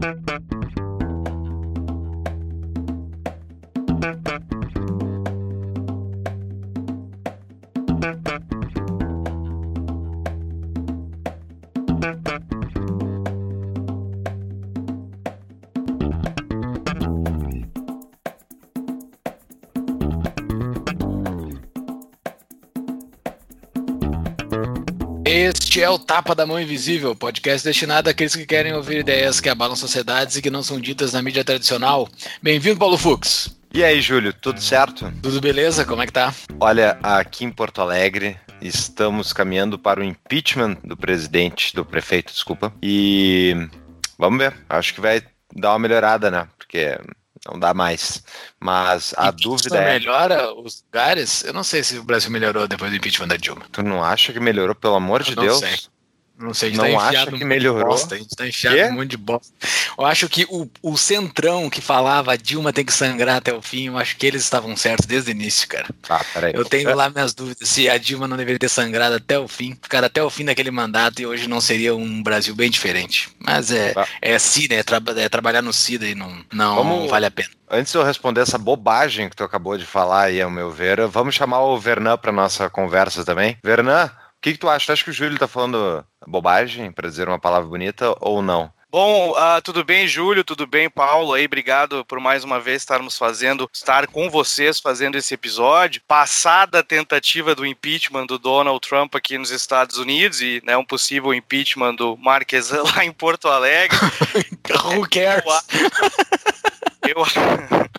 Thank 0.00 0.52
you. 0.52 0.59
Este 25.70 25.82
é 25.82 25.88
o 25.88 26.00
Tapa 26.00 26.34
da 26.34 26.44
Mão 26.44 26.60
Invisível, 26.60 27.14
podcast 27.14 27.64
destinado 27.64 28.10
àqueles 28.10 28.34
que 28.34 28.44
querem 28.44 28.74
ouvir 28.74 28.98
ideias 28.98 29.38
que 29.38 29.48
abalam 29.48 29.76
sociedades 29.76 30.34
e 30.34 30.42
que 30.42 30.50
não 30.50 30.64
são 30.64 30.80
ditas 30.80 31.12
na 31.12 31.22
mídia 31.22 31.44
tradicional. 31.44 32.08
Bem-vindo, 32.42 32.76
Paulo 32.76 32.98
Fux. 32.98 33.56
E 33.72 33.84
aí, 33.84 34.00
Júlio, 34.00 34.32
tudo 34.32 34.60
certo? 34.60 35.12
Tudo 35.22 35.40
beleza? 35.40 35.84
Como 35.84 36.02
é 36.02 36.06
que 36.06 36.12
tá? 36.12 36.34
Olha, 36.58 36.98
aqui 37.00 37.44
em 37.44 37.52
Porto 37.52 37.80
Alegre 37.80 38.36
estamos 38.60 39.32
caminhando 39.32 39.78
para 39.78 40.00
o 40.00 40.04
impeachment 40.04 40.76
do 40.82 40.96
presidente, 40.96 41.72
do 41.72 41.84
prefeito, 41.84 42.32
desculpa. 42.32 42.72
E 42.82 43.54
vamos 44.18 44.40
ver, 44.40 44.52
acho 44.68 44.92
que 44.92 45.00
vai 45.00 45.22
dar 45.54 45.70
uma 45.70 45.78
melhorada, 45.78 46.32
né? 46.32 46.48
Porque 46.58 46.98
não 47.46 47.58
dá 47.58 47.72
mais. 47.72 48.22
Mas 48.58 49.14
a 49.16 49.30
dúvida 49.30 49.78
é. 49.78 49.98
melhora 49.98 50.52
os 50.54 50.82
lugares? 50.84 51.42
Eu 51.44 51.52
não 51.52 51.64
sei 51.64 51.82
se 51.82 51.98
o 51.98 52.04
Brasil 52.04 52.30
melhorou 52.30 52.68
depois 52.68 52.90
do 52.90 52.96
impeachment 52.96 53.28
da 53.28 53.36
Dilma. 53.36 53.66
Tu 53.72 53.82
não 53.82 54.04
acha 54.04 54.32
que 54.32 54.40
melhorou, 54.40 54.74
pelo 54.74 54.94
amor 54.94 55.22
de 55.22 55.34
não 55.34 55.42
Deus? 55.42 55.58
Sei. 55.58 55.78
Não 56.40 56.54
sei, 56.54 56.70
a 56.70 56.72
gente 56.72 56.80
não 56.80 56.98
tá 56.98 57.08
acha 57.08 57.32
que 57.32 57.44
melhorou? 57.44 57.90
Bosta, 57.90 58.14
a 58.14 58.18
gente 58.18 58.34
tá 58.34 58.48
enfiado 58.48 58.76
em 58.78 58.90
um 58.90 58.94
monte 58.94 59.10
de 59.10 59.16
bosta. 59.18 59.52
Eu 59.98 60.06
acho 60.06 60.26
que 60.26 60.46
o, 60.48 60.66
o 60.82 60.96
centrão 60.96 61.68
que 61.68 61.82
falava 61.82 62.36
Dilma 62.38 62.72
tem 62.72 62.82
que 62.82 62.92
sangrar 62.92 63.36
até 63.36 63.52
o 63.52 63.60
fim, 63.60 63.88
eu 63.88 63.98
acho 63.98 64.16
que 64.16 64.26
eles 64.26 64.42
estavam 64.42 64.74
certos 64.74 65.04
desde 65.04 65.30
o 65.30 65.32
início, 65.32 65.68
cara. 65.68 65.86
Ah, 66.08 66.24
peraí. 66.32 66.52
Eu 66.54 66.64
tenho 66.64 66.94
lá 66.96 67.10
minhas 67.10 67.34
dúvidas 67.34 67.68
se 67.68 67.90
a 67.90 67.98
Dilma 67.98 68.26
não 68.26 68.38
deveria 68.38 68.58
ter 68.58 68.70
sangrado 68.70 69.16
até 69.16 69.38
o 69.38 69.46
fim, 69.46 69.76
ficar 69.82 70.02
até 70.02 70.22
o 70.22 70.30
fim 70.30 70.46
daquele 70.46 70.70
mandato 70.70 71.20
e 71.20 71.26
hoje 71.26 71.46
não 71.46 71.60
seria 71.60 71.94
um 71.94 72.22
Brasil 72.22 72.54
bem 72.54 72.70
diferente. 72.70 73.28
Mas 73.38 73.70
é, 73.70 73.92
ah. 73.94 74.06
é 74.22 74.38
SIDA, 74.38 74.76
é, 74.76 74.82
tra 74.82 74.98
é 75.16 75.28
trabalhar 75.28 75.60
no 75.60 75.74
SIDA 75.74 76.06
e 76.06 76.14
não, 76.14 76.42
não 76.50 76.76
vamos, 76.76 77.10
vale 77.10 77.26
a 77.26 77.30
pena. 77.30 77.50
Antes 77.70 77.92
de 77.92 77.98
eu 77.98 78.02
responder 78.02 78.40
essa 78.40 78.58
bobagem 78.58 79.28
que 79.28 79.36
tu 79.36 79.44
acabou 79.44 79.76
de 79.76 79.84
falar 79.84 80.24
aí, 80.24 80.40
ao 80.40 80.50
meu 80.50 80.70
ver, 80.70 81.06
vamos 81.06 81.34
chamar 81.34 81.60
o 81.60 81.78
Vernan 81.78 82.16
para 82.16 82.32
nossa 82.32 82.68
conversa 82.70 83.24
também. 83.24 83.58
Vernan, 83.62 84.10
que, 84.40 84.52
que, 84.52 84.58
tu 84.58 84.68
acha? 84.68 84.86
Tu 84.86 84.92
acha 84.92 85.04
que 85.04 85.10
o 85.10 85.12
Júlio 85.12 85.38
tá 85.38 85.48
falando 85.48 86.04
bobagem, 86.26 86.90
para 86.92 87.08
dizer 87.08 87.28
uma 87.28 87.38
palavra 87.38 87.68
bonita, 87.68 88.14
ou 88.20 88.42
não? 88.42 88.72
Bom, 88.92 89.30
uh, 89.30 89.62
tudo 89.62 89.84
bem, 89.84 90.08
Júlio? 90.08 90.42
Tudo 90.42 90.66
bem, 90.66 90.90
Paulo? 90.90 91.32
Aí, 91.32 91.44
obrigado 91.44 92.04
por 92.06 92.18
mais 92.18 92.42
uma 92.42 92.58
vez 92.58 92.82
estarmos 92.82 93.16
fazendo, 93.16 93.70
estar 93.72 94.08
com 94.08 94.28
vocês 94.28 94.80
fazendo 94.80 95.16
esse 95.16 95.32
episódio. 95.32 96.02
Passada 96.08 96.80
a 96.80 96.82
tentativa 96.82 97.54
do 97.54 97.64
impeachment 97.64 98.26
do 98.26 98.36
Donald 98.36 98.80
Trump 98.80 99.14
aqui 99.14 99.38
nos 99.38 99.52
Estados 99.52 99.96
Unidos 99.96 100.40
e 100.40 100.60
né, 100.64 100.76
um 100.76 100.84
possível 100.84 101.32
impeachment 101.32 101.94
do 101.94 102.16
Marques 102.16 102.70
lá 102.96 103.04
em 103.04 103.12
Porto 103.12 103.46
Alegre. 103.46 103.96
Who 104.84 105.08
cares? 105.08 105.44
Eu, 107.06 107.24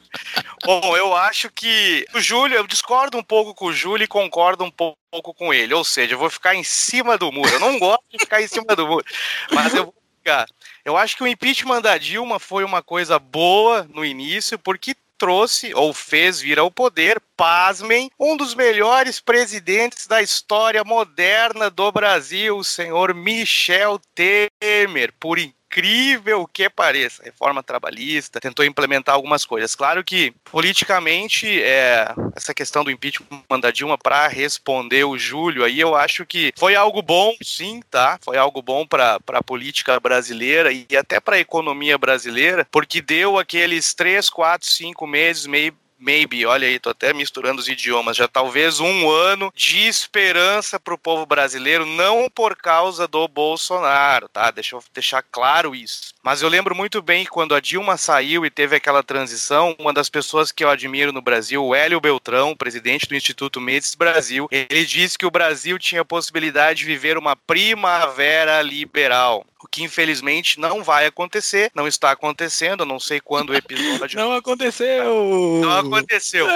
Bom, 0.63 0.95
eu 0.95 1.15
acho 1.15 1.49
que 1.49 2.05
o 2.13 2.21
Júlio, 2.21 2.55
eu 2.55 2.67
discordo 2.67 3.17
um 3.17 3.23
pouco 3.23 3.53
com 3.53 3.65
o 3.65 3.73
Júlio 3.73 4.03
e 4.03 4.07
concordo 4.07 4.63
um 4.63 4.71
pouco 4.71 5.33
com 5.33 5.53
ele. 5.53 5.73
Ou 5.73 5.83
seja, 5.83 6.13
eu 6.13 6.19
vou 6.19 6.29
ficar 6.29 6.55
em 6.55 6.63
cima 6.63 7.17
do 7.17 7.31
muro. 7.31 7.49
Eu 7.49 7.59
não 7.59 7.79
gosto 7.79 8.03
de 8.11 8.19
ficar 8.19 8.41
em 8.41 8.47
cima 8.47 8.75
do 8.75 8.87
muro, 8.87 9.05
mas 9.51 9.73
eu 9.73 9.85
vou 9.85 9.95
ficar. 10.17 10.45
Eu 10.85 10.97
acho 10.97 11.15
que 11.15 11.23
o 11.23 11.27
impeachment 11.27 11.81
da 11.81 11.97
Dilma 11.97 12.39
foi 12.39 12.63
uma 12.63 12.81
coisa 12.81 13.19
boa 13.19 13.87
no 13.93 14.05
início, 14.05 14.57
porque 14.57 14.95
trouxe 15.17 15.71
ou 15.75 15.93
fez 15.93 16.41
vir 16.41 16.57
ao 16.57 16.71
poder, 16.71 17.21
pasmem, 17.37 18.09
um 18.19 18.35
dos 18.35 18.55
melhores 18.55 19.19
presidentes 19.19 20.07
da 20.07 20.19
história 20.19 20.83
moderna 20.83 21.69
do 21.69 21.91
Brasil, 21.91 22.57
o 22.57 22.63
senhor 22.63 23.13
Michel 23.13 23.99
Temer, 24.15 25.13
por 25.19 25.37
incrível 25.37 25.60
incrível 25.71 26.45
que 26.51 26.69
pareça, 26.69 27.23
reforma 27.23 27.63
trabalhista, 27.63 28.41
tentou 28.41 28.65
implementar 28.65 29.15
algumas 29.15 29.45
coisas. 29.45 29.73
Claro 29.73 30.03
que, 30.03 30.33
politicamente, 30.51 31.61
é, 31.63 32.13
essa 32.35 32.53
questão 32.53 32.83
do 32.83 32.91
impeachment 32.91 33.59
da 33.61 33.71
Dilma 33.71 33.97
para 33.97 34.27
responder 34.27 35.05
o 35.05 35.17
Júlio 35.17 35.63
aí, 35.63 35.79
eu 35.79 35.95
acho 35.95 36.25
que 36.25 36.53
foi 36.57 36.75
algo 36.75 37.01
bom, 37.01 37.33
sim, 37.41 37.81
tá? 37.89 38.19
Foi 38.21 38.37
algo 38.37 38.61
bom 38.61 38.85
para 38.85 39.19
a 39.27 39.43
política 39.43 39.97
brasileira 39.99 40.71
e 40.73 40.85
até 40.97 41.19
para 41.19 41.37
a 41.37 41.39
economia 41.39 41.97
brasileira, 41.97 42.67
porque 42.69 43.01
deu 43.01 43.39
aqueles 43.39 43.93
três, 43.93 44.29
quatro, 44.29 44.67
cinco 44.67 45.07
meses 45.07 45.47
meio 45.47 45.73
maybe, 46.01 46.45
olha 46.45 46.67
aí, 46.67 46.79
tô 46.79 46.89
até 46.89 47.13
misturando 47.13 47.61
os 47.61 47.67
idiomas, 47.67 48.17
já 48.17 48.27
talvez 48.27 48.79
um 48.79 49.09
ano 49.09 49.53
de 49.55 49.87
esperança 49.87 50.79
para 50.79 50.93
o 50.93 50.97
povo 50.97 51.25
brasileiro, 51.25 51.85
não 51.85 52.29
por 52.29 52.55
causa 52.55 53.07
do 53.07 53.27
Bolsonaro, 53.27 54.27
tá? 54.27 54.51
Deixa 54.51 54.75
eu 54.75 54.83
deixar 54.93 55.21
claro 55.21 55.75
isso. 55.75 56.13
Mas 56.23 56.41
eu 56.41 56.49
lembro 56.49 56.75
muito 56.75 57.01
bem 57.01 57.23
que 57.23 57.31
quando 57.31 57.55
a 57.55 57.59
Dilma 57.59 57.97
saiu 57.97 58.45
e 58.45 58.49
teve 58.49 58.75
aquela 58.75 59.01
transição, 59.01 59.75
uma 59.79 59.91
das 59.91 60.09
pessoas 60.09 60.51
que 60.51 60.63
eu 60.63 60.69
admiro 60.69 61.11
no 61.11 61.21
Brasil, 61.21 61.63
o 61.65 61.73
Hélio 61.73 61.99
Beltrão, 61.99 62.55
presidente 62.55 63.07
do 63.07 63.15
Instituto 63.15 63.59
Mendes 63.59 63.95
Brasil, 63.95 64.47
ele 64.51 64.85
disse 64.85 65.17
que 65.17 65.25
o 65.25 65.31
Brasil 65.31 65.79
tinha 65.79 66.01
a 66.01 66.05
possibilidade 66.05 66.79
de 66.79 66.85
viver 66.85 67.17
uma 67.17 67.35
primavera 67.35 68.61
liberal 68.61 69.45
o 69.63 69.67
que 69.67 69.83
infelizmente 69.83 70.59
não 70.59 70.83
vai 70.83 71.05
acontecer, 71.05 71.71
não 71.75 71.87
está 71.87 72.09
acontecendo, 72.11 72.83
não 72.83 72.99
sei 72.99 73.19
quando 73.19 73.51
o 73.51 73.55
episódio. 73.55 74.17
não 74.19 74.33
aconteceu! 74.33 75.61
Não 75.61 75.77
aconteceu. 75.77 76.47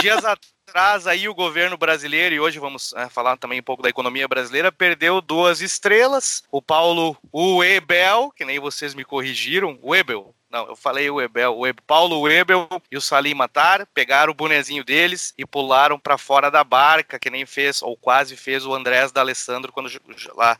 Dias 0.00 0.18
atrás 0.18 0.57
aí 1.06 1.28
o 1.28 1.34
governo 1.34 1.76
brasileiro, 1.76 2.34
e 2.34 2.40
hoje 2.40 2.58
vamos 2.58 2.92
é, 2.94 3.08
falar 3.08 3.36
também 3.36 3.60
um 3.60 3.62
pouco 3.62 3.82
da 3.82 3.88
economia 3.88 4.28
brasileira, 4.28 4.70
perdeu 4.70 5.20
duas 5.20 5.60
estrelas. 5.60 6.42
O 6.50 6.60
Paulo 6.62 7.16
Uebel, 7.32 8.32
que 8.34 8.44
nem 8.44 8.58
vocês 8.58 8.94
me 8.94 9.04
corrigiram, 9.04 9.78
Uebel, 9.82 10.34
não, 10.50 10.66
eu 10.66 10.76
falei 10.76 11.10
o 11.10 11.20
Ebel, 11.20 11.56
o 11.58 11.66
Ebel, 11.66 11.84
Paulo 11.86 12.20
Webel 12.20 12.66
e 12.90 12.96
o 12.96 13.02
Salim 13.02 13.34
Matar 13.34 13.86
pegaram 13.92 14.32
o 14.32 14.34
bonezinho 14.34 14.82
deles 14.82 15.34
e 15.36 15.44
pularam 15.44 15.98
para 15.98 16.16
fora 16.16 16.50
da 16.50 16.64
barca, 16.64 17.18
que 17.18 17.28
nem 17.28 17.44
fez, 17.44 17.82
ou 17.82 17.94
quase 17.96 18.34
fez 18.34 18.64
o 18.64 18.74
Andrés 18.74 19.12
da 19.12 19.20
Alessandro 19.20 19.70
quando 19.70 19.90
lá 20.34 20.58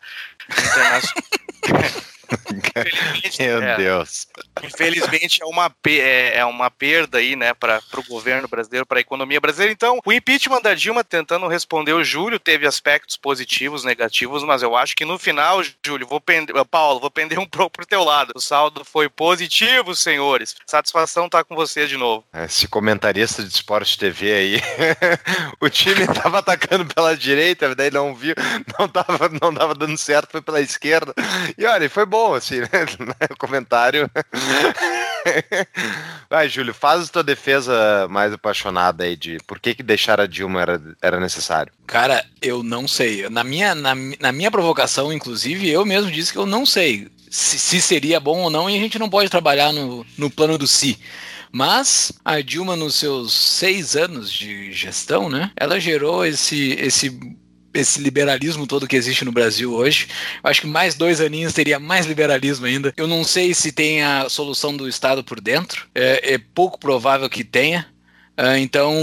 Meu 3.39 3.63
é, 3.63 3.77
Deus. 3.77 4.27
Infelizmente 4.63 5.43
é 5.43 5.47
uma, 5.47 5.75
é, 5.87 6.39
é 6.39 6.45
uma 6.45 6.71
perda 6.71 7.19
aí, 7.19 7.35
né, 7.35 7.55
para 7.55 7.81
o 7.97 8.03
governo 8.05 8.47
brasileiro, 8.49 8.87
para 8.87 8.99
a 8.99 9.01
economia 9.01 9.41
brasileira. 9.41 9.73
Então, 9.73 9.99
o 10.05 10.13
impeachment 10.13 10.61
da 10.61 10.75
Dilma, 10.75 11.03
tentando 11.03 11.47
responder 11.49 11.93
o 11.93 12.05
Júlio, 12.05 12.39
teve 12.39 12.67
aspectos 12.67 13.17
positivos, 13.17 13.85
negativos, 13.85 14.45
mas 14.45 14.63
eu 14.63 14.77
acho 14.77 14.95
que 14.95 15.05
no 15.05 15.19
final, 15.19 15.63
Júlio, 15.85 16.07
vou 16.07 16.21
pender, 16.21 16.55
Paulo, 16.67 17.01
vou 17.01 17.11
pender 17.11 17.39
um 17.39 17.47
pouco 17.49 17.71
pro 17.71 17.87
teu 17.87 18.05
lado. 18.05 18.33
O 18.35 18.41
saldo 18.41 18.85
foi 18.85 19.09
positivo, 19.09 19.95
senhores. 19.95 20.55
Satisfação 20.67 21.27
estar 21.27 21.39
tá 21.39 21.45
com 21.45 21.55
vocês 21.55 21.89
de 21.89 21.97
novo. 21.97 22.25
Esse 22.35 22.69
comentarista 22.69 23.43
de 23.43 23.49
esporte 23.49 23.99
TV 23.99 24.33
aí, 24.33 24.63
o 25.61 25.69
time 25.69 26.07
tava 26.07 26.39
atacando 26.39 26.85
pela 26.87 27.17
direita, 27.17 27.75
daí 27.75 27.91
não 27.91 28.15
viu, 28.15 28.35
não 28.79 28.89
tava, 28.89 29.29
não 29.41 29.55
tava 29.55 29.75
dando 29.75 29.97
certo, 29.97 30.33
foi 30.33 30.43
pela 30.43 30.61
esquerda. 30.61 31.15
E 31.57 31.65
olha, 31.65 31.89
foi 31.89 32.05
bom 32.05 32.18
bom, 32.19 32.35
assim, 32.35 32.61
né? 32.61 32.69
O 33.31 33.37
comentário. 33.37 34.11
Vai, 36.29 36.49
Júlio, 36.49 36.75
faz 36.75 37.05
a 37.05 37.13
tua 37.13 37.23
defesa 37.23 38.07
mais 38.11 38.33
apaixonada 38.33 39.05
aí 39.05 39.17
de 39.17 39.39
por 39.47 39.61
que, 39.61 39.75
que 39.75 39.83
deixar 39.83 40.21
a 40.21 40.27
Dilma 40.27 40.61
era, 40.61 40.83
era 41.01 41.21
necessário. 41.21 41.73
Cara, 41.87 42.25
eu 42.43 42.63
não 42.63 42.89
sei. 42.89 43.29
Na 43.29 43.45
minha, 43.45 43.75
na, 43.75 43.95
na 43.95 44.33
minha 44.33 44.51
provocação, 44.51 45.13
inclusive, 45.13 45.69
eu 45.69 45.85
mesmo 45.85 46.11
disse 46.11 46.33
que 46.33 46.39
eu 46.39 46.47
não 46.47 46.67
sei 46.67 47.09
se, 47.31 47.59
se 47.59 47.81
seria 47.81 48.19
bom 48.19 48.43
ou 48.43 48.51
não, 48.51 48.69
e 48.69 48.77
a 48.77 48.81
gente 48.81 48.99
não 48.99 49.09
pode 49.09 49.31
trabalhar 49.31 49.73
no, 49.73 50.05
no 50.17 50.31
plano 50.31 50.59
do 50.59 50.67
si. 50.67 50.99
Mas 51.53 52.13
a 52.25 52.41
Dilma, 52.41 52.77
nos 52.77 52.97
seus 52.97 53.33
seis 53.33 53.97
anos 53.97 54.31
de 54.31 54.73
gestão, 54.73 55.31
né, 55.31 55.51
ela 55.57 55.81
gerou 55.81 56.27
esse, 56.27 56.73
esse 56.73 57.19
esse 57.81 58.01
liberalismo 58.01 58.67
todo 58.67 58.87
que 58.87 58.97
existe 58.97 59.25
no 59.25 59.33
Brasil 59.33 59.73
hoje. 59.73 60.09
Acho 60.43 60.63
que 60.63 60.67
mais 60.67 60.95
dois 60.95 61.21
aninhos 61.21 61.53
teria 61.53 61.79
mais 61.79 62.07
liberalismo 62.07 62.67
ainda. 62.67 62.93
Eu 62.97 63.07
não 63.07 63.25
sei 63.25 63.55
se 63.55 63.73
tem 63.73 64.03
a 64.03 64.29
solução 64.29 64.77
do 64.77 64.89
Estado 64.89 65.23
por 65.23 65.41
dentro. 65.41 65.87
É, 65.95 66.35
é 66.35 66.39
pouco 66.39 66.79
provável 66.79 67.29
que 67.29 67.45
tenha. 67.45 67.87
Uh, 68.39 68.57
então, 68.59 68.95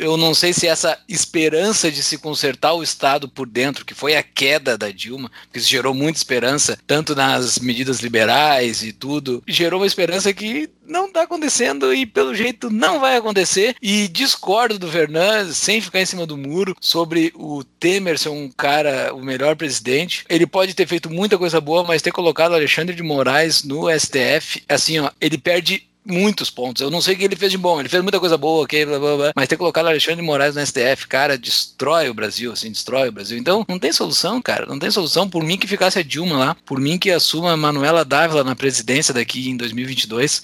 eu 0.00 0.16
não 0.16 0.34
sei 0.34 0.52
se 0.52 0.66
essa 0.66 0.98
esperança 1.08 1.92
de 1.92 2.02
se 2.02 2.18
consertar 2.18 2.72
o 2.72 2.82
Estado 2.82 3.28
por 3.28 3.46
dentro, 3.46 3.84
que 3.84 3.94
foi 3.94 4.16
a 4.16 4.22
queda 4.22 4.76
da 4.76 4.90
Dilma, 4.90 5.30
que 5.52 5.60
gerou 5.60 5.94
muita 5.94 6.18
esperança, 6.18 6.76
tanto 6.88 7.14
nas 7.14 7.60
medidas 7.60 8.00
liberais 8.00 8.82
e 8.82 8.92
tudo, 8.92 9.42
gerou 9.46 9.78
uma 9.80 9.86
esperança 9.86 10.32
que 10.32 10.68
não 10.84 11.06
está 11.06 11.22
acontecendo 11.22 11.94
e 11.94 12.04
pelo 12.04 12.34
jeito 12.34 12.68
não 12.68 12.98
vai 12.98 13.16
acontecer. 13.16 13.76
E 13.80 14.08
discordo 14.08 14.78
do 14.78 14.90
Fernandes, 14.90 15.56
sem 15.56 15.80
ficar 15.80 16.00
em 16.00 16.06
cima 16.06 16.26
do 16.26 16.36
muro, 16.36 16.74
sobre 16.80 17.32
o 17.36 17.62
Temer 17.62 18.18
ser 18.18 18.30
um 18.30 18.50
cara, 18.50 19.14
o 19.14 19.22
melhor 19.22 19.54
presidente. 19.54 20.24
Ele 20.28 20.46
pode 20.46 20.74
ter 20.74 20.88
feito 20.88 21.08
muita 21.08 21.38
coisa 21.38 21.60
boa, 21.60 21.84
mas 21.84 22.02
ter 22.02 22.10
colocado 22.10 22.54
Alexandre 22.54 22.96
de 22.96 23.02
Moraes 23.04 23.62
no 23.62 23.86
STF, 23.88 24.64
assim, 24.68 24.98
ó, 24.98 25.10
ele 25.20 25.38
perde 25.38 25.89
muitos 26.10 26.50
pontos. 26.50 26.82
Eu 26.82 26.90
não 26.90 27.00
sei 27.00 27.14
o 27.14 27.18
que 27.18 27.24
ele 27.24 27.36
fez 27.36 27.52
de 27.52 27.58
bom. 27.58 27.80
Ele 27.80 27.88
fez 27.88 28.02
muita 28.02 28.20
coisa 28.20 28.36
boa, 28.36 28.64
ok, 28.64 28.84
blá, 28.84 28.98
blá, 28.98 29.16
blá. 29.16 29.32
mas 29.34 29.48
ter 29.48 29.56
colocado 29.56 29.86
Alexandre 29.86 30.20
de 30.20 30.26
Moraes 30.26 30.54
no 30.54 30.66
STF, 30.66 31.06
cara, 31.08 31.38
destrói 31.38 32.08
o 32.08 32.14
Brasil, 32.14 32.52
assim, 32.52 32.70
destrói 32.70 33.08
o 33.08 33.12
Brasil. 33.12 33.38
Então, 33.38 33.64
não 33.68 33.78
tem 33.78 33.92
solução, 33.92 34.40
cara. 34.42 34.66
Não 34.66 34.78
tem 34.78 34.90
solução. 34.90 35.28
Por 35.28 35.42
mim 35.42 35.56
que 35.56 35.66
ficasse 35.66 35.98
a 35.98 36.02
Dilma 36.02 36.36
lá, 36.36 36.56
por 36.66 36.80
mim 36.80 36.98
que 36.98 37.10
assuma 37.10 37.52
a 37.52 37.56
Manuela 37.56 38.04
Dávila 38.04 38.44
na 38.44 38.56
presidência 38.56 39.14
daqui 39.14 39.48
em 39.48 39.56
2022 39.56 40.42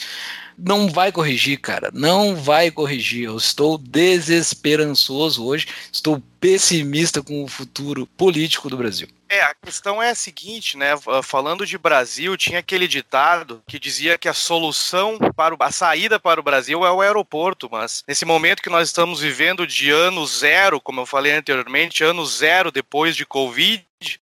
não 0.59 0.89
vai 0.89 1.13
corrigir, 1.13 1.61
cara. 1.61 1.91
Não 1.93 2.35
vai 2.35 2.71
corrigir. 2.71 3.25
Eu 3.25 3.37
estou 3.37 3.77
desesperançoso 3.77 5.45
hoje. 5.45 5.67
Estou 5.93 6.23
pessimista 6.41 7.23
com 7.23 7.45
o 7.45 7.49
futuro 7.49 8.07
político 8.17 8.71
do 8.71 8.77
Brasil. 8.77 9.09
É, 9.29 9.43
a 9.43 9.55
questão 9.55 10.01
é 10.01 10.11
a 10.11 10.15
seguinte, 10.15 10.77
né? 10.77 10.93
Falando 11.23 11.67
de 11.67 11.77
Brasil, 11.77 12.37
tinha 12.37 12.61
aquele 12.61 12.87
ditado 12.87 13.63
que 13.67 13.79
dizia 13.79 14.17
que 14.17 14.29
a 14.29 14.35
solução 14.35 15.19
para 15.35 15.55
o, 15.55 15.59
a 15.61 15.73
saída 15.73 16.19
para 16.21 16.41
o 16.41 16.45
Brasil 16.45 16.87
é 16.87 16.91
o 16.91 17.01
aeroporto, 17.01 17.69
mas 17.71 18.05
nesse 18.07 18.25
momento 18.25 18.63
que 18.63 18.71
nós 18.71 18.89
estamos 18.89 19.21
vivendo 19.21 19.67
de 19.67 19.91
ano 19.91 20.25
zero, 20.27 20.81
como 20.81 21.01
eu 21.01 21.07
falei 21.07 21.33
anteriormente, 21.33 22.05
ano 22.05 22.25
zero 22.25 22.71
depois 22.71 23.17
de 23.17 23.27
Covid, 23.27 23.85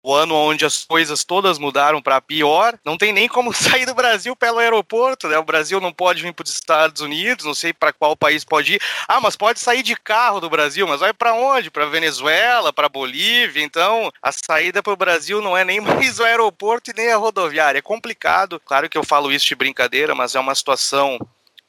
o 0.02 0.14
ano 0.14 0.35
onde 0.35 0.64
as 0.64 0.85
coisas 0.85 1.25
todas 1.25 1.58
mudaram 1.58 2.00
para 2.00 2.20
pior, 2.20 2.79
não 2.85 2.97
tem 2.97 3.12
nem 3.12 3.29
como 3.29 3.52
sair 3.55 3.87
do 3.87 3.94
Brasil 3.94 4.35
pelo 4.35 4.58
aeroporto, 4.58 5.29
né? 5.29 5.38
O 5.38 5.44
Brasil 5.44 5.81
não 5.81 5.93
pode 5.93 6.23
vir 6.23 6.32
para 6.32 6.44
os 6.44 6.50
Estados 6.50 7.02
Unidos, 7.02 7.44
não 7.44 7.55
sei 7.55 7.73
para 7.73 7.93
qual 7.93 8.17
país 8.17 8.44
pode 8.44 8.75
ir. 8.75 8.82
Ah, 9.06 9.20
mas 9.20 9.37
pode 9.37 9.61
sair 9.61 9.82
de 9.82 9.94
carro 9.97 10.41
do 10.41 10.50
Brasil, 10.50 10.87
mas 10.87 11.00
vai 11.00 11.12
para 11.12 11.35
onde? 11.35 11.70
Para 11.70 11.87
Venezuela, 11.87 12.73
para 12.73 12.88
Bolívia. 12.88 13.62
Então, 13.62 14.11
a 14.23 14.32
saída 14.32 14.82
para 14.82 14.93
o 14.93 14.97
Brasil 14.97 15.41
não 15.43 15.56
é 15.56 15.64
nem 15.64 15.81
mais 15.81 16.19
o 16.19 16.25
aeroporto 16.25 16.91
e 16.91 16.94
nem 16.94 17.12
a 17.12 17.17
rodoviária. 17.17 17.79
É 17.79 17.82
complicado. 17.82 18.61
Claro 18.64 18.88
que 18.88 18.97
eu 18.97 19.05
falo 19.05 19.32
isso 19.32 19.47
de 19.47 19.55
brincadeira, 19.55 20.14
mas 20.14 20.35
é 20.35 20.41
uma 20.41 20.55
situação 20.55 21.19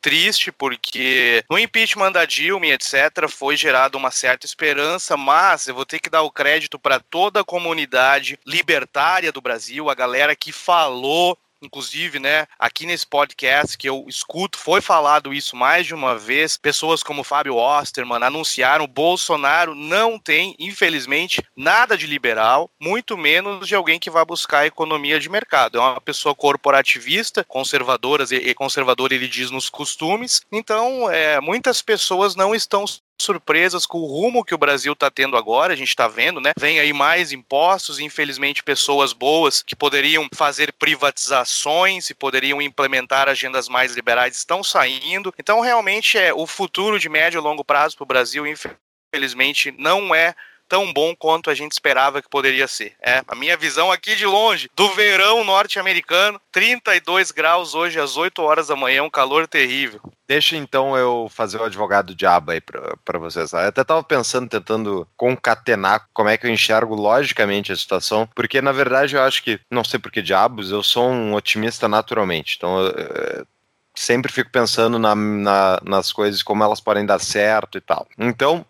triste 0.01 0.51
porque 0.51 1.43
no 1.49 1.59
impeachment 1.59 2.11
da 2.11 2.25
Dilma 2.25 2.65
etc 2.67 3.29
foi 3.29 3.55
gerada 3.55 3.97
uma 3.97 4.11
certa 4.11 4.45
esperança, 4.45 5.15
mas 5.15 5.67
eu 5.67 5.75
vou 5.75 5.85
ter 5.85 5.99
que 5.99 6.09
dar 6.09 6.23
o 6.23 6.31
crédito 6.31 6.79
para 6.79 6.99
toda 6.99 7.41
a 7.41 7.45
comunidade 7.45 8.39
libertária 8.45 9.31
do 9.31 9.41
Brasil, 9.41 9.89
a 9.89 9.95
galera 9.95 10.35
que 10.35 10.51
falou 10.51 11.37
inclusive, 11.61 12.19
né, 12.19 12.47
aqui 12.57 12.85
nesse 12.85 13.05
podcast 13.05 13.77
que 13.77 13.87
eu 13.87 14.05
escuto, 14.07 14.57
foi 14.57 14.81
falado 14.81 15.33
isso 15.33 15.55
mais 15.55 15.85
de 15.85 15.93
uma 15.93 16.17
vez. 16.17 16.57
Pessoas 16.57 17.03
como 17.03 17.23
Fábio 17.23 17.55
Osterman 17.55 18.23
anunciaram: 18.23 18.87
Bolsonaro 18.87 19.75
não 19.75 20.17
tem, 20.17 20.55
infelizmente, 20.59 21.43
nada 21.55 21.97
de 21.97 22.07
liberal, 22.07 22.69
muito 22.79 23.17
menos 23.17 23.67
de 23.67 23.75
alguém 23.75 23.99
que 23.99 24.09
vai 24.09 24.25
buscar 24.25 24.59
a 24.59 24.67
economia 24.67 25.19
de 25.19 25.29
mercado. 25.29 25.77
É 25.77 25.81
uma 25.81 26.01
pessoa 26.01 26.33
corporativista, 26.33 27.43
conservadoras 27.43 28.31
e 28.31 28.53
conservador, 28.53 29.11
ele 29.11 29.27
diz 29.27 29.51
nos 29.51 29.69
costumes. 29.69 30.41
Então, 30.51 31.09
é, 31.09 31.39
muitas 31.39 31.81
pessoas 31.81 32.35
não 32.35 32.55
estão 32.55 32.85
surpresas 33.21 33.85
com 33.85 33.99
o 33.99 34.05
rumo 34.05 34.43
que 34.43 34.55
o 34.55 34.57
Brasil 34.57 34.93
está 34.93 35.09
tendo 35.09 35.37
agora, 35.37 35.73
a 35.73 35.75
gente 35.75 35.89
está 35.89 36.07
vendo, 36.07 36.41
né? 36.41 36.51
Vem 36.57 36.79
aí 36.79 36.91
mais 36.93 37.31
impostos, 37.31 37.99
infelizmente 37.99 38.63
pessoas 38.63 39.13
boas 39.13 39.61
que 39.61 39.75
poderiam 39.75 40.27
fazer 40.33 40.73
privatizações 40.73 42.09
e 42.09 42.13
poderiam 42.13 42.61
implementar 42.61 43.29
agendas 43.29 43.69
mais 43.69 43.93
liberais 43.93 44.35
estão 44.35 44.63
saindo. 44.63 45.33
Então, 45.37 45.61
realmente, 45.61 46.17
é 46.17 46.33
o 46.33 46.45
futuro 46.45 46.99
de 46.99 47.09
médio 47.09 47.39
e 47.39 47.41
longo 47.41 47.63
prazo 47.63 47.95
para 47.95 48.03
o 48.03 48.07
Brasil, 48.07 48.45
infelizmente, 48.45 49.73
não 49.77 50.13
é 50.13 50.35
tão 50.71 50.93
bom 50.93 51.13
quanto 51.13 51.49
a 51.49 51.53
gente 51.53 51.73
esperava 51.73 52.21
que 52.21 52.29
poderia 52.29 52.65
ser. 52.65 52.93
É, 53.01 53.21
a 53.27 53.35
minha 53.35 53.57
visão 53.57 53.91
aqui 53.91 54.15
de 54.15 54.25
longe, 54.25 54.71
do 54.73 54.87
verão 54.93 55.43
norte-americano, 55.43 56.39
32 56.49 57.29
graus 57.31 57.75
hoje 57.75 57.99
às 57.99 58.15
8 58.15 58.41
horas 58.41 58.67
da 58.67 58.75
manhã, 58.77 59.03
um 59.03 59.09
calor 59.09 59.49
terrível. 59.49 59.99
Deixa 60.25 60.55
então 60.55 60.97
eu 60.97 61.27
fazer 61.29 61.57
o 61.57 61.65
advogado 61.65 62.15
diabo 62.15 62.51
aí 62.51 62.61
para 62.61 63.19
vocês. 63.19 63.51
Eu 63.51 63.59
até 63.59 63.83
tava 63.83 64.01
pensando, 64.01 64.47
tentando 64.47 65.05
concatenar 65.17 66.07
como 66.13 66.29
é 66.29 66.37
que 66.37 66.47
eu 66.47 66.51
enxergo 66.51 66.95
logicamente 66.95 67.73
a 67.73 67.75
situação, 67.75 68.25
porque 68.33 68.61
na 68.61 68.71
verdade 68.71 69.17
eu 69.17 69.21
acho 69.21 69.43
que, 69.43 69.59
não 69.69 69.83
sei 69.83 69.99
por 69.99 70.09
que 70.09 70.21
diabos, 70.21 70.71
eu 70.71 70.81
sou 70.81 71.09
um 71.09 71.33
otimista 71.33 71.89
naturalmente. 71.89 72.55
Então 72.55 72.79
eu, 72.79 73.45
sempre 73.93 74.31
fico 74.31 74.49
pensando 74.49 74.97
na, 74.97 75.13
na, 75.13 75.79
nas 75.83 76.13
coisas, 76.13 76.41
como 76.41 76.63
elas 76.63 76.79
podem 76.79 77.05
dar 77.05 77.19
certo 77.19 77.77
e 77.77 77.81
tal. 77.81 78.07
Então, 78.17 78.65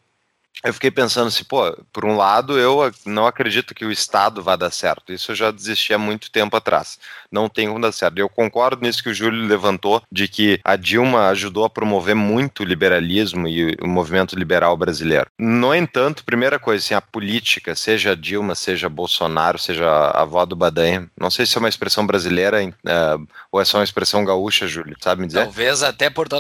eu 0.63 0.73
fiquei 0.73 0.91
pensando 0.91 1.27
assim, 1.27 1.43
pô, 1.43 1.75
por 1.91 2.05
um 2.05 2.15
lado, 2.15 2.57
eu 2.59 2.91
não 3.05 3.25
acredito 3.25 3.73
que 3.73 3.85
o 3.85 3.91
Estado 3.91 4.43
vá 4.43 4.55
dar 4.55 4.71
certo. 4.71 5.11
Isso 5.11 5.31
eu 5.31 5.35
já 5.35 5.51
desisti 5.51 5.93
há 5.93 5.97
muito 5.97 6.31
tempo 6.31 6.55
atrás. 6.55 6.99
Não 7.31 7.49
tem 7.49 7.67
como 7.67 7.81
dar 7.81 7.91
certo. 7.91 8.19
Eu 8.19 8.29
concordo 8.29 8.81
nisso 8.81 9.01
que 9.01 9.09
o 9.09 9.13
Júlio 9.13 9.47
levantou, 9.47 10.03
de 10.11 10.27
que 10.27 10.59
a 10.63 10.75
Dilma 10.75 11.29
ajudou 11.29 11.65
a 11.65 11.69
promover 11.69 12.15
muito 12.15 12.61
o 12.61 12.65
liberalismo 12.65 13.47
e 13.47 13.75
o 13.81 13.87
movimento 13.87 14.37
liberal 14.37 14.77
brasileiro. 14.77 15.27
No 15.39 15.73
entanto, 15.73 16.23
primeira 16.23 16.59
coisa, 16.59 16.83
assim, 16.83 16.93
a 16.93 17.01
política, 17.01 17.75
seja 17.75 18.15
Dilma, 18.15 18.53
seja 18.53 18.87
Bolsonaro, 18.87 19.57
seja 19.57 19.87
a 19.89 20.21
avó 20.21 20.45
do 20.45 20.55
Badanha, 20.55 21.09
não 21.19 21.31
sei 21.31 21.45
se 21.45 21.57
é 21.57 21.59
uma 21.59 21.69
expressão 21.69 22.05
brasileira 22.05 22.63
uh, 22.63 23.27
ou 23.51 23.59
é 23.59 23.65
só 23.65 23.77
uma 23.77 23.83
expressão 23.83 24.23
gaúcha, 24.23 24.67
Júlio, 24.67 24.95
sabe 25.01 25.21
me 25.21 25.27
dizer? 25.27 25.43
Talvez 25.43 25.81
até 25.81 26.09
porto 26.09 26.35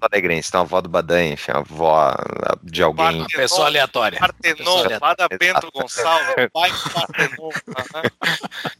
alegrense 0.00 0.26
alegrense, 0.26 0.48
então 0.48 0.60
a 0.60 0.64
avó 0.64 0.80
do 0.80 0.88
Badan, 0.88 1.24
enfim, 1.28 1.52
a 1.52 1.58
avó 1.58 2.14
de 2.62 2.82
alguém. 2.82 3.20
Uma 3.20 3.26
pessoa 3.26 3.66
aleatória. 3.66 4.18
Partenon, 4.18 4.98
Bada 4.98 5.28
Bento 5.38 5.70
Gonçalves, 5.72 6.48
pai 6.52 6.70
Partenon. 6.92 7.50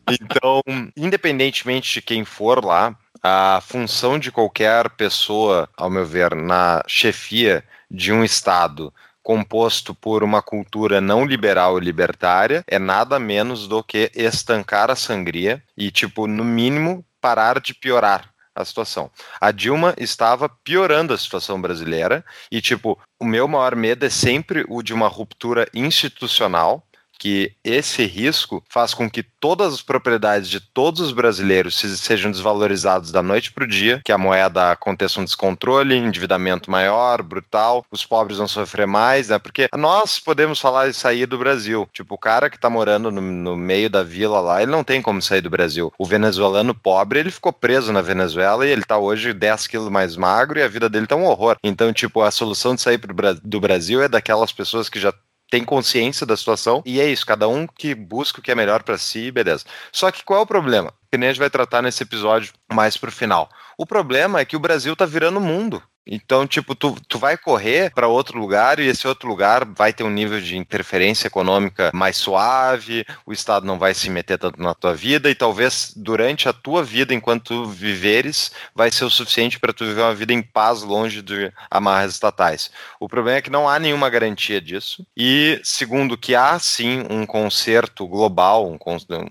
Então, 0.08 0.62
independentemente 0.96 1.94
de 1.94 2.02
quem 2.02 2.24
for 2.24 2.64
lá, 2.64 2.96
a 3.22 3.60
função 3.62 4.18
de 4.18 4.30
qualquer 4.30 4.90
pessoa, 4.90 5.68
ao 5.76 5.90
meu 5.90 6.04
ver, 6.04 6.34
na 6.34 6.82
chefia 6.86 7.64
de 7.90 8.12
um 8.12 8.24
Estado 8.24 8.92
composto 9.22 9.92
por 9.92 10.22
uma 10.22 10.40
cultura 10.40 11.00
não 11.00 11.24
liberal 11.24 11.78
e 11.78 11.80
libertária 11.80 12.62
é 12.68 12.78
nada 12.78 13.18
menos 13.18 13.66
do 13.66 13.82
que 13.82 14.12
estancar 14.14 14.88
a 14.88 14.94
sangria 14.94 15.60
e, 15.76 15.90
tipo, 15.90 16.28
no 16.28 16.44
mínimo, 16.44 17.04
parar 17.20 17.58
de 17.58 17.74
piorar 17.74 18.35
a 18.56 18.64
situação. 18.64 19.10
A 19.38 19.52
Dilma 19.52 19.94
estava 19.98 20.48
piorando 20.48 21.12
a 21.12 21.18
situação 21.18 21.60
brasileira 21.60 22.24
e, 22.50 22.60
tipo, 22.62 22.98
o 23.20 23.24
meu 23.24 23.46
maior 23.46 23.76
medo 23.76 24.06
é 24.06 24.10
sempre 24.10 24.64
o 24.68 24.82
de 24.82 24.94
uma 24.94 25.08
ruptura 25.08 25.68
institucional 25.74 26.82
que 27.18 27.52
esse 27.64 28.04
risco 28.04 28.62
faz 28.68 28.94
com 28.94 29.08
que 29.08 29.22
todas 29.22 29.74
as 29.74 29.82
propriedades 29.82 30.48
de 30.48 30.60
todos 30.60 31.00
os 31.00 31.12
brasileiros 31.12 31.76
sejam 31.76 32.30
desvalorizadas 32.30 33.10
da 33.10 33.22
noite 33.22 33.52
para 33.52 33.64
o 33.64 33.68
dia, 33.68 34.00
que 34.04 34.12
a 34.12 34.18
moeda 34.18 34.72
aconteça 34.72 35.20
um 35.20 35.24
descontrole, 35.24 35.96
endividamento 35.96 36.70
maior, 36.70 37.22
brutal, 37.22 37.84
os 37.90 38.04
pobres 38.04 38.38
vão 38.38 38.48
sofrer 38.48 38.86
mais, 38.86 39.28
né? 39.28 39.38
Porque 39.38 39.68
nós 39.76 40.18
podemos 40.18 40.60
falar 40.60 40.88
de 40.88 40.94
sair 40.94 41.26
do 41.26 41.38
Brasil. 41.38 41.88
Tipo, 41.92 42.14
o 42.14 42.18
cara 42.18 42.50
que 42.50 42.56
está 42.56 42.68
morando 42.68 43.10
no, 43.10 43.20
no, 43.20 43.56
meio 43.56 43.88
da 43.88 44.02
vila 44.02 44.40
lá, 44.40 44.62
ele 44.62 44.70
não 44.70 44.84
tem 44.84 45.00
como 45.00 45.22
sair 45.22 45.40
do 45.40 45.50
Brasil. 45.50 45.92
O 45.98 46.04
venezuelano 46.04 46.74
pobre, 46.74 47.20
ele 47.20 47.30
ficou 47.30 47.52
preso 47.52 47.92
na 47.92 48.02
Venezuela 48.02 48.66
e 48.66 48.70
ele 48.70 48.82
está 48.82 48.98
hoje 48.98 49.32
10 49.32 49.66
quilos 49.66 49.88
mais 49.88 50.16
magro 50.16 50.58
e 50.58 50.62
a 50.62 50.68
vida 50.68 50.88
dele 50.88 51.04
está 51.04 51.16
um 51.16 51.24
horror. 51.24 51.56
Então, 51.62 51.92
tipo, 51.92 52.22
a 52.22 52.30
solução 52.30 52.74
de 52.74 52.80
sair 52.80 53.00
do 53.42 53.60
Brasil 53.60 54.02
é 54.02 54.08
daquelas 54.08 54.52
pessoas 54.52 54.88
que 54.88 55.00
já 55.00 55.12
tem 55.50 55.64
consciência 55.64 56.26
da 56.26 56.36
situação 56.36 56.82
e 56.84 57.00
é 57.00 57.06
isso, 57.06 57.24
cada 57.24 57.48
um 57.48 57.66
que 57.66 57.94
busca 57.94 58.40
o 58.40 58.42
que 58.42 58.50
é 58.50 58.54
melhor 58.54 58.82
para 58.82 58.98
si, 58.98 59.30
beleza. 59.30 59.64
Só 59.92 60.10
que 60.10 60.24
qual 60.24 60.40
é 60.40 60.42
o 60.42 60.46
problema? 60.46 60.92
Que 61.10 61.18
nem 61.18 61.28
a 61.28 61.32
gente 61.32 61.40
vai 61.40 61.50
tratar 61.50 61.82
nesse 61.82 62.02
episódio 62.02 62.52
mais 62.72 62.96
pro 62.96 63.12
final. 63.12 63.48
O 63.78 63.86
problema 63.86 64.40
é 64.40 64.44
que 64.44 64.56
o 64.56 64.60
Brasil 64.60 64.96
tá 64.96 65.06
virando 65.06 65.40
mundo. 65.40 65.82
Então, 66.06 66.46
tipo, 66.46 66.74
tu, 66.74 66.96
tu 67.08 67.18
vai 67.18 67.36
correr 67.36 67.90
para 67.92 68.06
outro 68.06 68.38
lugar 68.38 68.78
e 68.78 68.86
esse 68.86 69.08
outro 69.08 69.28
lugar 69.28 69.64
vai 69.64 69.92
ter 69.92 70.04
um 70.04 70.10
nível 70.10 70.40
de 70.40 70.56
interferência 70.56 71.26
econômica 71.26 71.90
mais 71.92 72.16
suave, 72.16 73.04
o 73.26 73.32
Estado 73.32 73.66
não 73.66 73.78
vai 73.78 73.92
se 73.92 74.08
meter 74.08 74.38
tanto 74.38 74.62
na 74.62 74.72
tua 74.72 74.94
vida 74.94 75.28
e 75.28 75.34
talvez 75.34 75.92
durante 75.96 76.48
a 76.48 76.52
tua 76.52 76.84
vida, 76.84 77.12
enquanto 77.12 77.66
viveres, 77.66 78.52
vai 78.74 78.90
ser 78.92 79.04
o 79.04 79.10
suficiente 79.10 79.58
para 79.58 79.72
tu 79.72 79.84
viver 79.84 80.02
uma 80.02 80.14
vida 80.14 80.32
em 80.32 80.42
paz 80.42 80.82
longe 80.82 81.20
de 81.22 81.52
amarras 81.68 82.12
estatais. 82.12 82.70
O 83.00 83.08
problema 83.08 83.38
é 83.38 83.42
que 83.42 83.50
não 83.50 83.68
há 83.68 83.78
nenhuma 83.78 84.08
garantia 84.08 84.60
disso 84.60 85.04
e, 85.16 85.60
segundo, 85.64 86.16
que 86.16 86.34
há 86.36 86.56
sim 86.58 87.04
um 87.10 87.26
conserto 87.26 88.06
global, 88.06 88.70
um, 88.70 88.78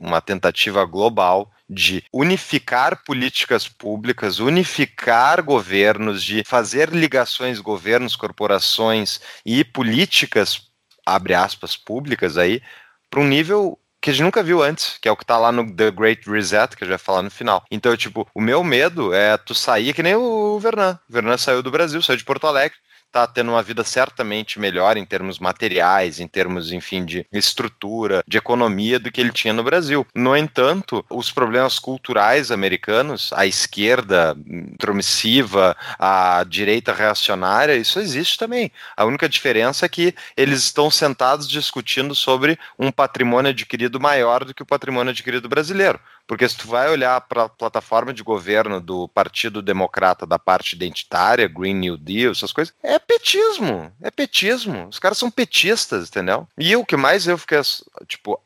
uma 0.02 0.20
tentativa 0.20 0.84
global 0.84 1.50
de 1.70 2.04
unificar 2.14 3.04
políticas 3.04 3.68
públicas, 3.68 4.40
unificar 4.40 5.42
governos, 5.42 6.24
de 6.24 6.44
fazer 6.46 6.90
ligações 6.90 7.60
governos, 7.60 8.16
corporações 8.16 9.20
e 9.46 9.64
políticas, 9.64 10.68
abre 11.06 11.34
aspas, 11.34 11.76
públicas 11.76 12.38
aí, 12.38 12.62
para 13.10 13.20
um 13.20 13.28
nível 13.28 13.80
que 14.06 14.12
a 14.12 14.14
gente 14.14 14.24
nunca 14.24 14.44
viu 14.44 14.62
antes, 14.62 15.00
que 15.00 15.08
é 15.08 15.12
o 15.12 15.18
que 15.18 15.26
tá 15.26 15.36
lá 15.36 15.52
no 15.52 15.76
The 15.76 15.90
Great 15.90 16.30
Reset, 16.30 16.78
que 16.78 16.84
a 16.84 16.86
gente 16.86 16.96
vai 16.96 17.00
falar 17.00 17.24
no 17.24 17.32
final. 17.32 17.66
Então, 17.72 17.98
tipo, 17.98 18.28
o 18.36 18.40
meu 18.40 18.64
medo 18.64 19.12
é 19.12 19.36
tu 19.36 19.56
sair 19.56 19.96
que 19.96 20.04
nem 20.04 20.14
o 20.14 20.60
Vernan. 20.60 21.00
O 21.10 21.14
Vernan 21.14 21.38
saiu 21.38 21.64
do 21.64 21.72
Brasil, 21.72 22.00
saiu 22.04 22.18
de 22.18 22.24
Porto 22.24 22.46
Alegre, 22.46 22.78
está 23.16 23.26
tendo 23.26 23.52
uma 23.52 23.64
vida 23.64 23.84
certamente 23.86 24.60
melhor 24.60 24.98
em 24.98 25.06
termos 25.06 25.40
materiais, 25.40 26.20
em 26.20 26.28
termos, 26.28 26.74
enfim, 26.74 27.06
de 27.06 27.26
estrutura, 27.32 28.22
de 28.28 28.38
economia 28.38 29.00
do 29.00 29.10
que 29.10 29.22
ele 29.22 29.32
tinha 29.32 29.54
no 29.54 29.64
Brasil. 29.64 30.06
No 30.14 30.36
entanto, 30.36 31.04
os 31.10 31.32
problemas 31.32 31.80
culturais 31.80 32.52
americanos, 32.52 33.32
a 33.34 33.46
esquerda 33.46 34.36
intromissiva, 34.46 35.78
a 35.98 36.44
direita 36.44 36.94
reacionária, 36.94 37.76
isso 37.76 38.00
existe 38.00 38.38
também. 38.38 38.70
A 38.98 39.06
única 39.06 39.30
diferença 39.30 39.86
é 39.86 39.90
que 39.90 40.14
eles 40.36 40.60
estão 40.60 40.92
sentados 40.92 41.48
discutindo 41.48 42.14
sobre 42.14 42.60
um 42.78 42.92
patrimônio 42.92 43.52
adquirido 43.52 44.00
maior 44.00 44.44
do 44.44 44.54
que 44.54 44.64
o 44.64 44.66
patrimônio 44.66 45.12
adquirido 45.12 45.48
brasileiro. 45.48 46.00
Porque 46.28 46.48
se 46.50 46.58
tu 46.58 46.68
vai 46.68 46.90
olhar 46.90 47.20
para 47.22 47.44
a 47.44 47.50
plataforma 47.50 48.14
de 48.14 48.24
governo 48.24 48.82
do 48.82 49.08
Partido 49.10 49.62
Democrata 49.62 50.26
da 50.26 50.40
parte 50.40 50.76
identitária, 50.76 51.48
Green 51.48 51.76
New 51.76 51.98
Deal, 51.98 52.32
essas 52.32 52.52
coisas, 52.52 52.74
é 52.82 52.98
petismo, 52.98 53.92
é 54.02 54.10
petismo. 54.10 54.88
Os 54.88 54.98
caras 54.98 55.18
são 55.18 55.30
petistas, 55.30 56.10
entendeu? 56.10 56.48
E 56.58 56.76
o 56.76 56.86
que 56.86 56.98
mais 56.98 57.28
eu 57.28 57.38
fiquei, 57.38 57.60
tipo, 58.08 58.40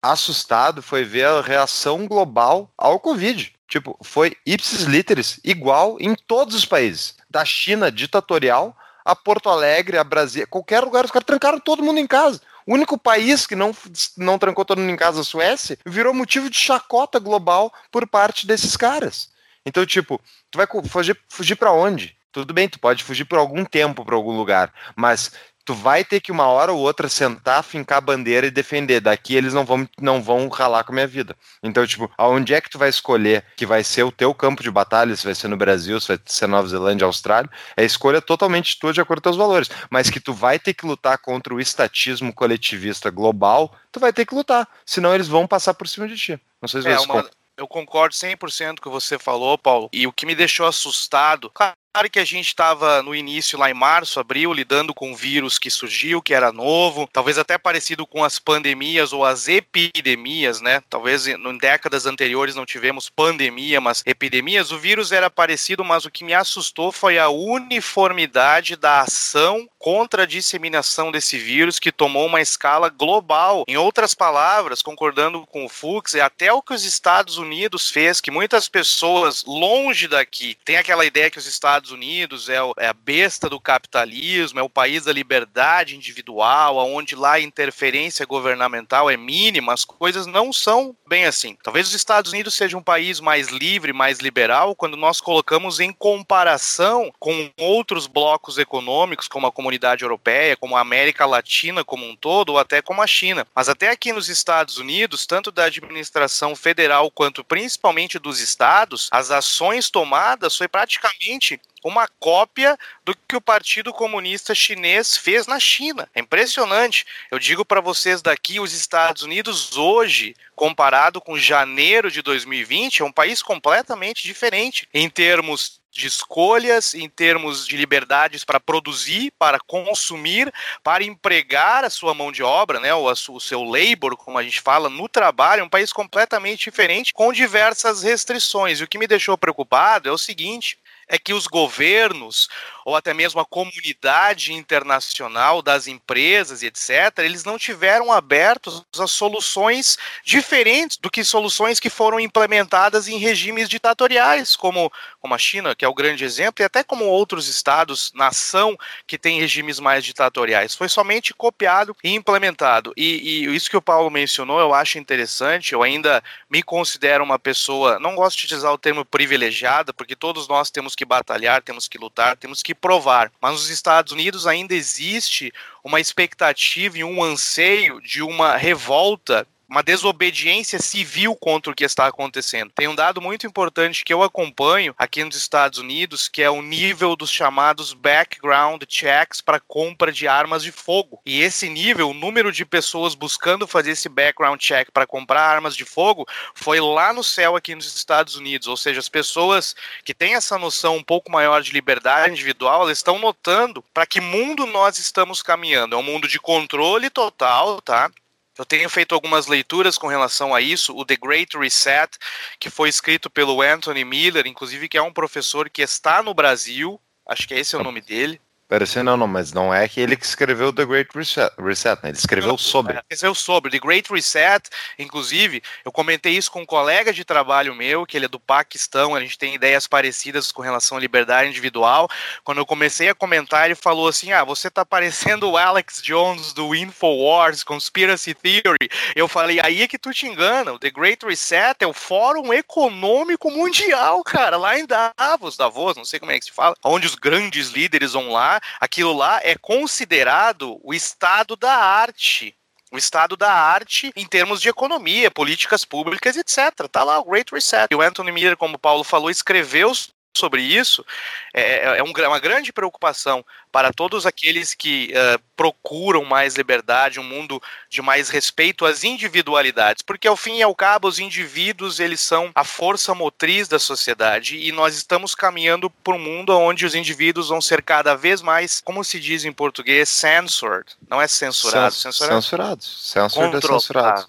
assustado 0.00 0.82
foi 0.82 1.04
ver 1.04 1.26
a 1.26 1.40
reação 1.40 2.06
global 2.06 2.70
ao 2.78 3.00
Covid. 3.00 3.52
Tipo, 3.68 3.98
foi 4.02 4.36
ipsis 4.46 4.82
literis, 4.82 5.40
igual 5.42 5.96
em 6.00 6.14
todos 6.14 6.54
os 6.54 6.64
países. 6.64 7.16
Da 7.28 7.44
China 7.44 7.90
ditatorial 7.90 8.76
a 9.04 9.14
Porto 9.14 9.48
Alegre, 9.48 9.98
a 9.98 10.04
Brasília, 10.04 10.48
qualquer 10.48 10.80
lugar, 10.80 11.04
os 11.04 11.12
caras 11.12 11.26
trancaram 11.26 11.60
todo 11.60 11.82
mundo 11.82 11.98
em 11.98 12.06
casa. 12.06 12.40
O 12.66 12.74
único 12.74 12.98
país 12.98 13.46
que 13.46 13.54
não, 13.54 13.74
não 14.16 14.38
trancou 14.38 14.64
todo 14.64 14.80
mundo 14.80 14.90
em 14.90 14.96
casa, 14.96 15.20
a 15.20 15.24
Suécia, 15.24 15.78
virou 15.86 16.12
motivo 16.12 16.50
de 16.50 16.58
chacota 16.58 17.20
global 17.20 17.72
por 17.92 18.08
parte 18.08 18.46
desses 18.46 18.76
caras. 18.76 19.30
Então, 19.64 19.86
tipo, 19.86 20.20
tu 20.50 20.56
vai 20.56 20.66
fugir, 20.88 21.16
fugir 21.28 21.54
para 21.54 21.72
onde? 21.72 22.16
Tudo 22.32 22.52
bem, 22.52 22.68
tu 22.68 22.78
pode 22.78 23.04
fugir 23.04 23.24
por 23.24 23.38
algum 23.38 23.64
tempo 23.64 24.04
para 24.04 24.16
algum 24.16 24.36
lugar, 24.36 24.72
mas 24.94 25.32
tu 25.66 25.74
vai 25.74 26.04
ter 26.04 26.20
que 26.20 26.30
uma 26.30 26.46
hora 26.46 26.72
ou 26.72 26.78
outra 26.78 27.08
sentar, 27.08 27.62
fincar 27.64 27.98
a 27.98 28.00
bandeira 28.00 28.46
e 28.46 28.50
defender. 28.52 29.00
Daqui 29.00 29.34
eles 29.34 29.52
não 29.52 29.64
vão, 29.64 29.86
não 30.00 30.22
vão 30.22 30.48
ralar 30.48 30.84
com 30.84 30.92
a 30.92 30.94
minha 30.94 31.06
vida. 31.08 31.36
Então, 31.60 31.84
tipo, 31.84 32.08
aonde 32.16 32.54
é 32.54 32.60
que 32.60 32.70
tu 32.70 32.78
vai 32.78 32.88
escolher 32.88 33.44
que 33.56 33.66
vai 33.66 33.82
ser 33.82 34.04
o 34.04 34.12
teu 34.12 34.32
campo 34.32 34.62
de 34.62 34.70
batalha, 34.70 35.14
se 35.16 35.24
vai 35.24 35.34
ser 35.34 35.48
no 35.48 35.56
Brasil, 35.56 36.00
se 36.00 36.08
vai 36.08 36.20
ser 36.24 36.46
Nova 36.46 36.68
Zelândia, 36.68 37.04
Austrália, 37.04 37.50
é 37.76 37.84
escolha 37.84 38.22
totalmente 38.22 38.78
tua 38.78 38.92
de 38.92 39.00
acordo 39.00 39.20
com 39.20 39.30
teus 39.30 39.36
valores. 39.36 39.68
Mas 39.90 40.08
que 40.08 40.20
tu 40.20 40.32
vai 40.32 40.58
ter 40.58 40.72
que 40.72 40.86
lutar 40.86 41.18
contra 41.18 41.52
o 41.52 41.60
estatismo 41.60 42.32
coletivista 42.32 43.10
global, 43.10 43.74
tu 43.90 43.98
vai 43.98 44.12
ter 44.12 44.24
que 44.24 44.34
lutar. 44.34 44.68
Senão 44.86 45.12
eles 45.12 45.26
vão 45.26 45.48
passar 45.48 45.74
por 45.74 45.88
cima 45.88 46.06
de 46.06 46.16
ti. 46.16 46.40
Não 46.62 46.68
sei 46.68 46.82
se 46.82 46.88
é, 46.88 46.98
uma... 47.00 47.28
Eu 47.56 47.66
concordo 47.66 48.14
100% 48.14 48.38
com 48.38 48.72
o 48.74 48.82
que 48.82 48.88
você 48.88 49.18
falou, 49.18 49.58
Paulo. 49.58 49.88
E 49.92 50.06
o 50.06 50.12
que 50.12 50.26
me 50.26 50.34
deixou 50.34 50.66
assustado, 50.66 51.50
Claro 51.50 51.74
que 52.04 52.18
a 52.18 52.24
gente 52.24 52.48
estava 52.48 53.02
no 53.02 53.14
início, 53.14 53.58
lá 53.58 53.70
em 53.70 53.74
março, 53.74 54.20
abril, 54.20 54.52
lidando 54.52 54.92
com 54.92 55.10
um 55.10 55.14
vírus 55.14 55.58
que 55.58 55.70
surgiu, 55.70 56.20
que 56.20 56.34
era 56.34 56.52
novo, 56.52 57.08
talvez 57.12 57.38
até 57.38 57.56
parecido 57.56 58.06
com 58.06 58.22
as 58.22 58.38
pandemias 58.38 59.12
ou 59.12 59.24
as 59.24 59.48
epidemias, 59.48 60.60
né? 60.60 60.82
Talvez 60.88 61.26
em 61.26 61.58
décadas 61.58 62.06
anteriores 62.06 62.54
não 62.54 62.66
tivemos 62.66 63.08
pandemia, 63.08 63.80
mas 63.80 64.02
epidemias. 64.06 64.70
O 64.70 64.78
vírus 64.78 65.10
era 65.10 65.30
parecido, 65.30 65.84
mas 65.84 66.04
o 66.04 66.10
que 66.10 66.24
me 66.24 66.34
assustou 66.34 66.92
foi 66.92 67.18
a 67.18 67.28
uniformidade 67.28 68.76
da 68.76 69.00
ação 69.00 69.66
contra 69.86 70.24
a 70.24 70.26
disseminação 70.26 71.12
desse 71.12 71.38
vírus 71.38 71.78
que 71.78 71.92
tomou 71.92 72.26
uma 72.26 72.40
escala 72.40 72.88
global. 72.88 73.64
Em 73.68 73.76
outras 73.76 74.14
palavras, 74.14 74.82
concordando 74.82 75.46
com 75.46 75.64
o 75.64 75.68
Fux, 75.68 76.16
é 76.16 76.20
até 76.20 76.52
o 76.52 76.60
que 76.60 76.74
os 76.74 76.84
Estados 76.84 77.38
Unidos 77.38 77.88
fez, 77.88 78.20
que 78.20 78.32
muitas 78.32 78.68
pessoas 78.68 79.44
longe 79.46 80.08
daqui 80.08 80.58
têm 80.64 80.76
aquela 80.76 81.06
ideia 81.06 81.30
que 81.30 81.38
os 81.38 81.46
Estados 81.46 81.86
Estados 81.86 81.90
Unidos 81.90 82.48
é, 82.48 82.62
o, 82.62 82.74
é, 82.78 82.88
a 82.88 82.92
besta 82.92 83.48
do 83.48 83.60
capitalismo, 83.60 84.58
é 84.58 84.62
o 84.62 84.68
país 84.68 85.04
da 85.04 85.12
liberdade 85.12 85.94
individual, 85.94 86.78
onde 86.78 87.14
lá 87.14 87.34
a 87.34 87.40
interferência 87.40 88.26
governamental 88.26 89.08
é 89.10 89.16
mínima, 89.16 89.72
as 89.72 89.84
coisas 89.84 90.26
não 90.26 90.52
são 90.52 90.96
bem 91.06 91.26
assim. 91.26 91.56
Talvez 91.62 91.88
os 91.88 91.94
Estados 91.94 92.32
Unidos 92.32 92.54
seja 92.54 92.76
um 92.76 92.82
país 92.82 93.20
mais 93.20 93.48
livre, 93.48 93.92
mais 93.92 94.18
liberal, 94.20 94.74
quando 94.74 94.96
nós 94.96 95.20
colocamos 95.20 95.80
em 95.80 95.92
comparação 95.92 97.12
com 97.18 97.50
outros 97.58 98.06
blocos 98.06 98.58
econômicos, 98.58 99.28
como 99.28 99.46
a 99.46 99.52
comunidade 99.52 99.75
europeia, 100.04 100.56
como 100.56 100.76
a 100.76 100.80
América 100.80 101.26
Latina 101.26 101.84
como 101.84 102.06
um 102.06 102.16
todo, 102.16 102.50
ou 102.50 102.58
até 102.58 102.82
como 102.82 103.02
a 103.02 103.06
China. 103.06 103.46
Mas 103.54 103.68
até 103.68 103.90
aqui 103.90 104.12
nos 104.12 104.28
Estados 104.28 104.78
Unidos, 104.78 105.26
tanto 105.26 105.50
da 105.50 105.64
administração 105.64 106.54
federal 106.54 107.10
quanto 107.10 107.44
principalmente 107.44 108.18
dos 108.18 108.40
estados, 108.40 109.08
as 109.10 109.30
ações 109.30 109.90
tomadas 109.90 110.56
foi 110.56 110.68
praticamente 110.68 111.60
uma 111.86 112.08
cópia 112.18 112.76
do 113.04 113.16
que 113.28 113.36
o 113.36 113.40
Partido 113.40 113.92
Comunista 113.92 114.54
Chinês 114.54 115.16
fez 115.16 115.46
na 115.46 115.60
China. 115.60 116.08
É 116.12 116.20
impressionante. 116.20 117.06
Eu 117.30 117.38
digo 117.38 117.64
para 117.64 117.80
vocês 117.80 118.20
daqui, 118.20 118.58
os 118.58 118.72
Estados 118.72 119.22
Unidos 119.22 119.76
hoje, 119.76 120.34
comparado 120.56 121.20
com 121.20 121.38
janeiro 121.38 122.10
de 122.10 122.22
2020, 122.22 123.02
é 123.02 123.04
um 123.04 123.12
país 123.12 123.40
completamente 123.40 124.24
diferente 124.24 124.88
em 124.92 125.08
termos 125.08 125.80
de 125.96 126.06
escolhas, 126.06 126.94
em 126.94 127.08
termos 127.08 127.66
de 127.66 127.76
liberdades 127.76 128.44
para 128.44 128.60
produzir, 128.60 129.32
para 129.38 129.58
consumir, 129.58 130.52
para 130.82 131.02
empregar 131.02 131.84
a 131.84 131.90
sua 131.90 132.14
mão 132.14 132.30
de 132.30 132.42
obra, 132.42 132.78
né, 132.78 132.94
o, 132.94 133.14
seu 133.40 133.64
labor, 133.64 134.16
como 134.16 134.38
a 134.38 134.42
gente 134.42 134.60
fala, 134.60 134.88
no 134.88 135.08
trabalho, 135.08 135.60
é 135.60 135.64
um 135.64 135.68
país 135.68 135.92
completamente 135.92 136.64
diferente, 136.64 137.12
com 137.12 137.32
diversas 137.32 138.02
restrições. 138.02 138.80
E 138.80 138.84
o 138.84 138.88
que 138.88 138.98
me 138.98 139.06
deixou 139.06 139.36
preocupado 139.38 140.08
é 140.08 140.12
o 140.12 140.18
seguinte: 140.18 140.78
é 141.08 141.18
que 141.18 141.32
os 141.32 141.46
governos 141.46 142.48
ou 142.86 142.94
até 142.94 143.12
mesmo 143.12 143.40
a 143.40 143.44
comunidade 143.44 144.52
internacional 144.52 145.60
das 145.60 145.88
empresas 145.88 146.62
e 146.62 146.66
etc, 146.66 147.18
eles 147.18 147.42
não 147.42 147.58
tiveram 147.58 148.12
abertos 148.12 148.84
a 148.96 149.08
soluções 149.08 149.98
diferentes 150.24 150.96
do 150.96 151.10
que 151.10 151.24
soluções 151.24 151.80
que 151.80 151.90
foram 151.90 152.20
implementadas 152.20 153.08
em 153.08 153.18
regimes 153.18 153.68
ditatoriais, 153.68 154.54
como, 154.54 154.92
como 155.18 155.34
a 155.34 155.38
China, 155.38 155.74
que 155.74 155.84
é 155.84 155.88
o 155.88 155.94
grande 155.94 156.24
exemplo, 156.24 156.62
e 156.62 156.64
até 156.64 156.84
como 156.84 157.06
outros 157.06 157.48
estados, 157.48 158.12
nação, 158.14 158.78
que 159.04 159.18
tem 159.18 159.40
regimes 159.40 159.80
mais 159.80 160.04
ditatoriais. 160.04 160.76
Foi 160.76 160.88
somente 160.88 161.34
copiado 161.34 161.96
e 162.04 162.14
implementado. 162.14 162.92
E, 162.96 163.46
e 163.48 163.56
isso 163.56 163.68
que 163.68 163.76
o 163.76 163.82
Paulo 163.82 164.12
mencionou, 164.12 164.60
eu 164.60 164.72
acho 164.72 164.96
interessante, 164.96 165.72
eu 165.72 165.82
ainda 165.82 166.22
me 166.48 166.62
considero 166.62 167.24
uma 167.24 167.36
pessoa, 167.36 167.98
não 167.98 168.14
gosto 168.14 168.46
de 168.46 168.54
usar 168.54 168.70
o 168.70 168.78
termo 168.78 169.04
privilegiada, 169.04 169.92
porque 169.92 170.14
todos 170.14 170.46
nós 170.46 170.70
temos 170.70 170.94
que 170.94 171.04
batalhar, 171.04 171.60
temos 171.62 171.88
que 171.88 171.98
lutar, 171.98 172.36
temos 172.36 172.62
que 172.62 172.75
provar. 172.76 173.32
Mas 173.40 173.52
nos 173.52 173.70
Estados 173.70 174.12
Unidos 174.12 174.46
ainda 174.46 174.74
existe 174.74 175.52
uma 175.82 176.00
expectativa 176.00 176.98
e 176.98 177.04
um 177.04 177.22
anseio 177.22 178.00
de 178.00 178.22
uma 178.22 178.56
revolta 178.56 179.46
uma 179.68 179.82
desobediência 179.82 180.78
civil 180.78 181.34
contra 181.36 181.72
o 181.72 181.74
que 181.74 181.84
está 181.84 182.06
acontecendo. 182.06 182.72
Tem 182.74 182.88
um 182.88 182.94
dado 182.94 183.20
muito 183.20 183.46
importante 183.46 184.04
que 184.04 184.12
eu 184.12 184.22
acompanho 184.22 184.94
aqui 184.96 185.24
nos 185.24 185.36
Estados 185.36 185.78
Unidos, 185.78 186.28
que 186.28 186.42
é 186.42 186.50
o 186.50 186.62
nível 186.62 187.16
dos 187.16 187.30
chamados 187.30 187.92
background 187.92 188.82
checks 188.88 189.40
para 189.40 189.60
compra 189.60 190.12
de 190.12 190.28
armas 190.28 190.62
de 190.62 190.70
fogo. 190.70 191.20
E 191.26 191.40
esse 191.40 191.68
nível, 191.68 192.10
o 192.10 192.14
número 192.14 192.52
de 192.52 192.64
pessoas 192.64 193.14
buscando 193.14 193.66
fazer 193.66 193.92
esse 193.92 194.08
background 194.08 194.60
check 194.60 194.90
para 194.92 195.06
comprar 195.06 195.42
armas 195.42 195.76
de 195.76 195.84
fogo, 195.84 196.26
foi 196.54 196.80
lá 196.80 197.12
no 197.12 197.24
céu 197.24 197.56
aqui 197.56 197.74
nos 197.74 197.94
Estados 197.94 198.36
Unidos. 198.36 198.68
Ou 198.68 198.76
seja, 198.76 199.00
as 199.00 199.08
pessoas 199.08 199.74
que 200.04 200.14
têm 200.14 200.34
essa 200.34 200.58
noção 200.58 200.96
um 200.96 201.02
pouco 201.02 201.30
maior 201.30 201.60
de 201.60 201.72
liberdade 201.72 202.30
individual, 202.30 202.82
elas 202.82 202.98
estão 202.98 203.18
notando 203.18 203.84
para 203.92 204.06
que 204.06 204.20
mundo 204.20 204.66
nós 204.66 204.98
estamos 204.98 205.42
caminhando. 205.42 205.96
É 205.96 205.98
um 205.98 206.02
mundo 206.02 206.28
de 206.28 206.38
controle 206.38 207.10
total, 207.10 207.80
tá? 207.80 208.10
Eu 208.58 208.64
tenho 208.64 208.88
feito 208.88 209.14
algumas 209.14 209.46
leituras 209.46 209.98
com 209.98 210.06
relação 210.06 210.54
a 210.54 210.60
isso, 210.60 210.96
o 210.96 211.04
The 211.04 211.16
Great 211.16 211.58
Reset, 211.58 212.16
que 212.58 212.70
foi 212.70 212.88
escrito 212.88 213.28
pelo 213.28 213.60
Anthony 213.60 214.04
Miller, 214.04 214.46
inclusive 214.46 214.88
que 214.88 214.96
é 214.96 215.02
um 215.02 215.12
professor 215.12 215.68
que 215.68 215.82
está 215.82 216.22
no 216.22 216.32
Brasil, 216.32 217.00
acho 217.26 217.46
que 217.46 217.54
esse 217.54 217.74
é 217.74 217.78
o 217.78 217.84
nome 217.84 218.00
dele. 218.00 218.40
Parecia 218.68 219.00
não, 219.04 219.16
não, 219.16 219.28
mas 219.28 219.52
não 219.52 219.72
é 219.72 219.86
que 219.86 220.00
ele 220.00 220.16
que 220.16 220.26
escreveu 220.26 220.72
The 220.72 220.84
Great 220.84 221.10
Reset, 221.14 221.52
Reset 221.56 222.02
né? 222.02 222.10
Ele 222.10 222.18
escreveu 222.18 222.58
sobre. 222.58 222.96
É, 222.96 223.02
escreveu 223.08 223.34
sobre 223.34 223.70
The 223.70 223.78
Great 223.78 224.12
Reset, 224.12 224.68
inclusive, 224.98 225.62
eu 225.84 225.92
comentei 225.92 226.32
isso 226.32 226.50
com 226.50 226.62
um 226.62 226.66
colega 226.66 227.12
de 227.12 227.24
trabalho 227.24 227.76
meu, 227.76 228.04
que 228.04 228.16
ele 228.16 228.24
é 228.24 228.28
do 228.28 228.40
Paquistão, 228.40 229.14
a 229.14 229.20
gente 229.20 229.38
tem 229.38 229.54
ideias 229.54 229.86
parecidas 229.86 230.50
com 230.50 230.62
relação 230.62 230.98
à 230.98 231.00
liberdade 231.00 231.48
individual. 231.48 232.08
Quando 232.42 232.58
eu 232.58 232.66
comecei 232.66 233.08
a 233.08 233.14
comentar, 233.14 233.66
ele 233.66 233.76
falou 233.76 234.08
assim: 234.08 234.32
"Ah, 234.32 234.42
você 234.42 234.68
tá 234.68 234.84
parecendo 234.84 235.48
o 235.48 235.56
Alex 235.56 236.02
Jones 236.02 236.52
do 236.52 236.74
InfoWars 236.74 237.62
Conspiracy 237.62 238.34
Theory". 238.34 238.88
Eu 239.14 239.28
falei: 239.28 239.60
"Aí 239.62 239.82
é 239.82 239.86
que 239.86 239.98
tu 239.98 240.12
te 240.12 240.26
engana, 240.26 240.72
o 240.72 240.78
The 240.78 240.90
Great 240.90 241.24
Reset 241.24 241.76
é 241.78 241.86
o 241.86 241.92
Fórum 241.92 242.52
Econômico 242.52 243.48
Mundial, 243.48 244.24
cara, 244.24 244.56
lá 244.56 244.76
em 244.76 244.86
Davos, 244.86 245.56
Davos, 245.56 245.96
não 245.96 246.04
sei 246.04 246.18
como 246.18 246.32
é 246.32 246.38
que 246.40 246.46
se 246.46 246.52
fala, 246.52 246.74
onde 246.84 247.06
os 247.06 247.14
grandes 247.14 247.68
líderes 247.68 248.14
vão 248.14 248.32
lá 248.56 248.60
aquilo 248.80 249.12
lá 249.12 249.40
é 249.42 249.56
considerado 249.56 250.78
o 250.82 250.94
estado 250.94 251.56
da 251.56 251.74
arte. 251.74 252.54
O 252.92 252.96
estado 252.96 253.36
da 253.36 253.52
arte 253.52 254.12
em 254.14 254.26
termos 254.26 254.60
de 254.60 254.68
economia, 254.68 255.30
políticas 255.30 255.84
públicas, 255.84 256.36
etc. 256.36 256.88
Tá 256.90 257.02
lá 257.02 257.18
o 257.18 257.24
Great 257.24 257.52
Reset. 257.52 257.88
E 257.90 257.94
o 257.94 258.00
Anthony 258.00 258.30
Miller, 258.30 258.56
como 258.56 258.76
o 258.76 258.78
Paulo 258.78 259.02
falou, 259.02 259.28
escreveu 259.28 259.92
sobre 260.36 260.62
isso 260.62 261.04
é, 261.52 261.98
é 261.98 262.02
um, 262.02 262.12
uma 262.28 262.38
grande 262.38 262.72
preocupação 262.72 263.44
para 263.72 263.92
todos 263.92 264.26
aqueles 264.26 264.74
que 264.74 265.12
uh, 265.12 265.42
procuram 265.56 266.24
mais 266.24 266.54
liberdade, 266.54 267.20
um 267.20 267.24
mundo 267.24 267.60
de 267.90 268.00
mais 268.00 268.28
respeito 268.28 268.86
às 268.86 269.04
individualidades, 269.04 270.02
porque 270.02 270.28
ao 270.28 270.36
fim 270.36 270.58
e 270.58 270.62
ao 270.62 270.74
cabo 270.74 271.08
os 271.08 271.18
indivíduos 271.18 272.00
eles 272.00 272.20
são 272.20 272.50
a 272.54 272.64
força 272.64 273.14
motriz 273.14 273.68
da 273.68 273.78
sociedade 273.78 274.56
e 274.56 274.72
nós 274.72 274.96
estamos 274.96 275.34
caminhando 275.34 275.90
para 275.90 276.14
um 276.14 276.18
mundo 276.18 276.56
onde 276.56 276.86
os 276.86 276.94
indivíduos 276.94 277.48
vão 277.48 277.60
ser 277.60 277.82
cada 277.82 278.14
vez 278.14 278.40
mais, 278.40 278.80
como 278.80 279.04
se 279.04 279.20
diz 279.20 279.44
em 279.44 279.52
português, 279.52 280.08
censored, 280.08 280.86
não 281.08 281.20
é 281.20 281.28
censurado, 281.28 281.94
Cens 281.94 282.16
censurado, 282.16 282.42
censurados, 282.42 283.10
censored 283.12 283.56
é 283.56 283.60
censurado. 283.60 284.26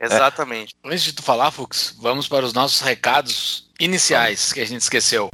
Exatamente. 0.00 0.74
É. 0.82 0.88
Antes 0.88 1.02
de 1.02 1.12
tu 1.12 1.22
falar, 1.22 1.50
Fux, 1.50 1.94
vamos 1.98 2.26
para 2.26 2.44
os 2.44 2.54
nossos 2.54 2.80
recados 2.80 3.69
iniciais 3.80 4.52
que 4.52 4.60
a 4.60 4.66
gente 4.66 4.82
esqueceu. 4.82 5.30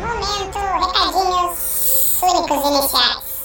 Momento, 0.00 0.58
recadinhos 0.58 2.22
únicos 2.22 2.70
iniciais. 2.70 3.36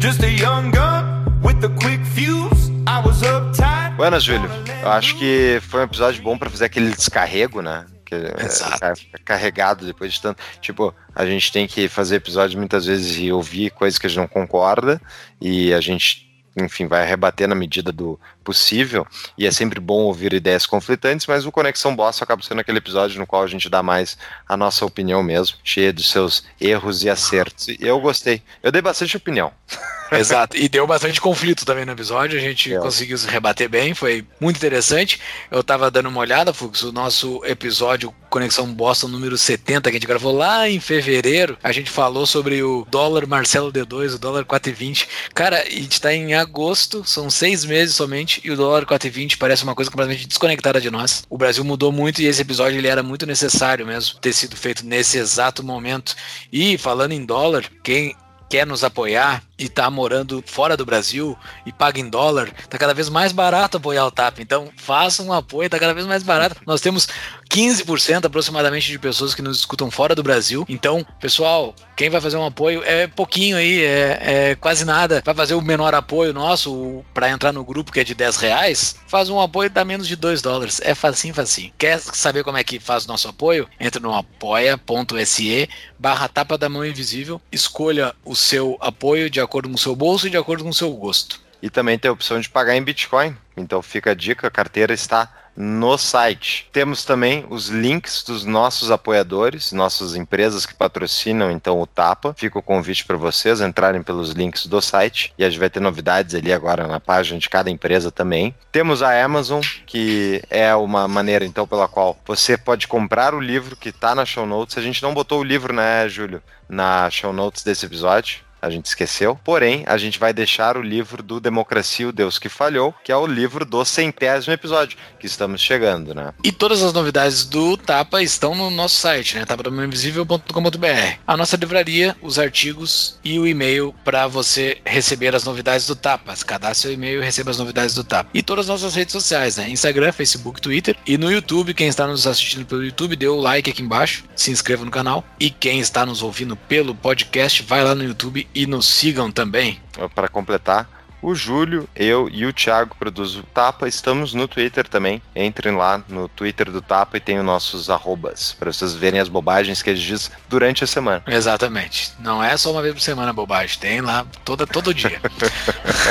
Just 0.00 0.22
a 0.22 0.26
young 0.26 0.72
gun 0.72 1.24
with 1.42 1.64
a 1.64 1.68
quick 1.80 2.04
fuse. 2.04 2.70
I 2.86 3.00
was 3.04 3.22
uptight. 3.22 3.96
Buenas, 3.96 4.24
Júlio. 4.24 4.50
Eu 4.82 4.90
acho 4.90 5.16
que 5.16 5.60
foi 5.62 5.80
um 5.80 5.84
episódio 5.84 6.22
bom 6.22 6.36
para 6.36 6.50
fazer 6.50 6.64
aquele 6.64 6.90
descarrego, 6.90 7.62
né? 7.62 7.86
Que 8.04 8.16
Exato. 8.44 8.84
É, 8.84 8.94
carregado 9.24 9.86
depois 9.86 10.12
de 10.12 10.20
tanto. 10.20 10.42
Tipo, 10.60 10.92
a 11.14 11.24
gente 11.24 11.52
tem 11.52 11.66
que 11.68 11.88
fazer 11.88 12.16
episódios 12.16 12.56
muitas 12.56 12.86
vezes 12.86 13.16
e 13.18 13.30
ouvir 13.30 13.70
coisas 13.70 13.98
que 13.98 14.06
a 14.06 14.10
gente 14.10 14.18
não 14.18 14.28
concorda 14.28 15.00
e 15.40 15.72
a 15.72 15.80
gente 15.80 16.28
enfim, 16.64 16.86
vai 16.86 17.06
rebater 17.06 17.48
na 17.48 17.54
medida 17.54 17.92
do 17.92 18.18
possível, 18.44 19.06
e 19.36 19.46
é 19.46 19.50
sempre 19.50 19.80
bom 19.80 20.02
ouvir 20.02 20.32
ideias 20.32 20.66
conflitantes, 20.66 21.26
mas 21.26 21.44
o 21.44 21.52
Conexão 21.52 21.94
Boss 21.94 22.22
acaba 22.22 22.42
sendo 22.42 22.60
aquele 22.60 22.78
episódio 22.78 23.18
no 23.18 23.26
qual 23.26 23.42
a 23.42 23.46
gente 23.46 23.68
dá 23.68 23.82
mais 23.82 24.16
a 24.48 24.56
nossa 24.56 24.84
opinião 24.84 25.22
mesmo, 25.22 25.56
cheia 25.62 25.92
de 25.92 26.02
seus 26.02 26.44
erros 26.60 27.04
e 27.04 27.10
acertos. 27.10 27.68
E 27.68 27.78
eu 27.80 28.00
gostei. 28.00 28.42
Eu 28.62 28.72
dei 28.72 28.80
bastante 28.80 29.16
opinião. 29.16 29.52
Exato, 30.10 30.56
e 30.56 30.68
deu 30.68 30.86
bastante 30.86 31.20
conflito 31.20 31.66
também 31.66 31.84
no 31.84 31.92
episódio, 31.92 32.38
a 32.38 32.40
gente 32.40 32.72
é. 32.72 32.78
conseguiu 32.78 33.18
se 33.18 33.26
rebater 33.28 33.68
bem, 33.68 33.92
foi 33.92 34.26
muito 34.40 34.56
interessante. 34.56 35.20
Eu 35.50 35.62
tava 35.62 35.90
dando 35.90 36.08
uma 36.08 36.20
olhada, 36.20 36.52
Fux, 36.52 36.82
o 36.82 36.92
nosso 36.92 37.44
episódio 37.44 38.14
Conexão 38.30 38.72
Boston 38.72 39.08
número 39.08 39.36
70, 39.36 39.82
que 39.82 39.96
a 39.96 39.98
gente 39.98 40.06
gravou 40.06 40.34
lá 40.34 40.68
em 40.68 40.80
fevereiro, 40.80 41.58
a 41.62 41.72
gente 41.72 41.90
falou 41.90 42.26
sobre 42.26 42.62
o 42.62 42.86
dólar 42.90 43.26
Marcelo 43.26 43.72
D2, 43.72 44.14
o 44.14 44.18
dólar 44.18 44.44
4,20. 44.44 45.06
Cara, 45.34 45.62
a 45.62 45.70
gente 45.70 46.00
tá 46.00 46.12
em 46.12 46.34
agosto, 46.34 47.02
são 47.04 47.28
seis 47.28 47.64
meses 47.64 47.94
somente, 47.94 48.37
e 48.44 48.50
o 48.50 48.56
dólar 48.56 48.84
4,20 48.84 49.36
parece 49.38 49.64
uma 49.64 49.74
coisa 49.74 49.90
completamente 49.90 50.26
desconectada 50.26 50.80
de 50.80 50.90
nós. 50.90 51.24
O 51.28 51.38
Brasil 51.38 51.64
mudou 51.64 51.90
muito 51.92 52.20
e 52.20 52.26
esse 52.26 52.42
episódio 52.42 52.78
ele 52.78 52.88
era 52.88 53.02
muito 53.02 53.26
necessário 53.26 53.86
mesmo 53.86 54.18
ter 54.20 54.32
sido 54.32 54.56
feito 54.56 54.84
nesse 54.84 55.18
exato 55.18 55.62
momento. 55.62 56.14
E 56.52 56.76
falando 56.78 57.12
em 57.12 57.24
dólar, 57.24 57.64
quem 57.82 58.14
quer 58.48 58.66
nos 58.66 58.82
apoiar 58.82 59.42
e 59.58 59.68
tá 59.68 59.90
morando 59.90 60.42
fora 60.46 60.76
do 60.76 60.86
Brasil 60.86 61.36
e 61.66 61.72
paga 61.72 61.98
em 61.98 62.08
dólar, 62.08 62.50
tá 62.68 62.78
cada 62.78 62.94
vez 62.94 63.08
mais 63.08 63.32
barato 63.32 63.76
apoiar 63.76 64.06
o 64.06 64.10
TAP. 64.10 64.38
Então, 64.38 64.70
faça 64.76 65.22
um 65.22 65.32
apoio, 65.32 65.68
tá 65.68 65.78
cada 65.78 65.92
vez 65.92 66.06
mais 66.06 66.22
barato. 66.22 66.60
Nós 66.64 66.80
temos 66.80 67.08
15% 67.50 68.24
aproximadamente 68.24 68.90
de 68.90 68.98
pessoas 68.98 69.34
que 69.34 69.42
nos 69.42 69.58
escutam 69.58 69.90
fora 69.90 70.14
do 70.14 70.22
Brasil. 70.22 70.64
Então, 70.68 71.04
pessoal, 71.20 71.74
quem 71.96 72.10
vai 72.10 72.20
fazer 72.20 72.36
um 72.36 72.46
apoio 72.46 72.82
é 72.84 73.06
pouquinho 73.06 73.56
aí, 73.56 73.82
é, 73.82 74.50
é 74.50 74.54
quase 74.54 74.84
nada. 74.84 75.22
Vai 75.24 75.34
fazer 75.34 75.54
o 75.54 75.60
menor 75.60 75.94
apoio 75.94 76.32
nosso 76.32 77.04
para 77.12 77.30
entrar 77.30 77.52
no 77.52 77.64
grupo 77.64 77.90
que 77.90 78.00
é 78.00 78.04
de 78.04 78.14
10 78.14 78.36
reais, 78.36 78.96
faz 79.06 79.28
um 79.28 79.40
apoio 79.40 79.70
dá 79.70 79.84
menos 79.84 80.06
de 80.06 80.14
2 80.14 80.40
dólares. 80.40 80.80
É 80.84 80.94
facinho, 80.94 81.34
facinho. 81.34 81.72
Quer 81.76 81.98
saber 81.98 82.44
como 82.44 82.58
é 82.58 82.64
que 82.64 82.78
faz 82.78 83.04
o 83.04 83.08
nosso 83.08 83.28
apoio? 83.28 83.68
Entra 83.80 84.00
no 84.00 84.14
apoia.se 84.14 85.68
barra 85.98 86.28
tapa 86.28 86.56
da 86.56 86.68
mão 86.68 86.84
invisível, 86.84 87.40
escolha 87.50 88.14
o 88.24 88.36
seu 88.36 88.76
apoio 88.80 89.28
de 89.28 89.40
acordo 89.48 89.68
com 89.68 89.74
o 89.74 89.78
seu 89.78 89.96
bolso 89.96 90.26
e 90.26 90.30
de 90.30 90.36
acordo 90.36 90.62
com 90.62 90.70
o 90.70 90.74
seu 90.74 90.92
gosto. 90.92 91.40
E 91.60 91.68
também 91.68 91.98
tem 91.98 92.08
a 92.08 92.12
opção 92.12 92.38
de 92.38 92.48
pagar 92.48 92.76
em 92.76 92.82
Bitcoin. 92.82 93.36
Então 93.56 93.82
fica 93.82 94.12
a 94.12 94.14
dica, 94.14 94.46
a 94.46 94.50
carteira 94.50 94.92
está 94.92 95.28
no 95.56 95.98
site. 95.98 96.68
Temos 96.72 97.04
também 97.04 97.44
os 97.50 97.68
links 97.68 98.22
dos 98.22 98.44
nossos 98.44 98.92
apoiadores, 98.92 99.72
nossas 99.72 100.14
empresas 100.14 100.64
que 100.64 100.72
patrocinam 100.72 101.50
então 101.50 101.80
o 101.80 101.86
Tapa. 101.86 102.32
Fica 102.38 102.60
o 102.60 102.62
convite 102.62 103.04
para 103.04 103.16
vocês 103.16 103.60
entrarem 103.60 104.00
pelos 104.00 104.30
links 104.30 104.66
do 104.66 104.80
site 104.80 105.34
e 105.36 105.42
a 105.42 105.50
gente 105.50 105.58
vai 105.58 105.68
ter 105.68 105.80
novidades 105.80 106.36
ali 106.36 106.52
agora 106.52 106.86
na 106.86 107.00
página 107.00 107.40
de 107.40 107.48
cada 107.48 107.68
empresa 107.68 108.12
também. 108.12 108.54
Temos 108.70 109.02
a 109.02 109.20
Amazon, 109.24 109.60
que 109.84 110.40
é 110.48 110.72
uma 110.76 111.08
maneira 111.08 111.44
então 111.44 111.66
pela 111.66 111.88
qual 111.88 112.16
você 112.24 112.56
pode 112.56 112.86
comprar 112.86 113.34
o 113.34 113.40
livro 113.40 113.74
que 113.74 113.88
está 113.88 114.14
na 114.14 114.24
show 114.24 114.46
notes. 114.46 114.78
A 114.78 114.82
gente 114.82 115.02
não 115.02 115.12
botou 115.12 115.40
o 115.40 115.44
livro, 115.44 115.74
né, 115.74 116.08
Júlio, 116.08 116.40
na 116.68 117.10
show 117.10 117.32
notes 117.32 117.64
desse 117.64 117.84
episódio 117.84 118.46
a 118.60 118.70
gente 118.70 118.86
esqueceu. 118.86 119.38
Porém, 119.44 119.84
a 119.86 119.96
gente 119.96 120.18
vai 120.18 120.32
deixar 120.32 120.76
o 120.76 120.82
livro 120.82 121.22
do 121.22 121.40
Democracia, 121.40 122.08
o 122.08 122.12
Deus 122.12 122.38
que 122.38 122.48
Falhou, 122.48 122.94
que 123.04 123.12
é 123.12 123.16
o 123.16 123.26
livro 123.26 123.64
do 123.64 123.84
centésimo 123.84 124.52
episódio, 124.52 124.98
que 125.18 125.26
estamos 125.26 125.60
chegando, 125.60 126.14
né? 126.14 126.32
E 126.42 126.50
todas 126.50 126.82
as 126.82 126.92
novidades 126.92 127.44
do 127.44 127.76
Tapa 127.76 128.22
estão 128.22 128.54
no 128.54 128.70
nosso 128.70 128.96
site, 128.96 129.36
né? 129.36 129.44
tapadamaninvisível.com.br. 129.44 131.18
A 131.26 131.36
nossa 131.36 131.56
livraria, 131.56 132.16
os 132.22 132.38
artigos 132.38 133.18
e 133.24 133.38
o 133.38 133.46
e-mail 133.46 133.94
para 134.04 134.26
você 134.26 134.78
receber 134.84 135.34
as 135.34 135.44
novidades 135.44 135.86
do 135.86 135.94
Tapa. 135.94 136.34
Cadastre 136.46 136.78
seu 136.78 136.92
e-mail 136.92 137.20
e 137.20 137.24
receba 137.24 137.50
as 137.50 137.58
novidades 137.58 137.94
do 137.94 138.04
Tapa. 138.04 138.30
E 138.32 138.42
todas 138.42 138.66
as 138.66 138.68
nossas 138.68 138.94
redes 138.94 139.12
sociais, 139.12 139.56
né? 139.56 139.68
Instagram, 139.68 140.12
Facebook, 140.12 140.60
Twitter. 140.60 140.96
E 141.06 141.18
no 141.18 141.30
YouTube, 141.30 141.74
quem 141.74 141.88
está 141.88 142.06
nos 142.06 142.26
assistindo 142.26 142.64
pelo 142.64 142.84
YouTube, 142.84 143.16
dê 143.16 143.28
o 143.28 143.36
like 143.36 143.70
aqui 143.70 143.82
embaixo, 143.82 144.24
se 144.34 144.50
inscreva 144.50 144.84
no 144.84 144.90
canal. 144.90 145.24
E 145.38 145.50
quem 145.50 145.80
está 145.80 146.06
nos 146.06 146.22
ouvindo 146.22 146.56
pelo 146.56 146.94
podcast, 146.94 147.62
vai 147.62 147.84
lá 147.84 147.94
no 147.94 148.04
YouTube 148.04 148.47
e 148.54 148.66
nos 148.66 148.86
sigam 148.86 149.30
também. 149.30 149.80
Para 150.14 150.28
completar, 150.28 150.88
o 151.20 151.34
Júlio, 151.34 151.88
eu 151.96 152.28
e 152.30 152.46
o 152.46 152.52
Thiago 152.52 152.94
produzem 152.96 153.40
o 153.40 153.44
Tapa. 153.44 153.88
Estamos 153.88 154.34
no 154.34 154.46
Twitter 154.46 154.86
também. 154.86 155.20
Entrem 155.34 155.74
lá 155.74 156.02
no 156.08 156.28
Twitter 156.28 156.70
do 156.70 156.80
Tapa 156.80 157.16
e 157.16 157.20
tem 157.20 157.38
os 157.38 157.44
nossos 157.44 157.90
arrobas 157.90 158.52
para 158.58 158.72
vocês 158.72 158.94
verem 158.94 159.20
as 159.20 159.28
bobagens 159.28 159.82
que 159.82 159.90
a 159.90 159.94
gente 159.94 160.06
diz 160.06 160.30
durante 160.48 160.84
a 160.84 160.86
semana. 160.86 161.22
Exatamente. 161.26 162.12
Não 162.20 162.42
é 162.42 162.56
só 162.56 162.70
uma 162.70 162.82
vez 162.82 162.94
por 162.94 163.00
semana 163.00 163.32
bobagem, 163.32 163.78
tem 163.78 164.00
lá 164.00 164.24
toda, 164.44 164.66
todo 164.66 164.94
dia. 164.94 165.20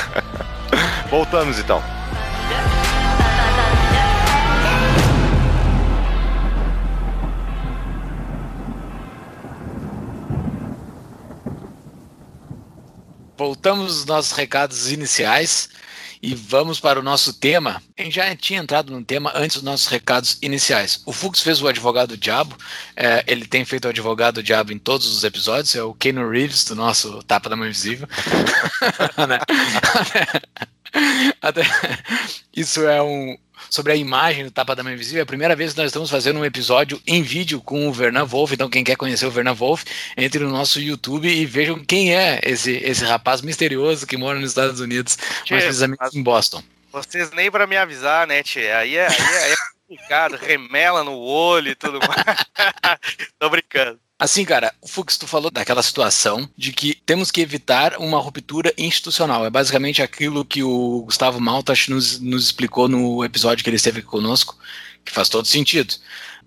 Voltamos 1.10 1.58
então. 1.58 1.82
Voltamos 13.38 13.98
aos 13.98 14.06
nossos 14.06 14.32
recados 14.32 14.92
iniciais 14.92 15.70
e 16.22 16.34
vamos 16.34 16.80
para 16.80 17.00
o 17.00 17.04
nosso 17.04 17.34
tema. 17.34 17.82
A 17.98 18.02
gente 18.02 18.16
já 18.16 18.36
tinha 18.36 18.60
entrado 18.60 18.92
no 18.92 19.04
tema 19.04 19.32
antes 19.36 19.58
dos 19.58 19.64
nossos 19.64 19.88
recados 19.88 20.38
iniciais. 20.42 21.02
O 21.06 21.14
Fux 21.14 21.42
fez 21.42 21.62
o 21.62 21.68
advogado 21.68 22.18
diabo, 22.18 22.58
é, 22.96 23.24
ele 23.28 23.46
tem 23.46 23.64
feito 23.64 23.86
o 23.86 23.90
advogado 23.90 24.42
diabo 24.42 24.74
em 24.74 24.80
todos 24.80 25.06
os 25.08 25.24
episódios, 25.24 25.76
é 25.76 25.84
o 25.84 25.94
Keanu 25.94 26.28
Reeves 26.30 26.66
do 26.66 26.76
nosso 26.76 27.22
Tapa 27.24 27.50
da 27.50 27.56
Mão 27.56 27.68
Invisível. 27.68 28.08
Né? 29.28 29.40
Até, 31.42 31.64
isso 32.56 32.82
é 32.88 33.02
um, 33.02 33.38
sobre 33.70 33.94
a 33.94 33.96
imagem 33.96 34.46
do 34.46 34.52
Tapa 34.52 34.76
da 34.76 34.84
Mão 34.84 34.94
Invisível. 34.94 35.20
É 35.20 35.24
a 35.24 35.26
primeira 35.26 35.56
vez 35.56 35.74
que 35.74 35.80
nós 35.80 35.88
estamos 35.88 36.10
fazendo 36.10 36.40
um 36.40 36.46
episódio 36.46 37.02
em 37.06 37.22
vídeo 37.22 37.62
com 37.62 37.88
o 37.88 37.94
Vernan 37.94 38.26
Wolf. 38.26 38.52
Então, 38.52 38.70
quem 38.70 38.84
quer 38.84 38.96
conhecer 38.96 39.26
o 39.26 39.32
Vernan 39.32 39.54
Wolf, 39.54 39.84
entre 40.16 40.44
no 40.44 40.50
nosso 40.50 40.80
YouTube 40.80 41.28
e 41.28 41.46
vejam 41.46 41.84
quem 41.84 42.16
é 42.16 42.40
esse, 42.44 42.72
esse 42.72 43.04
rapaz 43.04 43.42
misterioso 43.42 44.08
que 44.08 44.18
mora 44.18 44.40
nos 44.40 44.52
Estados 44.52 44.80
Unidos, 44.80 45.18
mais 45.50 45.64
precisamente 45.64 46.18
em 46.18 46.24
Boston. 46.24 46.64
Vocês 46.92 47.32
nem 47.32 47.52
para 47.52 47.68
me 47.68 47.78
avisar, 47.78 48.26
né, 48.26 48.42
tia? 48.42 48.80
Aí 48.80 48.96
é, 48.96 49.08
aí 49.08 49.16
é, 49.16 49.44
aí 49.44 49.52
é 49.52 49.56
complicado, 49.88 50.36
remela 50.36 51.04
no 51.04 51.18
olho 51.18 51.72
e 51.72 51.76
tudo 51.76 52.00
mais. 52.00 52.46
Tô 53.38 53.50
brincando. 53.50 54.00
Assim, 54.20 54.44
cara, 54.44 54.74
o 54.82 54.88
Fux, 54.88 55.16
tu 55.16 55.28
falou 55.28 55.52
daquela 55.52 55.84
situação 55.84 56.50
de 56.58 56.72
que 56.72 56.96
temos 57.06 57.30
que 57.30 57.40
evitar 57.40 57.98
uma 58.00 58.20
ruptura 58.20 58.74
institucional. 58.76 59.46
É 59.46 59.50
basicamente 59.50 60.02
aquilo 60.02 60.44
que 60.44 60.64
o 60.64 61.04
Gustavo 61.04 61.40
Maltas 61.40 61.88
nos, 61.88 62.20
nos 62.20 62.46
explicou 62.46 62.88
no 62.88 63.24
episódio 63.24 63.64
que 63.64 63.70
ele 63.70 63.78
esteve 63.78 64.02
conosco, 64.02 64.58
que 65.06 65.12
faz 65.12 65.30
todo 65.30 65.46
sentido. 65.46 65.94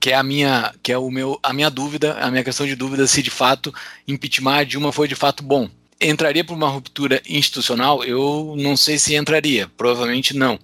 Que 0.00 0.10
é 0.10 0.16
a 0.16 0.22
minha, 0.22 0.74
que 0.82 0.90
é 0.90 0.98
o 0.98 1.10
meu, 1.10 1.38
a 1.44 1.52
minha 1.52 1.70
dúvida, 1.70 2.14
a 2.14 2.28
minha 2.28 2.42
questão 2.42 2.66
de 2.66 2.74
dúvida 2.74 3.06
se 3.06 3.22
de 3.22 3.30
fato 3.30 3.72
impeachment 4.08 4.56
a 4.56 4.64
Dilma 4.64 4.90
foi 4.92 5.06
de 5.06 5.14
fato 5.14 5.44
bom. 5.44 5.70
Entraria 6.00 6.42
por 6.42 6.54
uma 6.54 6.68
ruptura 6.68 7.22
institucional? 7.28 8.02
Eu 8.02 8.56
não 8.58 8.76
sei 8.76 8.98
se 8.98 9.14
entraria, 9.14 9.70
provavelmente 9.76 10.34
não. 10.34 10.58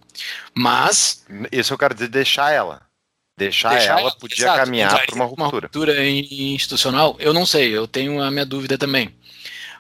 Mas. 0.53 1.25
Isso 1.53 1.73
eu 1.73 1.79
quero 1.79 1.95
dizer, 1.95 2.09
deixar 2.09 2.51
ela. 2.51 2.86
Deixar, 3.37 3.71
deixar 3.71 4.01
ela 4.01 4.11
podia 4.13 4.45
exato, 4.45 4.59
caminhar 4.59 5.05
para 5.05 5.15
uma 5.15 5.25
ruptura. 5.27 5.45
Uma 5.45 5.51
ruptura 5.51 6.09
institucional, 6.09 7.17
eu 7.19 7.35
não 7.35 7.45
sei, 7.45 7.77
eu 7.77 7.87
tenho 7.87 8.23
a 8.23 8.31
minha 8.31 8.47
dúvida 8.47 8.79
também. 8.79 9.15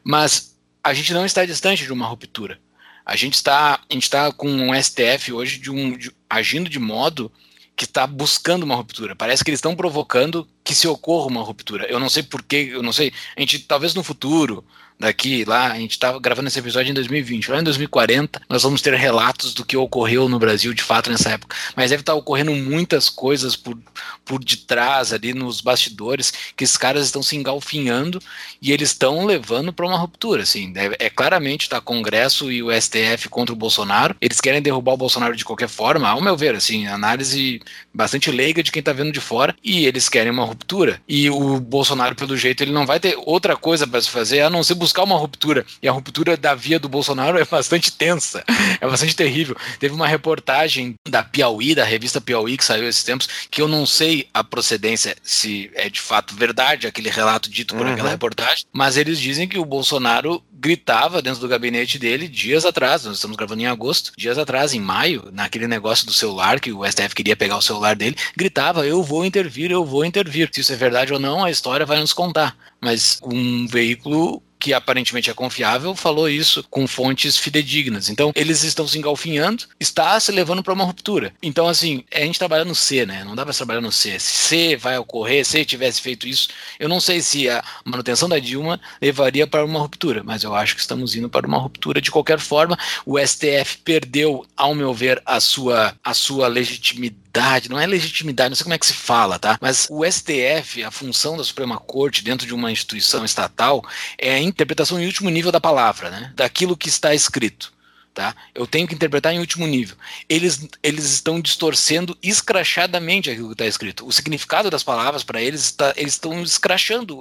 Mas 0.04 0.56
a 0.84 0.92
gente 0.92 1.14
não 1.14 1.24
está 1.24 1.44
distante 1.44 1.84
de 1.84 1.92
uma 1.92 2.06
ruptura. 2.06 2.60
A 3.04 3.16
gente 3.16 3.34
está, 3.34 3.80
a 3.88 3.92
gente 3.94 4.02
está 4.02 4.30
com 4.30 4.48
um 4.48 4.82
STF 4.82 5.32
hoje 5.32 5.58
de 5.58 5.70
um, 5.70 5.96
de, 5.96 6.12
agindo 6.28 6.68
de 6.68 6.78
modo 6.78 7.32
que 7.74 7.84
está 7.84 8.06
buscando 8.06 8.64
uma 8.64 8.74
ruptura. 8.74 9.16
Parece 9.16 9.42
que 9.42 9.50
eles 9.50 9.58
estão 9.58 9.74
provocando 9.74 10.46
que 10.62 10.74
se 10.74 10.86
ocorra 10.86 11.28
uma 11.28 11.42
ruptura. 11.42 11.86
Eu 11.86 11.98
não 11.98 12.08
sei 12.08 12.22
porquê, 12.22 12.70
eu 12.72 12.82
não 12.82 12.92
sei. 12.92 13.12
A 13.36 13.40
gente 13.40 13.60
talvez 13.60 13.94
no 13.94 14.02
futuro 14.02 14.64
daqui 14.98 15.44
lá, 15.44 15.72
a 15.72 15.78
gente 15.78 15.92
estava 15.92 16.18
gravando 16.18 16.48
esse 16.48 16.58
episódio 16.58 16.90
em 16.90 16.94
2020. 16.94 17.50
Lá 17.50 17.60
em 17.60 17.64
2040, 17.64 18.42
nós 18.48 18.62
vamos 18.62 18.80
ter 18.80 18.94
relatos 18.94 19.52
do 19.52 19.64
que 19.64 19.76
ocorreu 19.76 20.28
no 20.28 20.38
Brasil 20.38 20.72
de 20.72 20.82
fato 20.82 21.10
nessa 21.10 21.30
época. 21.30 21.56
Mas 21.74 21.90
deve 21.90 22.02
estar 22.02 22.14
ocorrendo 22.14 22.52
muitas 22.52 23.08
coisas 23.08 23.56
por, 23.56 23.78
por 24.24 24.42
detrás 24.42 25.12
ali 25.12 25.34
nos 25.34 25.60
bastidores 25.60 26.32
que 26.56 26.64
esses 26.64 26.76
caras 26.76 27.04
estão 27.04 27.22
se 27.22 27.36
engalfinhando 27.36 28.22
e 28.60 28.72
eles 28.72 28.90
estão 28.90 29.24
levando 29.24 29.72
para 29.72 29.86
uma 29.86 29.98
ruptura. 29.98 30.42
Assim, 30.42 30.72
é, 30.76 31.06
é 31.06 31.10
claramente 31.10 31.68
tá 31.68 31.80
Congresso 31.80 32.50
e 32.50 32.62
o 32.62 32.70
STF 32.72 33.28
contra 33.28 33.52
o 33.52 33.56
Bolsonaro. 33.56 34.16
Eles 34.20 34.40
querem 34.40 34.62
derrubar 34.62 34.94
o 34.94 34.98
Bolsonaro 34.98 35.36
de 35.36 35.44
qualquer 35.44 35.68
forma, 35.68 36.08
ao 36.08 36.20
meu 36.20 36.36
ver, 36.36 36.54
assim, 36.54 36.86
análise 36.86 37.60
bastante 37.92 38.30
leiga 38.30 38.62
de 38.62 38.72
quem 38.72 38.80
está 38.80 38.92
vendo 38.92 39.12
de 39.12 39.20
fora 39.20 39.54
e 39.62 39.86
eles 39.86 40.08
querem 40.08 40.32
uma 40.32 40.44
ruptura. 40.44 41.00
E 41.08 41.28
o 41.30 41.60
Bolsonaro, 41.60 42.14
pelo 42.14 42.36
jeito, 42.36 42.62
ele 42.62 42.72
não 42.72 42.86
vai 42.86 42.98
ter 42.98 43.16
outra 43.24 43.56
coisa 43.56 43.86
para 43.86 44.00
se 44.00 44.10
fazer 44.10 44.40
a 44.40 44.50
não 44.50 44.62
ser 44.62 44.74
buscar 44.86 45.02
uma 45.02 45.18
ruptura. 45.18 45.66
E 45.82 45.88
a 45.88 45.92
ruptura 45.92 46.36
da 46.36 46.54
via 46.54 46.78
do 46.78 46.88
Bolsonaro 46.88 47.38
é 47.38 47.44
bastante 47.44 47.90
tensa, 47.92 48.44
é 48.80 48.86
bastante 48.86 49.16
terrível. 49.16 49.56
Teve 49.78 49.94
uma 49.94 50.06
reportagem 50.06 50.94
da 51.08 51.22
Piauí, 51.22 51.74
da 51.74 51.84
revista 51.84 52.20
Piauí, 52.20 52.56
que 52.56 52.64
saiu 52.64 52.88
esses 52.88 53.02
tempos, 53.02 53.28
que 53.50 53.60
eu 53.60 53.68
não 53.68 53.84
sei 53.84 54.28
a 54.32 54.44
procedência, 54.44 55.16
se 55.22 55.70
é 55.74 55.90
de 55.90 56.00
fato 56.00 56.34
verdade 56.34 56.86
aquele 56.86 57.10
relato 57.10 57.50
dito 57.50 57.74
por 57.74 57.86
uhum. 57.86 57.92
aquela 57.92 58.10
reportagem, 58.10 58.64
mas 58.72 58.96
eles 58.96 59.18
dizem 59.18 59.48
que 59.48 59.58
o 59.58 59.64
Bolsonaro 59.64 60.42
gritava 60.58 61.20
dentro 61.20 61.40
do 61.40 61.48
gabinete 61.48 61.98
dele 61.98 62.26
dias 62.28 62.64
atrás, 62.64 63.04
nós 63.04 63.16
estamos 63.16 63.36
gravando 63.36 63.62
em 63.62 63.66
agosto, 63.66 64.12
dias 64.16 64.38
atrás, 64.38 64.72
em 64.72 64.80
maio, 64.80 65.28
naquele 65.32 65.66
negócio 65.66 66.06
do 66.06 66.12
celular, 66.12 66.60
que 66.60 66.72
o 66.72 66.84
STF 66.84 67.14
queria 67.14 67.36
pegar 67.36 67.56
o 67.56 67.62
celular 67.62 67.94
dele, 67.94 68.16
gritava: 68.36 68.86
Eu 68.86 69.02
vou 69.02 69.24
intervir, 69.24 69.70
eu 69.70 69.84
vou 69.84 70.04
intervir. 70.04 70.48
Se 70.52 70.60
isso 70.60 70.72
é 70.72 70.76
verdade 70.76 71.12
ou 71.12 71.18
não, 71.18 71.44
a 71.44 71.50
história 71.50 71.86
vai 71.86 71.98
nos 71.98 72.12
contar. 72.12 72.56
Mas 72.80 73.20
um 73.22 73.66
veículo 73.66 74.42
que 74.66 74.74
aparentemente 74.74 75.30
é 75.30 75.32
confiável, 75.32 75.94
falou 75.94 76.28
isso 76.28 76.64
com 76.68 76.88
fontes 76.88 77.36
fidedignas. 77.36 78.08
Então, 78.08 78.32
eles 78.34 78.64
estão 78.64 78.88
se 78.88 78.98
engalfinhando, 78.98 79.62
está 79.78 80.18
se 80.18 80.32
levando 80.32 80.60
para 80.60 80.72
uma 80.72 80.82
ruptura. 80.82 81.32
Então, 81.40 81.68
assim, 81.68 82.02
a 82.12 82.18
gente 82.18 82.36
trabalha 82.36 82.64
no 82.64 82.74
C, 82.74 83.06
né? 83.06 83.22
Não 83.22 83.36
dá 83.36 83.44
para 83.44 83.54
trabalhar 83.54 83.80
no 83.80 83.92
C. 83.92 84.18
Se 84.18 84.32
C 84.32 84.76
vai 84.76 84.98
ocorrer, 84.98 85.46
se 85.46 85.64
tivesse 85.64 86.00
feito 86.00 86.26
isso, 86.26 86.48
eu 86.80 86.88
não 86.88 86.98
sei 86.98 87.20
se 87.20 87.48
a 87.48 87.62
manutenção 87.84 88.28
da 88.28 88.40
Dilma 88.40 88.80
levaria 89.00 89.46
para 89.46 89.64
uma 89.64 89.78
ruptura, 89.78 90.24
mas 90.24 90.42
eu 90.42 90.52
acho 90.52 90.74
que 90.74 90.80
estamos 90.80 91.14
indo 91.14 91.30
para 91.30 91.46
uma 91.46 91.58
ruptura 91.58 92.00
de 92.00 92.10
qualquer 92.10 92.40
forma. 92.40 92.76
O 93.04 93.20
STF 93.20 93.78
perdeu, 93.84 94.44
ao 94.56 94.74
meu 94.74 94.92
ver, 94.92 95.22
a 95.24 95.38
sua, 95.38 95.94
a 96.02 96.12
sua 96.12 96.48
legitimidade 96.48 97.26
não 97.68 97.78
é 97.78 97.86
legitimidade, 97.86 98.50
não 98.50 98.56
sei 98.56 98.64
como 98.64 98.74
é 98.74 98.78
que 98.78 98.86
se 98.86 98.94
fala, 98.94 99.38
tá? 99.38 99.58
Mas 99.60 99.86
o 99.90 100.04
STF, 100.10 100.82
a 100.82 100.90
função 100.90 101.36
da 101.36 101.44
Suprema 101.44 101.78
Corte 101.78 102.24
dentro 102.24 102.46
de 102.46 102.54
uma 102.54 102.72
instituição 102.72 103.24
estatal 103.24 103.84
é 104.18 104.38
interpretação 104.56 104.98
em 104.98 105.06
último 105.06 105.28
nível 105.28 105.52
da 105.52 105.60
palavra, 105.60 106.10
né? 106.10 106.32
Daquilo 106.34 106.76
que 106.76 106.88
está 106.88 107.14
escrito. 107.14 107.76
Tá? 108.14 108.34
Eu 108.54 108.66
tenho 108.66 108.88
que 108.88 108.94
interpretar 108.94 109.34
em 109.34 109.38
último 109.38 109.66
nível. 109.66 109.94
Eles, 110.26 110.66
eles 110.82 111.04
estão 111.04 111.38
distorcendo 111.38 112.16
escrachadamente 112.22 113.30
aquilo 113.30 113.48
que 113.48 113.52
está 113.52 113.66
escrito. 113.66 114.06
O 114.06 114.12
significado 114.12 114.70
das 114.70 114.82
palavras 114.82 115.22
para 115.22 115.42
eles 115.42 115.60
está, 115.60 115.92
eles 115.98 116.14
estão 116.14 116.42
escrachando. 116.42 117.20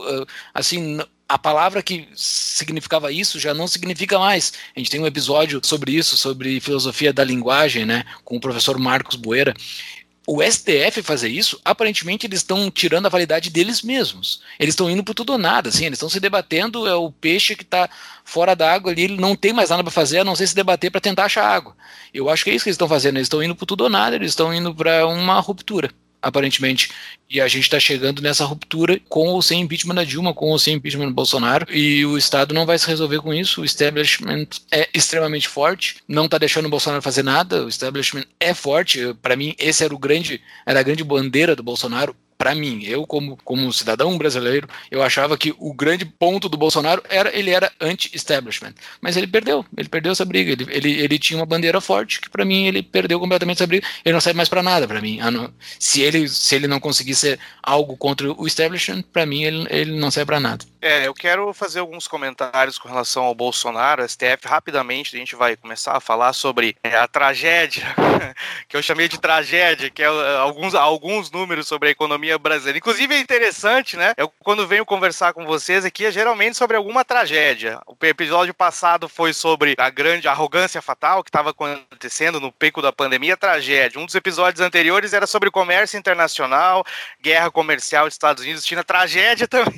Assim, 0.53 1.01
a 1.27 1.37
palavra 1.37 1.83
que 1.83 2.07
significava 2.15 3.11
isso 3.11 3.37
já 3.37 3.53
não 3.53 3.67
significa 3.67 4.17
mais. 4.17 4.53
A 4.73 4.79
gente 4.79 4.89
tem 4.89 5.01
um 5.01 5.05
episódio 5.05 5.59
sobre 5.61 5.91
isso, 5.91 6.15
sobre 6.15 6.61
filosofia 6.61 7.11
da 7.11 7.25
linguagem, 7.25 7.85
né, 7.85 8.05
com 8.23 8.37
o 8.37 8.39
professor 8.39 8.79
Marcos 8.79 9.17
Boeira 9.17 9.53
o 10.27 10.41
STF 10.41 11.03
fazer 11.03 11.29
isso, 11.29 11.59
aparentemente 11.63 12.25
eles 12.25 12.39
estão 12.39 12.71
tirando 12.71 13.05
a 13.05 13.09
validade 13.09 13.49
deles 13.49 13.81
mesmos. 13.81 14.41
Eles 14.59 14.73
estão 14.73 14.89
indo 14.89 15.03
por 15.03 15.13
tudo 15.13 15.33
ou 15.33 15.37
nada, 15.37 15.69
assim, 15.69 15.85
eles 15.85 15.97
estão 15.97 16.09
se 16.09 16.19
debatendo, 16.19 16.87
é 16.87 16.95
o 16.95 17.11
peixe 17.11 17.55
que 17.55 17.63
está 17.63 17.87
fora 18.23 18.55
d'água 18.55 18.91
ali, 18.91 19.03
ele 19.03 19.17
não 19.17 19.35
tem 19.35 19.53
mais 19.53 19.69
nada 19.69 19.83
para 19.83 19.91
fazer, 19.91 20.19
a 20.19 20.23
não 20.23 20.35
ser 20.35 20.47
se 20.47 20.55
debater 20.55 20.89
para 20.89 21.01
tentar 21.01 21.25
achar 21.25 21.45
água. 21.45 21.75
Eu 22.13 22.29
acho 22.29 22.43
que 22.43 22.49
é 22.49 22.55
isso 22.55 22.63
que 22.63 22.69
eles 22.69 22.75
estão 22.75 22.89
fazendo, 22.89 23.17
eles 23.17 23.25
estão 23.25 23.43
indo 23.43 23.55
por 23.55 23.65
tudo 23.65 23.83
ou 23.83 23.89
nada, 23.89 24.15
eles 24.15 24.31
estão 24.31 24.53
indo 24.53 24.73
para 24.73 25.05
uma 25.07 25.39
ruptura 25.39 25.91
aparentemente. 26.25 26.89
E 27.29 27.39
a 27.39 27.47
gente 27.47 27.63
está 27.63 27.79
chegando 27.79 28.21
nessa 28.21 28.43
ruptura 28.43 28.99
com 29.07 29.27
ou 29.27 29.41
sem 29.41 29.61
impeachment 29.61 29.95
da 29.95 30.03
Dilma, 30.03 30.33
com 30.33 30.49
ou 30.49 30.57
sem 30.57 30.75
impeachment 30.75 31.07
do 31.07 31.13
Bolsonaro, 31.13 31.67
e 31.71 32.03
o 32.05 32.17
Estado 32.17 32.53
não 32.53 32.65
vai 32.65 32.79
se 32.79 32.87
resolver 32.87 33.19
com 33.19 33.33
isso. 33.33 33.61
O 33.61 33.65
establishment 33.65 34.47
é 34.71 34.89
extremamente 34.93 35.47
forte, 35.47 35.97
não 36.07 36.25
está 36.25 36.37
deixando 36.39 36.65
o 36.65 36.69
Bolsonaro 36.69 37.01
fazer 37.01 37.23
nada. 37.23 37.63
O 37.63 37.69
establishment 37.69 38.25
é 38.39 38.53
forte. 38.53 39.13
Para 39.21 39.35
mim, 39.35 39.55
esse 39.59 39.83
era 39.83 39.93
o 39.93 39.99
grande, 39.99 40.41
era 40.65 40.79
a 40.79 40.83
grande 40.83 41.03
bandeira 41.03 41.55
do 41.55 41.63
Bolsonaro 41.63 42.15
para 42.37 42.53
mim, 42.53 42.83
eu 42.83 43.05
como, 43.05 43.37
como 43.43 43.71
cidadão 43.71 44.17
brasileiro, 44.17 44.67
eu 44.91 45.01
achava 45.01 45.37
que 45.37 45.53
o 45.57 45.73
grande 45.73 46.05
ponto 46.05 46.49
do 46.49 46.57
Bolsonaro 46.57 47.01
era 47.09 47.35
ele 47.37 47.51
era 47.51 47.71
anti-establishment. 47.79 48.73
Mas 49.01 49.15
ele 49.17 49.27
perdeu, 49.27 49.65
ele 49.77 49.89
perdeu 49.89 50.11
essa 50.11 50.25
briga. 50.25 50.51
Ele, 50.51 50.67
ele, 50.69 51.01
ele 51.01 51.19
tinha 51.19 51.39
uma 51.39 51.45
bandeira 51.45 51.79
forte 51.79 52.19
que 52.21 52.29
para 52.29 52.45
mim 52.45 52.67
ele 52.67 52.83
perdeu 52.83 53.19
completamente 53.19 53.57
essa 53.57 53.67
briga. 53.67 53.87
Ele 54.03 54.13
não 54.13 54.21
serve 54.21 54.37
mais 54.37 54.49
para 54.49 54.63
nada 54.63 54.87
para 54.87 55.01
mim. 55.01 55.19
Se 55.79 56.01
ele, 56.01 56.27
se 56.27 56.55
ele 56.55 56.67
não 56.67 56.79
conseguir 56.79 57.15
ser 57.15 57.39
algo 57.63 57.95
contra 57.97 58.31
o 58.31 58.47
establishment, 58.47 59.03
para 59.13 59.25
mim 59.25 59.43
ele, 59.43 59.67
ele 59.69 59.91
não 59.99 60.11
serve 60.11 60.27
para 60.27 60.39
nada. 60.39 60.65
É, 60.81 61.07
eu 61.07 61.13
quero 61.13 61.51
fazer 61.53 61.79
alguns 61.79 62.07
comentários 62.07 62.77
com 62.77 62.87
relação 62.87 63.23
ao 63.23 63.33
Bolsonaro, 63.33 64.07
STF, 64.07 64.47
rapidamente. 64.47 65.15
A 65.15 65.19
gente 65.19 65.35
vai 65.35 65.55
começar 65.55 65.97
a 65.97 65.99
falar 65.99 66.33
sobre 66.33 66.75
é, 66.83 66.95
a 66.95 67.07
tragédia, 67.07 67.85
que 68.69 68.77
eu 68.77 68.83
chamei 68.83 69.07
de 69.07 69.19
tragédia, 69.19 69.89
que 69.89 70.03
é 70.03 70.05
alguns, 70.05 70.75
alguns 70.75 71.31
números 71.31 71.67
sobre 71.67 71.89
a 71.89 71.91
economia 71.91 72.24
economia 72.25 72.37
brasileira. 72.37 72.77
Inclusive 72.77 73.13
é 73.13 73.19
interessante, 73.19 73.95
né? 73.95 74.13
Eu 74.17 74.31
quando 74.39 74.67
venho 74.67 74.85
conversar 74.85 75.33
com 75.33 75.45
vocês 75.45 75.85
aqui 75.85 76.05
é 76.05 76.11
geralmente 76.11 76.57
sobre 76.57 76.75
alguma 76.75 77.05
tragédia. 77.05 77.79
O 77.85 77.95
episódio 78.05 78.53
passado 78.53 79.07
foi 79.07 79.33
sobre 79.33 79.75
a 79.77 79.89
grande 79.89 80.27
arrogância 80.27 80.81
fatal 80.81 81.23
que 81.23 81.29
estava 81.29 81.51
acontecendo 81.51 82.39
no 82.39 82.51
pico 82.51 82.81
da 82.81 82.91
pandemia, 82.91 83.37
tragédia. 83.37 83.99
Um 83.99 84.05
dos 84.05 84.15
episódios 84.15 84.61
anteriores 84.61 85.13
era 85.13 85.27
sobre 85.27 85.51
comércio 85.51 85.97
internacional, 85.97 86.83
guerra 87.21 87.51
comercial 87.51 88.07
Estados 88.07 88.43
Unidos, 88.43 88.65
China, 88.65 88.83
tragédia 88.83 89.47
também. 89.47 89.75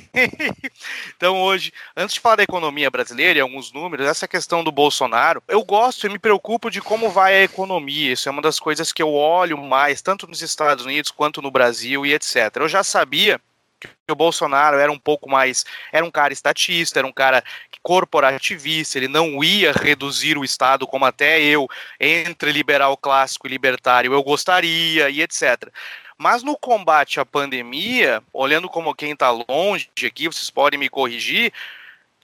então 1.16 1.40
hoje, 1.40 1.72
antes 1.96 2.14
de 2.14 2.20
falar 2.20 2.36
da 2.36 2.42
economia 2.42 2.90
brasileira 2.90 3.38
e 3.38 3.42
alguns 3.42 3.72
números, 3.72 4.06
essa 4.06 4.26
questão 4.26 4.64
do 4.64 4.72
Bolsonaro, 4.72 5.42
eu 5.48 5.62
gosto 5.64 6.06
e 6.06 6.10
me 6.10 6.18
preocupo 6.18 6.70
de 6.70 6.80
como 6.80 7.10
vai 7.10 7.34
a 7.36 7.42
economia. 7.42 8.12
Isso 8.12 8.28
é 8.28 8.32
uma 8.32 8.42
das 8.42 8.58
coisas 8.58 8.92
que 8.92 9.02
eu 9.02 9.12
olho 9.12 9.58
mais, 9.58 10.00
tanto 10.00 10.26
nos 10.26 10.42
Estados 10.42 10.84
Unidos 10.84 11.10
quanto 11.10 11.42
no 11.42 11.50
Brasil 11.50 12.06
e 12.06 12.14
etc. 12.14 12.37
Eu 12.64 12.68
já 12.68 12.82
sabia 12.82 13.40
que 13.80 14.12
o 14.12 14.16
Bolsonaro 14.16 14.78
era 14.78 14.90
um 14.90 14.98
pouco 14.98 15.30
mais, 15.30 15.64
era 15.92 16.04
um 16.04 16.10
cara 16.10 16.32
estatista, 16.32 16.98
era 16.98 17.06
um 17.06 17.12
cara 17.12 17.44
corporativista, 17.82 18.98
ele 18.98 19.08
não 19.08 19.42
ia 19.42 19.72
reduzir 19.72 20.36
o 20.36 20.44
Estado 20.44 20.86
como 20.86 21.04
até 21.04 21.40
eu, 21.40 21.68
entre 22.00 22.52
liberal 22.52 22.96
clássico 22.96 23.46
e 23.46 23.50
libertário, 23.50 24.12
eu 24.12 24.22
gostaria 24.22 25.08
e 25.08 25.22
etc. 25.22 25.70
Mas 26.16 26.42
no 26.42 26.58
combate 26.58 27.20
à 27.20 27.24
pandemia, 27.24 28.22
olhando 28.32 28.68
como 28.68 28.94
quem 28.94 29.12
está 29.12 29.30
longe 29.30 29.88
aqui, 30.04 30.26
vocês 30.26 30.50
podem 30.50 30.78
me 30.78 30.88
corrigir, 30.88 31.52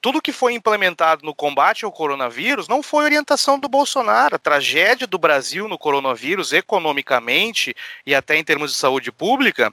tudo 0.01 0.21
que 0.21 0.33
foi 0.33 0.53
implementado 0.53 1.25
no 1.25 1.35
combate 1.35 1.85
ao 1.85 1.93
coronavírus 1.93 2.69
não 2.69 2.83
foi 2.83 3.05
orientação 3.05 3.59
do 3.59 3.71
Bolsonaro. 3.71 4.35
A 4.35 4.39
tragédia 4.39 5.07
do 5.07 5.17
Brasil 5.17 5.67
no 5.67 5.79
coronavírus, 5.79 6.53
economicamente 6.53 7.75
e 8.05 8.15
até 8.15 8.37
em 8.37 8.45
termos 8.45 8.73
de 8.73 8.77
saúde 8.77 9.11
pública, 9.11 9.73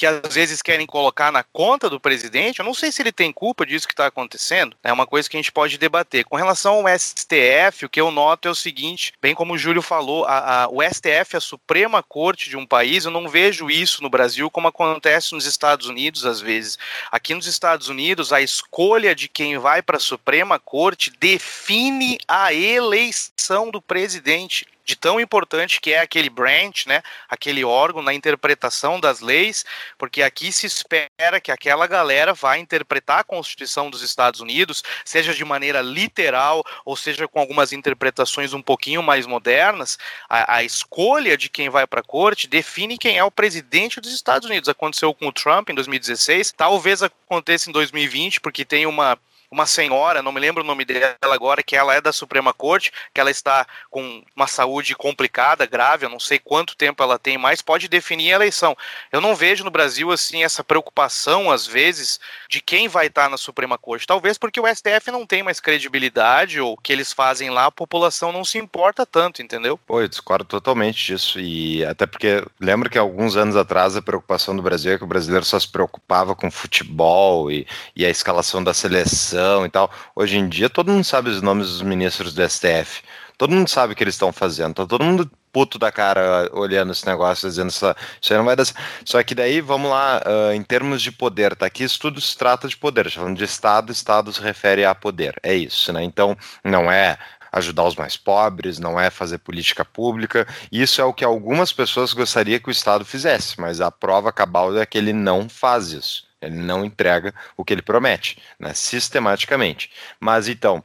que 0.00 0.06
às 0.06 0.32
vezes 0.32 0.62
querem 0.62 0.86
colocar 0.86 1.30
na 1.30 1.42
conta 1.42 1.90
do 1.90 2.00
presidente, 2.00 2.60
eu 2.60 2.64
não 2.64 2.72
sei 2.72 2.90
se 2.90 3.02
ele 3.02 3.12
tem 3.12 3.30
culpa 3.30 3.66
disso 3.66 3.86
que 3.86 3.92
está 3.92 4.06
acontecendo, 4.06 4.74
é 4.82 4.90
uma 4.90 5.06
coisa 5.06 5.28
que 5.28 5.36
a 5.36 5.38
gente 5.38 5.52
pode 5.52 5.76
debater. 5.76 6.24
Com 6.24 6.36
relação 6.36 6.76
ao 6.76 6.98
STF, 6.98 7.84
o 7.84 7.88
que 7.90 8.00
eu 8.00 8.10
noto 8.10 8.48
é 8.48 8.50
o 8.50 8.54
seguinte, 8.54 9.12
bem 9.20 9.34
como 9.34 9.52
o 9.52 9.58
Júlio 9.58 9.82
falou, 9.82 10.24
a, 10.24 10.62
a, 10.62 10.68
o 10.70 10.80
STF, 10.82 11.36
a 11.36 11.40
Suprema 11.40 12.02
Corte 12.02 12.48
de 12.48 12.56
um 12.56 12.64
país, 12.64 13.04
eu 13.04 13.10
não 13.10 13.28
vejo 13.28 13.68
isso 13.68 14.02
no 14.02 14.08
Brasil 14.08 14.50
como 14.50 14.68
acontece 14.68 15.34
nos 15.34 15.44
Estados 15.44 15.86
Unidos 15.86 16.24
às 16.24 16.40
vezes. 16.40 16.78
Aqui 17.12 17.34
nos 17.34 17.46
Estados 17.46 17.90
Unidos, 17.90 18.32
a 18.32 18.40
escolha 18.40 19.14
de 19.14 19.28
quem 19.28 19.58
vai 19.58 19.82
para 19.82 19.98
a 19.98 20.00
Suprema 20.00 20.58
Corte 20.58 21.12
define 21.20 22.16
a 22.26 22.54
eleição 22.54 23.70
do 23.70 23.82
presidente 23.82 24.66
de 24.90 24.96
tão 24.96 25.20
importante 25.20 25.80
que 25.80 25.92
é 25.92 26.00
aquele 26.00 26.28
branch, 26.28 26.86
né, 26.86 27.00
aquele 27.28 27.64
órgão 27.64 28.02
na 28.02 28.12
interpretação 28.12 28.98
das 28.98 29.20
leis, 29.20 29.64
porque 29.96 30.20
aqui 30.20 30.50
se 30.50 30.66
espera 30.66 31.40
que 31.40 31.52
aquela 31.52 31.86
galera 31.86 32.34
vá 32.34 32.58
interpretar 32.58 33.20
a 33.20 33.24
Constituição 33.24 33.88
dos 33.88 34.02
Estados 34.02 34.40
Unidos, 34.40 34.82
seja 35.04 35.32
de 35.32 35.44
maneira 35.44 35.80
literal 35.80 36.64
ou 36.84 36.96
seja 36.96 37.28
com 37.28 37.38
algumas 37.38 37.72
interpretações 37.72 38.52
um 38.52 38.60
pouquinho 38.60 39.00
mais 39.00 39.26
modernas. 39.26 39.96
A, 40.28 40.56
a 40.56 40.64
escolha 40.64 41.36
de 41.36 41.48
quem 41.48 41.68
vai 41.68 41.86
para 41.86 42.00
a 42.00 42.04
corte 42.04 42.48
define 42.48 42.98
quem 42.98 43.16
é 43.16 43.22
o 43.22 43.30
presidente 43.30 44.00
dos 44.00 44.12
Estados 44.12 44.48
Unidos. 44.48 44.68
Aconteceu 44.68 45.14
com 45.14 45.28
o 45.28 45.32
Trump 45.32 45.70
em 45.70 45.74
2016, 45.74 46.52
talvez 46.56 47.00
aconteça 47.00 47.70
em 47.70 47.72
2020, 47.72 48.40
porque 48.40 48.64
tem 48.64 48.86
uma 48.86 49.16
uma 49.50 49.66
senhora, 49.66 50.22
não 50.22 50.30
me 50.30 50.38
lembro 50.38 50.62
o 50.62 50.66
nome 50.66 50.84
dela 50.84 51.16
agora, 51.22 51.62
que 51.62 51.74
ela 51.74 51.94
é 51.94 52.00
da 52.00 52.12
Suprema 52.12 52.52
Corte, 52.52 52.92
que 53.12 53.20
ela 53.20 53.30
está 53.30 53.66
com 53.90 54.22
uma 54.36 54.46
saúde 54.46 54.94
complicada, 54.94 55.66
grave, 55.66 56.06
eu 56.06 56.10
não 56.10 56.20
sei 56.20 56.38
quanto 56.38 56.76
tempo 56.76 57.02
ela 57.02 57.18
tem 57.18 57.36
mais, 57.36 57.60
pode 57.60 57.88
definir 57.88 58.32
a 58.32 58.36
eleição. 58.36 58.76
Eu 59.10 59.20
não 59.20 59.34
vejo 59.34 59.64
no 59.64 59.70
Brasil 59.70 60.12
assim 60.12 60.44
essa 60.44 60.62
preocupação 60.62 61.50
às 61.50 61.66
vezes 61.66 62.20
de 62.48 62.60
quem 62.60 62.86
vai 62.86 63.08
estar 63.08 63.28
na 63.28 63.36
Suprema 63.36 63.76
Corte. 63.76 64.06
Talvez 64.06 64.38
porque 64.38 64.60
o 64.60 64.66
STF 64.66 65.10
não 65.10 65.26
tem 65.26 65.42
mais 65.42 65.58
credibilidade 65.58 66.60
ou 66.60 66.74
o 66.74 66.76
que 66.76 66.92
eles 66.92 67.12
fazem 67.12 67.50
lá, 67.50 67.66
a 67.66 67.72
população 67.72 68.30
não 68.30 68.44
se 68.44 68.56
importa 68.56 69.04
tanto, 69.04 69.42
entendeu? 69.42 69.76
Pô, 69.76 70.00
eu 70.00 70.08
discordo 70.08 70.44
totalmente 70.44 71.04
disso 71.04 71.40
e 71.40 71.84
até 71.84 72.06
porque 72.06 72.44
lembro 72.60 72.88
que 72.88 72.98
alguns 72.98 73.36
anos 73.36 73.56
atrás 73.56 73.96
a 73.96 74.02
preocupação 74.02 74.54
do 74.54 74.62
Brasil 74.62 74.92
é 74.92 74.98
que 74.98 75.04
o 75.04 75.08
brasileiro 75.08 75.44
só 75.44 75.58
se 75.58 75.68
preocupava 75.68 76.36
com 76.36 76.50
futebol 76.50 77.50
e, 77.50 77.66
e 77.96 78.06
a 78.06 78.10
escalação 78.10 78.62
da 78.62 78.72
seleção 78.72 79.39
e 79.66 79.68
tal. 79.68 79.90
Hoje 80.14 80.38
em 80.38 80.48
dia 80.48 80.68
todo 80.70 80.90
mundo 80.90 81.04
sabe 81.04 81.30
os 81.30 81.42
nomes 81.42 81.68
dos 81.68 81.82
ministros 81.82 82.34
do 82.34 82.48
STF. 82.48 83.02
Todo 83.36 83.54
mundo 83.54 83.68
sabe 83.68 83.92
o 83.92 83.96
que 83.96 84.04
eles 84.04 84.14
estão 84.14 84.32
fazendo. 84.32 84.74
Tá 84.74 84.86
todo 84.86 85.02
mundo 85.02 85.30
puto 85.50 85.78
da 85.78 85.90
cara 85.90 86.50
olhando 86.52 86.92
esse 86.92 87.06
negócio, 87.06 87.48
dizendo 87.48 87.70
isso, 87.70 87.86
isso 88.20 88.32
aí 88.32 88.38
não 88.38 88.44
vai 88.44 88.54
dar. 88.54 88.66
Só 89.04 89.22
que 89.22 89.34
daí, 89.34 89.60
vamos 89.60 89.90
lá, 89.90 90.20
uh, 90.26 90.52
em 90.52 90.62
termos 90.62 91.02
de 91.02 91.10
poder, 91.10 91.56
tá 91.56 91.66
aqui, 91.66 91.84
isso 91.84 91.98
tudo 91.98 92.20
se 92.20 92.36
trata 92.36 92.68
de 92.68 92.76
poder. 92.76 93.10
Falando 93.10 93.36
de 93.36 93.44
Estado, 93.44 93.92
Estado 93.92 94.32
se 94.32 94.40
refere 94.40 94.84
a 94.84 94.94
poder. 94.94 95.38
É 95.42 95.54
isso, 95.54 95.92
né? 95.92 96.04
Então, 96.04 96.36
não 96.62 96.90
é 96.90 97.18
ajudar 97.52 97.84
os 97.84 97.96
mais 97.96 98.16
pobres, 98.16 98.78
não 98.78 98.98
é 99.00 99.10
fazer 99.10 99.38
política 99.38 99.84
pública. 99.84 100.46
Isso 100.70 101.00
é 101.00 101.04
o 101.04 101.12
que 101.12 101.24
algumas 101.24 101.72
pessoas 101.72 102.12
gostariam 102.12 102.60
que 102.60 102.68
o 102.68 102.70
Estado 102.70 103.04
fizesse, 103.04 103.60
mas 103.60 103.80
a 103.80 103.90
prova 103.90 104.32
cabal 104.32 104.76
é 104.76 104.86
que 104.86 104.98
ele 104.98 105.12
não 105.12 105.48
faz 105.48 105.92
isso. 105.92 106.29
Ele 106.40 106.56
não 106.56 106.84
entrega 106.84 107.34
o 107.56 107.64
que 107.64 107.72
ele 107.72 107.82
promete, 107.82 108.38
né, 108.58 108.72
sistematicamente. 108.72 109.90
Mas 110.18 110.48
então, 110.48 110.82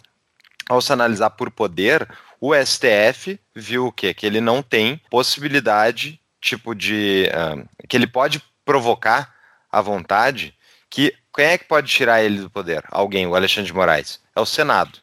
ao 0.68 0.82
se 0.82 0.92
analisar 0.92 1.30
por 1.32 1.50
poder, 1.50 2.08
o 2.40 2.54
STF 2.54 3.40
viu 3.56 3.88
o 3.88 3.92
quê? 3.92 4.14
Que 4.14 4.26
ele 4.26 4.42
não 4.42 4.62
tem 4.62 5.02
possibilidade, 5.10 6.20
tipo 6.42 6.76
de. 6.76 7.30
Uh, 7.30 7.68
que 7.88 7.96
ele 7.96 8.08
pode 8.08 8.42
provocar 8.64 9.34
à 9.72 9.82
vontade 9.82 10.54
que. 10.90 11.14
Quem 11.34 11.46
é 11.48 11.58
que 11.58 11.66
pode 11.66 11.92
tirar 11.92 12.24
ele 12.24 12.40
do 12.40 12.50
poder? 12.50 12.82
Alguém, 12.90 13.28
o 13.28 13.36
Alexandre 13.36 13.68
de 13.68 13.74
Moraes. 13.74 14.22
É 14.34 14.40
o 14.40 14.46
Senado. 14.46 15.00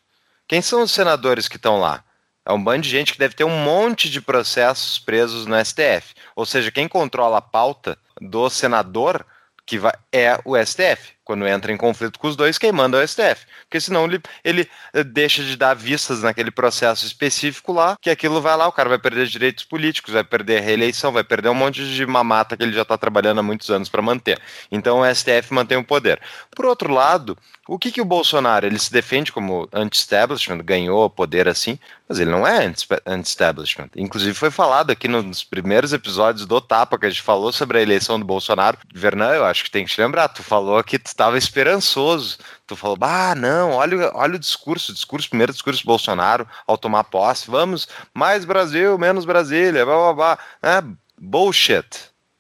Quem 0.49 0.63
são 0.63 0.83
os 0.83 0.91
senadores 0.91 1.47
que 1.47 1.57
estão 1.57 1.79
lá? 1.79 2.03
É 2.45 2.53
um 2.53 2.63
bando 2.63 2.83
de 2.83 2.89
gente 2.89 3.13
que 3.13 3.19
deve 3.19 3.35
ter 3.35 3.45
um 3.45 3.63
monte 3.63 4.11
de 4.11 4.21
processos 4.21 4.99
presos 4.99 5.47
no 5.47 5.63
STF. 5.65 6.15
Ou 6.35 6.45
seja, 6.45 6.73
quem 6.73 6.89
controla 6.89 7.39
a 7.39 7.43
pauta 7.43 7.97
do 8.21 8.49
senador 8.51 9.25
que 9.73 9.79
vai, 9.79 9.93
é 10.13 10.39
o 10.45 10.55
STF. 10.55 11.15
Quando 11.25 11.49
entra 11.49 11.73
em 11.73 11.79
conflito 11.79 12.19
com 12.19 12.29
os 12.29 12.37
dois, 12.37 12.59
quem 12.59 12.71
manda 12.71 12.99
é 12.99 13.05
o 13.05 13.09
STF. 13.09 13.47
Porque 13.63 13.81
senão 13.81 14.05
ele, 14.05 14.21
ele 14.45 14.69
eh, 14.93 15.03
deixa 15.03 15.43
de 15.43 15.57
dar 15.57 15.73
vistas 15.73 16.23
naquele 16.23 16.51
processo 16.51 17.07
específico 17.07 17.73
lá, 17.73 17.97
que 17.99 18.11
aquilo 18.11 18.39
vai 18.43 18.55
lá, 18.55 18.69
o 18.69 18.73
cara 18.73 18.91
vai 18.91 18.99
perder 18.99 19.27
direitos 19.29 19.65
políticos, 19.65 20.13
vai 20.13 20.25
perder 20.25 20.61
reeleição, 20.61 21.11
vai 21.11 21.25
perder 21.25 21.49
um 21.49 21.55
monte 21.55 21.83
de 21.87 22.05
mamata 22.05 22.55
que 22.55 22.63
ele 22.63 22.75
já 22.75 22.83
está 22.83 22.99
trabalhando 22.99 23.39
há 23.39 23.43
muitos 23.43 23.71
anos 23.71 23.89
para 23.89 24.03
manter. 24.03 24.39
Então 24.71 25.01
o 25.01 25.15
STF 25.15 25.55
mantém 25.55 25.79
o 25.79 25.85
poder. 25.85 26.21
Por 26.55 26.67
outro 26.67 26.93
lado, 26.93 27.39
o 27.69 27.79
que, 27.79 27.93
que 27.93 28.01
o 28.01 28.05
Bolsonaro, 28.05 28.67
ele 28.67 28.79
se 28.79 28.93
defende 28.93 29.31
como 29.31 29.69
anti-establishment, 29.73 30.59
ganhou 30.65 31.09
poder 31.09 31.47
assim, 31.47 31.79
mas 32.09 32.19
ele 32.19 32.31
não 32.31 32.45
é 32.45 32.67
anti-establishment. 33.07 33.89
Inclusive 33.95 34.35
foi 34.35 34.51
falado 34.51 34.91
aqui 34.91 35.07
nos 35.07 35.45
primeiros 35.45 35.93
episódios 35.93 36.45
do 36.45 36.61
Tapa, 36.61 36.99
que 36.99 37.07
a 37.07 37.11
gente 37.11 37.23
falou 37.23 37.53
sobre 37.53 37.79
a 37.79 37.83
eleição 37.83 38.19
do 38.19 38.25
Bolsonaro. 38.25 38.79
Vernan, 38.93 39.35
eu 39.35 39.45
acho 39.45 39.63
que 39.63 39.71
tem 39.71 39.85
que 39.85 39.93
te 39.93 40.01
lembrar, 40.01 40.29
tu 40.29 40.43
falou 40.43 40.83
que 40.83 40.99
tu 40.99 41.07
estava 41.07 41.39
esperançoso. 41.39 42.39
Tu 42.67 42.75
falou, 42.75 42.99
ah, 43.01 43.35
não, 43.37 43.73
olha, 43.73 44.11
olha 44.15 44.35
o 44.35 44.41
discurso, 44.41 44.93
discurso, 44.93 45.29
primeiro 45.29 45.53
discurso 45.53 45.85
do 45.85 45.87
Bolsonaro 45.87 46.49
ao 46.67 46.77
tomar 46.77 47.05
posse, 47.05 47.49
vamos, 47.49 47.87
mais 48.13 48.45
Brasil, 48.45 48.99
menos 48.99 49.25
Brasília, 49.25 49.85
blá 49.85 49.95
blá 49.95 50.15
blá. 50.15 50.39
É, 50.63 50.83
bullshit. 51.17 51.87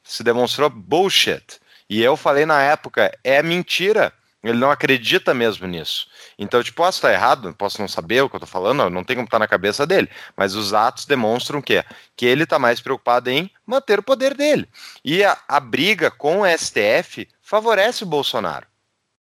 Se 0.03 0.25
demonstrou 0.25 0.69
bullshit. 0.69 1.61
E 1.89 2.03
eu 2.03 2.17
falei 2.17 2.45
na 2.45 2.61
época, 2.61 3.17
é 3.23 3.41
mentira. 3.43 4.13
Ele 4.43 4.59
não 4.59 4.71
acredita 4.71 5.33
mesmo 5.33 5.67
nisso. 5.67 6.09
Então, 6.37 6.63
tipo, 6.63 6.79
posso 6.79 6.99
estar 6.99 7.13
errado, 7.13 7.55
posso 7.55 7.81
não 7.81 7.87
saber 7.87 8.23
o 8.23 8.29
que 8.29 8.35
eu 8.35 8.39
estou 8.39 8.49
falando, 8.49 8.91
não 8.91 9.05
tem 9.05 9.15
como 9.15 9.27
estar 9.27 9.39
na 9.39 9.47
cabeça 9.47 9.87
dele. 9.87 10.09
Mas 10.37 10.55
os 10.55 10.75
atos 10.75 11.07
demonstram 11.07 11.61
o 11.61 11.63
quê? 11.63 11.85
Que 12.17 12.27
ele 12.27 12.43
está 12.43 12.59
mais 12.59 12.81
preocupado 12.81 13.31
em 13.31 13.51
manter 13.65 14.01
o 14.01 14.03
poder 14.03 14.35
dele. 14.35 14.69
E 15.05 15.23
a, 15.23 15.39
a 15.47 15.61
briga 15.61 16.11
com 16.11 16.41
o 16.41 16.47
STF 16.47 17.29
favorece 17.41 18.03
o 18.03 18.07
Bolsonaro. 18.07 18.67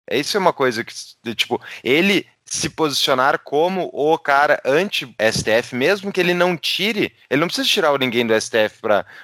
Isso 0.09 0.37
é 0.37 0.39
uma 0.39 0.53
coisa 0.53 0.83
que, 0.83 0.93
tipo, 1.35 1.61
ele 1.83 2.27
se 2.49 2.69
posicionar 2.69 3.39
como 3.39 3.89
o 3.91 4.17
cara 4.17 4.61
anti-STF, 4.63 5.75
mesmo 5.75 6.13
que 6.13 6.19
ele 6.19 6.33
não 6.33 6.55
tire, 6.55 7.13
ele 7.29 7.41
não 7.41 7.47
precisa 7.47 7.67
tirar 7.67 7.97
ninguém 7.99 8.25
do 8.25 8.39
STF 8.39 8.79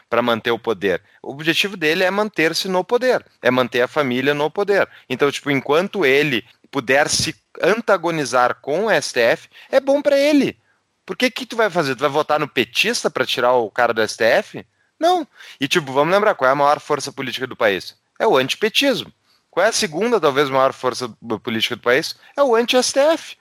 para 0.09 0.21
manter 0.21 0.51
o 0.51 0.59
poder. 0.59 1.01
O 1.21 1.31
objetivo 1.31 1.77
dele 1.77 2.03
é 2.03 2.11
manter-se 2.11 2.67
no 2.67 2.83
poder, 2.83 3.25
é 3.41 3.49
manter 3.49 3.81
a 3.81 3.87
família 3.87 4.33
no 4.33 4.51
poder. 4.51 4.89
Então, 5.09 5.31
tipo, 5.31 5.49
enquanto 5.49 6.05
ele 6.05 6.43
puder 6.69 7.07
se 7.07 7.33
antagonizar 7.61 8.55
com 8.55 8.87
o 8.87 9.01
STF, 9.01 9.47
é 9.71 9.79
bom 9.79 10.01
para 10.01 10.17
ele. 10.17 10.57
Por 11.05 11.15
que 11.15 11.31
que 11.31 11.45
tu 11.45 11.55
vai 11.55 11.69
fazer? 11.69 11.95
Tu 11.95 11.99
vai 11.99 12.09
votar 12.09 12.39
no 12.39 12.47
petista 12.47 13.09
para 13.09 13.25
tirar 13.25 13.53
o 13.53 13.71
cara 13.71 13.93
do 13.93 14.05
STF? 14.05 14.65
Não. 14.99 15.25
E 15.61 15.67
tipo, 15.67 15.93
vamos 15.93 16.13
lembrar 16.13 16.35
qual 16.35 16.49
é 16.49 16.51
a 16.51 16.55
maior 16.55 16.79
força 16.79 17.11
política 17.11 17.47
do 17.47 17.55
país? 17.55 17.95
É 18.19 18.27
o 18.27 18.37
antipetismo. 18.37 19.13
Qual 19.53 19.63
é 19.63 19.69
a 19.69 19.71
segunda, 19.71 20.19
talvez, 20.19 20.49
maior 20.49 20.73
força 20.73 21.07
política 21.43 21.75
do 21.75 21.81
país? 21.83 22.15
É 22.35 22.41
o 22.41 22.55
anti-STF. 22.55 23.37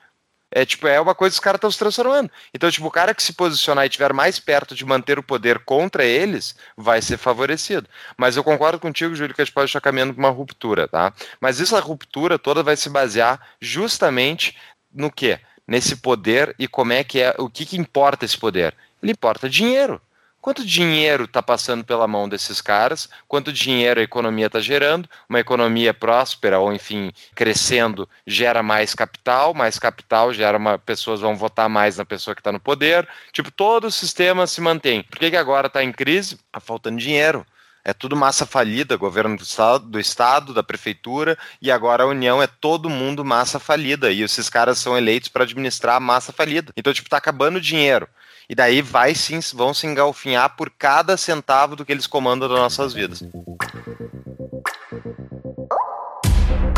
É 0.51 0.67
tipo, 0.67 0.87
é 0.87 1.01
uma 1.01 1.15
coisa 1.15 1.33
que 1.33 1.37
os 1.39 1.41
caras 1.41 1.57
estão 1.57 1.71
se 1.71 1.79
transformando. 1.79 2.31
Então, 2.53 2.71
tipo, 2.71 2.87
o 2.87 2.91
cara 2.91 3.15
que 3.15 3.23
se 3.23 3.33
posicionar 3.33 3.87
e 3.87 3.89
estiver 3.89 4.13
mais 4.13 4.39
perto 4.39 4.75
de 4.75 4.85
manter 4.85 5.19
o 5.19 5.23
poder 5.23 5.61
contra 5.61 6.05
eles, 6.05 6.55
vai 6.77 7.01
ser 7.01 7.17
favorecido. 7.17 7.89
Mas 8.15 8.37
eu 8.37 8.45
concordo 8.45 8.79
contigo, 8.79 9.15
Júlio, 9.15 9.35
que 9.35 9.41
a 9.41 9.45
gente 9.47 9.55
pode 9.55 9.71
estar 9.71 9.81
caminhando 9.81 10.13
para 10.13 10.23
uma 10.23 10.29
ruptura, 10.29 10.87
tá? 10.87 11.15
Mas 11.41 11.63
essa 11.63 11.81
ruptura 11.81 12.39
toda 12.39 12.63
vai 12.63 12.77
se 12.77 12.91
basear 12.91 13.41
justamente 13.59 14.55
no 14.93 15.11
quê? 15.11 15.41
Nesse 15.67 15.97
poder 15.97 16.55
e 16.59 16.69
como 16.69 16.93
é 16.93 17.03
que 17.03 17.23
é, 17.23 17.35
o 17.39 17.49
que, 17.49 17.65
que 17.65 17.79
importa 17.79 18.27
esse 18.27 18.37
poder? 18.37 18.75
Ele 19.03 19.13
importa 19.13 19.49
dinheiro. 19.49 19.99
Quanto 20.43 20.67
dinheiro 20.67 21.23
está 21.23 21.41
passando 21.41 21.85
pela 21.85 22.09
mão 22.09 22.29
desses 22.29 22.61
caras? 22.61 23.09
Quanto 23.29 23.53
dinheiro 23.53 24.01
a 24.01 24.03
economia 24.03 24.47
está 24.47 24.59
gerando? 24.59 25.09
Uma 25.29 25.39
economia 25.39 25.95
próspera 25.95 26.59
ou, 26.59 26.73
enfim, 26.73 27.13
crescendo 27.33 28.09
gera 28.27 28.61
mais 28.61 28.93
capital, 28.93 29.55
mais 29.55 29.79
capital 29.79 30.35
gera 30.35 30.59
uma. 30.59 30.81
pessoas 30.81 31.21
vão 31.21 31.37
votar 31.37 31.69
mais 31.69 31.97
na 31.97 32.05
pessoa 32.05 32.35
que 32.35 32.41
está 32.41 32.51
no 32.51 32.59
poder. 32.59 33.09
Tipo, 33.33 33.53
todo 33.53 33.85
o 33.85 33.91
sistema 33.93 34.45
se 34.49 34.61
mantém. 34.61 35.05
Por 35.05 35.21
que, 35.21 35.31
que 35.31 35.37
agora 35.37 35.69
está 35.69 35.81
em 35.85 35.93
crise? 35.93 36.35
Está 36.35 36.59
faltando 36.59 36.99
dinheiro. 36.99 37.47
É 37.85 37.93
tudo 37.93 38.17
massa 38.17 38.45
falida, 38.45 38.97
governo 38.97 39.37
do 39.37 39.45
estado, 39.45 39.87
do 39.87 40.01
estado, 40.01 40.53
da 40.53 40.63
prefeitura, 40.63 41.39
e 41.61 41.71
agora 41.71 42.03
a 42.03 42.07
União 42.07 42.43
é 42.43 42.49
todo 42.49 42.91
mundo 42.91 43.25
massa 43.25 43.61
falida. 43.61 44.11
E 44.11 44.23
esses 44.23 44.49
caras 44.49 44.79
são 44.79 44.99
eleitos 44.99 45.29
para 45.29 45.45
administrar 45.45 45.97
a 45.97 46.01
massa 46.01 46.33
falida. 46.33 46.73
Então, 46.77 46.93
tipo, 46.93 47.09
tá 47.09 47.17
acabando 47.17 47.57
o 47.57 47.61
dinheiro 47.61 48.09
e 48.53 48.55
daí 48.55 48.83
vai 48.83 49.15
sim, 49.15 49.41
vão 49.55 49.73
se 49.73 49.87
engalfinhar 49.87 50.55
por 50.57 50.69
cada 50.69 51.17
centavo 51.17 51.75
do 51.75 51.87
que 51.87 51.91
eles 51.91 52.07
comandam 52.07 52.51
das 52.51 52.59
nossas 52.59 52.93
vidas. 52.93 53.25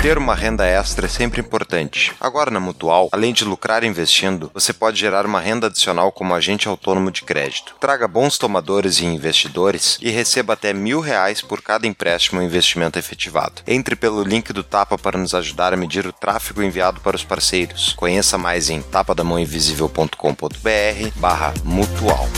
Ter 0.05 0.19
uma 0.19 0.35
renda 0.35 0.67
extra 0.67 1.07
é 1.07 1.09
sempre 1.09 1.41
importante. 1.41 2.13
Agora 2.21 2.51
na 2.51 2.61
Mutual, 2.61 3.09
além 3.11 3.33
de 3.33 3.43
lucrar 3.43 3.83
investindo, 3.83 4.51
você 4.53 4.71
pode 4.71 5.01
gerar 5.01 5.25
uma 5.25 5.41
renda 5.41 5.69
adicional 5.69 6.13
como 6.13 6.35
agente 6.35 6.69
autônomo 6.69 7.11
de 7.11 7.23
crédito. 7.23 7.75
Traga 7.81 8.07
bons 8.07 8.37
tomadores 8.37 9.01
e 9.01 9.07
investidores 9.07 9.97
e 10.03 10.11
receba 10.11 10.53
até 10.53 10.75
mil 10.75 11.01
reais 11.01 11.41
por 11.41 11.63
cada 11.63 11.87
empréstimo 11.87 12.39
ou 12.39 12.47
investimento 12.47 12.99
efetivado. 12.99 13.63
Entre 13.67 13.97
pelo 13.97 14.23
link 14.23 14.53
do 14.53 14.63
Tapa 14.63 14.99
para 14.99 15.17
nos 15.17 15.35
ajudar 15.35 15.73
a 15.73 15.77
medir 15.77 16.07
o 16.07 16.13
tráfego 16.13 16.63
enviado 16.63 17.01
para 17.01 17.17
os 17.17 17.25
parceiros. 17.25 17.95
Conheça 17.95 18.37
mais 18.37 18.69
em 18.69 18.83
tapadamãoinvisível.com.br 18.83 21.19
barra 21.19 21.55
mutual. 21.65 22.29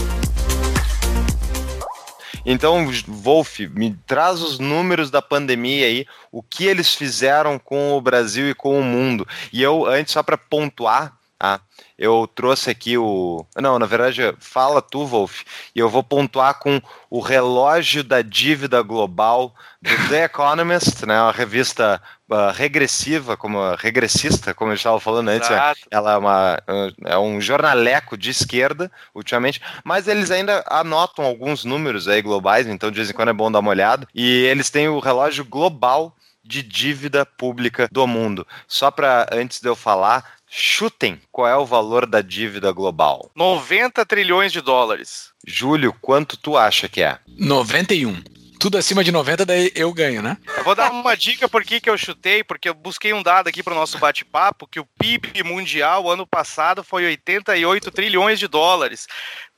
Então, 2.48 2.88
Wolf, 3.08 3.58
me 3.74 3.92
traz 4.06 4.40
os 4.40 4.60
números 4.60 5.10
da 5.10 5.20
pandemia 5.20 5.86
aí, 5.86 6.06
o 6.30 6.40
que 6.40 6.64
eles 6.64 6.94
fizeram 6.94 7.58
com 7.58 7.94
o 7.94 8.00
Brasil 8.00 8.48
e 8.48 8.54
com 8.54 8.78
o 8.78 8.84
mundo. 8.84 9.26
E 9.52 9.60
eu, 9.60 9.84
antes, 9.84 10.12
só 10.12 10.22
para 10.22 10.38
pontuar, 10.38 11.12
tá? 11.36 11.60
eu 11.98 12.28
trouxe 12.34 12.70
aqui 12.70 12.96
o. 12.96 13.44
Não, 13.56 13.78
na 13.78 13.86
verdade, 13.86 14.34
fala 14.38 14.82
tu, 14.82 15.06
Wolf, 15.06 15.42
e 15.74 15.78
eu 15.80 15.88
vou 15.88 16.02
pontuar 16.02 16.58
com 16.58 16.80
o 17.10 17.20
relógio 17.20 18.04
da 18.04 18.22
dívida 18.22 18.82
global 18.82 19.54
do 19.80 20.08
The 20.08 20.24
Economist, 20.24 21.06
né, 21.06 21.20
uma 21.20 21.32
revista 21.32 22.00
uh, 22.30 22.52
regressiva, 22.52 23.36
como 23.36 23.74
regressista, 23.74 24.54
como 24.54 24.70
eu 24.70 24.76
estava 24.76 25.00
falando 25.00 25.28
antes. 25.28 25.48
Né? 25.48 25.74
Ela 25.90 26.12
é, 26.12 26.16
uma, 26.16 26.54
uh, 26.54 26.94
é 27.04 27.18
um 27.18 27.40
jornaleco 27.40 28.16
de 28.16 28.30
esquerda, 28.30 28.90
ultimamente, 29.14 29.60
mas 29.84 30.08
eles 30.08 30.30
ainda 30.30 30.64
anotam 30.68 31.24
alguns 31.24 31.64
números 31.64 32.08
aí 32.08 32.22
globais, 32.22 32.66
então 32.66 32.90
de 32.90 32.96
vez 32.96 33.10
em 33.10 33.12
quando 33.12 33.30
é 33.30 33.34
bom 33.34 33.50
dar 33.50 33.60
uma 33.60 33.70
olhada. 33.70 34.06
E 34.14 34.44
eles 34.44 34.70
têm 34.70 34.88
o 34.88 34.98
relógio 34.98 35.44
global 35.44 36.14
de 36.44 36.62
dívida 36.62 37.26
pública 37.26 37.88
do 37.90 38.06
mundo. 38.06 38.46
Só 38.68 38.90
para 38.90 39.26
antes 39.32 39.60
de 39.60 39.68
eu 39.68 39.74
falar, 39.74 40.36
Chutem 40.48 41.20
qual 41.32 41.48
é 41.48 41.56
o 41.56 41.66
valor 41.66 42.06
da 42.06 42.22
dívida 42.22 42.70
global. 42.70 43.30
90 43.34 44.06
trilhões 44.06 44.52
de 44.52 44.60
dólares. 44.60 45.30
Júlio, 45.44 45.92
quanto 46.00 46.36
tu 46.36 46.56
acha 46.56 46.88
que 46.88 47.02
é? 47.02 47.18
91. 47.26 48.22
Tudo 48.66 48.78
acima 48.78 49.04
de 49.04 49.12
90, 49.12 49.46
daí 49.46 49.70
eu 49.76 49.92
ganho, 49.92 50.20
né? 50.20 50.36
Eu 50.56 50.64
vou 50.64 50.74
dar 50.74 50.90
uma 50.90 51.16
dica 51.16 51.48
por 51.48 51.62
que, 51.62 51.80
que 51.80 51.88
eu 51.88 51.96
chutei, 51.96 52.42
porque 52.42 52.68
eu 52.68 52.74
busquei 52.74 53.12
um 53.12 53.22
dado 53.22 53.46
aqui 53.46 53.62
para 53.62 53.72
o 53.72 53.76
nosso 53.76 53.96
bate-papo, 53.96 54.66
que 54.66 54.80
o 54.80 54.88
PIB 54.98 55.44
mundial 55.44 56.10
ano 56.10 56.26
passado 56.26 56.82
foi 56.82 57.06
88 57.06 57.92
trilhões 57.92 58.40
de 58.40 58.48
dólares. 58.48 59.06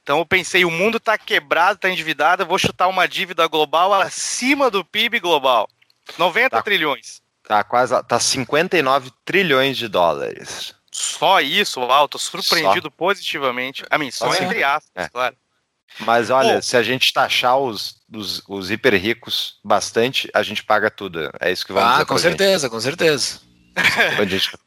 Então 0.03 0.18
eu 0.18 0.27
pensei, 0.27 0.62
o 0.62 0.71
mundo 0.71 0.99
está 0.99 1.16
quebrado, 1.16 1.77
está 1.77 1.88
endividado, 1.88 2.42
eu 2.42 2.47
vou 2.47 2.59
chutar 2.59 2.87
uma 2.87 3.09
dívida 3.09 3.47
global 3.47 3.94
acima 3.94 4.71
do 4.71 4.85
PIB 4.85 5.21
global. 5.21 5.66
90 6.18 6.51
tá, 6.51 6.62
trilhões. 6.62 7.23
Tá 7.44 7.64
quase, 7.64 8.03
tá 8.03 8.21
59 8.21 9.11
trilhões 9.25 9.79
de 9.79 9.88
dólares. 9.88 10.75
Só 10.92 11.40
isso, 11.40 11.81
alto, 11.81 12.18
surpreendido 12.18 12.88
só. 12.88 12.94
positivamente. 12.94 13.87
A 13.88 13.97
mim, 13.97 14.11
só, 14.11 14.35
entre 14.35 14.62
aspas, 14.62 14.90
é. 14.94 15.09
claro. 15.09 15.35
Mas 16.01 16.31
olha, 16.31 16.57
Pô, 16.57 16.62
se 16.62 16.77
a 16.77 16.83
gente 16.83 17.12
taxar 17.12 17.59
os, 17.59 17.96
os, 18.12 18.42
os 18.48 18.70
hiper 18.70 18.94
ricos 18.94 19.59
bastante, 19.64 20.31
a 20.35 20.42
gente 20.42 20.62
paga 20.62 20.90
tudo. 20.90 21.31
É 21.40 21.51
isso 21.51 21.66
que 21.66 21.72
vamos 21.72 22.01
ah. 22.01 22.05
Com 22.05 22.18
certeza, 22.18 22.66
gente. 22.66 22.70
com 22.70 22.81
certeza. 22.81 23.40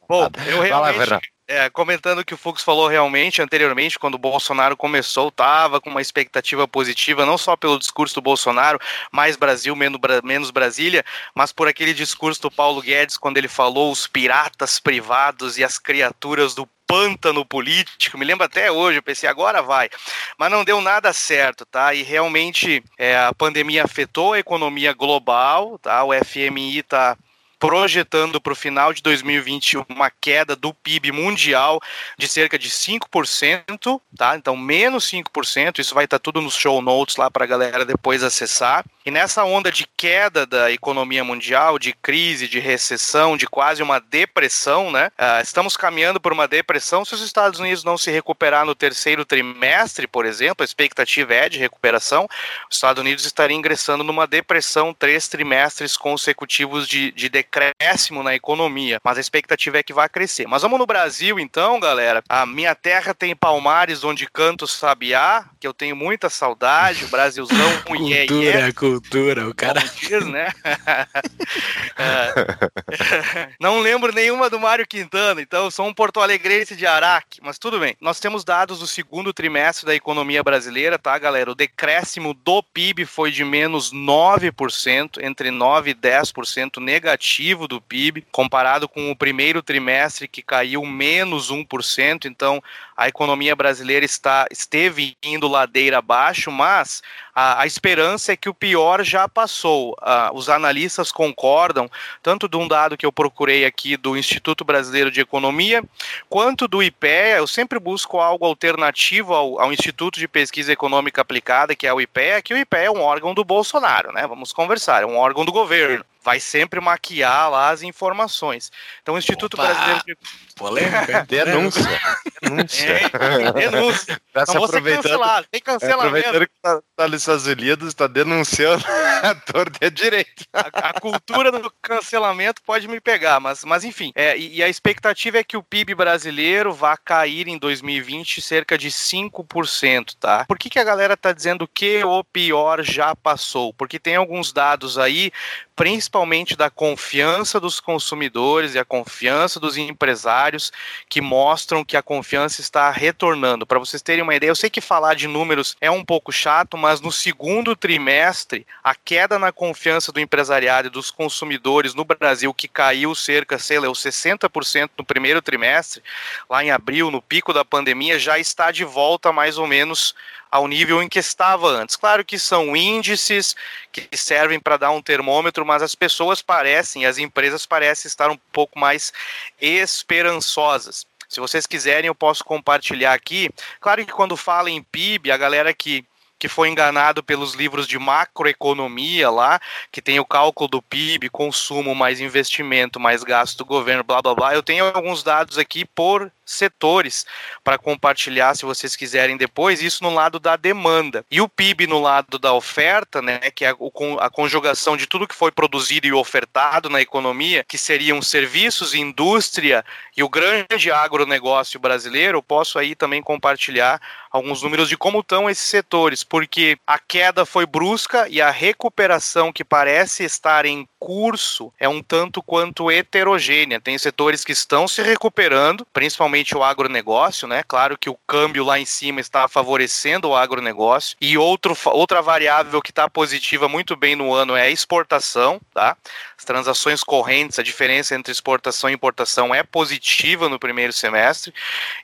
Bom, 0.08 0.28
eu 0.46 0.62
realmente, 0.62 1.32
é, 1.48 1.68
comentando 1.68 2.20
o 2.20 2.24
que 2.24 2.32
o 2.32 2.36
Fux 2.38 2.62
falou 2.62 2.88
realmente 2.88 3.42
anteriormente, 3.42 3.98
quando 3.98 4.14
o 4.14 4.18
Bolsonaro 4.18 4.74
começou, 4.74 5.28
estava 5.28 5.82
com 5.82 5.90
uma 5.90 6.00
expectativa 6.00 6.66
positiva, 6.66 7.26
não 7.26 7.36
só 7.36 7.56
pelo 7.56 7.78
discurso 7.78 8.14
do 8.14 8.22
Bolsonaro, 8.22 8.80
mais 9.12 9.36
Brasil, 9.36 9.76
menos, 9.76 10.00
menos 10.24 10.50
Brasília, 10.50 11.04
mas 11.34 11.52
por 11.52 11.68
aquele 11.68 11.92
discurso 11.92 12.40
do 12.40 12.50
Paulo 12.50 12.80
Guedes, 12.80 13.18
quando 13.18 13.36
ele 13.36 13.48
falou 13.48 13.92
os 13.92 14.06
piratas 14.06 14.78
privados 14.78 15.58
e 15.58 15.64
as 15.64 15.78
criaturas 15.78 16.54
do 16.54 16.66
pântano 16.92 17.42
político, 17.42 18.18
me 18.18 18.24
lembro 18.26 18.44
até 18.44 18.70
hoje, 18.70 18.98
eu 18.98 19.02
pensei, 19.02 19.26
agora 19.26 19.62
vai. 19.62 19.88
Mas 20.36 20.50
não 20.50 20.62
deu 20.62 20.78
nada 20.82 21.10
certo, 21.14 21.64
tá? 21.64 21.94
E 21.94 22.02
realmente 22.02 22.84
é, 22.98 23.16
a 23.16 23.32
pandemia 23.32 23.82
afetou 23.82 24.34
a 24.34 24.38
economia 24.38 24.92
global, 24.92 25.78
tá? 25.78 26.04
O 26.04 26.12
FMI 26.12 26.82
tá 26.82 27.16
projetando 27.62 28.40
para 28.40 28.52
o 28.52 28.56
final 28.56 28.92
de 28.92 29.00
2020 29.02 29.84
uma 29.88 30.10
queda 30.10 30.56
do 30.56 30.74
PIB 30.74 31.12
mundial 31.12 31.80
de 32.18 32.26
cerca 32.26 32.58
de 32.58 32.68
5%, 32.68 34.00
tá? 34.16 34.36
Então, 34.36 34.56
menos 34.56 35.08
5%, 35.08 35.78
isso 35.78 35.94
vai 35.94 36.06
estar 36.06 36.18
tá 36.18 36.22
tudo 36.22 36.40
nos 36.40 36.56
show 36.56 36.82
notes 36.82 37.14
lá 37.14 37.30
para 37.30 37.44
a 37.44 37.46
galera 37.46 37.84
depois 37.84 38.24
acessar. 38.24 38.84
E 39.06 39.12
nessa 39.12 39.44
onda 39.44 39.70
de 39.70 39.86
queda 39.96 40.44
da 40.44 40.72
economia 40.72 41.22
mundial, 41.22 41.78
de 41.78 41.92
crise, 41.92 42.48
de 42.48 42.58
recessão, 42.58 43.36
de 43.36 43.46
quase 43.46 43.80
uma 43.80 44.00
depressão, 44.00 44.90
né? 44.90 45.10
Uh, 45.18 45.42
estamos 45.42 45.76
caminhando 45.76 46.20
por 46.20 46.32
uma 46.32 46.48
depressão 46.48 47.04
se 47.04 47.14
os 47.14 47.20
Estados 47.20 47.60
Unidos 47.60 47.84
não 47.84 47.96
se 47.96 48.10
recuperar 48.10 48.64
no 48.64 48.74
terceiro 48.74 49.24
trimestre, 49.24 50.08
por 50.08 50.26
exemplo, 50.26 50.62
a 50.62 50.64
expectativa 50.64 51.34
é 51.34 51.48
de 51.48 51.58
recuperação, 51.58 52.28
os 52.68 52.76
Estados 52.76 53.00
Unidos 53.00 53.24
estariam 53.24 53.58
ingressando 53.58 54.02
numa 54.02 54.26
depressão 54.26 54.92
três 54.92 55.28
trimestres 55.28 55.96
consecutivos 55.96 56.88
de, 56.88 57.12
de 57.12 57.28
decréscimo 57.52 58.22
na 58.22 58.34
economia, 58.34 58.98
mas 59.04 59.18
a 59.18 59.20
expectativa 59.20 59.78
é 59.78 59.82
que 59.82 59.92
vai 59.92 60.08
crescer. 60.08 60.46
Mas 60.46 60.62
vamos 60.62 60.78
no 60.78 60.86
Brasil, 60.86 61.38
então, 61.38 61.78
galera. 61.78 62.22
A 62.28 62.46
minha 62.46 62.74
terra 62.74 63.12
tem 63.12 63.36
palmares 63.36 64.02
onde 64.02 64.26
canto 64.26 64.66
sabiá, 64.66 65.44
que 65.60 65.66
eu 65.66 65.74
tenho 65.74 65.94
muita 65.94 66.30
saudade, 66.30 67.04
o 67.04 67.08
Brasilzão, 67.08 67.56
cultura, 67.84 68.14
yeah, 68.14 68.32
yeah. 68.32 68.72
cultura, 68.72 69.48
o 69.48 69.54
cara. 69.54 69.80
Diz, 69.80 70.26
né? 70.26 70.48
é. 71.98 73.50
Não 73.60 73.80
lembro 73.80 74.12
nenhuma 74.12 74.48
do 74.48 74.58
Mário 74.58 74.86
Quintana, 74.86 75.42
então 75.42 75.70
sou 75.70 75.86
um 75.86 75.94
porto-alegrense 75.94 76.74
de 76.74 76.86
Araque, 76.86 77.40
mas 77.42 77.58
tudo 77.58 77.78
bem. 77.78 77.96
Nós 78.00 78.18
temos 78.18 78.44
dados 78.44 78.78
do 78.78 78.86
segundo 78.86 79.32
trimestre 79.32 79.86
da 79.86 79.94
economia 79.94 80.42
brasileira, 80.42 80.98
tá, 80.98 81.18
galera? 81.18 81.50
O 81.50 81.54
decréscimo 81.54 82.32
do 82.32 82.62
PIB 82.62 83.04
foi 83.04 83.30
de 83.30 83.44
menos 83.44 83.92
9%, 83.92 85.22
entre 85.22 85.50
9 85.50 85.90
e 85.90 85.94
10% 85.94 86.78
negativo 86.80 87.41
do 87.42 87.80
PIB, 87.80 88.24
comparado 88.30 88.88
com 88.88 89.10
o 89.10 89.16
primeiro 89.16 89.62
trimestre 89.62 90.28
que 90.28 90.42
caiu 90.42 90.84
menos 90.86 91.50
1%, 91.50 92.26
então 92.26 92.62
a 92.96 93.08
economia 93.08 93.56
brasileira 93.56 94.04
está, 94.04 94.46
esteve 94.50 95.16
indo 95.22 95.48
ladeira 95.48 95.98
abaixo, 95.98 96.52
mas 96.52 97.02
a, 97.34 97.62
a 97.62 97.66
esperança 97.66 98.32
é 98.32 98.36
que 98.36 98.48
o 98.48 98.54
pior 98.54 99.02
já 99.02 99.28
passou. 99.28 99.92
Uh, 99.94 100.34
os 100.34 100.48
analistas 100.48 101.10
concordam, 101.10 101.90
tanto 102.22 102.48
de 102.48 102.56
um 102.56 102.68
dado 102.68 102.96
que 102.96 103.04
eu 103.04 103.10
procurei 103.10 103.64
aqui 103.64 103.96
do 103.96 104.16
Instituto 104.16 104.64
Brasileiro 104.64 105.10
de 105.10 105.20
Economia, 105.20 105.82
quanto 106.28 106.68
do 106.68 106.82
IPEA. 106.82 107.38
Eu 107.38 107.46
sempre 107.48 107.78
busco 107.80 108.20
algo 108.20 108.46
alternativo 108.46 109.34
ao, 109.34 109.58
ao 109.58 109.72
Instituto 109.72 110.20
de 110.20 110.28
Pesquisa 110.28 110.72
Econômica 110.72 111.22
Aplicada, 111.22 111.74
que 111.74 111.86
é 111.88 111.92
o 111.92 112.00
IPEA, 112.00 112.40
que 112.40 112.54
o 112.54 112.58
IPEA 112.58 112.84
é 112.84 112.90
um 112.90 113.00
órgão 113.00 113.34
do 113.34 113.44
Bolsonaro, 113.44 114.12
né? 114.12 114.26
Vamos 114.28 114.52
conversar, 114.52 115.02
é 115.02 115.06
um 115.06 115.16
órgão 115.16 115.44
do 115.44 115.50
governo 115.50 116.04
vai 116.22 116.38
sempre 116.38 116.80
maquiar 116.80 117.50
lá 117.50 117.70
as 117.70 117.82
informações. 117.82 118.70
Então, 119.02 119.14
o 119.14 119.18
Instituto 119.18 119.54
Opa. 119.54 119.66
Brasileiro 119.66 120.02
de 120.06 120.16
Polêmica. 120.54 121.26
denúncia. 121.28 122.00
denúncia. 122.40 122.90
É, 122.92 123.52
denúncia. 123.52 124.20
Tá 124.32 124.44
Não 124.46 124.54
vou 124.54 124.68
ser 124.68 124.82
cancelado. 124.82 125.46
Tem 125.50 125.60
cancelamento. 125.60 126.06
Aproveitando 126.06 126.46
que 126.46 126.52
tá, 126.62 126.80
tá 126.96 127.08
nos 127.08 127.22
Estados 127.22 127.46
Unidos, 127.46 127.88
está 127.88 128.06
denunciando 128.06 128.84
a 129.22 129.34
torta 129.34 129.90
direito. 129.90 130.44
A, 130.52 130.90
a, 130.90 131.00
cultura 131.00 131.50
do 131.50 131.72
cancelamento 131.82 132.62
pode 132.62 132.86
me 132.86 133.00
pegar, 133.00 133.40
mas, 133.40 133.64
mas 133.64 133.84
enfim. 133.84 134.12
É, 134.14 134.38
e, 134.38 134.56
e, 134.56 134.62
a 134.62 134.68
expectativa 134.68 135.38
é 135.38 135.44
que 135.44 135.56
o 135.56 135.62
PIB 135.62 135.94
brasileiro 135.94 136.72
vá 136.72 136.96
cair 136.96 137.48
em 137.48 137.58
2020 137.58 138.40
cerca 138.40 138.78
de 138.78 138.88
5%, 138.88 140.16
tá? 140.20 140.44
Por 140.46 140.58
que, 140.58 140.70
que 140.70 140.78
a 140.78 140.84
galera 140.84 141.16
tá 141.16 141.32
dizendo 141.32 141.66
que 141.66 142.04
o 142.04 142.22
pior 142.22 142.82
já 142.82 143.16
passou? 143.16 143.72
Porque 143.74 143.98
tem 143.98 144.16
alguns 144.16 144.52
dados 144.52 144.98
aí, 144.98 145.32
principalmente 145.74 146.11
da 146.56 146.68
confiança 146.68 147.58
dos 147.58 147.80
consumidores 147.80 148.74
e 148.74 148.78
a 148.78 148.84
confiança 148.84 149.58
dos 149.58 149.76
empresários, 149.78 150.70
que 151.08 151.20
mostram 151.20 151.84
que 151.84 151.96
a 151.96 152.02
confiança 152.02 152.60
está 152.60 152.90
retornando. 152.90 153.66
Para 153.66 153.78
vocês 153.78 154.02
terem 154.02 154.22
uma 154.22 154.34
ideia, 154.34 154.50
eu 154.50 154.56
sei 154.56 154.68
que 154.68 154.80
falar 154.80 155.14
de 155.14 155.26
números 155.26 155.76
é 155.80 155.90
um 155.90 156.04
pouco 156.04 156.30
chato, 156.30 156.76
mas 156.76 157.00
no 157.00 157.10
segundo 157.10 157.74
trimestre, 157.74 158.66
a 158.84 158.94
queda 158.94 159.38
na 159.38 159.50
confiança 159.50 160.12
do 160.12 160.20
empresariado 160.20 160.88
e 160.88 160.90
dos 160.90 161.10
consumidores 161.10 161.94
no 161.94 162.04
Brasil, 162.04 162.52
que 162.52 162.68
caiu 162.68 163.14
cerca, 163.14 163.58
sei 163.58 163.78
lá, 163.78 163.88
60% 163.88 164.90
no 164.98 165.04
primeiro 165.04 165.40
trimestre, 165.40 166.02
lá 166.48 166.62
em 166.62 166.70
abril, 166.70 167.10
no 167.10 167.22
pico 167.22 167.52
da 167.52 167.64
pandemia, 167.64 168.18
já 168.18 168.38
está 168.38 168.70
de 168.70 168.84
volta 168.84 169.32
mais 169.32 169.56
ou 169.56 169.66
menos 169.66 170.14
ao 170.52 170.68
nível 170.68 171.02
em 171.02 171.08
que 171.08 171.18
estava 171.18 171.66
antes. 171.66 171.96
Claro 171.96 172.22
que 172.22 172.38
são 172.38 172.76
índices 172.76 173.56
que 173.90 174.06
servem 174.12 174.60
para 174.60 174.76
dar 174.76 174.90
um 174.90 175.00
termômetro, 175.00 175.64
mas 175.64 175.82
as 175.82 175.94
pessoas 176.02 176.42
parecem, 176.42 177.06
as 177.06 177.16
empresas 177.16 177.64
parecem 177.64 178.08
estar 178.08 178.28
um 178.28 178.36
pouco 178.52 178.76
mais 178.76 179.12
esperançosas. 179.60 181.06
Se 181.28 181.38
vocês 181.38 181.64
quiserem, 181.64 182.08
eu 182.08 182.14
posso 182.14 182.42
compartilhar 182.42 183.14
aqui. 183.14 183.48
Claro 183.80 184.04
que 184.04 184.10
quando 184.10 184.36
fala 184.36 184.68
em 184.68 184.82
PIB, 184.82 185.30
a 185.30 185.36
galera 185.36 185.72
que 185.72 186.04
que 186.40 186.48
foi 186.48 186.68
enganado 186.68 187.22
pelos 187.22 187.54
livros 187.54 187.86
de 187.86 187.96
macroeconomia 188.00 189.30
lá, 189.30 189.60
que 189.92 190.02
tem 190.02 190.18
o 190.18 190.24
cálculo 190.24 190.66
do 190.66 190.82
PIB, 190.82 191.28
consumo 191.28 191.94
mais 191.94 192.20
investimento, 192.20 192.98
mais 192.98 193.22
gasto 193.22 193.58
do 193.58 193.64
governo, 193.64 194.02
blá 194.02 194.20
blá 194.20 194.34
blá. 194.34 194.52
Eu 194.52 194.60
tenho 194.60 194.86
alguns 194.86 195.22
dados 195.22 195.56
aqui 195.56 195.84
por 195.84 196.32
setores 196.52 197.26
para 197.64 197.78
compartilhar 197.78 198.54
se 198.54 198.64
vocês 198.64 198.94
quiserem 198.96 199.36
depois, 199.36 199.82
isso 199.82 200.02
no 200.02 200.12
lado 200.12 200.38
da 200.38 200.56
demanda. 200.56 201.24
E 201.30 201.40
o 201.40 201.48
PIB 201.48 201.86
no 201.86 202.00
lado 202.00 202.38
da 202.38 202.52
oferta, 202.52 203.20
né, 203.20 203.38
que 203.54 203.64
é 203.64 203.70
a, 203.70 204.30
conjugação 204.30 204.96
de 204.96 205.06
tudo 205.06 205.26
que 205.26 205.34
foi 205.34 205.50
produzido 205.50 206.06
e 206.06 206.12
ofertado 206.12 206.88
na 206.88 207.00
economia, 207.00 207.64
que 207.66 207.78
seriam 207.78 208.20
serviços, 208.22 208.94
indústria 208.94 209.84
e 210.16 210.22
o 210.22 210.28
grande 210.28 210.90
agronegócio 210.90 211.80
brasileiro, 211.80 212.42
posso 212.42 212.78
aí 212.78 212.94
também 212.94 213.22
compartilhar 213.22 214.00
alguns 214.30 214.62
números 214.62 214.88
de 214.88 214.96
como 214.96 215.20
estão 215.20 215.48
esses 215.48 215.66
setores, 215.66 216.24
porque 216.24 216.78
a 216.86 216.98
queda 216.98 217.44
foi 217.44 217.66
brusca 217.66 218.26
e 218.28 218.40
a 218.40 218.50
recuperação 218.50 219.52
que 219.52 219.64
parece 219.64 220.24
estar 220.24 220.64
em 220.64 220.88
curso 220.98 221.72
é 221.78 221.88
um 221.88 222.02
tanto 222.02 222.42
quanto 222.42 222.90
heterogênea. 222.90 223.80
Tem 223.80 223.98
setores 223.98 224.44
que 224.44 224.52
estão 224.52 224.88
se 224.88 225.02
recuperando, 225.02 225.86
principalmente 225.92 226.41
o 226.56 226.62
agronegócio, 226.62 227.46
né? 227.46 227.62
Claro 227.66 227.96
que 227.96 228.10
o 228.10 228.18
câmbio 228.26 228.64
lá 228.64 228.78
em 228.78 228.84
cima 228.84 229.20
está 229.20 229.46
favorecendo 229.48 230.28
o 230.28 230.36
agronegócio. 230.36 231.16
E 231.20 231.38
outro, 231.38 231.76
outra 231.86 232.20
variável 232.20 232.82
que 232.82 232.90
está 232.90 233.08
positiva 233.08 233.68
muito 233.68 233.94
bem 233.96 234.16
no 234.16 234.34
ano 234.34 234.56
é 234.56 234.62
a 234.62 234.70
exportação, 234.70 235.60
tá? 235.72 235.96
As 236.36 236.44
transações 236.44 237.04
correntes, 237.04 237.58
a 237.58 237.62
diferença 237.62 238.14
entre 238.14 238.32
exportação 238.32 238.90
e 238.90 238.94
importação 238.94 239.54
é 239.54 239.62
positiva 239.62 240.48
no 240.48 240.58
primeiro 240.58 240.92
semestre. 240.92 241.54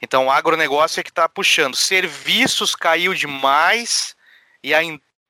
Então, 0.01 0.27
o 0.27 0.31
agronegócio 0.31 1.01
é 1.01 1.03
que 1.03 1.11
está 1.11 1.29
puxando. 1.29 1.77
Serviços 1.77 2.75
caiu 2.75 3.15
demais 3.15 4.17
e 4.63 4.75
a 4.75 4.83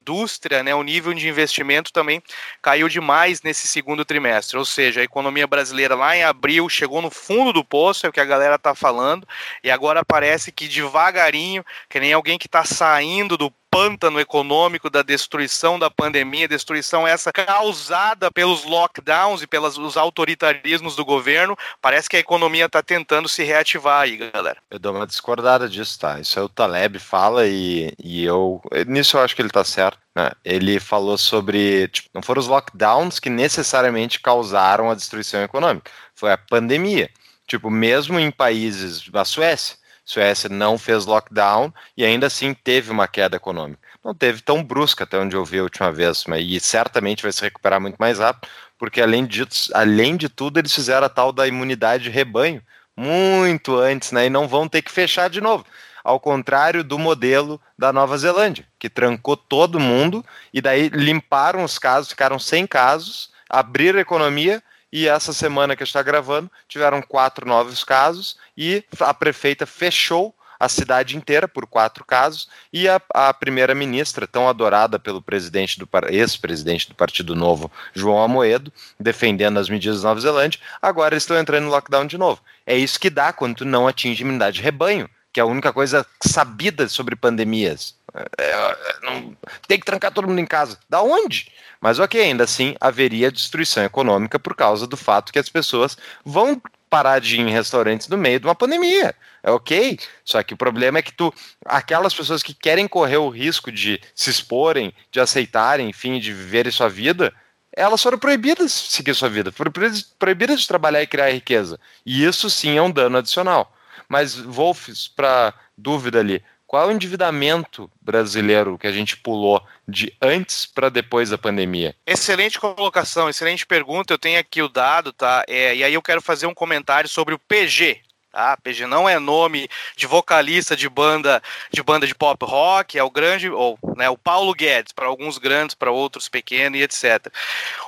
indústria, 0.08 0.62
né, 0.62 0.74
o 0.74 0.82
nível 0.82 1.12
de 1.12 1.28
investimento 1.28 1.92
também 1.92 2.22
caiu 2.62 2.88
demais 2.88 3.42
nesse 3.42 3.68
segundo 3.68 4.04
trimestre. 4.04 4.56
Ou 4.56 4.64
seja, 4.64 5.00
a 5.00 5.04
economia 5.04 5.46
brasileira 5.46 5.94
lá 5.94 6.16
em 6.16 6.24
abril 6.24 6.68
chegou 6.68 7.02
no 7.02 7.10
fundo 7.10 7.52
do 7.52 7.62
poço, 7.62 8.06
é 8.06 8.08
o 8.08 8.12
que 8.12 8.20
a 8.20 8.24
galera 8.24 8.54
está 8.54 8.74
falando, 8.74 9.28
e 9.62 9.70
agora 9.70 10.04
parece 10.04 10.50
que 10.50 10.66
devagarinho, 10.66 11.64
que 11.88 12.00
nem 12.00 12.12
alguém 12.12 12.38
que 12.38 12.46
está 12.46 12.64
saindo 12.64 13.36
do 13.36 13.52
pântano 13.70 14.18
econômico 14.18 14.90
da 14.90 15.02
destruição 15.02 15.78
da 15.78 15.90
pandemia, 15.90 16.48
destruição 16.48 17.06
essa 17.06 17.32
causada 17.32 18.30
pelos 18.30 18.64
lockdowns 18.64 19.42
e 19.42 19.46
pelos 19.46 19.96
autoritarismos 19.96 20.96
do 20.96 21.04
governo. 21.04 21.56
Parece 21.80 22.08
que 22.08 22.16
a 22.16 22.20
economia 22.20 22.66
está 22.66 22.82
tentando 22.82 23.28
se 23.28 23.42
reativar 23.44 24.02
aí, 24.02 24.16
galera. 24.16 24.58
Eu 24.70 24.78
dou 24.78 24.94
uma 24.94 25.06
discordada 25.06 25.68
disso, 25.68 25.98
tá? 25.98 26.18
Isso 26.20 26.38
é 26.38 26.42
o 26.42 26.48
Taleb 26.48 26.98
fala 26.98 27.46
e, 27.46 27.92
e 28.02 28.24
eu. 28.24 28.60
Nisso 28.86 29.16
eu 29.16 29.22
acho 29.22 29.34
que 29.34 29.42
ele 29.42 29.48
está 29.48 29.64
certo. 29.64 29.98
Né? 30.14 30.30
Ele 30.44 30.80
falou 30.80 31.16
sobre. 31.16 31.88
Tipo, 31.88 32.08
não 32.14 32.22
foram 32.22 32.40
os 32.40 32.48
lockdowns 32.48 33.20
que 33.20 33.30
necessariamente 33.30 34.20
causaram 34.20 34.90
a 34.90 34.94
destruição 34.94 35.42
econômica, 35.42 35.90
foi 36.14 36.32
a 36.32 36.38
pandemia. 36.38 37.10
Tipo, 37.46 37.70
mesmo 37.70 38.20
em 38.20 38.30
países, 38.30 39.08
a 39.12 39.24
Suécia, 39.24 39.77
Suécia 40.08 40.48
não 40.48 40.78
fez 40.78 41.04
lockdown 41.04 41.70
e 41.94 42.02
ainda 42.02 42.28
assim 42.28 42.54
teve 42.54 42.90
uma 42.90 43.06
queda 43.06 43.36
econômica. 43.36 43.86
Não 44.02 44.14
teve 44.14 44.40
tão 44.40 44.64
brusca 44.64 45.04
até 45.04 45.18
onde 45.18 45.36
eu 45.36 45.44
vi 45.44 45.58
a 45.58 45.62
última 45.62 45.92
vez, 45.92 46.24
mas 46.26 46.42
e 46.48 46.58
certamente 46.58 47.22
vai 47.22 47.30
se 47.30 47.42
recuperar 47.42 47.78
muito 47.78 47.96
mais 47.98 48.18
rápido, 48.18 48.48
porque 48.78 49.02
além 49.02 49.26
de, 49.26 49.46
além 49.74 50.16
de 50.16 50.30
tudo 50.30 50.58
eles 50.58 50.74
fizeram 50.74 51.04
a 51.04 51.10
tal 51.10 51.30
da 51.30 51.46
imunidade 51.46 52.04
de 52.04 52.08
rebanho 52.08 52.62
muito 52.96 53.76
antes, 53.76 54.10
né? 54.10 54.24
E 54.24 54.30
não 54.30 54.48
vão 54.48 54.66
ter 54.66 54.80
que 54.80 54.90
fechar 54.90 55.28
de 55.28 55.42
novo. 55.42 55.66
Ao 56.02 56.18
contrário 56.18 56.82
do 56.82 56.98
modelo 56.98 57.60
da 57.78 57.92
Nova 57.92 58.16
Zelândia, 58.16 58.66
que 58.78 58.88
trancou 58.88 59.36
todo 59.36 59.78
mundo 59.78 60.24
e 60.54 60.62
daí 60.62 60.88
limparam 60.88 61.62
os 61.64 61.78
casos, 61.78 62.08
ficaram 62.08 62.38
sem 62.38 62.66
casos, 62.66 63.30
abriram 63.46 63.98
a 63.98 64.02
economia 64.02 64.62
e 64.90 65.06
essa 65.06 65.34
semana 65.34 65.76
que 65.76 65.82
está 65.82 66.02
gravando 66.02 66.50
tiveram 66.66 67.02
quatro 67.02 67.46
novos 67.46 67.84
casos 67.84 68.38
e 68.58 68.84
a 68.98 69.14
prefeita 69.14 69.64
fechou 69.64 70.34
a 70.58 70.68
cidade 70.68 71.16
inteira 71.16 71.46
por 71.46 71.64
quatro 71.68 72.04
casos 72.04 72.48
e 72.72 72.88
a, 72.88 73.00
a 73.14 73.32
primeira-ministra, 73.32 74.26
tão 74.26 74.48
adorada 74.48 74.98
pelo 74.98 75.22
presidente 75.22 75.78
do 75.78 75.88
ex-presidente 76.08 76.88
do 76.88 76.96
Partido 76.96 77.36
Novo, 77.36 77.70
João 77.94 78.20
Amoedo, 78.20 78.72
defendendo 78.98 79.58
as 79.58 79.68
medidas 79.68 80.02
da 80.02 80.08
Nova 80.08 80.20
Zelândia, 80.20 80.60
agora 80.82 81.16
estão 81.16 81.38
entrando 81.38 81.66
no 81.66 81.70
lockdown 81.70 82.06
de 82.06 82.18
novo. 82.18 82.40
É 82.66 82.76
isso 82.76 82.98
que 82.98 83.08
dá 83.08 83.32
quando 83.32 83.58
tu 83.58 83.64
não 83.64 83.86
atinge 83.86 84.22
imunidade 84.22 84.56
de 84.56 84.62
rebanho, 84.62 85.08
que 85.32 85.38
é 85.38 85.42
a 85.44 85.46
única 85.46 85.72
coisa 85.72 86.04
sabida 86.20 86.88
sobre 86.88 87.14
pandemias. 87.14 87.94
É, 88.12 88.42
é, 88.42 88.76
não, 89.02 89.36
tem 89.68 89.78
que 89.78 89.86
trancar 89.86 90.10
todo 90.10 90.26
mundo 90.26 90.40
em 90.40 90.46
casa. 90.46 90.76
Da 90.88 91.00
onde? 91.00 91.52
Mas 91.80 92.00
ok, 92.00 92.20
ainda 92.20 92.42
assim 92.42 92.74
haveria 92.80 93.30
destruição 93.30 93.84
econômica 93.84 94.40
por 94.40 94.56
causa 94.56 94.88
do 94.88 94.96
fato 94.96 95.32
que 95.32 95.38
as 95.38 95.48
pessoas 95.48 95.96
vão 96.24 96.60
parar 96.88 97.20
de 97.20 97.36
ir 97.36 97.40
em 97.40 97.50
restaurantes 97.50 98.08
no 98.08 98.16
meio 98.16 98.40
de 98.40 98.46
uma 98.46 98.54
pandemia. 98.54 99.14
É 99.42 99.50
ok. 99.50 99.98
Só 100.24 100.42
que 100.42 100.54
o 100.54 100.56
problema 100.56 100.98
é 100.98 101.02
que 101.02 101.12
tu, 101.12 101.32
aquelas 101.64 102.14
pessoas 102.14 102.42
que 102.42 102.54
querem 102.54 102.88
correr 102.88 103.18
o 103.18 103.28
risco 103.28 103.70
de 103.70 104.00
se 104.14 104.30
exporem, 104.30 104.92
de 105.10 105.20
aceitarem, 105.20 105.88
enfim, 105.88 106.18
de 106.18 106.32
viverem 106.32 106.72
sua 106.72 106.88
vida, 106.88 107.32
elas 107.72 108.02
foram 108.02 108.18
proibidas 108.18 108.72
de 108.72 108.92
seguir 108.92 109.14
sua 109.14 109.28
vida, 109.28 109.52
foram 109.52 109.72
proibidas 110.18 110.60
de 110.60 110.68
trabalhar 110.68 111.02
e 111.02 111.06
criar 111.06 111.30
riqueza. 111.30 111.78
E 112.04 112.24
isso 112.24 112.50
sim 112.50 112.76
é 112.76 112.82
um 112.82 112.90
dano 112.90 113.18
adicional. 113.18 113.72
Mas, 114.08 114.34
Wolfs, 114.34 115.06
para 115.06 115.54
dúvida 115.76 116.18
ali, 116.18 116.42
qual 116.68 116.84
é 116.84 116.86
o 116.86 116.94
endividamento 116.94 117.90
brasileiro 117.98 118.76
que 118.76 118.86
a 118.86 118.92
gente 118.92 119.16
pulou 119.16 119.66
de 119.88 120.14
antes 120.20 120.66
para 120.66 120.90
depois 120.90 121.30
da 121.30 121.38
pandemia? 121.38 121.96
Excelente 122.06 122.60
colocação, 122.60 123.26
excelente 123.26 123.66
pergunta. 123.66 124.12
Eu 124.12 124.18
tenho 124.18 124.38
aqui 124.38 124.60
o 124.60 124.68
dado, 124.68 125.10
tá? 125.10 125.44
É, 125.48 125.74
e 125.74 125.82
aí 125.82 125.94
eu 125.94 126.02
quero 126.02 126.20
fazer 126.20 126.46
um 126.46 126.52
comentário 126.52 127.08
sobre 127.08 127.34
o 127.34 127.38
PG, 127.38 128.02
Tá? 128.38 128.56
PG 128.56 128.86
não 128.86 129.08
é 129.08 129.18
nome 129.18 129.68
de 129.96 130.06
vocalista 130.06 130.76
de 130.76 130.88
banda 130.88 131.42
de 131.72 131.82
banda 131.82 132.06
de 132.06 132.14
pop 132.14 132.46
rock, 132.46 132.96
é 132.96 133.02
o 133.02 133.10
grande, 133.10 133.50
ou 133.50 133.76
né, 133.96 134.08
o 134.08 134.16
Paulo 134.16 134.54
Guedes, 134.54 134.92
para 134.92 135.08
alguns 135.08 135.38
grandes, 135.38 135.74
para 135.74 135.90
outros 135.90 136.28
pequenos 136.28 136.78
e 136.78 136.82
etc. 136.84 137.26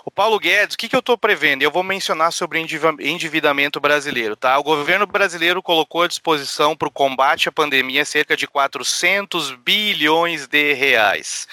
O 0.05 0.11
Paulo 0.11 0.41
Guedes, 0.41 0.75
o 0.75 0.79
que, 0.79 0.89
que 0.89 0.97
eu 0.97 0.99
estou 0.99 1.17
prevendo? 1.17 1.63
Eu 1.63 1.71
vou 1.71 1.85
mencionar 1.85 2.33
sobre 2.33 2.59
endividamento 2.59 3.79
brasileiro. 3.79 4.35
Tá? 4.35 4.59
O 4.59 4.65
governo 4.65 5.07
brasileiro 5.07 5.63
colocou 5.63 6.03
à 6.03 6.09
disposição 6.09 6.77
para 6.77 6.89
o 6.89 6.91
combate 6.91 7.49
à 7.49 7.53
pandemia 7.53 8.05
cerca 8.05 8.37
de 8.37 8.49
400 8.49 9.53
bilhões 9.53 10.49
de 10.49 10.73
reais. 10.73 11.47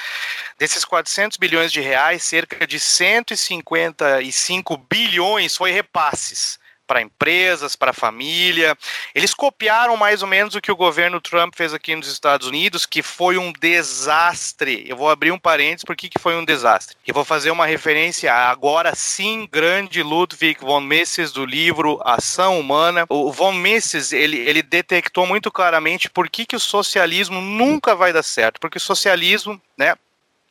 Desses 0.57 0.83
400 0.83 1.37
bilhões 1.37 1.71
de 1.71 1.81
reais, 1.81 2.23
cerca 2.23 2.65
de 2.65 2.79
155 2.79 4.75
bilhões 4.89 5.55
foi 5.55 5.69
repasses 5.69 6.57
para 6.87 7.01
empresas, 7.01 7.75
para 7.75 7.93
família. 7.93 8.75
Eles 9.13 9.33
copiaram 9.33 9.97
mais 9.97 10.21
ou 10.21 10.27
menos 10.27 10.55
o 10.55 10.61
que 10.61 10.71
o 10.71 10.75
governo 10.75 11.19
Trump 11.19 11.53
fez 11.55 11.73
aqui 11.73 11.95
nos 11.95 12.07
Estados 12.07 12.47
Unidos, 12.47 12.85
que 12.85 13.03
foi 13.03 13.37
um 13.37 13.51
desastre. 13.51 14.85
Eu 14.87 14.95
vou 14.95 15.09
abrir 15.09 15.31
um 15.31 15.37
parênteses 15.37 15.83
por 15.83 15.95
que 15.95 16.09
foi 16.19 16.35
um 16.35 16.45
desastre. 16.45 16.95
E 17.05 17.11
vou 17.11 17.25
fazer 17.25 17.51
uma 17.51 17.65
referência 17.65 18.33
agora 18.33 18.95
sim 18.95 19.47
grande 19.51 20.01
Ludwig 20.01 20.59
von 20.61 20.81
Mises 20.81 21.31
do 21.31 21.45
livro 21.45 21.99
Ação 22.03 22.59
Humana. 22.59 23.05
O 23.09 23.31
von 23.31 23.51
Mises, 23.51 24.13
ele, 24.13 24.37
ele 24.37 24.61
detectou 24.61 25.27
muito 25.27 25.51
claramente 25.51 26.09
por 26.09 26.29
que, 26.29 26.45
que 26.45 26.55
o 26.55 26.59
socialismo 26.59 27.41
nunca 27.41 27.93
vai 27.95 28.13
dar 28.13 28.23
certo. 28.23 28.59
Porque 28.59 28.77
o 28.77 28.81
socialismo, 28.81 29.61
né, 29.77 29.95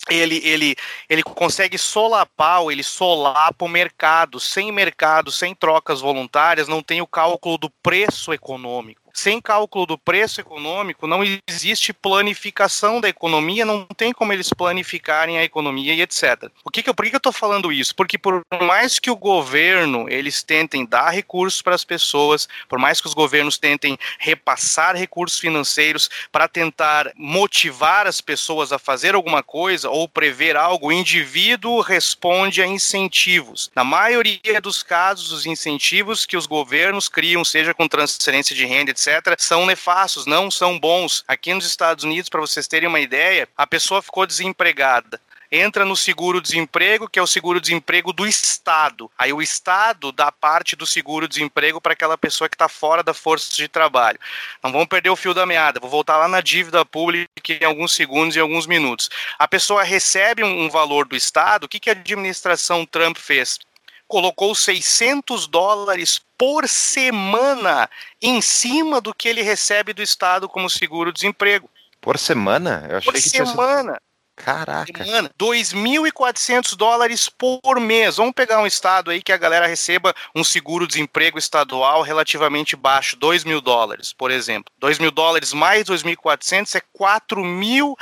ele, 0.09 0.41
ele, 0.45 0.77
ele 1.09 1.23
consegue 1.23 1.77
solapar, 1.79 2.63
ou 2.63 2.73
ele 2.73 2.83
solapa 2.83 3.65
o 3.65 3.69
mercado. 3.69 4.39
Sem 4.39 4.71
mercado, 4.73 5.31
sem 5.31 5.55
trocas 5.55 6.01
voluntárias, 6.01 6.69
não 6.69 6.83
tem 6.83 7.01
o 7.01 7.07
cálculo 7.07 7.59
do 7.59 7.71
preço 7.83 8.33
econômico 8.33 9.06
sem 9.17 9.41
cálculo 9.41 9.87
do 9.87 9.99
preço 9.99 10.43
econômico, 10.43 11.07
não 11.07 11.23
existe 11.49 11.91
planificação 11.93 13.01
da 13.01 13.09
economia, 13.09 13.65
não 13.65 13.87
tem 13.97 14.13
como 14.13 14.31
eles 14.31 14.51
planificarem 14.51 15.39
a 15.39 15.43
economia 15.43 15.95
e 15.95 16.03
etc. 16.03 16.51
O 16.63 16.71
que 16.71 16.83
que 16.83 16.91
eu, 16.91 16.95
por 16.95 17.03
que, 17.03 17.11
que 17.11 17.17
eu 17.17 17.19
estou 17.19 17.33
falando 17.33 17.73
isso? 17.73 17.95
Porque 17.95 18.19
por 18.19 18.45
mais 18.61 18.99
que 18.99 19.11
o 19.11 19.17
governo 19.17 20.07
eles 20.11 20.43
tentem 20.43 20.85
dar 20.85 21.09
recursos 21.09 21.63
para 21.63 21.75
as 21.75 21.85
pessoas, 21.85 22.47
por 22.69 22.79
mais 22.79 23.01
que 23.01 23.07
os 23.07 23.15
governos 23.15 23.57
tentem 23.57 23.99
repassar 24.19 24.95
recursos 24.95 25.41
financeiros 25.41 26.11
para 26.31 26.47
tentar 26.47 27.11
motivar 27.17 28.07
as 28.07 28.21
pessoas 28.21 28.71
a 28.71 28.79
fazer 28.79 29.15
alguma 29.15 29.43
coisa 29.43 29.89
ou 29.89 30.07
prever 30.07 30.57
algo, 30.57 30.89
o 30.89 30.93
indivíduo 30.93 31.81
responde 31.81 32.61
a 32.61 32.67
incentivos. 32.67 33.71
Na 33.75 33.83
maioria 33.83 34.61
dos 34.61 34.83
casos, 34.83 35.33
os 35.33 35.47
incentivos 35.47 36.27
que 36.27 36.37
os 36.37 36.45
governos 36.45 37.09
criam, 37.09 37.43
seja 37.47 37.73
com 37.73 37.89
transferência 37.89 38.55
de 38.55 38.67
renda, 38.67 38.91
etc., 38.91 39.06
são 39.39 39.67
nefastos, 39.67 40.27
não 40.27 40.51
são 40.51 40.79
bons. 40.79 41.25
Aqui 41.27 41.53
nos 41.55 41.67
Estados 41.67 42.05
Unidos, 42.05 42.29
para 42.29 42.41
vocês 42.41 42.67
terem 42.67 42.89
uma 42.89 43.01
ideia, 43.01 43.49
a 43.57 43.67
pessoa 43.67 44.03
ficou 44.03 44.27
desempregada 44.27 45.21
entra 45.51 45.85
no 45.85 45.97
seguro-desemprego, 45.97 47.09
que 47.09 47.19
é 47.19 47.23
o 47.23 47.27
seguro-desemprego 47.27 48.13
do 48.13 48.27
Estado. 48.27 49.11
Aí 49.19 49.33
o 49.33 49.43
Estado 49.43 50.13
dá 50.13 50.31
parte 50.31 50.77
do 50.77 50.87
seguro-desemprego 50.87 51.81
para 51.81 51.93
aquela 51.93 52.19
pessoa 52.19 52.49
que 52.49 52.55
está 52.55 52.69
fora 52.69 53.03
da 53.03 53.15
força 53.15 53.55
de 53.55 53.69
trabalho. 53.69 54.19
Não 54.63 54.73
vamos 54.73 54.89
perder 54.89 55.11
o 55.11 55.17
fio 55.17 55.35
da 55.35 55.47
meada, 55.47 55.81
vou 55.81 55.91
voltar 55.91 56.17
lá 56.19 56.29
na 56.29 56.41
dívida 56.41 56.85
pública 56.85 57.31
em 57.49 57.65
alguns 57.65 57.95
segundos 57.95 58.37
e 58.37 58.41
alguns 58.41 58.67
minutos. 58.67 59.09
A 59.39 59.47
pessoa 59.47 59.83
recebe 59.83 60.43
um, 60.43 60.65
um 60.65 60.71
valor 60.71 61.07
do 61.07 61.17
Estado, 61.17 61.65
o 61.65 61.69
que, 61.69 61.81
que 61.81 61.91
a 61.91 61.93
administração 61.93 62.85
Trump 62.85 63.17
fez? 63.19 63.59
Colocou 64.07 64.55
600 64.55 65.47
dólares 65.47 66.21
por 66.39 66.69
semana 66.69 67.89
em 68.21 68.41
cima 68.41 69.01
do 69.01 69.15
que 69.15 69.29
ele 69.29 69.43
recebe 69.43 69.93
do 69.93 70.03
Estado 70.03 70.49
como 70.49 70.69
seguro-desemprego. 70.69 71.69
Por 72.01 72.19
semana? 72.19 72.87
Eu 72.89 72.99
achei 72.99 73.13
por 73.13 73.21
que 73.21 73.29
semana. 73.29 73.93
Sido... 73.93 74.07
Caraca. 74.37 75.03
Semana, 75.03 75.31
2.400 75.39 76.77
dólares 76.77 77.27
por 77.27 77.81
mês. 77.81 78.19
Vamos 78.19 78.35
pegar 78.35 78.61
um 78.61 78.67
estado 78.67 79.11
aí 79.11 79.23
que 79.23 79.33
a 79.33 79.37
galera 79.39 79.67
receba 79.67 80.15
um 80.35 80.45
seguro-desemprego 80.45 81.39
estadual 81.39 82.03
relativamente 82.03 82.77
baixo, 82.77 83.17
2 83.17 83.45
mil 83.45 83.63
dólares, 83.63 84.13
por 84.13 84.31
exemplo. 84.31 84.71
2 84.79 84.99
mil 84.99 85.11
dólares 85.11 85.55
mais 85.55 85.85
2.400 85.85 86.75
é 86.75 86.83
4 86.93 87.43
mil 87.43 87.97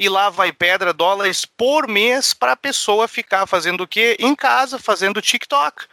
e 0.00 0.08
lá 0.08 0.30
vai 0.30 0.50
pedra 0.50 0.94
dólares 0.94 1.44
por 1.44 1.86
mês 1.86 2.32
para 2.32 2.52
a 2.52 2.56
pessoa 2.56 3.06
ficar 3.06 3.46
fazendo 3.46 3.82
o 3.82 3.86
quê? 3.86 4.16
Em 4.18 4.34
casa, 4.34 4.78
fazendo 4.78 5.20
TikTok 5.20 5.84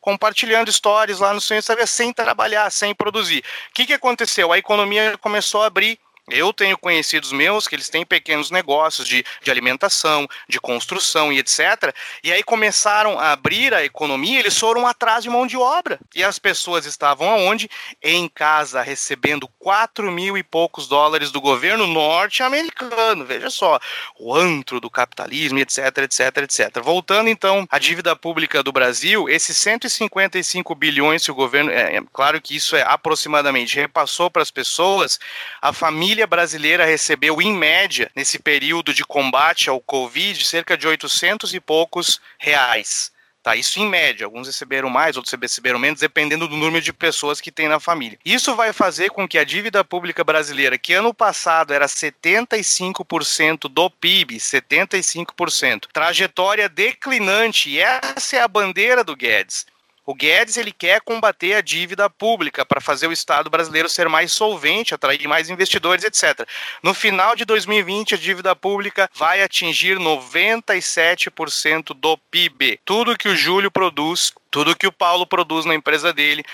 compartilhando 0.00 0.72
stories 0.72 1.20
lá 1.20 1.32
no 1.32 1.40
seu 1.40 1.56
Instagram 1.56 1.86
sem 1.86 2.12
trabalhar, 2.12 2.68
sem 2.70 2.92
produzir. 2.92 3.38
O 3.70 3.72
que, 3.72 3.86
que 3.86 3.92
aconteceu? 3.92 4.52
A 4.52 4.58
economia 4.58 5.16
começou 5.18 5.62
a 5.62 5.66
abrir 5.66 5.96
eu 6.30 6.52
tenho 6.52 6.78
conhecidos 6.78 7.32
meus 7.32 7.66
que 7.66 7.74
eles 7.74 7.88
têm 7.88 8.06
pequenos 8.06 8.50
negócios 8.50 9.08
de, 9.08 9.24
de 9.42 9.50
alimentação, 9.50 10.28
de 10.48 10.60
construção 10.60 11.32
e 11.32 11.38
etc. 11.38 11.92
E 12.22 12.32
aí 12.32 12.42
começaram 12.44 13.18
a 13.18 13.32
abrir 13.32 13.74
a 13.74 13.84
economia, 13.84 14.38
eles 14.38 14.56
foram 14.56 14.86
atrás 14.86 15.24
de 15.24 15.30
mão 15.30 15.46
de 15.46 15.56
obra. 15.56 15.98
E 16.14 16.22
as 16.22 16.38
pessoas 16.38 16.86
estavam 16.86 17.28
aonde? 17.28 17.68
Em 18.00 18.28
casa, 18.28 18.82
recebendo 18.82 19.48
4 19.58 20.12
mil 20.12 20.38
e 20.38 20.42
poucos 20.42 20.86
dólares 20.86 21.32
do 21.32 21.40
governo 21.40 21.86
norte-americano. 21.86 23.24
Veja 23.24 23.50
só, 23.50 23.80
o 24.18 24.34
antro 24.34 24.80
do 24.80 24.88
capitalismo, 24.88 25.58
etc, 25.58 25.98
etc, 25.98 26.36
etc. 26.38 26.82
Voltando 26.82 27.28
então 27.28 27.66
à 27.68 27.78
dívida 27.78 28.14
pública 28.14 28.62
do 28.62 28.70
Brasil, 28.70 29.28
esses 29.28 29.56
155 29.56 30.74
bilhões 30.76 31.24
que 31.24 31.30
o 31.32 31.34
governo, 31.34 31.70
é, 31.70 31.96
é 31.96 32.02
claro 32.12 32.40
que 32.40 32.54
isso 32.54 32.76
é 32.76 32.82
aproximadamente, 32.82 33.76
repassou 33.76 34.30
para 34.30 34.42
as 34.42 34.50
pessoas, 34.50 35.18
a 35.60 35.72
família 35.72 36.11
família 36.12 36.26
brasileira 36.26 36.84
recebeu, 36.84 37.40
em 37.40 37.54
média, 37.54 38.10
nesse 38.14 38.38
período 38.38 38.92
de 38.92 39.02
combate 39.02 39.70
ao 39.70 39.80
Covid, 39.80 40.44
cerca 40.44 40.76
de 40.76 40.86
800 40.86 41.54
e 41.54 41.58
poucos 41.58 42.20
reais. 42.38 43.10
Tá, 43.42 43.56
isso 43.56 43.80
em 43.80 43.88
média, 43.88 44.26
alguns 44.26 44.46
receberam 44.46 44.90
mais, 44.90 45.16
outros 45.16 45.32
receberam 45.40 45.78
menos, 45.78 46.00
dependendo 46.00 46.46
do 46.46 46.54
número 46.54 46.84
de 46.84 46.92
pessoas 46.92 47.40
que 47.40 47.50
tem 47.50 47.66
na 47.66 47.80
família. 47.80 48.18
Isso 48.26 48.54
vai 48.54 48.74
fazer 48.74 49.08
com 49.08 49.26
que 49.26 49.38
a 49.38 49.44
dívida 49.44 49.82
pública 49.82 50.22
brasileira, 50.22 50.76
que 50.76 50.92
ano 50.92 51.14
passado 51.14 51.72
era 51.72 51.86
75% 51.86 53.70
do 53.70 53.88
PIB, 53.88 54.36
75%, 54.36 55.86
trajetória 55.90 56.68
declinante, 56.68 57.70
e 57.70 57.80
essa 57.80 58.36
é 58.36 58.42
a 58.42 58.46
bandeira 58.46 59.02
do 59.02 59.16
Guedes. 59.16 59.64
O 60.12 60.14
Guedes 60.14 60.58
ele 60.58 60.72
quer 60.72 61.00
combater 61.00 61.54
a 61.54 61.62
dívida 61.62 62.10
pública 62.10 62.66
para 62.66 62.82
fazer 62.82 63.06
o 63.06 63.12
Estado 63.12 63.48
brasileiro 63.48 63.88
ser 63.88 64.10
mais 64.10 64.30
solvente, 64.30 64.92
atrair 64.92 65.26
mais 65.26 65.48
investidores, 65.48 66.04
etc. 66.04 66.46
No 66.82 66.92
final 66.92 67.34
de 67.34 67.46
2020, 67.46 68.14
a 68.14 68.18
dívida 68.18 68.54
pública 68.54 69.08
vai 69.14 69.42
atingir 69.42 69.96
97% 69.96 71.94
do 71.94 72.18
PIB. 72.30 72.78
Tudo 72.84 73.16
que 73.16 73.30
o 73.30 73.34
Júlio 73.34 73.70
produz 73.70 74.34
tudo 74.52 74.76
que 74.76 74.86
o 74.86 74.92
Paulo 74.92 75.26
produz 75.26 75.64
na 75.64 75.74
empresa 75.74 76.12
dele, 76.12 76.44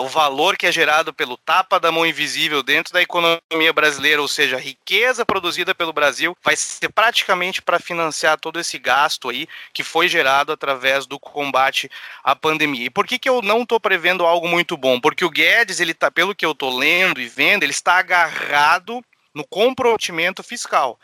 o 0.00 0.08
valor 0.08 0.56
que 0.56 0.66
é 0.66 0.72
gerado 0.72 1.14
pelo 1.14 1.36
tapa 1.36 1.78
da 1.78 1.92
mão 1.92 2.04
invisível 2.04 2.64
dentro 2.64 2.92
da 2.92 3.00
economia 3.00 3.72
brasileira, 3.72 4.20
ou 4.20 4.26
seja, 4.26 4.56
a 4.56 4.58
riqueza 4.58 5.24
produzida 5.24 5.72
pelo 5.72 5.92
Brasil, 5.92 6.36
vai 6.42 6.56
ser 6.56 6.88
praticamente 6.88 7.62
para 7.62 7.78
financiar 7.78 8.40
todo 8.40 8.58
esse 8.58 8.76
gasto 8.76 9.30
aí 9.30 9.46
que 9.72 9.84
foi 9.84 10.08
gerado 10.08 10.50
através 10.50 11.06
do 11.06 11.16
combate 11.16 11.88
à 12.24 12.34
pandemia. 12.34 12.86
E 12.86 12.90
por 12.90 13.03
que, 13.06 13.18
que 13.18 13.28
eu 13.28 13.42
não 13.42 13.62
estou 13.62 13.80
prevendo 13.80 14.24
algo 14.24 14.48
muito 14.48 14.76
bom? 14.76 15.00
Porque 15.00 15.24
o 15.24 15.30
Guedes, 15.30 15.80
ele 15.80 15.94
tá, 15.94 16.10
pelo 16.10 16.34
que 16.34 16.44
eu 16.44 16.52
estou 16.52 16.76
lendo 16.76 17.20
e 17.20 17.28
vendo, 17.28 17.62
ele 17.62 17.72
está 17.72 17.98
agarrado 17.98 19.02
no 19.34 19.46
comprometimento 19.46 20.42
fiscal 20.42 20.98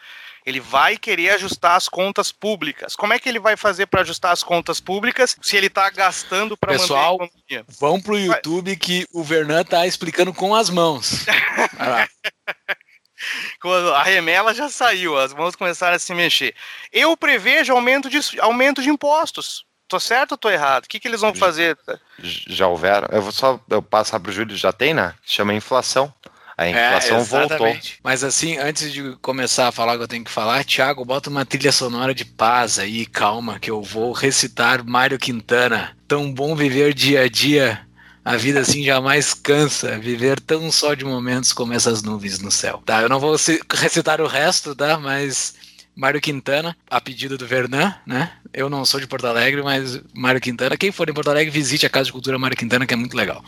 ele 0.45 0.61
vai 0.61 0.97
querer 0.97 1.31
ajustar 1.31 1.77
as 1.77 1.89
contas 1.89 2.33
públicas. 2.33 2.97
Como 2.97 3.13
é 3.13 3.19
que 3.19 3.29
ele 3.29 3.39
vai 3.39 3.57
fazer 3.57 3.87
para 3.87 4.01
ajustar 4.01 4.33
as 4.33 4.43
contas 4.43 4.81
públicas 4.81 5.37
se 5.41 5.57
ele 5.57 5.67
está 5.67 5.89
gastando 5.91 6.57
para 6.57 6.73
manter 6.73 6.95
a 6.95 7.15
economia? 7.15 7.65
Vão 7.79 8.01
pro 8.01 8.19
YouTube 8.19 8.77
que 8.77 9.07
o 9.13 9.23
Vernan 9.23 9.65
tá 9.65 9.87
explicando 9.87 10.33
com 10.33 10.55
as 10.55 10.71
mãos. 10.71 11.27
a 13.95 14.03
remela 14.03 14.55
já 14.55 14.69
saiu, 14.69 15.19
as 15.19 15.35
mãos 15.35 15.55
começaram 15.55 15.97
a 15.97 15.99
se 15.99 16.15
mexer. 16.15 16.55
Eu 16.91 17.17
prevejo 17.17 17.73
aumento 17.73 18.09
de, 18.09 18.19
aumento 18.41 18.83
de 18.83 18.89
impostos. 18.89 19.65
Tô 19.91 19.99
certo 19.99 20.33
ou 20.33 20.39
tô 20.39 20.49
errado? 20.49 20.85
O 20.85 20.89
que, 20.89 21.01
que 21.01 21.09
eles 21.09 21.21
vão 21.21 21.35
fazer? 21.35 21.77
Já 22.23 22.69
houveram. 22.69 23.09
Eu 23.11 23.21
vou 23.21 23.33
só 23.33 23.59
eu 23.69 23.83
passar 23.83 24.21
para 24.21 24.31
o 24.31 24.33
Júlio, 24.33 24.57
já 24.57 24.73
tem, 24.73 24.95
né? 24.95 25.15
Chama 25.27 25.53
inflação. 25.53 26.15
A 26.57 26.69
inflação 26.69 27.19
é, 27.19 27.25
voltou. 27.25 27.77
Mas 28.05 28.23
assim, 28.23 28.57
antes 28.57 28.93
de 28.93 29.17
começar 29.17 29.67
a 29.67 29.73
falar 29.73 29.95
o 29.95 29.97
que 29.97 30.05
eu 30.05 30.09
tenho 30.09 30.25
que 30.25 30.31
falar, 30.31 30.65
Thiago, 30.65 31.05
bota 31.05 31.29
uma 31.29 31.45
trilha 31.45 31.73
sonora 31.73 32.15
de 32.15 32.25
paz 32.25 32.79
aí, 32.79 33.05
calma, 33.05 33.59
que 33.59 33.69
eu 33.69 33.83
vou 33.83 34.13
recitar 34.13 34.87
Mário 34.87 35.19
Quintana. 35.19 35.97
Tão 36.07 36.33
bom 36.33 36.55
viver 36.55 36.95
dia 36.95 37.23
a 37.23 37.29
dia. 37.29 37.81
A 38.25 38.37
vida 38.37 38.61
assim 38.61 38.85
jamais 38.85 39.35
cansa, 39.35 39.99
viver 39.99 40.39
tão 40.39 40.71
só 40.71 40.95
de 40.95 41.05
momentos 41.05 41.53
como 41.53 41.73
essas 41.73 42.01
nuvens 42.01 42.39
no 42.39 42.51
céu. 42.51 42.81
Tá, 42.87 43.03
eu 43.03 43.09
não 43.09 43.19
vou 43.19 43.35
recitar 43.73 44.21
o 44.21 44.29
resto, 44.29 44.77
tá? 44.77 44.97
Mas 44.99 45.55
Mário 46.01 46.19
Quintana, 46.19 46.75
a 46.89 46.99
pedido 46.99 47.37
do 47.37 47.47
Vernan, 47.47 47.95
né? 48.07 48.33
Eu 48.55 48.71
não 48.71 48.87
sou 48.87 48.99
de 48.99 49.07
Porto 49.07 49.27
Alegre, 49.27 49.63
mas 49.63 50.01
Mário 50.15 50.41
Quintana. 50.41 50.75
Quem 50.75 50.91
for 50.91 51.11
em 51.11 51.13
Porto 51.13 51.29
Alegre, 51.29 51.51
visite 51.51 51.85
a 51.85 51.91
Casa 51.91 52.07
de 52.07 52.13
Cultura 52.13 52.39
Mário 52.39 52.57
Quintana, 52.57 52.87
que 52.87 52.95
é 52.95 52.97
muito 52.97 53.15
legal. 53.15 53.45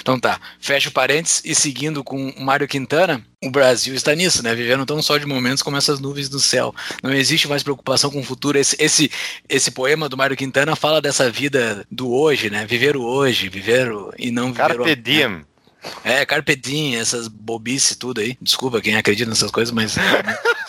Então 0.00 0.16
tá, 0.16 0.40
fecha 0.60 0.88
o 0.88 0.92
parênteses 0.92 1.42
e 1.44 1.52
seguindo 1.52 2.04
com 2.04 2.32
Mário 2.38 2.68
Quintana, 2.68 3.26
o 3.42 3.50
Brasil 3.50 3.92
está 3.92 4.14
nisso, 4.14 4.40
né? 4.40 4.54
Vivendo 4.54 4.86
tão 4.86 5.02
só 5.02 5.18
de 5.18 5.26
momentos 5.26 5.64
como 5.64 5.76
essas 5.76 5.98
nuvens 5.98 6.28
do 6.28 6.38
céu. 6.38 6.72
Não 7.02 7.12
existe 7.12 7.48
mais 7.48 7.64
preocupação 7.64 8.08
com 8.08 8.20
o 8.20 8.24
futuro. 8.24 8.56
Esse, 8.56 8.76
esse, 8.78 9.10
esse 9.48 9.72
poema 9.72 10.08
do 10.08 10.16
Mário 10.16 10.36
Quintana 10.36 10.76
fala 10.76 11.02
dessa 11.02 11.28
vida 11.28 11.84
do 11.90 12.12
hoje, 12.14 12.48
né? 12.50 12.64
Viver 12.66 12.96
o 12.96 13.02
hoje, 13.02 13.48
viver 13.48 13.90
o, 13.90 14.14
e 14.16 14.30
não 14.30 14.52
viver 14.52 14.58
Carpe 14.58 14.92
o... 14.92 14.96
diem. 14.96 15.44
É, 16.04 16.24
carpe 16.24 16.54
diem, 16.54 16.96
essas 16.96 17.26
bobices 17.26 17.96
tudo 17.96 18.20
aí. 18.20 18.38
Desculpa 18.40 18.80
quem 18.80 18.96
acredita 18.96 19.28
nessas 19.28 19.50
coisas, 19.50 19.74
mas... 19.74 19.96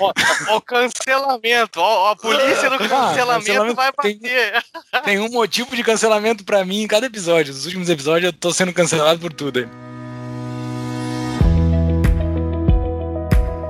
ó, 0.00 0.12
ó, 0.52 0.56
o 0.56 0.60
cancelamento, 0.60 1.80
ó, 1.80 2.10
a 2.10 2.16
polícia 2.16 2.70
no 2.70 2.76
ah, 2.76 2.78
cancelamento, 2.78 3.46
cancelamento 3.46 3.74
vai 3.74 3.90
bater. 3.96 4.18
Tem, 4.20 5.02
tem, 5.04 5.18
um 5.18 5.30
motivo 5.30 5.74
de 5.74 5.82
cancelamento 5.82 6.44
para 6.44 6.64
mim 6.64 6.82
em 6.82 6.86
cada 6.86 7.06
episódio. 7.06 7.52
Nos 7.52 7.66
últimos 7.66 7.88
episódios 7.88 8.32
eu 8.32 8.32
tô 8.32 8.52
sendo 8.52 8.72
cancelado 8.72 9.20
por 9.20 9.32
tudo. 9.32 9.68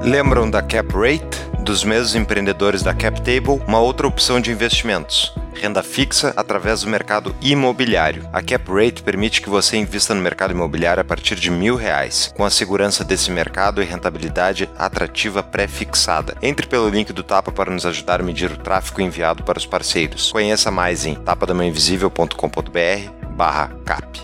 Lembram 0.02 0.50
da 0.50 0.62
Cap 0.62 0.88
Rate? 0.94 1.47
Dos 1.68 1.84
mesmos 1.84 2.14
empreendedores 2.14 2.82
da 2.82 2.94
Cap 2.94 3.20
Table, 3.20 3.62
uma 3.66 3.78
outra 3.78 4.06
opção 4.06 4.40
de 4.40 4.50
investimentos 4.50 5.34
renda 5.52 5.82
fixa 5.82 6.32
através 6.34 6.80
do 6.80 6.88
mercado 6.88 7.36
imobiliário. 7.42 8.26
A 8.32 8.40
Cap 8.40 8.72
Rate 8.72 9.02
permite 9.02 9.42
que 9.42 9.50
você 9.50 9.76
invista 9.76 10.14
no 10.14 10.22
mercado 10.22 10.52
imobiliário 10.52 11.02
a 11.02 11.04
partir 11.04 11.34
de 11.34 11.50
mil 11.50 11.76
reais, 11.76 12.32
com 12.34 12.42
a 12.42 12.48
segurança 12.48 13.04
desse 13.04 13.30
mercado 13.30 13.82
e 13.82 13.84
rentabilidade 13.84 14.66
atrativa 14.78 15.42
pré-fixada. 15.42 16.38
Entre 16.40 16.66
pelo 16.66 16.88
link 16.88 17.12
do 17.12 17.22
Tapa 17.22 17.52
para 17.52 17.70
nos 17.70 17.84
ajudar 17.84 18.20
a 18.20 18.22
medir 18.22 18.50
o 18.50 18.56
tráfego 18.56 19.02
enviado 19.02 19.42
para 19.42 19.58
os 19.58 19.66
parceiros. 19.66 20.32
Conheça 20.32 20.70
mais 20.70 21.04
em 21.04 21.16
tapadamainvisível.com.br 21.16 23.28
barra 23.36 23.76
cap. 23.84 24.18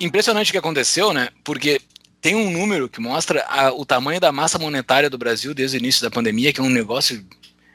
Impressionante 0.00 0.50
o 0.50 0.52
que 0.52 0.58
aconteceu, 0.58 1.12
né? 1.12 1.30
Porque 1.42 1.80
tem 2.22 2.36
um 2.36 2.50
número 2.50 2.88
que 2.88 3.00
mostra 3.00 3.44
a, 3.48 3.72
o 3.72 3.84
tamanho 3.84 4.20
da 4.20 4.30
massa 4.30 4.56
monetária 4.58 5.10
do 5.10 5.18
Brasil 5.18 5.52
desde 5.52 5.76
o 5.76 5.80
início 5.80 6.00
da 6.00 6.10
pandemia, 6.10 6.52
que 6.52 6.60
é 6.60 6.62
um 6.62 6.70
negócio 6.70 7.22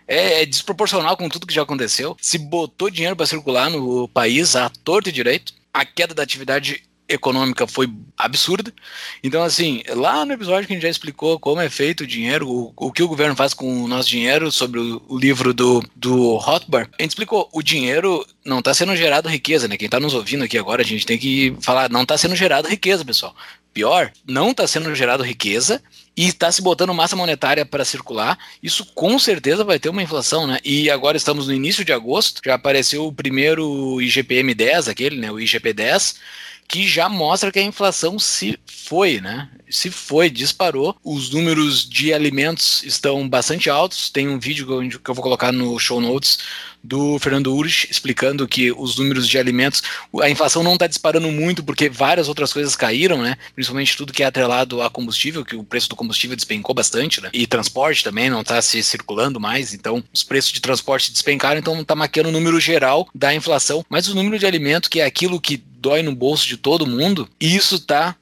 é, 0.07 0.41
é, 0.41 0.45
desproporcional 0.45 1.17
com 1.17 1.27
tudo 1.27 1.45
que 1.45 1.53
já 1.53 1.63
aconteceu. 1.63 2.15
Se 2.21 2.37
botou 2.37 2.89
dinheiro 2.89 3.15
para 3.15 3.25
circular 3.25 3.69
no 3.69 4.07
país 4.07 4.55
a 4.55 4.69
torto 4.69 5.09
e 5.09 5.11
direito. 5.11 5.53
A 5.73 5.85
queda 5.85 6.15
da 6.15 6.23
atividade 6.23 6.81
econômica 7.09 7.67
foi 7.67 7.89
absurda. 8.17 8.73
Então, 9.23 9.43
assim, 9.43 9.81
lá 9.89 10.25
no 10.25 10.33
episódio 10.33 10.67
que 10.67 10.73
a 10.73 10.75
gente 10.75 10.83
já 10.83 10.89
explicou 10.89 11.39
como 11.39 11.61
é 11.61 11.69
feito 11.69 12.01
o 12.01 12.07
dinheiro, 12.07 12.49
o, 12.49 12.73
o 12.75 12.91
que 12.91 13.03
o 13.03 13.07
governo 13.07 13.35
faz 13.35 13.53
com 13.53 13.83
o 13.83 13.87
nosso 13.87 14.09
dinheiro, 14.09 14.51
sobre 14.51 14.79
o, 14.79 15.01
o 15.07 15.17
livro 15.17 15.53
do, 15.53 15.83
do 15.95 16.35
Rothbard, 16.35 16.89
a 16.97 17.01
gente 17.01 17.11
explicou, 17.11 17.49
o 17.53 17.61
dinheiro 17.61 18.25
não 18.45 18.59
está 18.59 18.73
sendo 18.73 18.95
gerado 18.95 19.29
riqueza, 19.29 19.67
né? 19.67 19.77
Quem 19.77 19.87
está 19.87 19.99
nos 19.99 20.13
ouvindo 20.13 20.43
aqui 20.43 20.57
agora, 20.57 20.81
a 20.81 20.85
gente 20.85 21.05
tem 21.05 21.17
que 21.17 21.55
falar, 21.61 21.89
não 21.89 22.03
está 22.03 22.17
sendo 22.17 22.35
gerado 22.35 22.67
riqueza, 22.67 23.05
pessoal. 23.05 23.35
Pior, 23.77 24.11
não 24.27 24.49
está 24.49 24.65
sendo 24.65 24.95
gerado 24.95 25.21
riqueza 25.21 25.83
e 26.17 26.25
está 26.25 26.51
se 26.51 26.63
botando 26.63 26.93
massa 26.95 27.15
monetária 27.15 27.63
para 27.63 27.85
circular, 27.85 28.39
isso 28.61 28.83
com 28.95 29.19
certeza 29.19 29.63
vai 29.63 29.77
ter 29.77 29.89
uma 29.89 30.01
inflação, 30.01 30.47
né? 30.47 30.57
E 30.65 30.89
agora 30.89 31.15
estamos 31.15 31.47
no 31.47 31.53
início 31.53 31.85
de 31.85 31.93
agosto, 31.93 32.41
já 32.43 32.55
apareceu 32.55 33.05
o 33.05 33.13
primeiro 33.13 34.01
IGPM 34.01 34.55
10, 34.55 34.87
aquele, 34.87 35.17
né? 35.17 35.31
O 35.31 35.39
IGP 35.39 35.73
10 35.73 36.15
que 36.67 36.85
já 36.85 37.07
mostra 37.07 37.51
que 37.51 37.59
a 37.59 37.63
inflação 37.63 38.19
se 38.19 38.59
foi, 38.65 39.21
né? 39.21 39.49
Se 39.69 39.89
foi, 39.89 40.29
disparou. 40.29 40.97
Os 41.03 41.29
números 41.29 41.87
de 41.87 42.13
alimentos 42.13 42.83
estão 42.83 43.27
bastante 43.27 43.69
altos. 43.69 44.09
Tem 44.09 44.27
um 44.27 44.37
vídeo 44.37 44.65
que 44.99 45.09
eu 45.09 45.15
vou 45.15 45.23
colocar 45.23 45.51
no 45.51 45.79
show 45.79 46.01
notes 46.01 46.39
do 46.83 47.19
Fernando 47.19 47.53
Urich 47.53 47.87
explicando 47.89 48.47
que 48.47 48.71
os 48.71 48.97
números 48.97 49.27
de 49.27 49.37
alimentos, 49.37 49.83
a 50.21 50.29
inflação 50.29 50.63
não 50.63 50.73
está 50.73 50.87
disparando 50.87 51.29
muito 51.31 51.63
porque 51.63 51.89
várias 51.89 52.29
outras 52.29 52.53
coisas 52.53 52.75
caíram, 52.75 53.21
né? 53.21 53.35
Principalmente 53.55 53.97
tudo 53.97 54.13
que 54.13 54.23
é 54.23 54.25
atrelado 54.25 54.81
a 54.81 54.89
combustível, 54.89 55.43
que 55.43 55.55
o 55.55 55.63
preço 55.63 55.89
do 55.89 55.95
combustível 55.95 56.06
despencou 56.35 56.73
bastante, 56.75 57.21
né? 57.21 57.29
E 57.33 57.47
transporte 57.47 58.03
também 58.03 58.29
não 58.29 58.41
está 58.41 58.61
se 58.61 58.81
circulando 58.83 59.39
mais, 59.39 59.73
então 59.73 60.03
os 60.13 60.23
preços 60.23 60.51
de 60.51 60.61
transporte 60.61 61.11
despencaram, 61.11 61.59
então 61.59 61.79
está 61.81 61.95
maquiando 61.95 62.29
o 62.29 62.31
número 62.31 62.59
geral 62.59 63.07
da 63.13 63.33
inflação, 63.33 63.85
mas 63.89 64.07
o 64.07 64.15
número 64.15 64.37
de 64.37 64.45
alimento, 64.45 64.89
que 64.89 64.99
é 64.99 65.05
aquilo 65.05 65.41
que 65.41 65.57
dói 65.57 66.01
no 66.01 66.15
bolso 66.15 66.47
de 66.47 66.57
todo 66.57 66.87
mundo, 66.87 67.29
isso 67.39 67.75
está 67.75 68.15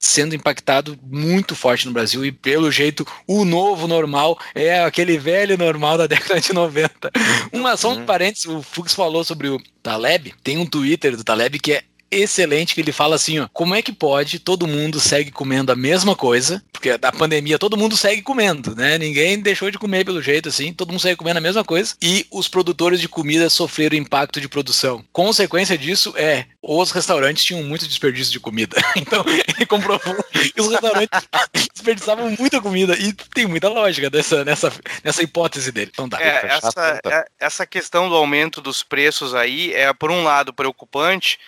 sendo 0.00 0.34
impactado 0.34 0.98
muito 1.02 1.54
forte 1.54 1.86
no 1.86 1.92
Brasil 1.92 2.24
e 2.24 2.32
pelo 2.32 2.72
jeito 2.72 3.06
o 3.26 3.44
novo 3.44 3.86
normal 3.86 4.38
é 4.54 4.82
aquele 4.82 5.18
velho 5.18 5.58
normal 5.58 5.98
da 5.98 6.06
década 6.08 6.40
de 6.40 6.54
90. 6.54 7.10
Uma 7.52 7.76
só 7.76 7.92
um 7.92 7.98
uhum. 7.98 8.06
parênteses, 8.06 8.46
o 8.46 8.62
Fux 8.62 8.94
falou 8.94 9.22
sobre 9.22 9.48
o 9.48 9.60
Taleb, 9.82 10.32
tem 10.42 10.56
um 10.56 10.64
Twitter 10.64 11.14
do 11.16 11.22
Taleb 11.22 11.58
que 11.58 11.74
é 11.74 11.82
excelente 12.10 12.74
que 12.74 12.80
ele 12.80 12.92
fala 12.92 13.16
assim, 13.16 13.38
ó, 13.38 13.48
como 13.52 13.74
é 13.74 13.82
que 13.82 13.92
pode 13.92 14.38
todo 14.38 14.66
mundo 14.66 14.98
segue 15.00 15.30
comendo 15.30 15.72
a 15.72 15.76
mesma 15.76 16.16
coisa, 16.16 16.62
porque 16.72 16.96
da 16.98 17.12
pandemia 17.12 17.58
todo 17.58 17.76
mundo 17.76 17.96
segue 17.96 18.22
comendo, 18.22 18.74
né? 18.74 18.98
Ninguém 18.98 19.38
deixou 19.38 19.70
de 19.70 19.78
comer 19.78 20.04
pelo 20.04 20.22
jeito 20.22 20.48
assim, 20.48 20.72
todo 20.72 20.90
mundo 20.90 21.00
segue 21.00 21.16
comendo 21.16 21.38
a 21.38 21.42
mesma 21.42 21.64
coisa 21.64 21.94
e 22.02 22.26
os 22.30 22.48
produtores 22.48 23.00
de 23.00 23.08
comida 23.08 23.48
sofreram 23.48 23.96
impacto 23.96 24.40
de 24.40 24.48
produção. 24.48 25.04
Consequência 25.12 25.76
disso 25.76 26.12
é 26.16 26.46
os 26.62 26.90
restaurantes 26.90 27.44
tinham 27.44 27.62
muito 27.62 27.86
desperdício 27.86 28.32
de 28.32 28.40
comida. 28.40 28.76
Então, 29.00 29.24
ele 29.26 29.66
comprovou 29.66 30.14
que 30.30 30.60
os 30.60 30.68
restaurantes 30.68 31.08
desperdiçavam 31.72 32.34
muita 32.38 32.60
comida 32.60 32.94
e 32.98 33.12
tem 33.12 33.46
muita 33.46 33.68
lógica 33.68 34.10
dessa, 34.10 34.44
nessa, 34.44 34.72
nessa 35.02 35.22
hipótese 35.22 35.72
dele. 35.72 35.90
Então, 35.92 36.08
tá. 36.08 36.20
É, 36.20 36.46
essa, 36.46 37.00
é, 37.06 37.24
essa 37.38 37.66
questão 37.66 38.08
do 38.08 38.14
aumento 38.14 38.60
dos 38.60 38.82
preços 38.82 39.34
aí 39.34 39.72
é, 39.72 39.92
por 39.92 40.10
um 40.10 40.22
lado, 40.22 40.52
preocupante, 40.52 41.38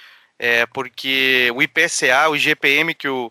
é, 0.42 0.66
porque 0.66 1.52
o 1.54 1.62
IPCA, 1.62 2.28
o 2.28 2.34
IGPM 2.34 2.94
que 2.94 3.06
o, 3.06 3.30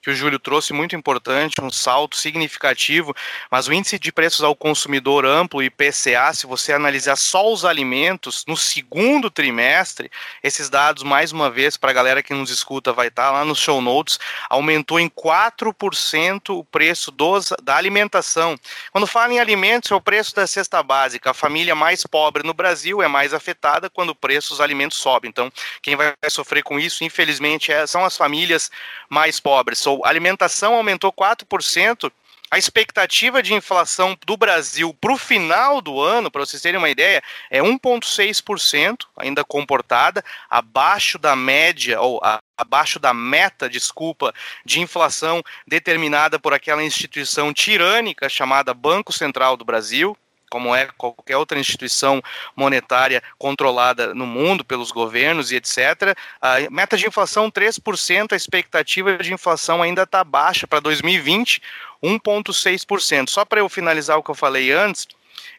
que 0.00 0.10
o 0.10 0.14
Júlio 0.14 0.38
trouxe, 0.38 0.72
muito 0.72 0.94
importante, 0.94 1.60
um 1.60 1.70
salto 1.70 2.16
significativo, 2.16 3.14
mas 3.50 3.66
o 3.66 3.72
índice 3.72 3.98
de 3.98 4.12
preços 4.12 4.42
ao 4.42 4.54
consumidor 4.54 5.26
amplo, 5.26 5.62
IPCA, 5.62 6.32
se 6.32 6.46
você 6.46 6.72
analisar 6.72 7.16
só 7.16 7.52
os 7.52 7.64
alimentos, 7.64 8.44
no 8.46 8.56
segundo 8.56 9.30
trimestre, 9.30 10.10
esses 10.42 10.70
dados, 10.70 11.02
mais 11.02 11.32
uma 11.32 11.50
vez, 11.50 11.76
para 11.76 11.90
a 11.90 11.94
galera 11.94 12.22
que 12.22 12.32
nos 12.32 12.50
escuta, 12.50 12.92
vai 12.92 13.08
estar 13.08 13.26
tá 13.26 13.30
lá 13.32 13.44
nos 13.44 13.58
show 13.58 13.80
notes, 13.80 14.18
aumentou 14.48 15.00
em 15.00 15.08
4% 15.08 16.56
o 16.56 16.64
preço 16.64 17.10
dos, 17.10 17.52
da 17.62 17.76
alimentação. 17.76 18.56
Quando 18.92 19.06
fala 19.06 19.32
em 19.32 19.40
alimentos, 19.40 19.90
é 19.90 19.94
o 19.94 20.00
preço 20.00 20.34
da 20.34 20.46
cesta 20.46 20.82
básica. 20.82 21.30
A 21.30 21.34
família 21.34 21.74
mais 21.74 22.04
pobre 22.06 22.42
no 22.42 22.54
Brasil 22.54 23.02
é 23.02 23.08
mais 23.08 23.34
afetada 23.34 23.90
quando 23.90 24.10
o 24.10 24.14
preço 24.14 24.50
dos 24.50 24.60
alimentos 24.60 24.98
sobe. 24.98 25.28
Então, 25.28 25.50
quem 25.82 25.96
vai 25.96 26.14
sofrer 26.28 26.62
com 26.62 26.78
isso, 26.78 27.02
infelizmente, 27.02 27.72
é, 27.72 27.86
são 27.86 28.04
as 28.04 28.16
famílias 28.16 28.70
mais 29.08 29.40
pobres. 29.40 29.78
Alimentação 30.04 30.74
aumentou 30.74 31.12
4%. 31.12 32.10
A 32.50 32.56
expectativa 32.56 33.42
de 33.42 33.52
inflação 33.52 34.16
do 34.24 34.34
Brasil 34.34 34.96
para 34.98 35.12
o 35.12 35.18
final 35.18 35.82
do 35.82 36.00
ano, 36.00 36.30
para 36.30 36.40
vocês 36.46 36.62
terem 36.62 36.78
uma 36.78 36.88
ideia, 36.88 37.22
é 37.50 37.60
1,6%, 37.60 39.04
ainda 39.18 39.44
comportada, 39.44 40.24
abaixo 40.48 41.18
da 41.18 41.36
média, 41.36 42.00
ou 42.00 42.18
a, 42.24 42.40
abaixo 42.56 42.98
da 42.98 43.12
meta, 43.12 43.68
desculpa, 43.68 44.34
de 44.64 44.80
inflação 44.80 45.42
determinada 45.66 46.38
por 46.38 46.54
aquela 46.54 46.82
instituição 46.82 47.52
tirânica 47.52 48.30
chamada 48.30 48.72
Banco 48.72 49.12
Central 49.12 49.54
do 49.54 49.64
Brasil, 49.64 50.16
como 50.50 50.74
é 50.74 50.88
qualquer 50.96 51.36
outra 51.36 51.58
instituição 51.58 52.22
monetária 52.56 53.22
controlada 53.38 54.14
no 54.14 54.26
mundo 54.26 54.64
pelos 54.64 54.90
governos 54.90 55.50
e 55.50 55.56
etc. 55.56 56.16
A 56.40 56.70
meta 56.70 56.96
de 56.96 57.06
inflação 57.06 57.50
3%, 57.50 58.32
a 58.32 58.36
expectativa 58.36 59.16
de 59.18 59.32
inflação 59.32 59.82
ainda 59.82 60.02
está 60.02 60.24
baixa 60.24 60.66
para 60.66 60.80
2020, 60.80 61.62
1,6%. 62.02 63.28
Só 63.28 63.44
para 63.44 63.60
eu 63.60 63.68
finalizar 63.68 64.18
o 64.18 64.22
que 64.22 64.30
eu 64.30 64.34
falei 64.34 64.72
antes, 64.72 65.06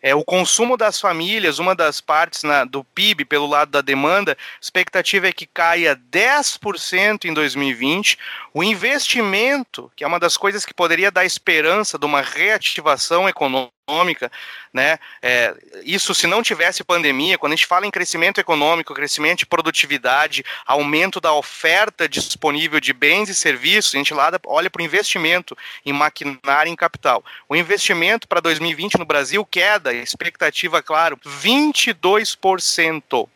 é, 0.02 0.16
o 0.16 0.24
consumo 0.24 0.78
das 0.78 1.00
famílias, 1.00 1.60
uma 1.60 1.76
das 1.76 2.00
partes 2.00 2.44
na, 2.44 2.64
do 2.64 2.84
PIB 2.84 3.26
pelo 3.26 3.48
lado 3.48 3.72
da 3.72 3.82
demanda, 3.82 4.38
expectativa 4.62 5.28
é 5.28 5.34
que 5.34 5.46
caia 5.46 6.00
10% 6.12 7.26
em 7.26 7.34
2020. 7.34 8.18
O 8.54 8.64
investimento, 8.64 9.92
que 9.96 10.04
é 10.04 10.08
uma 10.08 10.20
das 10.20 10.38
coisas 10.38 10.66
que 10.66 10.74
poderia 10.74 11.12
dar 11.12 11.26
esperança 11.26 11.98
de 11.98 12.06
uma 12.06 12.22
reativação 12.22 13.28
econômica, 13.28 13.74
econômica, 13.90 14.32
né? 14.72 15.00
É, 15.22 15.54
isso 15.84 16.14
se 16.14 16.28
não 16.28 16.44
tivesse 16.44 16.84
pandemia, 16.84 17.38
quando 17.38 17.54
a 17.54 17.56
gente 17.56 17.66
fala 17.66 17.88
em 17.88 17.92
crescimento 17.92 18.40
econômico, 18.40 18.94
crescimento 18.94 19.40
de 19.40 19.46
produtividade, 19.48 20.46
aumento 20.66 21.20
da 21.20 21.34
oferta 21.34 22.08
disponível 22.08 22.80
de 22.80 22.94
bens 22.94 23.30
e 23.30 23.36
serviços, 23.36 23.96
a 23.96 23.98
gente 23.98 24.14
lá 24.14 24.32
olha 24.46 24.70
para 24.70 24.82
o 24.82 24.86
investimento 24.86 25.58
em 25.86 25.92
maquinária 25.92 26.70
e 26.70 26.72
em 26.72 26.76
capital. 26.76 27.24
O 27.48 27.56
investimento 27.56 28.28
para 28.28 28.40
2020 28.40 29.00
no 29.00 29.06
Brasil 29.06 29.44
queda, 29.46 29.94
expectativa, 29.94 30.84
claro, 30.84 31.20
22%. 31.26 33.28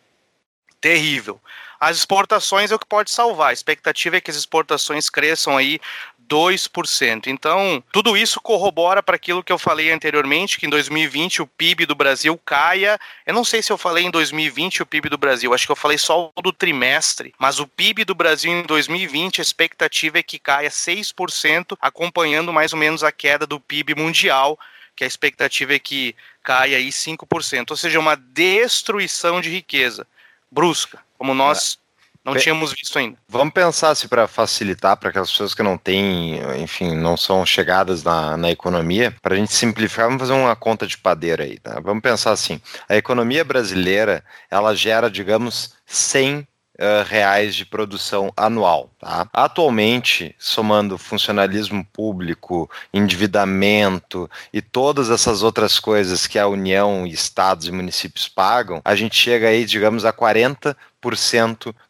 Terrível. 0.80 1.40
As 1.84 1.98
exportações 1.98 2.72
é 2.72 2.76
o 2.76 2.80
que 2.80 2.86
pode 2.86 3.12
salvar. 3.12 3.50
A 3.50 3.54
expectativa 3.54 4.16
é 4.16 4.22
que 4.22 4.32
as 4.32 4.38
exportações 4.38 5.10
cresçam 5.10 5.58
aí 5.58 5.82
2%. 6.30 7.28
Então, 7.28 7.84
tudo 7.92 8.18
isso 8.18 8.42
corrobora 8.42 9.04
para 9.04 9.16
aquilo 9.16 9.44
que 9.44 9.52
eu 9.52 9.58
falei 9.58 9.92
anteriormente, 9.92 10.60
que 10.60 10.66
em 10.66 10.70
2020 10.70 11.42
o 11.42 11.48
PIB 11.48 11.86
do 11.86 11.96
Brasil 11.96 12.40
caia. 12.46 13.00
Eu 13.26 13.34
não 13.34 13.44
sei 13.44 13.62
se 13.62 13.72
eu 13.72 13.78
falei 13.78 14.06
em 14.06 14.12
2020 14.12 14.82
o 14.84 14.86
PIB 14.86 15.10
do 15.10 15.18
Brasil, 15.18 15.54
acho 15.54 15.66
que 15.66 15.72
eu 15.72 15.76
falei 15.76 15.98
só 15.98 16.32
do 16.42 16.52
trimestre, 16.52 17.34
mas 17.38 17.60
o 17.60 17.68
PIB 17.68 18.06
do 18.06 18.16
Brasil 18.16 18.52
em 18.52 18.64
2020, 18.64 19.40
a 19.40 19.42
expectativa 19.42 20.20
é 20.20 20.24
que 20.24 20.40
caia 20.40 20.70
6%, 20.70 21.78
acompanhando 21.82 22.54
mais 22.54 22.74
ou 22.74 22.80
menos 22.80 23.04
a 23.04 23.12
queda 23.12 23.46
do 23.46 23.60
PIB 23.60 23.96
mundial, 23.96 24.60
que 24.96 25.04
a 25.04 25.08
expectativa 25.08 25.74
é 25.74 25.80
que 25.80 26.16
caia 26.44 26.78
aí 26.78 26.90
5%, 26.90 27.72
ou 27.72 27.78
seja, 27.78 28.00
uma 28.00 28.16
destruição 28.16 29.42
de 29.42 29.50
riqueza 29.50 30.06
brusca, 30.52 31.00
como 31.18 31.34
nós 31.34 31.80
não 32.24 32.36
tínhamos 32.36 32.72
visto 32.72 32.98
ainda. 32.98 33.18
Vamos 33.28 33.54
pensar 33.54 33.94
se 33.96 34.08
para 34.08 34.28
facilitar 34.28 34.96
para 34.96 35.10
aquelas 35.10 35.30
pessoas 35.30 35.54
que 35.54 35.62
não 35.62 35.78
têm, 35.78 36.40
enfim, 36.62 36.96
não 36.96 37.18
são 37.18 37.46
chegadas 37.46 38.04
na, 38.04 38.38
na 38.38 38.50
economia, 38.50 39.14
para 39.22 39.36
a 39.36 39.38
gente 39.38 39.54
simplificar, 39.54 40.06
vamos 40.06 40.22
fazer 40.22 40.34
uma 40.34 40.56
conta 40.56 40.88
de 40.88 40.98
padeira 40.98 41.44
aí, 41.44 41.60
tá? 41.60 41.80
Vamos 41.82 42.02
pensar 42.02 42.32
assim: 42.32 42.62
a 42.88 42.96
economia 42.96 43.44
brasileira 43.44 44.24
ela 44.50 44.74
gera, 44.74 45.10
digamos, 45.10 45.74
100 45.86 46.48
Uh, 46.74 47.06
reais 47.08 47.54
de 47.54 47.68
produção 47.68 48.34
anual. 48.36 48.90
Tá? 49.00 49.28
Atualmente, 49.32 50.36
somando 50.40 50.98
funcionalismo 50.98 51.86
público, 51.94 52.68
endividamento 52.92 54.28
e 54.52 54.60
todas 54.60 55.12
essas 55.12 55.44
outras 55.44 55.80
coisas 55.80 56.26
que 56.26 56.40
a 56.40 56.48
União, 56.48 57.06
estados 57.06 57.68
e 57.68 57.72
municípios 57.72 58.28
pagam, 58.28 58.82
a 58.84 58.96
gente 58.96 59.16
chega 59.16 59.50
aí, 59.50 59.66
digamos, 59.66 60.04
a 60.04 60.12
40 60.12 60.76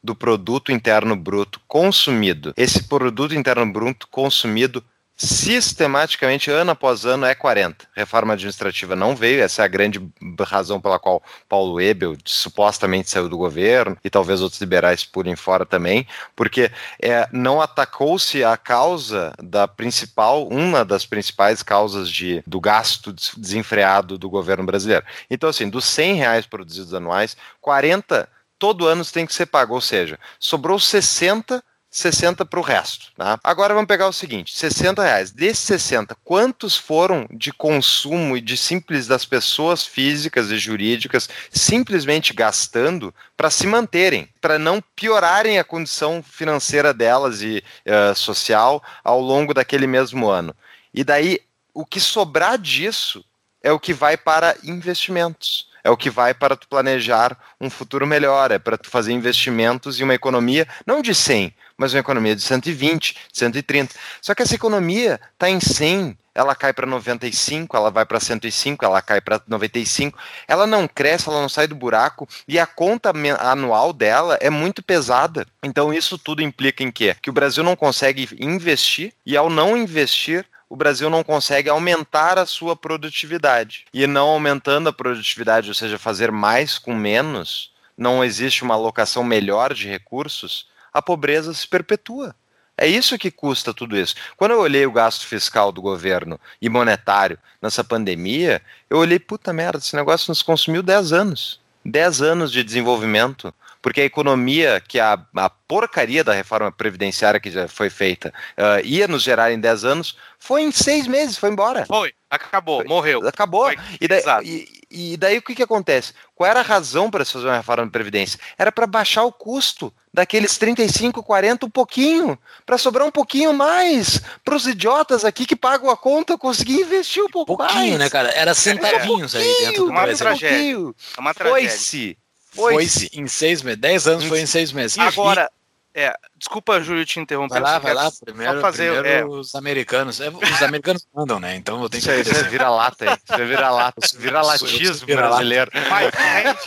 do 0.03 0.15
produto 0.15 0.71
interno 0.71 1.15
bruto 1.15 1.59
consumido. 1.67 2.53
Esse 2.55 2.83
produto 2.83 3.35
interno 3.35 3.71
bruto 3.71 4.07
consumido 4.07 4.83
sistematicamente, 5.15 6.49
ano 6.49 6.71
após 6.71 7.05
ano, 7.05 7.25
é 7.25 7.35
40. 7.35 7.87
Reforma 7.95 8.33
administrativa 8.33 8.95
não 8.95 9.15
veio, 9.15 9.41
essa 9.41 9.61
é 9.61 9.65
a 9.65 9.67
grande 9.67 10.01
razão 10.41 10.81
pela 10.81 10.99
qual 10.99 11.21
Paulo 11.47 11.79
Ebel 11.79 12.17
supostamente 12.25 13.09
saiu 13.09 13.29
do 13.29 13.37
governo, 13.37 13.97
e 14.03 14.09
talvez 14.09 14.41
outros 14.41 14.59
liberais 14.59 15.05
pulem 15.05 15.35
fora 15.35 15.65
também, 15.65 16.07
porque 16.35 16.71
é, 17.01 17.27
não 17.31 17.61
atacou-se 17.61 18.43
a 18.43 18.57
causa 18.57 19.33
da 19.41 19.67
principal, 19.67 20.47
uma 20.47 20.83
das 20.83 21.05
principais 21.05 21.61
causas 21.61 22.09
de, 22.09 22.43
do 22.45 22.59
gasto 22.59 23.13
desenfreado 23.37 24.17
do 24.17 24.29
governo 24.29 24.65
brasileiro. 24.65 25.05
Então, 25.29 25.49
assim, 25.49 25.69
dos 25.69 25.85
100 25.85 26.15
reais 26.15 26.45
produzidos 26.45 26.93
anuais, 26.93 27.37
40 27.61 28.27
todo 28.63 28.87
ano 28.87 29.03
tem 29.03 29.25
que 29.25 29.33
ser 29.33 29.47
pago, 29.47 29.73
ou 29.73 29.81
seja, 29.81 30.17
sobrou 30.39 30.79
60 30.79 31.61
60 31.91 32.45
para 32.45 32.59
o 32.59 32.63
resto. 32.63 33.11
Tá? 33.15 33.37
Agora 33.43 33.73
vamos 33.73 33.89
pegar 33.89 34.07
o 34.07 34.13
seguinte: 34.13 34.57
60 34.57 35.03
reais. 35.03 35.31
Desses 35.31 35.65
60, 35.65 36.15
quantos 36.23 36.77
foram 36.77 37.27
de 37.29 37.51
consumo 37.51 38.37
e 38.37 38.41
de 38.41 38.55
simples 38.55 39.05
das 39.05 39.25
pessoas 39.25 39.85
físicas 39.85 40.49
e 40.49 40.57
jurídicas 40.57 41.29
simplesmente 41.51 42.33
gastando 42.33 43.13
para 43.35 43.51
se 43.51 43.67
manterem, 43.67 44.29
para 44.39 44.57
não 44.57 44.81
piorarem 44.95 45.59
a 45.59 45.63
condição 45.65 46.23
financeira 46.23 46.93
delas 46.93 47.41
e 47.41 47.61
uh, 47.85 48.15
social 48.15 48.81
ao 49.03 49.19
longo 49.19 49.53
daquele 49.53 49.85
mesmo 49.85 50.29
ano? 50.29 50.55
E 50.93 51.03
daí, 51.03 51.41
o 51.73 51.85
que 51.85 51.99
sobrar 51.99 52.57
disso 52.57 53.25
é 53.61 53.73
o 53.73 53.79
que 53.79 53.93
vai 53.93 54.15
para 54.15 54.55
investimentos. 54.63 55.72
É 55.83 55.89
o 55.89 55.97
que 55.97 56.09
vai 56.09 56.33
para 56.33 56.55
tu 56.55 56.67
planejar 56.67 57.37
um 57.59 57.69
futuro 57.69 58.07
melhor, 58.07 58.51
é 58.51 58.59
para 58.59 58.77
tu 58.77 58.89
fazer 58.89 59.11
investimentos 59.11 59.99
em 59.99 60.03
uma 60.03 60.13
economia, 60.13 60.67
não 60.85 61.01
de 61.01 61.13
100, 61.13 61.53
mas 61.77 61.93
uma 61.93 61.99
economia 61.99 62.35
de 62.35 62.41
120, 62.41 63.17
130. 63.31 63.93
Só 64.21 64.33
que 64.33 64.41
essa 64.41 64.55
economia 64.55 65.19
está 65.33 65.49
em 65.49 65.59
100, 65.59 66.17
ela 66.35 66.55
cai 66.55 66.73
para 66.73 66.87
95, 66.87 67.77
ela 67.77 67.91
vai 67.91 68.05
para 68.05 68.19
105, 68.19 68.83
ela 68.83 69.01
cai 69.01 69.21
para 69.21 69.41
95. 69.47 70.17
Ela 70.47 70.65
não 70.65 70.87
cresce, 70.87 71.29
ela 71.29 71.41
não 71.41 71.49
sai 71.49 71.67
do 71.67 71.75
buraco 71.75 72.27
e 72.47 72.57
a 72.57 72.65
conta 72.65 73.13
anual 73.39 73.93
dela 73.93 74.37
é 74.41 74.49
muito 74.49 74.81
pesada. 74.81 75.45
Então 75.61 75.93
isso 75.93 76.17
tudo 76.17 76.41
implica 76.41 76.83
em 76.83 76.91
quê? 76.91 77.15
Que 77.21 77.29
o 77.29 77.33
Brasil 77.33 77.63
não 77.63 77.75
consegue 77.75 78.27
investir 78.39 79.13
e 79.25 79.37
ao 79.37 79.49
não 79.49 79.77
investir, 79.77 80.45
o 80.73 80.75
Brasil 80.75 81.07
não 81.07 81.23
consegue 81.23 81.69
aumentar 81.69 82.39
a 82.39 82.47
sua 82.47 82.75
produtividade. 82.75 83.85
E 83.93 84.07
não 84.07 84.29
aumentando 84.29 84.89
a 84.89 84.91
produtividade, 84.91 85.69
ou 85.69 85.75
seja, 85.75 85.99
fazer 85.99 86.31
mais 86.31 86.79
com 86.79 86.95
menos, 86.95 87.71
não 87.95 88.23
existe 88.23 88.63
uma 88.63 88.73
alocação 88.73 89.23
melhor 89.23 89.71
de 89.75 89.87
recursos, 89.87 90.67
a 90.91 90.99
pobreza 90.99 91.53
se 91.53 91.67
perpetua. 91.67 92.35
É 92.75 92.87
isso 92.87 93.19
que 93.19 93.29
custa 93.29 93.71
tudo 93.71 93.95
isso. 93.95 94.15
Quando 94.35 94.53
eu 94.53 94.61
olhei 94.61 94.83
o 94.83 94.91
gasto 94.91 95.27
fiscal 95.27 95.71
do 95.71 95.79
governo 95.79 96.39
e 96.59 96.67
monetário 96.69 97.37
nessa 97.61 97.83
pandemia, 97.83 98.59
eu 98.89 98.97
olhei, 98.97 99.19
puta 99.19 99.53
merda, 99.53 99.77
esse 99.77 99.95
negócio 99.95 100.31
nos 100.31 100.41
consumiu 100.41 100.81
10 100.81 101.13
anos. 101.13 101.61
10 101.85 102.23
anos 102.23 102.51
de 102.51 102.63
desenvolvimento 102.63 103.53
porque 103.83 103.99
a 103.99 104.05
economia 104.05 104.81
que 104.87 104.97
a, 104.97 105.19
a 105.35 105.49
porcaria 105.49 106.23
da 106.23 106.31
reforma 106.31 106.71
previdenciária 106.71 107.37
que 107.37 107.51
já 107.51 107.67
foi 107.67 107.89
feita 107.89 108.33
uh, 108.57 108.83
ia 108.85 109.09
nos 109.09 109.21
gerar 109.21 109.51
em 109.51 109.59
10 109.59 109.83
anos, 109.83 110.17
foi 110.39 110.61
em 110.61 110.71
seis 110.71 111.05
meses, 111.05 111.37
foi 111.37 111.49
embora. 111.49 111.85
Foi, 111.85 112.13
acabou, 112.29 112.77
foi, 112.77 112.87
morreu. 112.87 113.27
Acabou. 113.27 113.65
Foi, 113.65 113.77
e, 113.99 114.07
daí, 114.07 114.21
e, 114.43 115.13
e, 115.13 115.17
daí 115.17 115.37
o 115.37 115.41
que, 115.41 115.53
que 115.53 115.63
acontece? 115.63 116.13
Qual 116.33 116.49
era 116.49 116.61
a 116.61 116.63
razão 116.63 117.11
para 117.11 117.25
se 117.25 117.33
fazer 117.33 117.45
uma 117.45 117.57
reforma 117.57 117.83
da 117.83 117.91
Previdência? 117.91 118.39
Era 118.57 118.71
para 118.71 118.87
baixar 118.87 119.25
o 119.25 119.31
custo 119.33 119.93
daqueles 120.13 120.57
35, 120.57 121.21
40 121.21 121.65
um 121.65 121.69
pouquinho, 121.69 122.39
para 122.65 122.77
sobrar 122.77 123.05
um 123.05 123.11
pouquinho 123.11 123.53
mais 123.53 124.21
para 124.45 124.55
os 124.55 124.65
idiotas 124.65 125.25
aqui 125.25 125.45
que 125.45 125.55
pagam 125.55 125.89
a 125.89 125.97
conta 125.97 126.37
conseguir 126.37 126.81
investir 126.81 127.21
um 127.21 127.29
pouco 127.29 127.57
pouquinho, 127.57 127.97
mais. 127.97 127.99
né, 127.99 128.09
cara? 128.09 128.29
Era 128.29 128.53
centavinhos 128.53 129.35
é, 129.35 129.39
aí 129.39 129.55
dentro 129.65 129.85
do 129.85 129.91
uma 129.91 130.07
tragédia. 130.15 130.93
É 131.17 131.19
uma 131.19 131.33
tragédia. 131.33 131.69
Foi-se 131.69 132.17
foi-se 132.55 133.09
em 133.13 133.27
seis 133.27 133.61
meses. 133.61 133.79
Dez 133.79 134.07
anos 134.07 134.25
foi 134.25 134.41
em 134.41 134.45
seis 134.45 134.71
meses. 134.71 134.97
Agora, 134.97 135.49
é, 135.95 136.15
desculpa, 136.35 136.81
Júlio, 136.81 137.05
te 137.05 137.19
interromper. 137.19 137.53
Vai 137.53 137.61
lá, 137.61 137.79
vai 137.79 137.93
lá. 137.93 138.11
Primeiro, 138.23 138.61
fazer, 138.61 138.91
primeiro 138.91 139.35
é... 139.35 139.39
os 139.39 139.53
americanos. 139.53 140.19
É, 140.19 140.29
os 140.29 140.63
americanos 140.63 141.07
mandam, 141.13 141.39
né? 141.39 141.55
Então 141.55 141.81
eu 141.81 141.89
tenho 141.89 142.03
que. 142.03 142.11
Isso 142.11 142.35
aí, 142.35 142.43
vira 142.49 142.69
lata 142.69 143.11
aí. 143.11 143.17
Isso 143.29 143.45
vira 143.45 143.69
lata. 143.69 144.07
Vira 144.17 144.41
latismo 144.41 145.05
vira 145.05 145.27
brasileiro. 145.27 145.71
My 145.73 146.11
friend. 146.11 146.59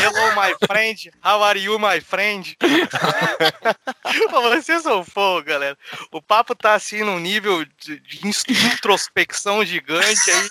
Hello, 0.00 0.34
my 0.36 0.54
friend. 0.66 1.10
How 1.24 1.42
are 1.42 1.58
you, 1.58 1.78
my 1.78 2.00
friend? 2.00 2.56
Vocês 4.30 4.82
são 4.82 5.02
fogo, 5.02 5.46
galera. 5.46 5.76
O 6.12 6.20
papo 6.20 6.54
tá 6.54 6.74
assim 6.74 7.02
num 7.02 7.18
nível 7.18 7.64
de, 7.78 8.00
de 8.00 8.26
introspecção 8.66 9.64
gigante 9.64 10.30
aí. 10.30 10.48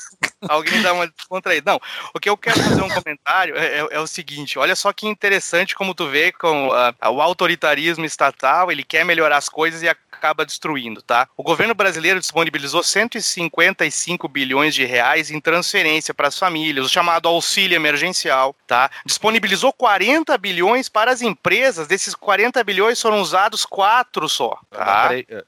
Alguém 0.47 0.81
dá 0.81 0.93
uma 0.93 1.07
descontraída. 1.07 1.71
Não, 1.71 1.79
o 2.13 2.19
que 2.19 2.29
eu 2.29 2.37
quero 2.37 2.61
fazer 2.61 2.81
um 2.81 2.89
comentário 2.89 3.55
é, 3.57 3.79
é, 3.79 3.87
é, 3.91 3.99
o 3.99 4.07
seguinte: 4.07 4.59
olha 4.59 4.75
só 4.75 4.91
que 4.91 5.07
interessante 5.07 5.75
como 5.75 5.93
tu 5.93 6.09
vê 6.09 6.31
com 6.31 6.69
uh, 6.69 7.09
o 7.11 7.21
autoritarismo 7.21 8.05
estatal, 8.23 8.71
ele 8.71 8.83
quer 8.83 9.03
melhorar 9.03 9.37
as 9.37 9.49
coisas 9.49 9.81
e 9.83 9.89
acaba 10.23 10.45
destruindo, 10.45 11.01
tá? 11.01 11.27
O 11.35 11.43
governo 11.43 11.75
brasileiro 11.75 12.19
disponibilizou 12.19 12.81
155 12.81 14.27
bilhões 14.29 14.73
de 14.73 14.85
reais 14.85 15.29
em 15.29 15.39
transferência 15.41 16.13
para 16.13 16.29
as 16.29 16.39
famílias, 16.39 16.85
o 16.85 16.89
chamado 16.89 17.27
auxílio 17.27 17.75
emergencial, 17.75 18.55
tá? 18.65 18.89
Disponibilizou 19.05 19.73
40 19.73 20.37
bilhões 20.37 20.87
para 20.87 21.11
as 21.11 21.21
empresas, 21.21 21.87
desses 21.87 22.15
40 22.15 22.63
bilhões 22.63 23.01
foram 23.01 23.19
usados 23.19 23.65
quatro 23.65 24.29
só, 24.29 24.57
tá? 24.71 25.09
Peraí, 25.09 25.25
eh, 25.29 25.43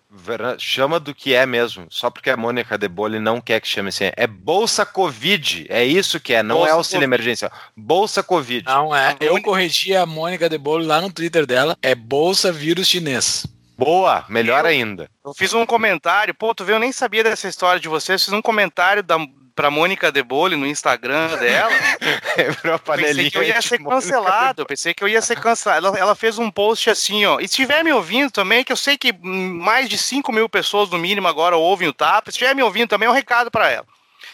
chama 0.60 1.00
do 1.00 1.16
que 1.16 1.34
é 1.34 1.46
mesmo, 1.46 1.88
só 1.90 2.10
porque 2.10 2.30
a 2.30 2.38
Mônica 2.38 2.78
de 2.78 2.90
Bolle 2.90 3.20
não 3.20 3.40
quer 3.40 3.62
que 3.62 3.68
chame 3.68 3.90
assim. 3.90 4.12
É 4.18 4.28
Bolsa 4.28 4.86
Covid, 4.86 5.68
é 5.70 5.86
isso 5.86 6.20
que 6.20 6.34
é, 6.34 6.44
não 6.44 6.58
Bolsa 6.58 6.72
é 6.72 6.74
auxílio 6.74 7.08
COVID. 7.08 7.14
emergencial. 7.16 7.52
Bolsa 7.78 8.22
Covid. 8.22 8.66
Não 8.66 8.94
é, 8.94 9.16
eu 9.22 9.42
corrigi 9.42 9.96
a 9.96 10.06
Mônica 10.06 10.50
de 10.50 10.58
Bolle 10.58 10.86
lá 10.86 11.00
no 11.00 11.12
Twitter 11.12 11.46
dela, 11.46 11.78
é 11.82 11.96
Bolsa 11.96 12.52
Vírus 12.52 12.88
Chinês. 12.88 13.46
Boa, 13.78 14.26
melhor 14.30 14.64
eu, 14.66 14.72
ainda. 14.72 15.10
Eu 15.24 15.34
fiz 15.34 15.54
um 15.54 15.66
comentário, 15.66 16.34
pô, 16.34 16.56
tu 16.56 16.64
viu, 16.64 16.76
eu 16.76 16.80
nem 16.80 16.92
sabia 16.92 17.24
dessa 17.24 17.48
história 17.48 17.80
de 17.80 17.90
vocês, 17.90 18.24
fiz 18.24 18.34
um 18.34 18.42
comentário 18.42 19.04
da, 19.04 19.18
pra 19.54 19.70
Mônica 19.70 20.12
Debole 20.12 20.56
no 20.56 20.66
Instagram 20.66 21.36
dela. 21.38 21.72
pensei 22.86 23.32
que 23.32 23.38
eu 23.38 23.44
ia 23.44 23.62
ser 23.62 23.84
cancelado, 23.84 24.66
pensei 24.66 24.94
que 24.94 25.04
eu 25.04 25.08
ia 25.08 25.22
ser 25.22 25.40
cancelado. 25.40 25.88
Ela, 25.88 25.98
ela, 25.98 26.16
fez 26.16 26.38
um 26.38 26.50
post 26.50 26.90
assim, 26.90 27.26
ó, 27.26 27.40
e 27.40 27.48
se 27.48 27.54
estiver 27.54 27.84
me 27.84 27.92
ouvindo 27.92 28.32
também, 28.32 28.64
que 28.64 28.72
eu 28.72 28.78
sei 28.78 28.98
que 28.98 29.14
mais 29.22 29.90
de 29.90 29.98
5 29.98 30.32
mil 30.32 30.48
pessoas 30.48 30.90
no 30.90 30.98
mínimo 30.98 31.28
agora 31.28 31.58
ouvem 31.58 31.88
o 31.88 31.94
TAP, 31.94 32.26
se 32.26 32.32
estiver 32.32 32.56
me 32.56 32.64
ouvindo 32.64 32.90
também, 32.90 33.08
é 33.08 33.12
um 33.12 33.16
recado 33.16 33.52
para 33.52 33.70
ela. 33.70 33.86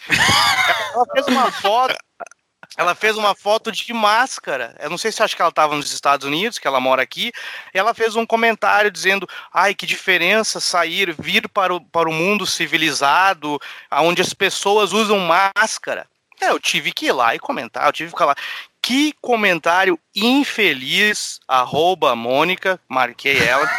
ela 0.94 1.04
fez 1.12 1.26
uma 1.26 1.50
foto 1.50 1.96
ela 2.76 2.94
fez 2.94 3.16
uma 3.16 3.34
foto 3.34 3.70
de 3.70 3.92
máscara. 3.92 4.74
Eu 4.80 4.90
não 4.90 4.98
sei 4.98 5.12
se 5.12 5.22
acha 5.22 5.36
que 5.36 5.42
ela 5.42 5.50
estava 5.50 5.76
nos 5.76 5.92
Estados 5.92 6.26
Unidos, 6.26 6.58
que 6.58 6.66
ela 6.66 6.80
mora 6.80 7.02
aqui. 7.02 7.32
ela 7.72 7.94
fez 7.94 8.16
um 8.16 8.26
comentário 8.26 8.90
dizendo: 8.90 9.28
ai, 9.52 9.74
que 9.74 9.86
diferença 9.86 10.60
sair, 10.60 11.14
vir 11.18 11.48
para 11.48 11.74
o, 11.74 11.80
para 11.80 12.08
o 12.08 12.12
mundo 12.12 12.46
civilizado, 12.46 13.60
onde 13.90 14.22
as 14.22 14.32
pessoas 14.32 14.92
usam 14.92 15.18
máscara. 15.18 16.06
É, 16.40 16.48
eu 16.50 16.58
tive 16.58 16.92
que 16.92 17.06
ir 17.06 17.12
lá 17.12 17.34
e 17.34 17.38
comentar, 17.38 17.86
eu 17.86 17.92
tive 17.92 18.12
que 18.12 18.18
falar. 18.18 18.36
Que 18.80 19.14
comentário 19.20 19.96
infeliz, 20.14 21.38
arroba 21.46 22.16
Mônica, 22.16 22.80
marquei 22.88 23.38
ela, 23.38 23.70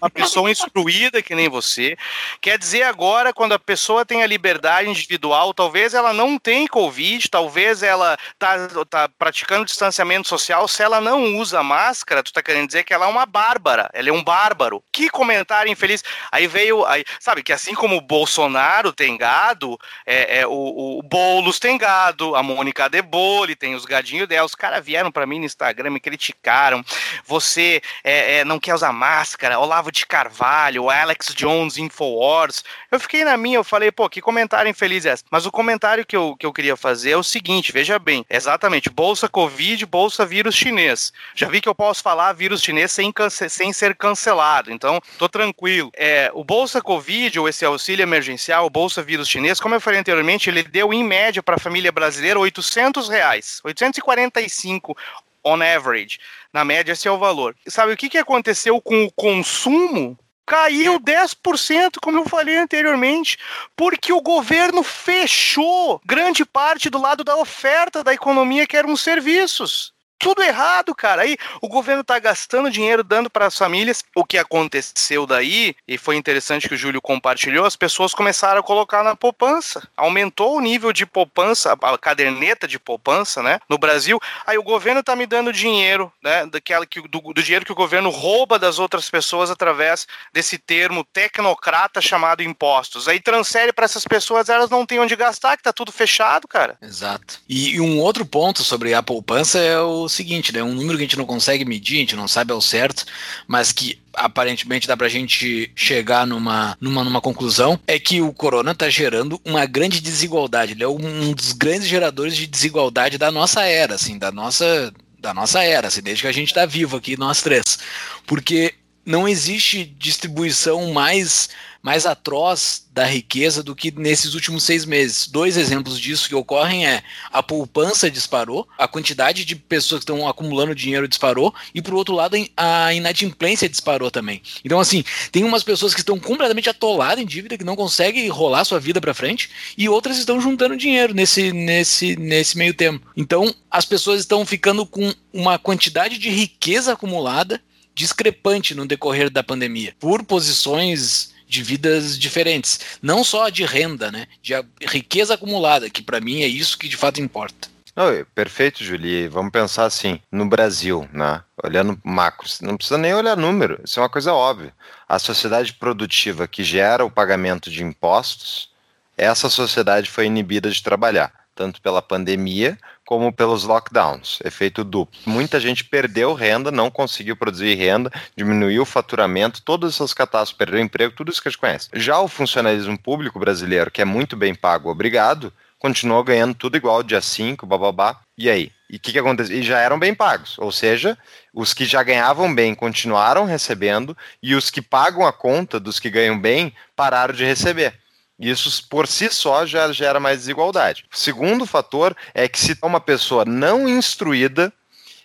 uma 0.00 0.10
pessoa 0.10 0.50
instruída 0.50 1.22
que 1.22 1.34
nem 1.34 1.48
você. 1.48 1.96
Quer 2.40 2.58
dizer, 2.58 2.82
agora, 2.82 3.32
quando 3.32 3.52
a 3.52 3.58
pessoa 3.58 4.04
tem 4.04 4.22
a 4.22 4.26
liberdade 4.26 4.88
individual, 4.88 5.52
talvez 5.52 5.94
ela 5.94 6.12
não 6.12 6.38
tenha 6.38 6.68
Covid, 6.68 7.28
talvez 7.28 7.82
ela 7.82 8.16
tá, 8.38 8.68
tá 8.88 9.08
praticando 9.18 9.64
distanciamento 9.64 10.28
social, 10.28 10.66
se 10.68 10.82
ela 10.82 11.00
não 11.00 11.36
usa 11.36 11.62
máscara, 11.62 12.22
tu 12.22 12.32
tá 12.32 12.42
querendo 12.42 12.66
dizer 12.66 12.84
que 12.84 12.94
ela 12.94 13.06
é 13.06 13.08
uma 13.08 13.26
bárbara, 13.26 13.90
ela 13.92 14.08
é 14.08 14.12
um 14.12 14.22
bárbaro. 14.22 14.82
Que 14.92 15.08
comentário 15.08 15.70
infeliz. 15.70 16.02
Aí 16.30 16.46
veio, 16.46 16.84
aí, 16.86 17.04
sabe, 17.18 17.42
que 17.42 17.52
assim 17.52 17.74
como 17.74 17.96
o 17.96 18.00
Bolsonaro 18.00 18.92
tem 18.92 19.16
gado, 19.16 19.78
é, 20.06 20.40
é 20.40 20.46
o, 20.46 20.98
o 20.98 21.02
Boulos 21.02 21.58
tem 21.58 21.76
gado, 21.76 22.34
a 22.36 22.42
Mônica 22.42 22.88
Debole 22.88 23.56
tem 23.56 23.74
os 23.74 23.84
gadinhos 23.84 24.28
dela, 24.28 24.46
os 24.46 24.54
caras 24.54 24.84
vieram 24.84 25.10
para 25.10 25.26
mim 25.26 25.38
no 25.38 25.46
Instagram 25.46 25.90
me 25.90 26.00
criticaram. 26.00 26.84
Você 27.24 27.82
é, 28.02 28.38
é, 28.38 28.44
não 28.44 28.58
quer 28.58 28.74
usar 28.74 28.92
máscara. 28.92 29.58
Olavo 29.70 29.92
de 29.92 30.04
Carvalho, 30.04 30.90
Alex 30.90 31.32
Jones, 31.32 31.78
Infowars. 31.78 32.64
Eu 32.90 32.98
fiquei 32.98 33.24
na 33.24 33.36
minha, 33.36 33.56
eu 33.56 33.62
falei, 33.62 33.92
pô, 33.92 34.10
que 34.10 34.20
comentário 34.20 34.68
infeliz 34.68 35.06
é? 35.06 35.14
Mas 35.30 35.46
o 35.46 35.52
comentário 35.52 36.04
que 36.04 36.16
eu, 36.16 36.34
que 36.36 36.44
eu 36.44 36.52
queria 36.52 36.76
fazer 36.76 37.12
é 37.12 37.16
o 37.16 37.22
seguinte: 37.22 37.70
veja 37.70 37.96
bem, 37.96 38.26
exatamente, 38.28 38.90
bolsa 38.90 39.28
Covid, 39.28 39.86
bolsa 39.86 40.26
vírus 40.26 40.56
chinês. 40.56 41.12
Já 41.36 41.46
vi 41.46 41.60
que 41.60 41.68
eu 41.68 41.74
posso 41.74 42.02
falar 42.02 42.32
vírus 42.32 42.60
chinês 42.60 42.90
sem, 42.90 43.12
sem 43.48 43.72
ser 43.72 43.94
cancelado, 43.94 44.72
então 44.72 45.00
tô 45.16 45.28
tranquilo. 45.28 45.92
É, 45.96 46.32
o 46.34 46.42
bolsa 46.42 46.82
Covid, 46.82 47.38
ou 47.38 47.48
esse 47.48 47.64
auxílio 47.64 48.02
emergencial, 48.02 48.66
o 48.66 48.70
bolsa 48.70 49.04
vírus 49.04 49.28
chinês, 49.28 49.60
como 49.60 49.76
eu 49.76 49.80
falei 49.80 50.00
anteriormente, 50.00 50.50
ele 50.50 50.64
deu 50.64 50.92
em 50.92 51.04
média 51.04 51.44
para 51.44 51.54
a 51.54 51.60
família 51.60 51.92
brasileira 51.92 52.40
800 52.40 53.08
reais, 53.08 53.60
845 53.62 54.96
on 55.44 55.62
average. 55.62 56.18
Na 56.52 56.64
média, 56.64 56.92
esse 56.92 57.06
é 57.06 57.10
o 57.10 57.18
valor. 57.18 57.56
Sabe 57.68 57.92
o 57.92 57.96
que, 57.96 58.08
que 58.08 58.18
aconteceu 58.18 58.80
com 58.80 59.04
o 59.04 59.12
consumo? 59.12 60.18
Caiu 60.44 60.98
10%, 60.98 61.98
como 62.02 62.18
eu 62.18 62.28
falei 62.28 62.56
anteriormente, 62.56 63.38
porque 63.76 64.12
o 64.12 64.20
governo 64.20 64.82
fechou 64.82 66.00
grande 66.04 66.44
parte 66.44 66.90
do 66.90 67.00
lado 67.00 67.22
da 67.22 67.36
oferta 67.36 68.02
da 68.02 68.12
economia, 68.12 68.66
que 68.66 68.76
eram 68.76 68.92
os 68.92 69.00
serviços 69.00 69.92
tudo 70.20 70.42
errado, 70.42 70.94
cara. 70.94 71.22
Aí 71.22 71.36
o 71.62 71.68
governo 71.68 72.04
tá 72.04 72.18
gastando 72.18 72.70
dinheiro 72.70 73.02
dando 73.02 73.30
para 73.30 73.46
as 73.46 73.56
famílias. 73.56 74.04
O 74.14 74.24
que 74.24 74.36
aconteceu 74.36 75.26
daí, 75.26 75.74
e 75.88 75.96
foi 75.96 76.16
interessante 76.16 76.68
que 76.68 76.74
o 76.74 76.78
Júlio 76.78 77.00
compartilhou, 77.00 77.64
as 77.64 77.74
pessoas 77.74 78.12
começaram 78.12 78.60
a 78.60 78.62
colocar 78.62 79.02
na 79.02 79.16
poupança. 79.16 79.88
Aumentou 79.96 80.56
o 80.56 80.60
nível 80.60 80.92
de 80.92 81.06
poupança, 81.06 81.72
a 81.72 81.98
caderneta 81.98 82.68
de 82.68 82.78
poupança, 82.78 83.42
né? 83.42 83.58
No 83.68 83.78
Brasil. 83.78 84.20
Aí 84.46 84.58
o 84.58 84.62
governo 84.62 85.02
tá 85.02 85.16
me 85.16 85.26
dando 85.26 85.52
dinheiro, 85.52 86.12
né? 86.22 86.44
Daquela 86.46 86.84
que, 86.84 87.00
do, 87.08 87.20
do 87.32 87.42
dinheiro 87.42 87.64
que 87.64 87.72
o 87.72 87.76
governo 87.76 88.10
rouba 88.10 88.58
das 88.58 88.78
outras 88.78 89.08
pessoas 89.08 89.50
através 89.50 90.06
desse 90.34 90.58
termo 90.58 91.02
tecnocrata 91.02 92.00
chamado 92.02 92.42
impostos. 92.42 93.08
Aí 93.08 93.20
transfere 93.20 93.72
para 93.72 93.86
essas 93.86 94.04
pessoas, 94.04 94.50
elas 94.50 94.68
não 94.68 94.84
têm 94.84 95.00
onde 95.00 95.16
gastar, 95.16 95.56
que 95.56 95.62
tá 95.62 95.72
tudo 95.72 95.90
fechado, 95.90 96.46
cara. 96.46 96.76
Exato. 96.82 97.40
E, 97.48 97.76
e 97.76 97.80
um 97.80 97.98
outro 97.98 98.26
ponto 98.26 98.62
sobre 98.62 98.92
a 98.92 99.02
poupança 99.02 99.58
é 99.58 99.80
o 99.80 100.09
seguinte, 100.10 100.52
né? 100.52 100.62
Um 100.62 100.74
número 100.74 100.98
que 100.98 101.04
a 101.04 101.06
gente 101.06 101.18
não 101.18 101.26
consegue 101.26 101.64
medir, 101.64 101.96
a 101.96 102.00
gente 102.00 102.16
não 102.16 102.28
sabe 102.28 102.52
ao 102.52 102.60
certo, 102.60 103.04
mas 103.46 103.72
que 103.72 103.98
aparentemente 104.14 104.86
dá 104.86 104.96
pra 104.96 105.08
gente 105.08 105.70
chegar 105.74 106.26
numa, 106.26 106.76
numa, 106.80 107.04
numa 107.04 107.20
conclusão, 107.20 107.78
é 107.86 107.98
que 107.98 108.20
o 108.20 108.32
corona 108.32 108.74
tá 108.74 108.88
gerando 108.88 109.40
uma 109.44 109.64
grande 109.66 110.00
desigualdade. 110.00 110.72
Ele 110.72 110.84
é 110.84 110.88
um 110.88 111.32
dos 111.32 111.52
grandes 111.52 111.88
geradores 111.88 112.36
de 112.36 112.46
desigualdade 112.46 113.18
da 113.18 113.30
nossa 113.30 113.62
era, 113.62 113.94
assim, 113.94 114.18
da 114.18 114.30
nossa 114.30 114.92
da 115.18 115.34
nossa 115.34 115.62
era, 115.62 115.88
assim, 115.88 116.00
desde 116.00 116.22
que 116.22 116.28
a 116.28 116.32
gente 116.32 116.48
está 116.48 116.64
vivo 116.64 116.96
aqui, 116.96 117.14
nós 117.14 117.42
três. 117.42 117.78
Porque 118.26 118.74
não 119.10 119.28
existe 119.28 119.84
distribuição 119.84 120.92
mais 120.92 121.50
mais 121.82 122.04
atroz 122.04 122.86
da 122.92 123.06
riqueza 123.06 123.62
do 123.62 123.74
que 123.74 123.90
nesses 123.90 124.34
últimos 124.34 124.64
seis 124.64 124.84
meses. 124.84 125.26
Dois 125.26 125.56
exemplos 125.56 125.98
disso 125.98 126.28
que 126.28 126.34
ocorrem 126.34 126.86
é 126.86 127.02
a 127.32 127.42
poupança 127.42 128.10
disparou, 128.10 128.68
a 128.76 128.86
quantidade 128.86 129.46
de 129.46 129.56
pessoas 129.56 130.00
que 130.04 130.10
estão 130.10 130.28
acumulando 130.28 130.74
dinheiro 130.74 131.08
disparou, 131.08 131.54
e 131.74 131.80
por 131.80 131.94
outro 131.94 132.14
lado 132.14 132.36
a 132.54 132.92
inadimplência 132.92 133.66
disparou 133.66 134.10
também. 134.10 134.42
Então, 134.62 134.78
assim, 134.78 135.02
tem 135.32 135.42
umas 135.42 135.62
pessoas 135.62 135.94
que 135.94 136.00
estão 136.00 136.18
completamente 136.18 136.68
atoladas 136.68 137.22
em 137.22 137.26
dívida, 137.26 137.56
que 137.56 137.64
não 137.64 137.76
conseguem 137.76 138.28
rolar 138.28 138.64
sua 138.64 138.78
vida 138.78 139.00
para 139.00 139.14
frente, 139.14 139.48
e 139.78 139.88
outras 139.88 140.18
estão 140.18 140.38
juntando 140.38 140.76
dinheiro 140.76 141.14
nesse, 141.14 141.50
nesse, 141.50 142.14
nesse 142.16 142.58
meio 142.58 142.74
tempo. 142.74 143.06
Então, 143.16 143.54
as 143.70 143.86
pessoas 143.86 144.20
estão 144.20 144.44
ficando 144.44 144.84
com 144.84 145.14
uma 145.32 145.58
quantidade 145.58 146.18
de 146.18 146.28
riqueza 146.28 146.92
acumulada 146.92 147.58
discrepante 147.94 148.74
no 148.74 148.86
decorrer 148.86 149.30
da 149.30 149.42
pandemia, 149.42 149.94
por 149.98 150.24
posições 150.24 151.32
de 151.46 151.62
vidas 151.62 152.16
diferentes, 152.16 152.80
não 153.02 153.24
só 153.24 153.48
de 153.48 153.64
renda, 153.64 154.10
né, 154.10 154.26
de 154.40 154.54
riqueza 154.86 155.34
acumulada, 155.34 155.90
que 155.90 156.02
para 156.02 156.20
mim 156.20 156.42
é 156.42 156.46
isso 156.46 156.78
que 156.78 156.88
de 156.88 156.96
fato 156.96 157.20
importa. 157.20 157.68
Oi, 157.96 158.24
perfeito, 158.34 158.84
Julie. 158.84 159.26
Vamos 159.26 159.50
pensar 159.50 159.84
assim, 159.84 160.20
no 160.30 160.46
Brasil, 160.46 161.08
né? 161.12 161.42
Olhando 161.62 162.00
macro, 162.04 162.48
não 162.62 162.76
precisa 162.76 162.96
nem 162.96 163.12
olhar 163.12 163.36
número, 163.36 163.80
isso 163.84 163.98
é 163.98 164.02
uma 164.02 164.08
coisa 164.08 164.32
óbvia. 164.32 164.72
A 165.08 165.18
sociedade 165.18 165.72
produtiva 165.72 166.46
que 166.46 166.62
gera 166.62 167.04
o 167.04 167.10
pagamento 167.10 167.68
de 167.68 167.82
impostos, 167.82 168.70
essa 169.18 169.50
sociedade 169.50 170.08
foi 170.08 170.26
inibida 170.26 170.70
de 170.70 170.82
trabalhar, 170.82 171.32
tanto 171.54 171.82
pela 171.82 172.00
pandemia 172.00 172.78
como 173.10 173.32
pelos 173.32 173.64
lockdowns, 173.64 174.38
efeito 174.44 174.84
duplo. 174.84 175.18
Muita 175.26 175.58
gente 175.58 175.82
perdeu 175.82 176.32
renda, 176.32 176.70
não 176.70 176.88
conseguiu 176.88 177.34
produzir 177.34 177.74
renda, 177.74 178.08
diminuiu 178.36 178.82
o 178.82 178.86
faturamento, 178.86 179.62
todas 179.62 179.94
essas 179.94 180.14
catástrofes, 180.14 180.56
perdeu 180.56 180.78
emprego, 180.78 181.16
tudo 181.16 181.32
isso 181.32 181.42
que 181.42 181.48
a 181.48 181.50
gente 181.50 181.58
conhece. 181.58 181.88
Já 181.92 182.20
o 182.20 182.28
funcionalismo 182.28 182.96
público 182.96 183.40
brasileiro, 183.40 183.90
que 183.90 184.00
é 184.00 184.04
muito 184.04 184.36
bem 184.36 184.54
pago, 184.54 184.88
obrigado, 184.88 185.52
continuou 185.76 186.22
ganhando 186.22 186.54
tudo 186.54 186.76
igual, 186.76 187.02
dia 187.02 187.20
5, 187.20 187.66
bababá. 187.66 188.20
E 188.38 188.48
aí? 188.48 188.70
E 188.88 188.94
o 188.94 189.00
que, 189.00 189.10
que 189.10 189.18
aconteceu? 189.18 189.58
E 189.58 189.62
já 189.64 189.80
eram 189.80 189.98
bem 189.98 190.14
pagos. 190.14 190.56
Ou 190.58 190.70
seja, 190.70 191.18
os 191.52 191.74
que 191.74 191.84
já 191.84 192.04
ganhavam 192.04 192.54
bem 192.54 192.76
continuaram 192.76 193.44
recebendo, 193.44 194.16
e 194.40 194.54
os 194.54 194.70
que 194.70 194.80
pagam 194.80 195.26
a 195.26 195.32
conta 195.32 195.80
dos 195.80 195.98
que 195.98 196.10
ganham 196.10 196.38
bem 196.38 196.72
pararam 196.94 197.34
de 197.34 197.44
receber. 197.44 197.92
Isso 198.40 198.88
por 198.88 199.06
si 199.06 199.28
só 199.28 199.66
já 199.66 199.92
gera 199.92 200.18
mais 200.18 200.38
desigualdade. 200.38 201.04
O 201.12 201.16
segundo 201.16 201.66
fator 201.66 202.16
é 202.32 202.48
que 202.48 202.58
se 202.58 202.76
uma 202.82 203.00
pessoa 203.00 203.44
não 203.44 203.86
instruída 203.86 204.72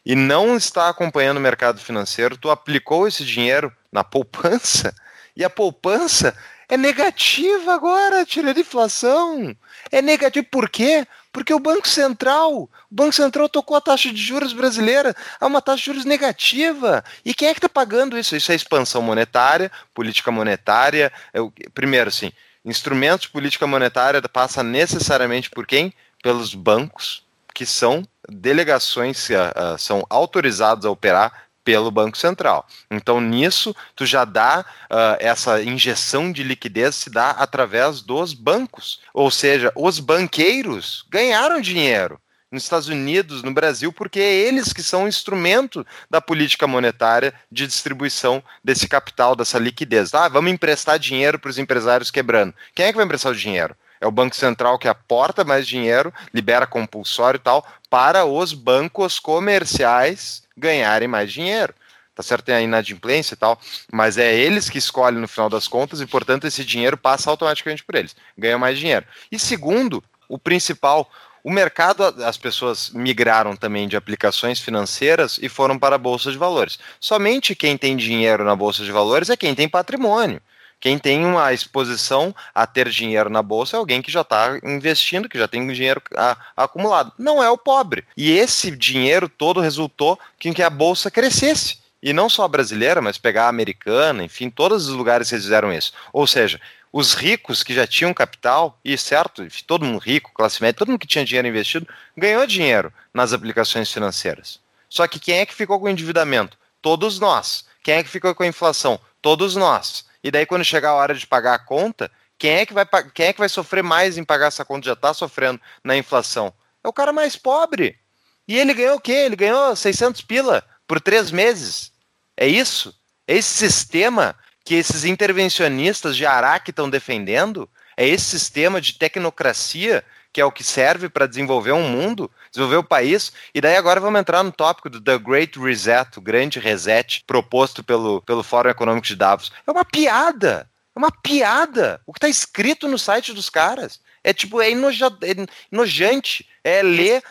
e 0.06 0.16
não 0.16 0.58
está 0.58 0.90
acompanhando 0.90 1.38
o 1.38 1.42
mercado 1.42 1.80
financeiro, 1.80 2.38
tu 2.38 2.52
aplicou 2.52 3.08
esse 3.08 3.24
dinheiro 3.24 3.72
na 3.90 4.04
poupança 4.04 4.94
e 5.36 5.46
a 5.46 5.50
poupança 5.50 6.36
é 6.68 6.78
negativa 6.78 7.74
agora, 7.74 8.26
tirando 8.26 8.60
inflação. 8.60 9.56
É 9.92 10.02
negativo 10.02 10.48
por 10.50 10.70
quê? 10.70 11.06
Porque 11.32 11.54
o 11.54 11.60
Banco 11.60 11.88
Central, 11.88 12.54
o 12.54 12.70
Banco 12.90 13.14
Central 13.14 13.48
tocou 13.48 13.78
a 13.78 13.82
taxa 13.82 14.12
de 14.12 14.22
juros 14.22 14.52
brasileira 14.52 15.16
a 15.40 15.46
uma 15.46 15.62
taxa 15.62 15.78
de 15.78 15.86
juros 15.86 16.06
negativa. 16.06 17.04
E 17.24 17.34
quem 17.34 17.50
é 17.50 17.54
que 17.54 17.60
está 17.60 17.70
pagando 17.70 18.18
isso? 18.18 18.36
Isso 18.36 18.52
é 18.52 18.56
expansão 18.56 19.02
monetária, 19.02 19.72
política 19.94 20.32
monetária. 20.32 21.12
É 21.34 21.40
primeiro, 21.74 22.10
assim, 22.10 22.32
Instrumentos 22.66 23.28
de 23.28 23.30
política 23.30 23.68
monetária 23.68 24.20
passa 24.24 24.64
necessariamente 24.64 25.52
por 25.52 25.68
quem? 25.68 25.94
Pelos 26.24 26.56
bancos, 26.56 27.24
que 27.54 27.66
são 27.66 28.04
delegações, 28.28 29.30
uh, 29.30 29.78
são 29.78 30.04
autorizados 30.10 30.86
a 30.86 30.90
operar 30.90 31.46
pelo 31.64 31.92
Banco 31.92 32.18
Central. 32.18 32.68
Então, 32.90 33.22
nisso, 33.22 33.76
tu 33.96 34.06
já 34.06 34.26
dá 34.26 34.66
uh, 34.86 35.18
essa 35.20 35.62
injeção 35.64 36.32
de 36.32 36.44
liquidez 36.44 36.96
se 36.96 37.10
dá 37.10 37.32
através 37.32 38.02
dos 38.02 38.34
bancos. 38.34 39.00
Ou 39.14 39.30
seja, 39.30 39.72
os 39.76 40.00
banqueiros 40.00 41.06
ganharam 41.10 41.62
dinheiro 41.62 42.20
nos 42.56 42.64
Estados 42.64 42.88
Unidos, 42.88 43.44
no 43.44 43.54
Brasil, 43.54 43.94
porque 43.94 44.20
é 44.20 44.34
eles 44.34 44.74
que 44.74 44.82
são 44.82 45.04
o 45.04 45.08
instrumento 45.08 45.86
da 46.10 46.20
política 46.20 46.66
monetária 46.66 47.34
de 47.52 47.68
distribuição 47.68 48.44
desse 48.64 48.88
capital, 48.88 49.36
dessa 49.36 49.60
liquidez. 49.60 50.14
Ah, 50.14 50.28
vamos 50.28 50.52
emprestar 50.52 50.98
dinheiro 50.98 51.38
para 51.38 51.50
os 51.50 51.60
empresários 51.60 52.10
quebrando. 52.10 52.54
Quem 52.74 52.88
é 52.88 52.92
que 52.92 52.98
vai 52.98 53.06
emprestar 53.06 53.32
o 53.32 53.36
dinheiro? 53.36 53.76
É 54.02 54.08
o 54.08 54.12
Banco 54.12 54.36
Central 54.36 54.80
que 54.80 54.88
aporta 54.88 55.44
mais 55.44 55.68
dinheiro, 55.68 56.14
libera 56.34 56.66
compulsório 56.66 57.38
e 57.38 57.42
tal, 57.42 57.66
para 57.90 58.26
os 58.26 58.54
bancos 58.54 59.20
comerciais 59.20 60.44
ganharem 60.58 61.08
mais 61.08 61.32
dinheiro 61.32 61.74
tá 62.16 62.24
certo? 62.24 62.46
Tem 62.46 62.56
a 62.56 62.62
inadimplência 62.62 63.34
e 63.34 63.38
tal, 63.38 63.60
mas 63.92 64.18
é 64.18 64.34
eles 64.34 64.70
que 64.70 64.78
escolhem 64.78 65.20
no 65.20 65.28
final 65.28 65.50
das 65.50 65.68
contas 65.68 66.00
e, 66.00 66.06
portanto, 66.06 66.48
esse 66.48 66.64
dinheiro 66.64 66.96
passa 66.96 67.30
automaticamente 67.30 67.84
por 67.84 67.94
eles, 67.94 68.16
ganham 68.38 68.58
mais 68.58 68.80
dinheiro. 68.80 69.06
E 69.30 69.38
segundo, 69.38 70.02
o 70.30 70.40
principal, 70.40 71.12
o 71.46 71.52
mercado, 71.52 72.04
as 72.24 72.38
pessoas 72.38 72.90
migraram 72.90 73.56
também 73.56 73.88
de 73.88 73.96
aplicações 73.96 74.60
financeiras 74.60 75.38
e 75.40 75.48
foram 75.48 75.78
para 75.78 75.94
a 75.94 76.00
bolsa 76.00 76.32
de 76.32 76.40
valores. 76.40 76.80
Somente 77.00 77.54
quem 77.54 77.78
tem 77.78 77.96
dinheiro 77.96 78.44
na 78.44 78.56
bolsa 78.56 78.84
de 78.84 78.92
valores 78.92 79.30
é 79.30 79.38
quem 79.38 79.54
tem 79.54 79.70
patrimônio. 79.70 80.42
Quem 80.80 80.98
tem 80.98 81.24
uma 81.24 81.54
exposição 81.54 82.34
a 82.54 82.66
ter 82.66 82.90
dinheiro 82.90 83.30
na 83.30 83.44
bolsa 83.44 83.78
é 83.78 83.80
alguém 83.80 84.02
que 84.02 84.12
já 84.12 84.22
está 84.22 84.60
investindo, 84.64 85.30
que 85.30 85.38
já 85.38 85.48
tem 85.48 85.72
dinheiro 85.72 86.02
a, 86.16 86.36
acumulado. 86.58 87.14
Não 87.16 87.44
é 87.44 87.50
o 87.52 87.60
pobre. 87.60 88.04
E 88.18 88.32
esse 88.32 88.72
dinheiro 88.72 89.30
todo 89.30 89.62
resultou 89.62 90.20
em 90.44 90.52
que 90.52 90.64
a 90.64 90.70
bolsa 90.72 91.12
crescesse 91.12 91.78
e 92.02 92.12
não 92.12 92.28
só 92.28 92.46
a 92.46 92.48
brasileira, 92.48 93.04
mas 93.04 93.20
pegar 93.20 93.46
a 93.46 93.50
americana, 93.50 94.24
enfim, 94.24 94.50
todos 94.50 94.88
os 94.88 94.96
lugares 94.96 95.30
fizeram 95.30 95.72
isso. 95.72 95.94
Ou 96.12 96.26
seja, 96.26 96.60
os 96.98 97.14
ricos 97.14 97.62
que 97.62 97.74
já 97.74 97.86
tinham 97.86 98.14
capital, 98.14 98.80
e 98.82 98.98
certo, 98.98 99.46
todo 99.68 99.84
mundo 99.84 100.00
rico, 100.00 100.32
classe 100.34 100.62
média, 100.62 100.78
todo 100.78 100.88
mundo 100.88 101.02
que 101.02 101.06
tinha 101.06 101.26
dinheiro 101.26 101.46
investido, 101.46 101.86
ganhou 102.16 102.48
dinheiro 102.48 102.94
nas 103.14 103.34
aplicações 103.34 103.92
financeiras. 103.92 104.62
Só 104.88 105.06
que 105.06 105.20
quem 105.20 105.40
é 105.40 105.46
que 105.46 105.54
ficou 105.54 105.78
com 105.78 105.88
o 105.88 105.90
endividamento? 105.90 106.58
Todos 106.82 107.20
nós. 107.20 107.66
Quem 107.84 107.96
é 107.96 108.04
que 108.04 108.10
ficou 108.10 108.34
com 108.34 108.44
a 108.44 108.48
inflação? 108.48 108.98
Todos 109.22 109.58
nós. 109.58 110.06
E 110.24 110.32
daí, 110.32 110.46
quando 110.46 110.64
chegar 110.64 110.92
a 110.92 110.94
hora 110.94 111.14
de 111.14 111.28
pagar 111.28 111.56
a 111.56 111.60
conta, 111.60 112.10
quem 112.38 112.52
é 112.52 112.66
que 112.66 112.74
vai, 112.74 112.88
quem 113.14 113.26
é 113.26 113.34
que 113.34 113.40
vai 113.40 113.50
sofrer 113.50 113.84
mais 113.84 114.18
em 114.18 114.24
pagar 114.24 114.48
essa 114.48 114.64
conta? 114.64 114.86
Já 114.86 114.94
está 114.94 115.14
sofrendo 115.14 115.60
na 115.84 115.98
inflação. 115.98 116.54
É 116.82 116.88
o 116.88 116.94
cara 116.94 117.12
mais 117.12 117.36
pobre. 117.36 118.00
E 118.48 118.58
ele 118.58 118.74
ganhou 118.74 118.96
o 118.96 119.02
quê? 119.02 119.12
Ele 119.12 119.36
ganhou 119.36 119.76
600 119.76 120.22
pila 120.22 120.64
por 120.88 121.02
três 121.02 121.30
meses. 121.30 121.92
É 122.38 122.48
isso? 122.48 122.96
Esse 123.28 123.50
sistema 123.50 124.34
que 124.66 124.74
esses 124.74 125.06
intervencionistas 125.06 126.18
de 126.18 126.26
Araque 126.26 126.72
estão 126.72 126.90
defendendo? 126.90 127.70
É 127.96 128.06
esse 128.06 128.26
sistema 128.26 128.82
de 128.82 128.94
tecnocracia 128.94 130.04
que 130.36 130.42
é 130.42 130.46
o 130.46 130.52
que 130.52 130.66
serve 130.66 131.08
para 131.08 131.28
desenvolver 131.28 131.72
um 131.72 131.88
mundo, 131.88 132.30
desenvolver 132.52 132.76
o 132.76 132.84
país. 132.84 133.32
E 133.54 133.62
daí 133.62 133.78
agora 133.78 134.02
vamos 134.02 134.20
entrar 134.20 134.44
no 134.44 134.52
tópico 134.52 134.90
do 134.90 135.00
The 135.00 135.18
Great 135.18 135.58
Reset, 135.58 136.18
o 136.18 136.22
grande 136.22 136.60
reset 136.60 137.24
proposto 137.26 137.82
pelo, 137.82 138.22
pelo 138.22 138.44
Fórum 138.44 138.70
Econômico 138.70 139.08
de 139.08 139.16
Davos. 139.16 139.50
É 139.66 139.72
uma 139.72 139.86
piada. 139.86 140.70
É 140.94 141.00
uma 141.00 141.10
piada. 141.10 142.02
O 142.06 142.12
que 142.12 142.18
está 142.18 142.28
escrito 142.28 142.86
no 142.86 143.00
site 143.00 143.32
dos 143.32 143.50
caras. 143.50 144.02
É 144.26 144.34
tipo, 144.34 144.62
é, 144.62 144.72
enoja, 144.72 145.08
é 145.22 145.48
enojante. 145.72 146.46
É 146.66 146.84
ler 146.84 147.24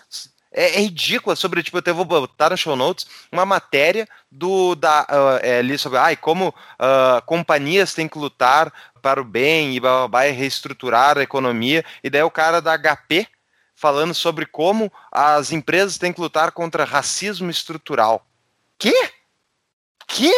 é, 0.55 0.77
é 0.77 0.81
ridícula 0.81 1.35
sobre, 1.35 1.63
tipo, 1.63 1.77
eu 1.77 1.81
até 1.81 1.93
vou 1.93 2.05
botar 2.05 2.51
no 2.51 2.57
show 2.57 2.77
notes 2.77 3.07
uma 3.31 3.45
matéria 3.45 4.09
do 4.31 4.75
da 4.77 5.03
uh, 5.03 5.45
é, 5.45 5.59
ali 5.59 5.77
sobre 5.77 5.99
ai, 5.99 6.17
como 6.17 6.49
uh, 6.49 7.21
companhias 7.27 7.93
têm 7.93 8.09
que 8.09 8.19
lutar 8.19 8.73
para 9.03 9.21
o 9.21 9.25
bem 9.25 9.75
e 9.75 9.81
babá, 9.81 10.27
e 10.27 10.31
reestruturar 10.31 11.19
a 11.19 11.23
economia, 11.23 11.85
e 12.03 12.09
daí 12.09 12.23
o 12.23 12.31
cara 12.31 12.63
da 12.63 12.79
HP 12.79 13.27
falando 13.75 14.15
sobre 14.15 14.47
como 14.47 14.91
as 15.11 15.53
empresas 15.53 15.99
têm 15.99 16.13
que 16.13 16.21
lutar 16.21 16.53
contra 16.53 16.85
racismo 16.85 17.51
estrutural. 17.51 18.25
Que? 18.79 19.11
Que? 20.07 20.33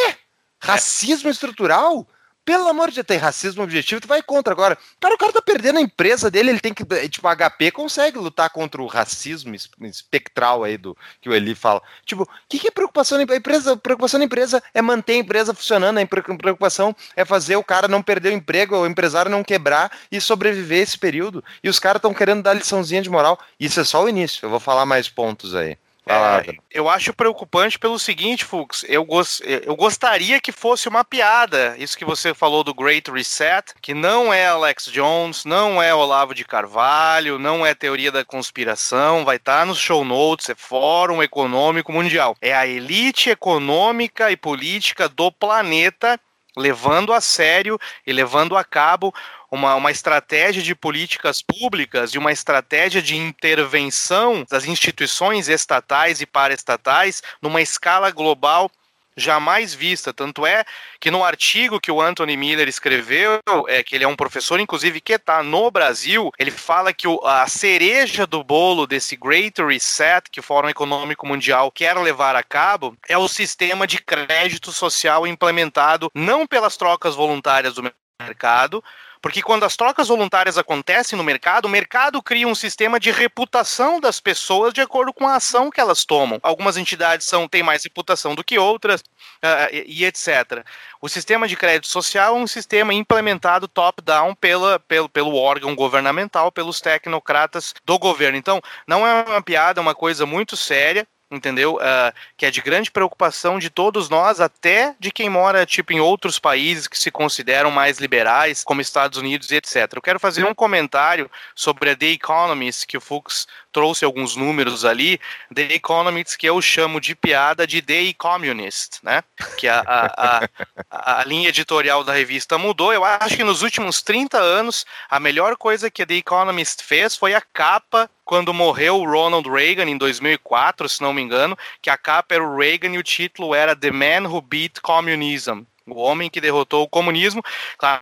Racismo 0.58 1.28
estrutural? 1.28 2.08
Pelo 2.46 2.68
amor 2.68 2.90
de 2.90 2.94
Deus, 2.94 3.06
tem 3.08 3.18
racismo 3.18 3.64
objetivo, 3.64 4.00
tu 4.00 4.06
vai 4.06 4.22
contra 4.22 4.52
agora. 4.52 4.78
Cara, 5.00 5.16
o 5.16 5.18
cara 5.18 5.32
tá 5.32 5.42
perdendo 5.42 5.80
a 5.80 5.82
empresa 5.82 6.30
dele, 6.30 6.50
ele 6.50 6.60
tem 6.60 6.72
que. 6.72 6.84
Eh, 6.94 7.08
tipo, 7.08 7.26
a 7.26 7.34
HP 7.34 7.72
consegue 7.72 8.18
lutar 8.18 8.48
contra 8.50 8.80
o 8.80 8.86
racismo 8.86 9.52
espectral 9.82 10.62
aí 10.62 10.78
do 10.78 10.96
que 11.20 11.28
o 11.28 11.34
Eli 11.34 11.56
fala. 11.56 11.82
Tipo, 12.04 12.22
o 12.22 12.28
que, 12.48 12.60
que 12.60 12.68
é 12.68 12.70
preocupação 12.70 13.18
da 13.18 13.36
empresa? 13.36 13.76
Preocupação 13.76 14.20
da 14.20 14.26
empresa 14.26 14.62
é 14.72 14.80
manter 14.80 15.14
a 15.14 15.16
empresa 15.16 15.52
funcionando, 15.52 15.98
a 15.98 16.06
preocupação 16.06 16.94
é 17.16 17.24
fazer 17.24 17.56
o 17.56 17.64
cara 17.64 17.88
não 17.88 18.00
perder 18.00 18.28
o 18.28 18.36
emprego, 18.36 18.76
o 18.76 18.86
empresário 18.86 19.28
não 19.28 19.42
quebrar 19.42 19.90
e 20.12 20.20
sobreviver 20.20 20.82
esse 20.82 20.96
período. 20.96 21.42
E 21.64 21.68
os 21.68 21.80
caras 21.80 21.98
estão 21.98 22.14
querendo 22.14 22.44
dar 22.44 22.54
liçãozinha 22.54 23.02
de 23.02 23.10
moral. 23.10 23.40
Isso 23.58 23.80
é 23.80 23.84
só 23.84 24.04
o 24.04 24.08
início. 24.08 24.46
Eu 24.46 24.50
vou 24.50 24.60
falar 24.60 24.86
mais 24.86 25.08
pontos 25.08 25.52
aí. 25.52 25.76
É, 26.08 26.54
eu 26.70 26.88
acho 26.88 27.12
preocupante 27.12 27.78
pelo 27.80 27.98
seguinte, 27.98 28.44
Fux. 28.44 28.84
Eu, 28.88 29.04
gos 29.04 29.42
eu 29.44 29.74
gostaria 29.74 30.40
que 30.40 30.52
fosse 30.52 30.88
uma 30.88 31.04
piada. 31.04 31.74
Isso 31.78 31.98
que 31.98 32.04
você 32.04 32.32
falou 32.32 32.62
do 32.62 32.72
Great 32.72 33.10
Reset, 33.10 33.74
que 33.82 33.92
não 33.92 34.32
é 34.32 34.46
Alex 34.46 34.84
Jones, 34.84 35.44
não 35.44 35.82
é 35.82 35.92
Olavo 35.92 36.32
de 36.32 36.44
Carvalho, 36.44 37.40
não 37.40 37.66
é 37.66 37.74
teoria 37.74 38.12
da 38.12 38.24
conspiração. 38.24 39.24
Vai 39.24 39.36
estar 39.36 39.60
tá 39.60 39.66
nos 39.66 39.78
show 39.78 40.04
notes, 40.04 40.48
é 40.48 40.54
Fórum 40.54 41.24
Econômico 41.24 41.92
Mundial. 41.92 42.36
É 42.40 42.54
a 42.54 42.66
elite 42.66 43.28
econômica 43.28 44.30
e 44.30 44.36
política 44.36 45.08
do 45.08 45.32
planeta 45.32 46.20
levando 46.56 47.12
a 47.12 47.20
sério 47.20 47.78
e 48.06 48.12
levando 48.12 48.56
a 48.56 48.64
cabo 48.64 49.14
uma, 49.50 49.74
uma 49.74 49.90
estratégia 49.90 50.62
de 50.62 50.74
políticas 50.74 51.42
públicas 51.42 52.10
e 52.10 52.18
uma 52.18 52.32
estratégia 52.32 53.02
de 53.02 53.16
intervenção 53.16 54.44
das 54.50 54.64
instituições 54.64 55.48
estatais 55.48 56.20
e 56.20 56.26
paraestatais 56.26 57.22
numa 57.40 57.62
escala 57.62 58.10
global 58.10 58.70
jamais 59.16 59.74
vista. 59.74 60.12
Tanto 60.12 60.46
é 60.46 60.64
que 61.00 61.10
no 61.10 61.24
artigo 61.24 61.80
que 61.80 61.90
o 61.90 62.00
Anthony 62.00 62.36
Miller 62.36 62.68
escreveu, 62.68 63.40
é 63.66 63.82
que 63.82 63.94
ele 63.94 64.04
é 64.04 64.08
um 64.08 64.14
professor, 64.14 64.60
inclusive, 64.60 65.00
que 65.00 65.14
está 65.14 65.42
no 65.42 65.70
Brasil, 65.70 66.30
ele 66.38 66.50
fala 66.50 66.92
que 66.92 67.08
o, 67.08 67.18
a 67.24 67.46
cereja 67.48 68.26
do 68.26 68.44
bolo 68.44 68.86
desse 68.86 69.16
Great 69.16 69.62
Reset 69.62 70.30
que 70.30 70.40
o 70.40 70.42
Fórum 70.42 70.68
Econômico 70.68 71.26
Mundial 71.26 71.70
quer 71.70 71.96
levar 71.96 72.36
a 72.36 72.42
cabo 72.42 72.96
é 73.08 73.16
o 73.16 73.28
sistema 73.28 73.86
de 73.86 73.98
crédito 74.02 74.70
social 74.70 75.26
implementado 75.26 76.10
não 76.14 76.46
pelas 76.46 76.76
trocas 76.76 77.14
voluntárias 77.14 77.74
do 77.74 77.90
mercado, 78.20 78.84
porque 79.26 79.42
quando 79.42 79.64
as 79.64 79.74
trocas 79.74 80.06
voluntárias 80.06 80.56
acontecem 80.56 81.16
no 81.16 81.24
mercado, 81.24 81.64
o 81.64 81.68
mercado 81.68 82.22
cria 82.22 82.46
um 82.46 82.54
sistema 82.54 83.00
de 83.00 83.10
reputação 83.10 83.98
das 83.98 84.20
pessoas 84.20 84.72
de 84.72 84.80
acordo 84.80 85.12
com 85.12 85.26
a 85.26 85.34
ação 85.34 85.68
que 85.68 85.80
elas 85.80 86.04
tomam. 86.04 86.38
Algumas 86.44 86.76
entidades 86.76 87.26
são, 87.26 87.48
têm 87.48 87.60
mais 87.60 87.82
reputação 87.82 88.36
do 88.36 88.44
que 88.44 88.56
outras, 88.56 89.00
uh, 89.00 89.68
e, 89.72 90.02
e, 90.02 90.04
etc. 90.04 90.64
O 91.00 91.08
sistema 91.08 91.48
de 91.48 91.56
crédito 91.56 91.88
social 91.88 92.36
é 92.36 92.38
um 92.38 92.46
sistema 92.46 92.94
implementado 92.94 93.66
top-down 93.66 94.32
pelo, 94.36 94.78
pelo 95.12 95.34
órgão 95.34 95.74
governamental, 95.74 96.52
pelos 96.52 96.80
tecnocratas 96.80 97.74
do 97.84 97.98
governo. 97.98 98.38
Então, 98.38 98.62
não 98.86 99.04
é 99.04 99.24
uma 99.24 99.42
piada, 99.42 99.80
é 99.80 99.82
uma 99.82 99.92
coisa 99.92 100.24
muito 100.24 100.56
séria 100.56 101.04
entendeu? 101.30 101.76
Uh, 101.76 102.12
que 102.36 102.46
é 102.46 102.50
de 102.50 102.60
grande 102.60 102.90
preocupação 102.90 103.58
de 103.58 103.68
todos 103.68 104.08
nós, 104.08 104.40
até 104.40 104.94
de 104.98 105.10
quem 105.10 105.28
mora 105.28 105.66
tipo 105.66 105.92
em 105.92 106.00
outros 106.00 106.38
países 106.38 106.86
que 106.86 106.98
se 106.98 107.10
consideram 107.10 107.70
mais 107.70 107.98
liberais, 107.98 108.62
como 108.64 108.80
Estados 108.80 109.18
Unidos 109.18 109.50
e 109.50 109.56
etc. 109.56 109.92
Eu 109.94 110.02
quero 110.02 110.20
fazer 110.20 110.44
um 110.44 110.54
comentário 110.54 111.30
sobre 111.54 111.90
a 111.90 111.96
The 111.96 112.12
Economist 112.12 112.86
que 112.86 112.96
o 112.96 113.00
Fux 113.00 113.46
trouxe 113.76 114.06
alguns 114.06 114.36
números 114.36 114.86
ali. 114.86 115.20
The 115.54 115.74
Economist 115.74 116.38
que 116.38 116.48
eu 116.48 116.62
chamo 116.62 116.98
de 116.98 117.14
piada 117.14 117.66
de 117.66 117.82
The 117.82 118.14
Communist, 118.16 119.00
né? 119.02 119.22
Que 119.58 119.68
a, 119.68 119.82
a, 119.86 120.48
a, 120.90 121.20
a 121.20 121.24
linha 121.24 121.50
editorial 121.50 122.02
da 122.02 122.14
revista 122.14 122.56
mudou. 122.56 122.90
Eu 122.94 123.04
acho 123.04 123.36
que 123.36 123.44
nos 123.44 123.60
últimos 123.60 124.00
30 124.00 124.38
anos 124.38 124.86
a 125.10 125.20
melhor 125.20 125.58
coisa 125.58 125.90
que 125.90 126.02
a 126.02 126.06
The 126.06 126.14
Economist 126.14 126.82
fez 126.82 127.14
foi 127.14 127.34
a 127.34 127.42
capa 127.42 128.08
quando 128.24 128.54
morreu 128.54 128.96
o 128.96 129.04
Ronald 129.04 129.46
Reagan 129.46 129.90
em 129.90 129.98
2004, 129.98 130.88
se 130.88 131.02
não 131.02 131.12
me 131.12 131.20
engano, 131.20 131.56
que 131.82 131.90
a 131.90 131.98
capa 131.98 132.34
era 132.34 132.42
o 132.42 132.56
Reagan 132.56 132.92
e 132.92 132.98
o 132.98 133.02
título 133.02 133.54
era 133.54 133.76
The 133.76 133.90
Man 133.90 134.26
Who 134.26 134.40
Beat 134.40 134.80
Communism. 134.80 135.64
O 135.86 136.00
homem 136.00 136.30
que 136.30 136.40
derrotou 136.40 136.82
o 136.82 136.88
comunismo. 136.88 137.44
Claro 137.76 138.00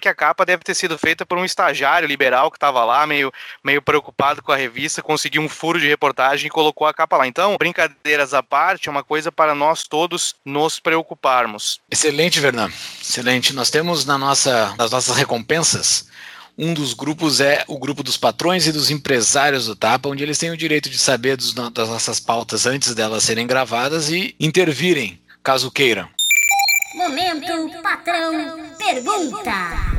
que 0.00 0.08
a 0.08 0.14
capa 0.14 0.44
deve 0.44 0.62
ter 0.64 0.74
sido 0.74 0.98
feita 0.98 1.26
por 1.26 1.38
um 1.38 1.44
estagiário 1.44 2.08
liberal 2.08 2.50
que 2.50 2.56
estava 2.56 2.84
lá, 2.84 3.06
meio, 3.06 3.32
meio 3.62 3.82
preocupado 3.82 4.42
com 4.42 4.52
a 4.52 4.56
revista, 4.56 5.02
conseguiu 5.02 5.42
um 5.42 5.48
furo 5.48 5.78
de 5.78 5.86
reportagem 5.86 6.46
e 6.46 6.50
colocou 6.50 6.86
a 6.86 6.94
capa 6.94 7.16
lá. 7.16 7.26
Então, 7.26 7.56
brincadeiras 7.58 8.34
à 8.34 8.42
parte, 8.42 8.88
é 8.88 8.92
uma 8.92 9.04
coisa 9.04 9.30
para 9.30 9.54
nós 9.54 9.84
todos 9.84 10.34
nos 10.44 10.80
preocuparmos. 10.80 11.80
Excelente, 11.90 12.40
Vernan. 12.40 12.70
Excelente. 13.00 13.52
Nós 13.52 13.70
temos 13.70 14.04
na 14.04 14.18
nossa, 14.18 14.74
nas 14.76 14.90
nossas 14.90 15.16
recompensas 15.16 16.08
um 16.56 16.72
dos 16.72 16.94
grupos 16.94 17.40
é 17.40 17.64
o 17.66 17.78
grupo 17.78 18.02
dos 18.02 18.16
patrões 18.16 18.66
e 18.66 18.72
dos 18.72 18.90
empresários 18.90 19.66
do 19.66 19.74
Tapa, 19.74 20.08
onde 20.08 20.22
eles 20.22 20.38
têm 20.38 20.50
o 20.50 20.56
direito 20.56 20.88
de 20.88 20.98
saber 20.98 21.36
dos, 21.36 21.52
das 21.52 21.88
nossas 21.88 22.20
pautas 22.20 22.64
antes 22.64 22.94
delas 22.94 23.24
serem 23.24 23.46
gravadas 23.46 24.08
e 24.08 24.36
intervirem, 24.38 25.20
caso 25.42 25.70
queiram. 25.70 26.08
Momento 27.04 27.82
Patrão 27.82 28.32
Pergunta 28.78 29.94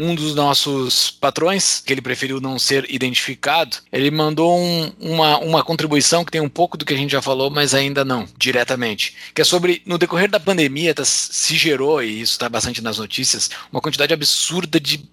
um 0.00 0.14
dos 0.14 0.34
nossos 0.34 1.10
patrões, 1.10 1.82
que 1.84 1.92
ele 1.92 2.00
preferiu 2.00 2.40
não 2.40 2.58
ser 2.58 2.86
identificado, 2.88 3.76
ele 3.92 4.10
mandou 4.10 4.58
um, 4.58 4.90
uma, 4.98 5.38
uma 5.38 5.62
contribuição 5.62 6.24
que 6.24 6.32
tem 6.32 6.40
um 6.40 6.48
pouco 6.48 6.78
do 6.78 6.86
que 6.86 6.94
a 6.94 6.96
gente 6.96 7.10
já 7.10 7.20
falou, 7.20 7.50
mas 7.50 7.74
ainda 7.74 8.02
não, 8.02 8.26
diretamente. 8.38 9.14
Que 9.34 9.42
é 9.42 9.44
sobre, 9.44 9.82
no 9.84 9.98
decorrer 9.98 10.30
da 10.30 10.40
pandemia, 10.40 10.94
tá, 10.94 11.04
se 11.04 11.54
gerou, 11.54 12.02
e 12.02 12.22
isso 12.22 12.32
está 12.32 12.48
bastante 12.48 12.80
nas 12.80 12.96
notícias, 12.96 13.50
uma 13.70 13.82
quantidade 13.82 14.14
absurda 14.14 14.80
de 14.80 15.06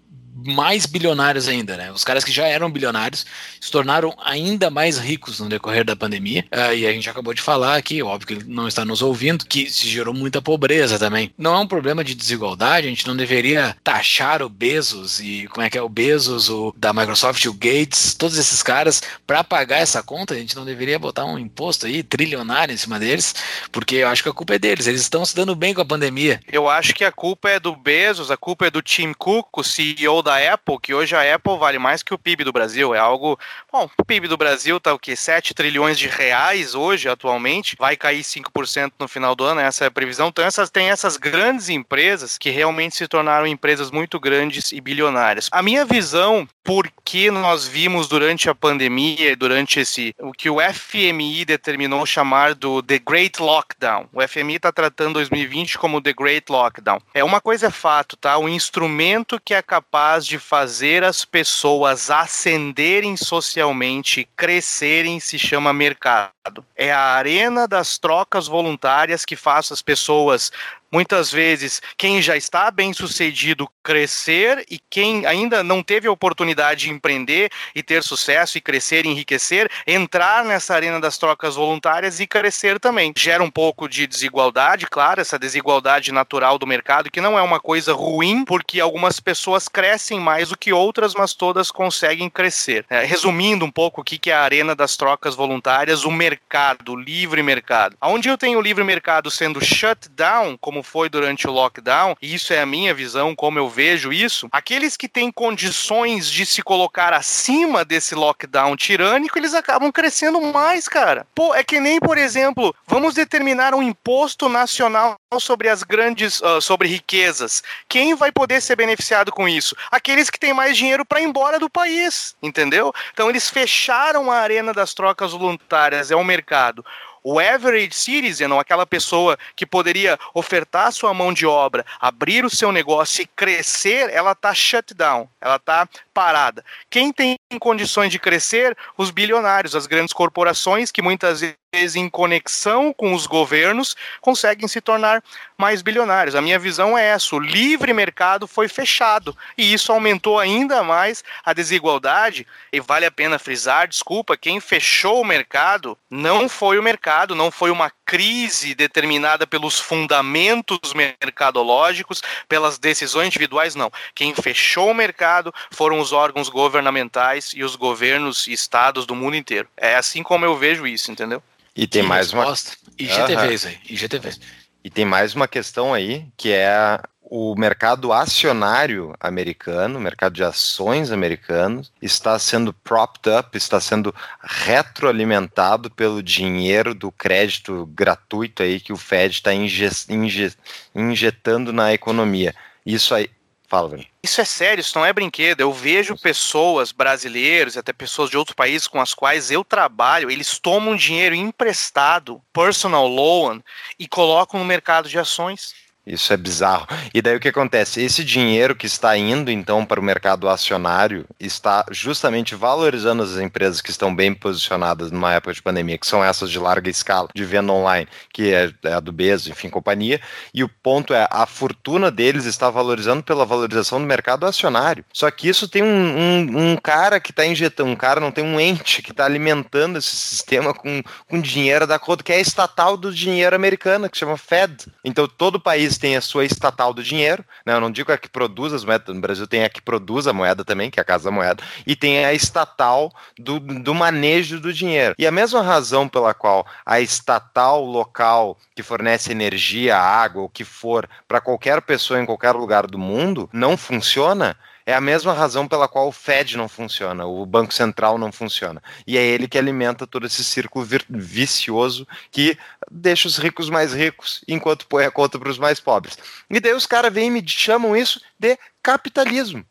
mais 0.45 0.85
bilionários 0.85 1.47
ainda, 1.47 1.75
né? 1.77 1.91
Os 1.91 2.03
caras 2.03 2.23
que 2.23 2.31
já 2.31 2.45
eram 2.47 2.69
bilionários 2.69 3.25
se 3.59 3.71
tornaram 3.71 4.15
ainda 4.23 4.69
mais 4.69 4.97
ricos 4.97 5.39
no 5.39 5.49
decorrer 5.49 5.83
da 5.83 5.95
pandemia. 5.95 6.45
Uh, 6.53 6.73
e 6.73 6.85
a 6.85 6.91
gente 6.91 7.09
acabou 7.09 7.33
de 7.33 7.41
falar 7.41 7.75
aqui, 7.75 8.01
óbvio 8.01 8.27
que 8.27 8.33
ele 8.33 8.43
não 8.47 8.67
está 8.67 8.85
nos 8.85 9.01
ouvindo, 9.01 9.45
que 9.45 9.69
se 9.69 9.87
gerou 9.87 10.13
muita 10.13 10.41
pobreza 10.41 10.99
também. 10.99 11.31
Não 11.37 11.55
é 11.55 11.59
um 11.59 11.67
problema 11.67 12.03
de 12.03 12.13
desigualdade, 12.13 12.87
a 12.87 12.89
gente 12.89 13.07
não 13.07 13.15
deveria 13.15 13.75
taxar 13.83 14.41
o 14.41 14.49
Bezos 14.49 15.19
e 15.19 15.47
como 15.47 15.65
é 15.65 15.69
que 15.69 15.77
é 15.77 15.81
o 15.81 15.89
Bezos, 15.89 16.49
o 16.49 16.73
da 16.77 16.93
Microsoft, 16.93 17.45
o 17.45 17.53
Gates, 17.53 18.13
todos 18.13 18.37
esses 18.37 18.61
caras 18.61 19.01
para 19.25 19.43
pagar 19.43 19.77
essa 19.77 20.03
conta, 20.03 20.33
a 20.33 20.37
gente 20.37 20.55
não 20.55 20.65
deveria 20.65 20.99
botar 20.99 21.25
um 21.25 21.39
imposto 21.39 21.85
aí 21.85 22.03
trilionário 22.03 22.73
em 22.73 22.77
cima 22.77 22.99
deles, 22.99 23.35
porque 23.71 23.95
eu 23.95 24.07
acho 24.07 24.23
que 24.23 24.29
a 24.29 24.33
culpa 24.33 24.55
é 24.55 24.59
deles, 24.59 24.87
eles 24.87 25.01
estão 25.01 25.25
se 25.25 25.35
dando 25.35 25.55
bem 25.55 25.73
com 25.73 25.81
a 25.81 25.85
pandemia. 25.85 26.39
Eu 26.51 26.69
acho 26.69 26.93
que 26.93 27.03
a 27.03 27.11
culpa 27.11 27.49
é 27.49 27.59
do 27.59 27.75
Bezos, 27.75 28.31
a 28.31 28.37
culpa 28.37 28.67
é 28.67 28.71
do 28.71 28.81
Tim 28.81 29.13
Cook, 29.13 29.57
o 29.57 29.63
CEO 29.63 30.21
da 30.27 30.53
Apple, 30.53 30.77
que 30.81 30.93
hoje 30.93 31.15
a 31.15 31.35
Apple 31.35 31.57
vale 31.57 31.79
mais 31.79 32.03
que 32.03 32.13
o 32.13 32.17
PIB 32.17 32.43
do 32.43 32.51
Brasil. 32.51 32.93
É 32.93 32.99
algo. 32.99 33.39
Bom, 33.71 33.89
o 33.97 34.05
PIB 34.05 34.27
do 34.27 34.37
Brasil 34.37 34.79
tá 34.79 34.93
o 34.93 34.99
quê? 34.99 35.15
7 35.15 35.53
trilhões 35.53 35.97
de 35.97 36.07
reais 36.07 36.75
hoje, 36.75 37.07
atualmente. 37.07 37.75
Vai 37.79 37.95
cair 37.95 38.21
5% 38.21 38.93
no 38.99 39.07
final 39.07 39.35
do 39.35 39.43
ano, 39.43 39.61
essa 39.61 39.85
é 39.85 39.87
a 39.87 39.91
previsão. 39.91 40.27
Então, 40.27 40.43
essas, 40.43 40.69
tem 40.69 40.89
essas 40.89 41.17
grandes 41.17 41.69
empresas 41.69 42.37
que 42.37 42.49
realmente 42.49 42.95
se 42.95 43.07
tornaram 43.07 43.47
empresas 43.47 43.91
muito 43.91 44.19
grandes 44.19 44.71
e 44.71 44.81
bilionárias. 44.81 45.47
A 45.51 45.61
minha 45.61 45.85
visão, 45.85 46.47
porque 46.63 47.31
nós 47.31 47.67
vimos 47.67 48.07
durante 48.07 48.49
a 48.49 48.55
pandemia, 48.55 49.35
durante 49.35 49.79
esse. 49.79 50.13
o 50.19 50.31
que 50.31 50.49
o 50.49 50.57
FMI 50.59 51.45
determinou 51.45 52.05
chamar 52.05 52.53
do 52.53 52.81
The 52.81 52.99
Great 52.99 53.41
Lockdown. 53.41 54.09
O 54.11 54.27
FMI 54.27 54.55
está 54.55 54.71
tratando 54.71 55.13
2020 55.13 55.77
como 55.77 56.01
The 56.01 56.13
Great 56.13 56.51
Lockdown. 56.51 56.99
É 57.13 57.23
uma 57.23 57.39
coisa 57.39 57.67
é 57.67 57.71
fato, 57.71 58.17
tá? 58.17 58.37
O 58.37 58.49
instrumento 58.49 59.39
que 59.43 59.53
é 59.53 59.61
capaz 59.61 60.16
de 60.25 60.39
fazer 60.39 61.03
as 61.03 61.25
pessoas 61.25 62.09
ascenderem 62.09 63.15
socialmente, 63.17 64.27
crescerem, 64.35 65.19
se 65.19 65.37
chama 65.37 65.73
mercado. 65.73 66.65
É 66.75 66.91
a 66.91 66.99
arena 66.99 67.67
das 67.67 67.97
trocas 67.97 68.47
voluntárias 68.47 69.25
que 69.25 69.35
faz 69.35 69.71
as 69.71 69.81
pessoas 69.81 70.51
muitas 70.91 71.31
vezes 71.31 71.81
quem 71.97 72.21
já 72.21 72.35
está 72.35 72.69
bem 72.71 72.93
sucedido 72.93 73.67
crescer 73.87 74.65
e 74.69 74.79
quem 74.89 75.25
ainda 75.25 75.63
não 75.63 75.81
teve 75.81 76.09
a 76.09 76.11
oportunidade 76.11 76.81
de 76.81 76.89
empreender 76.89 77.49
e 77.73 77.81
ter 77.81 78.03
sucesso 78.03 78.57
e 78.57 78.61
crescer 78.61 79.05
e 79.05 79.09
enriquecer, 79.09 79.71
entrar 79.87 80.43
nessa 80.43 80.75
arena 80.75 80.99
das 80.99 81.17
trocas 81.17 81.55
voluntárias 81.55 82.19
e 82.19 82.27
crescer 82.27 82.79
também. 82.81 83.13
Gera 83.15 83.41
um 83.41 83.49
pouco 83.49 83.87
de 83.87 84.05
desigualdade, 84.05 84.87
claro, 84.87 85.21
essa 85.21 85.39
desigualdade 85.39 86.11
natural 86.11 86.59
do 86.59 86.67
mercado, 86.67 87.09
que 87.09 87.21
não 87.21 87.39
é 87.39 87.41
uma 87.41 87.61
coisa 87.61 87.93
ruim, 87.93 88.43
porque 88.43 88.81
algumas 88.81 89.21
pessoas 89.21 89.69
crescem 89.69 90.19
mais 90.19 90.49
do 90.49 90.57
que 90.57 90.73
outras, 90.73 91.13
mas 91.13 91.33
todas 91.33 91.71
conseguem 91.71 92.29
crescer. 92.29 92.85
É, 92.89 93.05
resumindo 93.05 93.63
um 93.63 93.71
pouco 93.71 94.01
o 94.01 94.03
que 94.03 94.29
é 94.29 94.33
a 94.33 94.41
arena 94.41 94.75
das 94.75 94.97
trocas 94.97 95.33
voluntárias, 95.33 96.03
o 96.03 96.11
mercado, 96.11 96.91
o 96.91 96.95
livre 96.95 97.41
mercado. 97.41 97.95
Onde 98.01 98.27
eu 98.27 98.37
tenho 98.37 98.59
o 98.59 98.61
livre 98.61 98.83
mercado 98.83 99.31
sendo 99.31 99.63
shut 99.63 100.09
down, 100.09 100.57
como 100.57 100.76
foi 100.83 101.09
durante 101.09 101.47
o 101.47 101.51
lockdown, 101.51 102.15
e 102.21 102.33
isso 102.33 102.53
é 102.53 102.61
a 102.61 102.65
minha 102.65 102.93
visão, 102.93 103.35
como 103.35 103.59
eu 103.59 103.69
vejo 103.69 104.11
isso, 104.11 104.47
aqueles 104.51 104.97
que 104.97 105.07
têm 105.07 105.31
condições 105.31 106.29
de 106.29 106.45
se 106.45 106.61
colocar 106.61 107.13
acima 107.13 107.83
desse 107.83 108.15
lockdown 108.15 108.75
tirânico, 108.75 109.37
eles 109.37 109.53
acabam 109.53 109.91
crescendo 109.91 110.41
mais, 110.41 110.87
cara. 110.87 111.25
Pô, 111.33 111.53
é 111.53 111.63
que 111.63 111.79
nem, 111.79 111.99
por 111.99 112.17
exemplo, 112.17 112.75
vamos 112.87 113.13
determinar 113.13 113.73
um 113.73 113.81
imposto 113.81 114.49
nacional 114.49 115.15
sobre 115.39 115.69
as 115.69 115.83
grandes, 115.83 116.39
uh, 116.41 116.61
sobre 116.61 116.87
riquezas. 116.87 117.61
Quem 117.87 118.15
vai 118.15 118.31
poder 118.31 118.61
ser 118.61 118.75
beneficiado 118.75 119.31
com 119.31 119.47
isso? 119.47 119.75
Aqueles 119.91 120.29
que 120.29 120.39
têm 120.39 120.53
mais 120.53 120.77
dinheiro 120.77 121.05
para 121.05 121.19
ir 121.19 121.25
embora 121.25 121.59
do 121.59 121.69
país, 121.69 122.35
entendeu? 122.41 122.93
Então 123.13 123.29
eles 123.29 123.49
fecharam 123.49 124.31
a 124.31 124.37
arena 124.37 124.73
das 124.73 124.93
trocas 124.93 125.31
voluntárias, 125.31 126.11
é 126.11 126.15
o 126.15 126.23
mercado 126.23 126.85
o 127.29 127.39
average 127.39 127.93
citizen, 127.93 128.57
aquela 128.57 128.85
pessoa 128.85 129.37
que 129.53 129.65
poderia 129.65 130.17
ofertar 130.33 130.93
sua 130.93 131.13
mão 131.13 131.33
de 131.33 131.45
obra, 131.45 131.85
abrir 131.99 132.45
o 132.45 132.49
seu 132.49 132.71
negócio 132.71 133.21
e 133.21 133.27
crescer, 133.27 134.09
ela 134.11 134.31
está 134.31 134.53
shut 134.53 134.93
down, 134.93 135.27
ela 135.41 135.57
está 135.57 135.89
parada. 136.17 136.65
Quem 136.89 137.13
tem 137.13 137.37
condições 137.59 138.11
de 138.11 138.17
crescer? 138.17 138.75
Os 138.97 139.11
bilionários, 139.11 139.75
as 139.75 139.85
grandes 139.85 140.13
corporações 140.13 140.89
que 140.89 140.99
muitas 140.99 141.41
vezes 141.71 141.95
em 141.95 142.09
conexão 142.09 142.91
com 142.91 143.13
os 143.13 143.27
governos 143.27 143.95
conseguem 144.19 144.67
se 144.67 144.81
tornar 144.81 145.23
mais 145.55 145.83
bilionários. 145.83 146.33
A 146.33 146.41
minha 146.41 146.57
visão 146.57 146.97
é 146.97 147.05
essa: 147.05 147.35
o 147.35 147.39
livre 147.39 147.93
mercado 147.93 148.47
foi 148.47 148.67
fechado 148.67 149.37
e 149.55 149.71
isso 149.71 149.91
aumentou 149.91 150.39
ainda 150.39 150.81
mais 150.81 151.23
a 151.45 151.53
desigualdade. 151.53 152.47
E 152.73 152.79
vale 152.79 153.05
a 153.05 153.11
pena 153.11 153.37
frisar, 153.37 153.87
desculpa, 153.87 154.35
quem 154.35 154.59
fechou 154.59 155.21
o 155.21 155.25
mercado 155.25 155.95
não 156.09 156.49
foi 156.49 156.79
o 156.79 156.83
mercado, 156.83 157.35
não 157.35 157.51
foi 157.51 157.69
uma 157.69 157.91
crise 158.07 158.73
determinada 158.73 159.45
pelos 159.45 159.77
fundamentos 159.79 160.93
mercadológicos, 160.93 162.23
pelas 162.47 162.79
decisões 162.79 163.27
individuais, 163.27 163.75
não. 163.75 163.91
Quem 164.15 164.33
fechou 164.33 164.89
o 164.89 164.95
mercado 164.95 165.53
foram 165.69 165.99
os 165.99 166.13
órgãos 166.13 166.47
governamentais 166.47 167.51
e 167.53 167.65
os 167.65 167.75
governos 167.75 168.47
e 168.47 168.53
estados 168.53 169.05
do 169.05 169.13
mundo 169.13 169.35
inteiro. 169.35 169.67
É 169.75 169.95
assim 169.95 170.23
como 170.23 170.45
eu 170.45 170.57
vejo 170.57 170.87
isso, 170.87 171.11
entendeu? 171.11 171.43
E 171.75 171.85
tem 171.85 172.01
Que 172.01 172.07
mais 172.07 172.31
uma 172.31 172.45
resposta. 172.45 172.77
IGTVs 172.97 173.65
aí, 173.65 173.77
IGTVs. 173.89 174.39
E 174.87 174.89
tem 174.89 175.03
mais 175.03 175.35
uma 175.35 175.49
questão 175.49 175.93
aí, 175.93 176.25
que 176.37 176.49
é 176.49 176.97
o 177.21 177.53
mercado 177.55 178.13
acionário 178.13 179.13
americano, 179.19 179.99
o 179.99 180.01
mercado 180.01 180.31
de 180.31 180.45
ações 180.45 181.11
americano, 181.11 181.81
está 182.01 182.39
sendo 182.39 182.71
propped 182.71 183.29
up, 183.37 183.57
está 183.57 183.81
sendo 183.81 184.15
retroalimentado 184.41 185.91
pelo 185.91 186.23
dinheiro 186.23 186.95
do 186.95 187.11
crédito 187.11 187.85
gratuito 187.87 188.63
aí 188.63 188.79
que 188.79 188.93
o 188.93 188.95
Fed 188.95 189.35
está 189.35 189.53
inje 189.53 189.89
inje 190.07 190.55
injetando 190.95 191.73
na 191.73 191.93
economia. 191.93 192.55
Isso 192.85 193.13
aí. 193.13 193.29
Fala, 193.67 193.89
Bruno. 193.89 194.05
Isso 194.23 194.39
é 194.39 194.45
sério, 194.45 194.81
isso 194.81 194.97
não 194.97 195.05
é 195.05 195.11
brinquedo. 195.11 195.59
Eu 195.59 195.73
vejo 195.73 196.17
pessoas 196.17 196.93
brasileiros 196.93 197.75
e 197.75 197.79
até 197.79 197.91
pessoas 197.91 198.29
de 198.29 198.37
outros 198.37 198.55
países 198.55 198.87
com 198.87 199.01
as 199.01 199.13
quais 199.13 199.51
eu 199.51 199.63
trabalho, 199.63 200.31
eles 200.31 200.57
tomam 200.57 200.95
dinheiro 200.95 201.35
emprestado, 201.35 202.41
personal 202.53 203.07
loan, 203.07 203.61
e 203.99 204.07
colocam 204.07 204.59
no 204.59 204.65
mercado 204.65 205.09
de 205.09 205.19
ações. 205.19 205.75
Isso 206.07 206.31
é 206.31 206.37
bizarro. 206.37 206.87
E 207.13 207.21
daí 207.21 207.35
o 207.35 207.39
que 207.39 207.49
acontece? 207.49 208.01
Esse 208.01 208.23
dinheiro 208.23 208.73
que 208.73 208.85
está 208.85 209.17
indo 209.17 209.51
então 209.51 209.85
para 209.85 209.99
o 209.99 210.03
mercado 210.03 210.47
acionário 210.47 211.25
está 211.37 211.85
justamente 211.91 212.55
valorizando 212.55 213.21
as 213.21 213.35
empresas 213.35 213.81
que 213.81 213.91
estão 213.91 214.15
bem 214.15 214.33
posicionadas 214.33 215.11
numa 215.11 215.33
época 215.33 215.53
de 215.53 215.61
pandemia, 215.61 215.97
que 215.97 216.07
são 216.07 216.23
essas 216.23 216.49
de 216.49 216.57
larga 216.57 216.89
escala, 216.89 217.27
de 217.35 217.43
venda 217.43 217.73
online, 217.73 218.07
que 218.31 218.53
é, 218.53 218.71
é 218.85 218.93
a 218.93 219.01
do 219.01 219.11
Bezos, 219.11 219.49
enfim, 219.49 219.69
companhia. 219.69 220.21
E 220.53 220.63
o 220.63 220.69
ponto 220.69 221.13
é, 221.13 221.27
a 221.29 221.45
fortuna 221.45 222.09
deles 222.09 222.45
está 222.45 222.69
valorizando 222.69 223.21
pela 223.21 223.45
valorização 223.45 223.99
do 223.99 224.07
mercado 224.07 224.45
acionário. 224.45 225.03
Só 225.11 225.29
que 225.29 225.49
isso 225.49 225.67
tem 225.67 225.83
um, 225.83 225.87
um, 225.87 226.71
um 226.71 226.77
cara 226.77 227.19
que 227.19 227.31
está 227.31 227.45
injetando, 227.45 227.91
um 227.91 227.95
cara 227.97 228.21
não 228.21 228.31
tem 228.31 228.45
um 228.45 228.57
ente 228.57 229.01
que 229.01 229.11
está 229.11 229.25
alimentando 229.25 229.97
esse 229.97 230.15
sistema 230.15 230.73
com, 230.73 231.03
com 231.27 231.41
dinheiro 231.41 231.85
da 231.85 231.99
conta, 231.99 232.23
que 232.23 232.31
é 232.31 232.39
estatal 232.39 232.95
do 232.95 233.13
dinheiro 233.13 233.55
americana, 233.55 234.07
que 234.07 234.17
chama 234.17 234.37
Fed. 234.37 234.85
Então 235.03 235.27
todo 235.27 235.59
país 235.59 235.96
tem 235.97 236.15
a 236.15 236.21
sua 236.21 236.45
estatal 236.45 236.93
do 236.93 237.03
dinheiro, 237.03 237.43
né? 237.65 237.73
Eu 237.73 237.81
não 237.81 237.91
digo 237.91 238.11
a 238.11 238.17
que 238.17 238.29
produz 238.29 238.73
as 238.73 238.83
moedas, 238.83 239.13
no 239.13 239.21
Brasil 239.21 239.47
tem 239.47 239.63
a 239.63 239.69
que 239.69 239.81
produz 239.81 240.27
a 240.27 240.33
moeda 240.33 240.63
também, 240.63 240.89
que 240.89 240.99
é 240.99 241.01
a 241.01 241.05
Casa 241.05 241.25
da 241.25 241.31
Moeda, 241.31 241.63
e 241.85 241.95
tem 241.95 242.25
a 242.25 242.33
estatal 242.33 243.13
do, 243.37 243.59
do 243.59 243.93
manejo 243.93 244.59
do 244.59 244.73
dinheiro. 244.73 245.15
E 245.17 245.25
a 245.25 245.31
mesma 245.31 245.61
razão 245.61 246.07
pela 246.07 246.33
qual 246.33 246.65
a 246.85 246.99
estatal 246.99 247.83
local 247.83 248.57
que 248.75 248.83
fornece 248.83 249.31
energia, 249.31 249.97
água, 249.97 250.43
o 250.43 250.49
que 250.49 250.63
for, 250.63 251.09
para 251.27 251.41
qualquer 251.41 251.81
pessoa 251.81 252.21
em 252.21 252.25
qualquer 252.25 252.53
lugar 252.53 252.87
do 252.87 252.99
mundo, 252.99 253.49
não 253.51 253.75
funciona, 253.75 254.55
é 254.87 254.93
a 254.93 255.01
mesma 255.01 255.33
razão 255.33 255.67
pela 255.67 255.85
qual 255.85 256.07
o 256.07 256.13
Fed 256.13 256.55
não 256.55 256.69
funciona, 256.69 257.25
o 257.25 257.45
Banco 257.45 257.73
Central 257.73 258.17
não 258.17 258.31
funciona. 258.31 258.81
E 259.05 259.17
é 259.17 259.21
ele 259.21 259.45
que 259.45 259.57
alimenta 259.57 260.07
todo 260.07 260.25
esse 260.25 260.45
círculo 260.45 260.87
vicioso 261.09 262.07
que 262.31 262.57
deixa 262.89 263.27
os 263.27 263.37
ricos 263.37 263.69
mais 263.69 263.93
ricos, 263.93 264.45
enquanto 264.47 264.87
põe 264.87 265.03
a 265.03 265.11
conta 265.11 265.37
para 265.37 265.49
os 265.49 265.57
mais 265.57 265.81
pobres. 265.81 266.17
E 266.49 266.57
daí 266.61 266.71
os 266.71 266.85
caras 266.85 267.13
vêm 267.13 267.27
e 267.27 267.31
me 267.31 267.45
chamam 267.45 267.97
isso 267.97 268.21
de 268.39 268.57
capitalismo, 268.81 269.65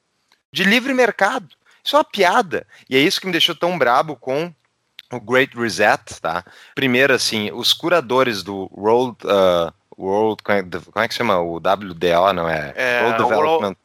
de 0.53 0.64
livre 0.64 0.93
mercado. 0.93 1.49
Isso 1.83 1.97
é 1.97 1.99
uma 1.99 2.05
piada. 2.05 2.67
E 2.91 2.95
é 2.95 3.01
isso 3.01 3.19
que 3.19 3.27
me 3.27 3.33
deixou 3.33 3.55
tão 3.55 3.79
brabo 3.79 4.17
com 4.17 4.53
o 5.11 5.19
Great 5.19 5.57
Reset, 5.57 6.21
tá? 6.21 6.45
Primeiro, 6.75 7.14
assim, 7.14 7.51
os 7.53 7.73
curadores 7.73 8.43
do 8.43 8.71
World... 8.71 9.17
uh, 9.25 9.73
World, 9.99 10.43
como 10.43 10.59
é, 10.59 10.62
como 10.62 11.05
é 11.05 11.09
que 11.09 11.14
chama? 11.14 11.41
O 11.41 11.57
WDO, 11.57 12.35
não 12.35 12.47
é? 12.47 12.75
É, 12.77 13.03
World- 13.03 13.23
Development 13.25 13.77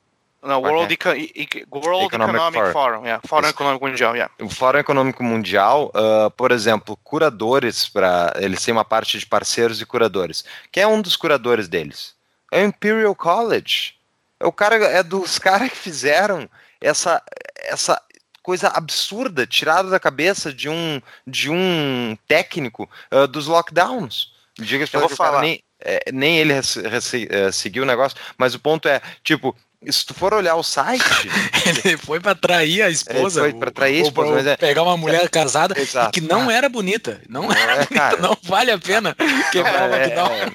Não, 0.43 0.59
World, 0.59 0.91
Eco- 0.93 1.09
World 1.09 2.05
Economic 2.05 2.35
Economic, 2.35 2.59
Forum. 2.59 2.71
Forum, 2.71 3.03
yeah, 3.03 3.21
Fórum. 3.27 3.47
Econômico 3.47 3.87
Mundial, 3.87 4.15
yeah. 4.15 4.33
o 4.41 4.49
Fórum 4.49 4.79
Econômico 4.79 5.23
Mundial, 5.23 5.91
ah, 5.93 6.31
por 6.35 6.51
exemplo, 6.51 6.97
curadores 7.03 7.87
para 7.87 8.33
eles 8.37 8.63
têm 8.63 8.71
uma 8.71 8.83
parte 8.83 9.19
de 9.19 9.25
parceiros 9.25 9.79
e 9.79 9.85
curadores. 9.85 10.43
Quem 10.71 10.83
é 10.83 10.87
um 10.87 11.01
dos 11.01 11.15
curadores 11.15 11.67
deles? 11.67 12.15
É 12.51 12.63
o 12.63 12.65
Imperial 12.65 13.13
College. 13.13 13.93
É 14.39 14.45
o 14.45 14.51
cara 14.51 14.75
é 14.75 15.03
dos 15.03 15.37
caras 15.37 15.69
que 15.69 15.77
fizeram 15.77 16.49
essa 16.79 17.21
essa 17.57 18.01
coisa 18.41 18.69
absurda 18.69 19.45
tirada 19.45 19.91
da 19.91 19.99
cabeça 19.99 20.51
de 20.51 20.67
um 20.67 20.99
de 21.27 21.51
um 21.51 22.17
técnico 22.27 22.89
ah, 23.11 23.27
dos 23.27 23.45
lockdowns. 23.45 24.31
Diga 24.57 24.85
Eu 24.91 24.99
vou 25.01 25.09
falar. 25.09 25.41
nem 25.41 25.63
é, 25.83 26.11
nem 26.11 26.37
ele 26.37 26.53
eh, 26.53 27.51
seguiu 27.51 27.83
o 27.83 27.85
negócio, 27.85 28.17
mas 28.37 28.53
o 28.53 28.59
ponto 28.59 28.87
é, 28.87 29.01
tipo, 29.23 29.55
se 29.89 30.05
tu 30.05 30.13
for 30.13 30.33
olhar 30.33 30.55
o 30.55 30.63
site, 30.63 31.03
Ele 31.85 31.97
foi 31.97 32.19
pra 32.19 32.35
trair 32.35 32.81
a 32.83 32.89
esposa. 32.89 33.41
foi 33.41 33.53
pra 33.53 33.71
trair 33.71 33.99
a 34.03 34.07
esposa, 34.07 34.29
ou 34.29 34.35
mas 34.35 34.45
é- 34.47 34.57
pegar 34.57 34.83
uma 34.83 34.97
mulher 34.97 35.27
casada 35.29 35.79
Exato. 35.79 36.11
que 36.11 36.21
não 36.21 36.51
era 36.51 36.67
bonita. 36.69 37.21
Não 37.29 37.43
Não 37.43 37.51
era 37.53 37.71
é, 37.71 37.75
bonita, 37.77 37.93
cara. 37.95 38.17
não 38.17 38.37
vale 38.43 38.71
a 38.71 38.77
pena 38.77 39.15
quebrar 39.51 39.89
o 39.89 39.93
É, 39.93 40.05
lockdown. 40.05 40.31
é. 40.33 40.51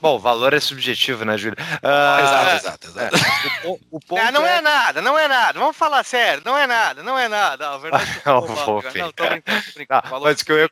Bom, 0.00 0.16
o 0.16 0.18
valor 0.18 0.54
é 0.54 0.60
subjetivo, 0.60 1.24
né, 1.26 1.36
Júlio? 1.36 1.56
Ah, 1.82 2.54
Exato, 2.56 2.86
exato, 2.88 3.16
exato. 3.16 3.16
o, 3.16 3.62
po- 3.62 3.80
o 3.90 4.00
ponto 4.00 4.20
Ah, 4.22 4.30
não 4.32 4.46
é... 4.46 4.56
é 4.56 4.60
nada, 4.62 5.02
não 5.02 5.18
é 5.18 5.28
nada. 5.28 5.58
Vamos 5.58 5.76
falar 5.76 6.02
sério, 6.04 6.42
não 6.44 6.56
é 6.56 6.66
nada, 6.66 7.02
não 7.02 7.18
é 7.18 7.28
nada. 7.28 7.66
Não, 7.66 7.74
a 7.74 7.78
verdade 7.78 8.10
é 8.10 8.20
que 8.20 8.20
eu 8.28 8.32
Não, 8.34 8.40
vou, 8.46 8.82
cara. 8.82 8.98
Não, 8.98 9.12
tô 9.12 9.28
brincando, 9.28 9.62
tô 9.66 9.72
brincando. 9.74 10.08
Falou 10.08 10.24
mas 10.24 10.40
o 10.40 10.44
que, 10.44 10.52
eu 10.52 10.58
ia. 10.58 10.70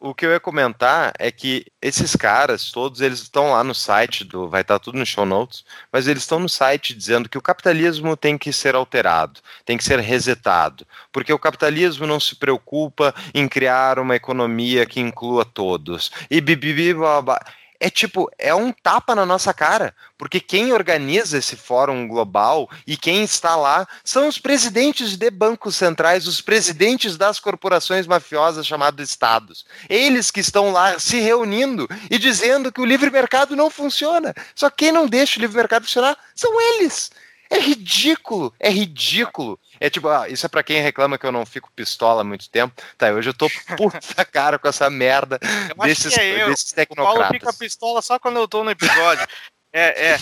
O, 0.00 0.14
que 0.14 0.24
eu 0.26 0.30
ia 0.30 0.40
comentar 0.40 1.12
é 1.18 1.30
que 1.30 1.66
esses 1.80 2.14
caras, 2.14 2.70
todos 2.70 3.00
eles 3.00 3.20
estão 3.20 3.52
lá 3.52 3.64
no 3.64 3.74
site 3.74 4.24
do. 4.24 4.48
Vai 4.48 4.62
estar 4.62 4.78
tudo 4.78 4.98
no 4.98 5.06
show 5.06 5.26
notes, 5.26 5.64
mas 5.92 6.06
eles 6.06 6.22
estão 6.22 6.38
no 6.38 6.48
site 6.48 6.94
dizendo 6.94 7.28
que 7.28 7.38
o 7.38 7.42
capitalismo 7.42 8.16
tem 8.16 8.38
que 8.38 8.52
ser 8.52 8.74
alterado, 8.74 9.40
tem 9.64 9.76
que 9.76 9.84
ser 9.84 9.98
resetado, 10.00 10.86
porque 11.12 11.32
o 11.32 11.38
capitalismo 11.38 12.06
não 12.06 12.20
se 12.20 12.36
preocupa 12.36 13.14
em 13.34 13.48
criar 13.48 13.98
uma 13.98 14.16
economia 14.16 14.86
que 14.86 15.00
inclua 15.00 15.44
todos. 15.44 16.10
E 16.30 16.40
bibibi, 16.40 16.94
blá, 16.94 17.22
blá. 17.22 17.40
É 17.80 17.88
tipo, 17.88 18.28
é 18.36 18.52
um 18.52 18.72
tapa 18.72 19.14
na 19.14 19.24
nossa 19.24 19.54
cara, 19.54 19.94
porque 20.16 20.40
quem 20.40 20.72
organiza 20.72 21.38
esse 21.38 21.54
fórum 21.54 22.08
global 22.08 22.68
e 22.84 22.96
quem 22.96 23.22
está 23.22 23.54
lá 23.54 23.86
são 24.02 24.26
os 24.26 24.36
presidentes 24.36 25.16
de 25.16 25.30
bancos 25.30 25.76
centrais, 25.76 26.26
os 26.26 26.40
presidentes 26.40 27.16
das 27.16 27.38
corporações 27.38 28.06
mafiosas 28.06 28.66
chamadas 28.66 29.08
estados. 29.08 29.64
Eles 29.88 30.32
que 30.32 30.40
estão 30.40 30.72
lá 30.72 30.98
se 30.98 31.20
reunindo 31.20 31.86
e 32.10 32.18
dizendo 32.18 32.72
que 32.72 32.80
o 32.80 32.86
livre 32.86 33.10
mercado 33.10 33.54
não 33.54 33.70
funciona. 33.70 34.34
Só 34.56 34.68
quem 34.68 34.90
não 34.90 35.06
deixa 35.06 35.38
o 35.38 35.40
livre 35.40 35.56
mercado 35.56 35.84
funcionar 35.84 36.18
são 36.34 36.60
eles. 36.60 37.12
É 37.50 37.58
ridículo, 37.58 38.54
é 38.60 38.68
ridículo. 38.68 39.58
É 39.80 39.88
tipo, 39.88 40.08
ah, 40.08 40.28
isso 40.28 40.44
é 40.44 40.48
pra 40.48 40.62
quem 40.62 40.82
reclama 40.82 41.16
que 41.16 41.24
eu 41.24 41.32
não 41.32 41.46
fico 41.46 41.72
pistola 41.74 42.20
há 42.20 42.24
muito 42.24 42.50
tempo. 42.50 42.74
Tá, 42.96 43.10
hoje 43.10 43.30
eu 43.30 43.34
tô 43.34 43.48
puta 43.76 44.24
cara 44.26 44.58
com 44.58 44.68
essa 44.68 44.90
merda 44.90 45.38
desses, 45.82 46.16
é 46.16 46.42
eu. 46.42 46.50
desses 46.50 46.72
O 46.72 46.74
Paulo 46.74 46.86
tecnocratas. 46.86 47.28
fica 47.30 47.52
pistola 47.52 48.02
só 48.02 48.18
quando 48.18 48.36
eu 48.36 48.46
tô 48.46 48.62
no 48.62 48.70
episódio. 48.70 49.26
É, 49.72 50.12
é. 50.12 50.18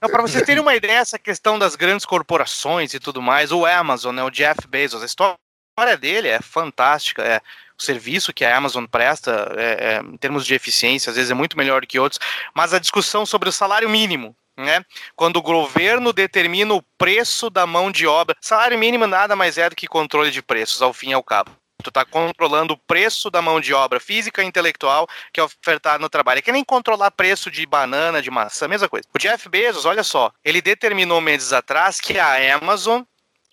Não, 0.00 0.08
pra 0.08 0.22
vocês 0.22 0.44
terem 0.44 0.62
uma 0.62 0.74
ideia, 0.74 0.98
essa 0.98 1.18
questão 1.18 1.58
das 1.58 1.76
grandes 1.76 2.06
corporações 2.06 2.94
e 2.94 3.00
tudo 3.00 3.20
mais, 3.20 3.52
o 3.52 3.66
Amazon, 3.66 4.14
né, 4.14 4.22
o 4.22 4.30
Jeff 4.30 4.66
Bezos, 4.68 5.02
a 5.02 5.06
história 5.06 5.96
dele 5.98 6.28
é 6.28 6.40
fantástica, 6.40 7.22
é 7.22 7.40
o 7.76 7.82
serviço 7.82 8.32
que 8.32 8.44
a 8.44 8.56
Amazon 8.56 8.84
presta, 8.84 9.52
é, 9.56 9.94
é, 9.94 10.00
em 10.00 10.16
termos 10.16 10.46
de 10.46 10.54
eficiência, 10.54 11.10
às 11.10 11.16
vezes 11.16 11.30
é 11.30 11.34
muito 11.34 11.58
melhor 11.58 11.80
do 11.80 11.86
que 11.86 11.98
outros, 11.98 12.20
mas 12.54 12.72
a 12.72 12.78
discussão 12.78 13.26
sobre 13.26 13.48
o 13.48 13.52
salário 13.52 13.88
mínimo, 13.88 14.36
né, 14.56 14.84
quando 15.16 15.36
o 15.36 15.42
governo 15.42 16.12
determina 16.12 16.74
o 16.74 16.82
preço 16.98 17.50
da 17.50 17.66
mão 17.66 17.90
de 17.90 18.06
obra, 18.06 18.36
salário 18.40 18.78
mínimo 18.78 19.06
nada 19.06 19.34
mais 19.34 19.58
é 19.58 19.68
do 19.68 19.76
que 19.76 19.86
controle 19.86 20.30
de 20.30 20.42
preços, 20.42 20.82
ao 20.82 20.92
fim 20.92 21.10
e 21.10 21.14
ao 21.14 21.22
cabo. 21.22 21.50
Tu 21.82 21.90
tá 21.90 22.04
controlando 22.04 22.72
o 22.72 22.78
preço 22.78 23.30
da 23.30 23.42
mão 23.42 23.60
de 23.60 23.74
obra 23.74 24.00
física 24.00 24.42
e 24.42 24.46
intelectual 24.46 25.06
que 25.32 25.38
é 25.38 25.42
ofertado 25.42 26.00
no 26.00 26.08
trabalho. 26.08 26.38
É 26.38 26.42
que 26.42 26.50
nem 26.50 26.64
controlar 26.64 27.10
preço 27.10 27.50
de 27.50 27.66
banana, 27.66 28.22
de 28.22 28.30
maçã, 28.30 28.66
mesma 28.66 28.88
coisa. 28.88 29.06
O 29.14 29.18
Jeff 29.18 29.48
Bezos, 29.50 29.84
olha 29.84 30.02
só, 30.02 30.32
ele 30.42 30.62
determinou 30.62 31.20
meses 31.20 31.52
atrás 31.52 32.00
que 32.00 32.18
a 32.18 32.56
Amazon 32.56 33.02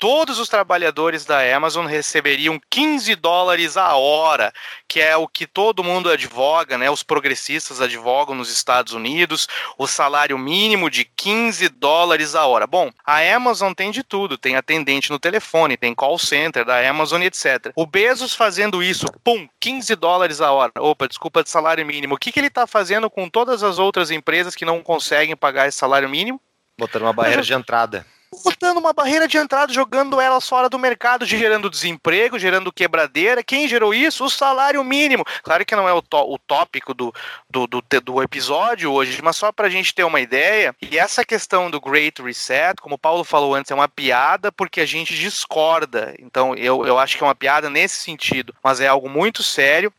todos 0.02 0.40
os 0.40 0.50
trabalhadores 0.50 1.26
da 1.26 1.56
Amazon 1.56 1.86
receberiam 1.86 2.60
15 2.72 3.14
dólares 3.14 3.78
a 3.78 3.96
hora, 3.96 4.52
que 4.88 5.00
é 5.00 5.16
o 5.16 5.28
que 5.28 5.46
todo 5.46 5.84
mundo 5.84 6.10
advoga, 6.10 6.76
né? 6.76 6.90
Os 6.90 7.04
progressistas 7.04 7.80
advogam 7.80 8.34
nos 8.34 8.52
Estados 8.52 8.94
Unidos, 8.94 9.48
o 9.78 9.86
salário 9.86 10.40
mínimo 10.40 10.90
de 10.90 11.06
15 11.06 11.70
dólares 11.70 12.34
a 12.34 12.48
hora. 12.48 12.66
Bom, 12.66 12.90
a 13.06 13.20
Amazon 13.20 13.74
tem 13.74 13.92
de 13.92 14.02
tudo, 14.02 14.40
tem 14.40 14.56
atendente 14.56 15.12
no 15.12 15.20
telefone, 15.20 15.78
tem 15.78 15.94
call 15.94 16.18
center 16.18 16.66
da 16.66 16.80
Amazon, 16.90 17.22
etc. 17.22 17.72
O 17.76 17.86
Bezos 17.86 18.34
fazendo 18.34 18.82
isso, 18.82 19.06
pum, 19.24 19.48
15 19.60 19.96
dólares 19.96 20.42
a 20.42 20.52
hora. 20.52 20.72
Opa, 20.80 21.08
desculpa 21.08 21.44
de 21.44 21.52
salário 21.52 21.86
mínimo. 21.86 22.16
O 22.16 22.18
que, 22.18 22.32
que 22.32 22.40
ele 22.40 22.48
está 22.48 22.66
fazendo 22.66 23.08
com 23.08 23.30
todas 23.30 23.62
as 23.62 23.78
outras 23.78 24.10
empresas 24.10 24.56
que 24.56 24.66
não 24.66 24.82
conseguem 24.82 25.36
pagar 25.36 25.68
esse 25.68 25.78
salário 25.78 26.10
mínimo? 26.10 26.42
Botando 26.76 27.04
uma 27.04 27.14
barreira 27.14 27.44
de 27.44 27.54
entrada 27.54 28.04
botando 28.44 28.78
uma 28.78 28.94
barreira 28.94 29.28
de 29.28 29.38
entrada, 29.38 29.74
jogando 29.74 30.20
elas 30.22 30.48
fora 30.48 30.70
do 30.70 30.80
mercado, 30.80 31.26
gerando 31.26 31.70
desemprego, 31.70 32.40
gerando 32.40 32.72
quebradeira. 32.72 33.44
Quem 33.44 33.68
gerou 33.68 33.94
isso? 33.94 34.24
O 34.24 34.30
salário 34.30 34.84
mínimo. 34.84 35.26
Claro 35.44 35.66
que 35.66 35.76
não 35.76 35.88
é 35.88 35.94
o, 35.94 36.02
o 36.12 36.38
tópico 36.40 36.94
do, 36.94 37.14
do, 37.50 37.68
do, 37.68 37.82
do, 37.82 38.24
episódio 38.24 38.92
hoje, 38.92 39.22
mas 39.22 39.36
só 39.36 39.52
para 39.52 39.68
a 39.68 39.70
gente 39.70 39.94
ter 39.94 40.04
uma 40.04 40.22
ideia. 40.22 40.74
E 40.82 40.98
essa 40.98 41.26
questão 41.26 41.70
do 41.70 41.82
Great 41.82 42.22
Reset, 42.22 42.76
como 42.82 42.96
o 42.96 43.00
Paulo 43.00 43.24
falou 43.24 43.54
antes, 43.54 43.72
é 43.72 43.76
uma 43.76 43.90
piada 43.90 44.52
porque 44.52 44.82
a 44.82 44.86
gente 44.86 45.14
discorda. 45.16 46.16
Então 46.20 46.56
eu, 46.56 46.86
eu 46.86 46.98
acho 46.98 47.18
que 47.18 47.24
é 47.24 47.28
uma 47.28 47.36
piada 47.36 47.70
nesse 47.70 47.98
sentido, 47.98 48.56
mas 48.64 48.80
é 48.80 48.88
algo 48.88 49.10
muito 49.10 49.44
sério 49.44 49.94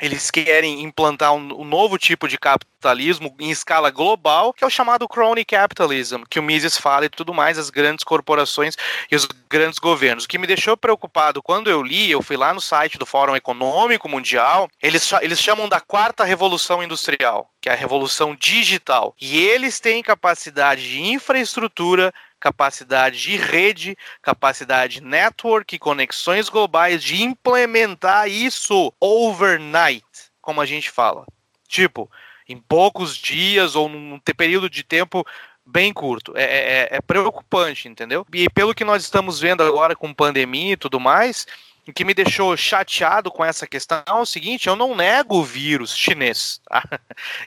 eles 0.00 0.30
querem 0.30 0.82
implantar 0.82 1.32
um, 1.32 1.60
um, 1.60 1.64
novo 1.64 1.98
tipo 1.98 2.26
de 2.26 2.38
capitalismo 2.38 3.34
em 3.38 3.50
escala 3.50 3.90
global, 3.90 4.52
que 4.52 4.64
é 4.64 4.66
o 4.66 4.70
chamado 4.70 5.06
crony 5.06 5.44
capitalism, 5.44 6.22
que 6.28 6.38
o 6.38 6.42
Mises 6.42 6.76
fala 6.76 7.04
e 7.04 7.08
tudo 7.08 7.34
mais, 7.34 7.58
as 7.58 7.70
grandes 7.70 8.04
corporações 8.04 8.76
e 9.10 9.16
os 9.16 9.26
grandes 9.48 9.78
governos. 9.78 10.24
O 10.24 10.28
que 10.28 10.38
me 10.38 10.46
deixou 10.46 10.76
preocupado 10.76 11.42
quando 11.42 11.68
eu 11.68 11.82
li, 11.82 12.10
eu 12.10 12.22
fui 12.22 12.36
lá 12.36 12.54
no 12.54 12.60
site 12.60 12.98
do 12.98 13.06
Fórum 13.06 13.36
Econômico 13.36 14.08
Mundial, 14.08 14.68
eles, 14.82 15.10
eles 15.20 15.40
chamam 15.40 15.68
da 15.68 15.80
quarta 15.80 16.24
revolução 16.24 16.82
industrial, 16.82 17.50
que 17.60 17.68
é 17.68 17.72
a 17.72 17.76
revolução 17.76 18.34
digital. 18.34 19.14
E 19.20 19.38
eles 19.38 19.80
têm 19.80 20.02
capacidade 20.02 20.88
de 20.88 21.02
infraestrutura, 21.02 22.12
capacidade 22.40 23.20
de 23.20 23.36
rede, 23.36 23.96
capacidade 24.22 25.02
network, 25.02 25.78
conexões 25.78 26.48
globais 26.48 27.04
de 27.04 27.22
implementar 27.22 28.28
isso 28.28 28.92
overnight, 28.98 30.04
como 30.40 30.60
a 30.60 30.66
gente 30.66 30.90
fala. 30.90 31.26
Tipo, 31.68 32.10
em 32.48 32.56
poucos 32.56 33.16
dias 33.16 33.76
ou 33.76 33.88
num 33.88 34.18
período 34.18 34.68
de 34.68 34.82
tempo 34.82 35.24
bem 35.64 35.92
curto. 35.92 36.32
É, 36.36 36.42
é, 36.42 36.88
é, 36.92 37.00
preocupante, 37.00 37.88
entendeu? 37.88 38.26
E 38.32 38.48
pelo 38.50 38.74
que 38.74 38.84
nós 38.84 39.02
estamos 39.02 39.38
vendo 39.38 39.62
agora 39.62 39.94
com 39.94 40.12
pandemia 40.12 40.72
e 40.72 40.76
tudo 40.76 40.98
mais, 40.98 41.46
o 41.88 41.92
que 41.92 42.04
me 42.04 42.14
deixou 42.14 42.56
chateado 42.56 43.30
com 43.30 43.44
essa 43.44 43.66
questão 43.66 44.02
é 44.06 44.12
o 44.12 44.26
seguinte: 44.26 44.68
eu 44.68 44.76
não 44.76 44.94
nego 44.94 45.36
o 45.36 45.44
vírus 45.44 45.96
chinês. 45.96 46.60
Tá? 46.68 46.82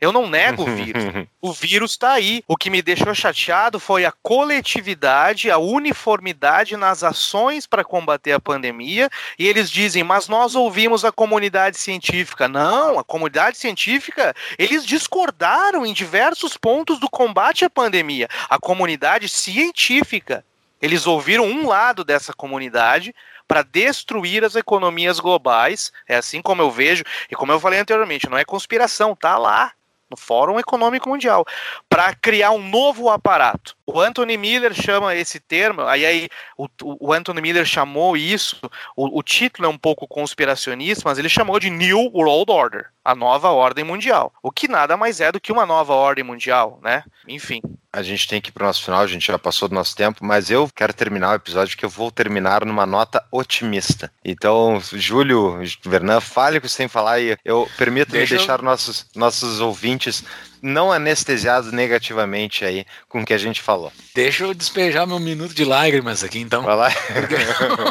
Eu 0.01 0.11
não 0.11 0.29
nego 0.29 0.63
o 0.63 0.75
vírus. 0.75 1.03
O 1.43 1.51
vírus 1.51 1.91
está 1.91 2.13
aí. 2.13 2.41
O 2.47 2.55
que 2.55 2.69
me 2.69 2.81
deixou 2.81 3.13
chateado 3.13 3.77
foi 3.77 4.05
a 4.05 4.13
coletividade, 4.23 5.51
a 5.51 5.57
uniformidade 5.57 6.77
nas 6.77 7.03
ações 7.03 7.67
para 7.67 7.83
combater 7.83 8.31
a 8.31 8.39
pandemia. 8.39 9.09
E 9.37 9.45
eles 9.45 9.69
dizem, 9.69 10.05
mas 10.05 10.29
nós 10.29 10.55
ouvimos 10.55 11.03
a 11.03 11.11
comunidade 11.11 11.77
científica. 11.77 12.47
Não, 12.47 12.97
a 12.97 13.03
comunidade 13.03 13.57
científica, 13.57 14.33
eles 14.57 14.85
discordaram 14.85 15.85
em 15.85 15.91
diversos 15.91 16.55
pontos 16.55 16.97
do 16.97 17.09
combate 17.09 17.65
à 17.65 17.69
pandemia. 17.69 18.29
A 18.49 18.57
comunidade 18.57 19.27
científica. 19.27 20.45
Eles 20.81 21.07
ouviram 21.07 21.45
um 21.45 21.67
lado 21.67 22.03
dessa 22.03 22.33
comunidade, 22.33 23.15
para 23.53 23.61
destruir 23.61 24.43
as 24.43 24.55
economias 24.55 25.19
globais. 25.19 25.91
É 26.07 26.15
assim 26.15 26.41
como 26.41 26.63
eu 26.63 26.71
vejo, 26.71 27.03
e 27.29 27.35
como 27.35 27.51
eu 27.51 27.59
falei 27.59 27.79
anteriormente, 27.79 28.27
não 28.27 28.35
é 28.35 28.43
conspiração, 28.43 29.15
tá 29.15 29.37
lá 29.37 29.71
no 30.09 30.17
Fórum 30.17 30.59
Econômico 30.59 31.07
Mundial, 31.07 31.45
para 31.87 32.15
criar 32.15 32.49
um 32.49 32.67
novo 32.67 33.11
aparato. 33.11 33.75
O 33.85 33.99
Anthony 33.99 34.37
Miller 34.37 34.73
chama 34.73 35.13
esse 35.13 35.39
termo, 35.39 35.83
aí, 35.83 36.03
aí 36.03 36.29
o, 36.57 36.67
o 36.81 37.13
Anthony 37.13 37.41
Miller 37.41 37.65
chamou 37.65 38.17
isso, 38.17 38.59
o, 38.95 39.19
o, 39.19 39.21
título 39.21 39.67
é 39.67 39.69
um 39.69 39.77
pouco 39.77 40.07
conspiracionista, 40.07 41.03
mas 41.05 41.19
ele 41.19 41.29
chamou 41.29 41.59
de 41.59 41.69
New 41.69 42.09
World 42.11 42.51
Order, 42.51 42.92
a 43.03 43.13
nova 43.15 43.49
ordem 43.49 43.83
mundial. 43.83 44.31
O 44.41 44.51
que 44.51 44.67
nada 44.67 44.95
mais 44.95 45.19
é 45.19 45.31
do 45.31 45.39
que 45.39 45.51
uma 45.51 45.65
nova 45.65 45.93
ordem 45.93 46.23
mundial, 46.23 46.79
né? 46.81 47.03
Enfim. 47.27 47.61
A 47.91 48.01
gente 48.01 48.27
tem 48.27 48.41
que 48.41 48.49
ir 48.49 48.51
para 48.51 48.63
o 48.63 48.67
nosso 48.67 48.83
final, 48.83 49.01
a 49.01 49.07
gente 49.07 49.27
já 49.27 49.37
passou 49.37 49.67
do 49.67 49.75
nosso 49.75 49.95
tempo, 49.95 50.25
mas 50.25 50.49
eu 50.49 50.69
quero 50.73 50.93
terminar 50.93 51.31
o 51.31 51.35
episódio 51.35 51.77
que 51.77 51.85
eu 51.85 51.89
vou 51.89 52.09
terminar 52.11 52.65
numa 52.65 52.85
nota 52.85 53.23
otimista. 53.31 54.11
Então, 54.23 54.81
Júlio, 54.93 55.59
Vernan, 55.83 56.19
fale 56.19 56.57
o 56.57 56.61
que 56.61 56.67
você 56.67 56.77
tem 56.77 56.87
que 56.87 56.93
falar 56.93 57.19
e 57.19 57.37
eu 57.45 57.69
permito-me 57.77 58.25
deixar 58.25 58.59
eu... 58.59 58.65
nossos, 58.65 59.07
nossos 59.15 59.59
ouvintes 59.59 60.23
não 60.63 60.93
anestesiados 60.93 61.73
negativamente 61.73 62.63
aí 62.63 62.85
com 63.09 63.21
o 63.21 63.25
que 63.25 63.33
a 63.33 63.37
gente 63.37 63.61
falou. 63.61 63.91
Deixa 64.15 64.45
eu 64.45 64.53
despejar 64.53 65.05
meu 65.05 65.19
minuto 65.19 65.53
de 65.53 65.65
lágrimas 65.65 66.23
aqui, 66.23 66.39
então. 66.39 66.63
Vai 66.63 66.75
lá. 66.75 66.89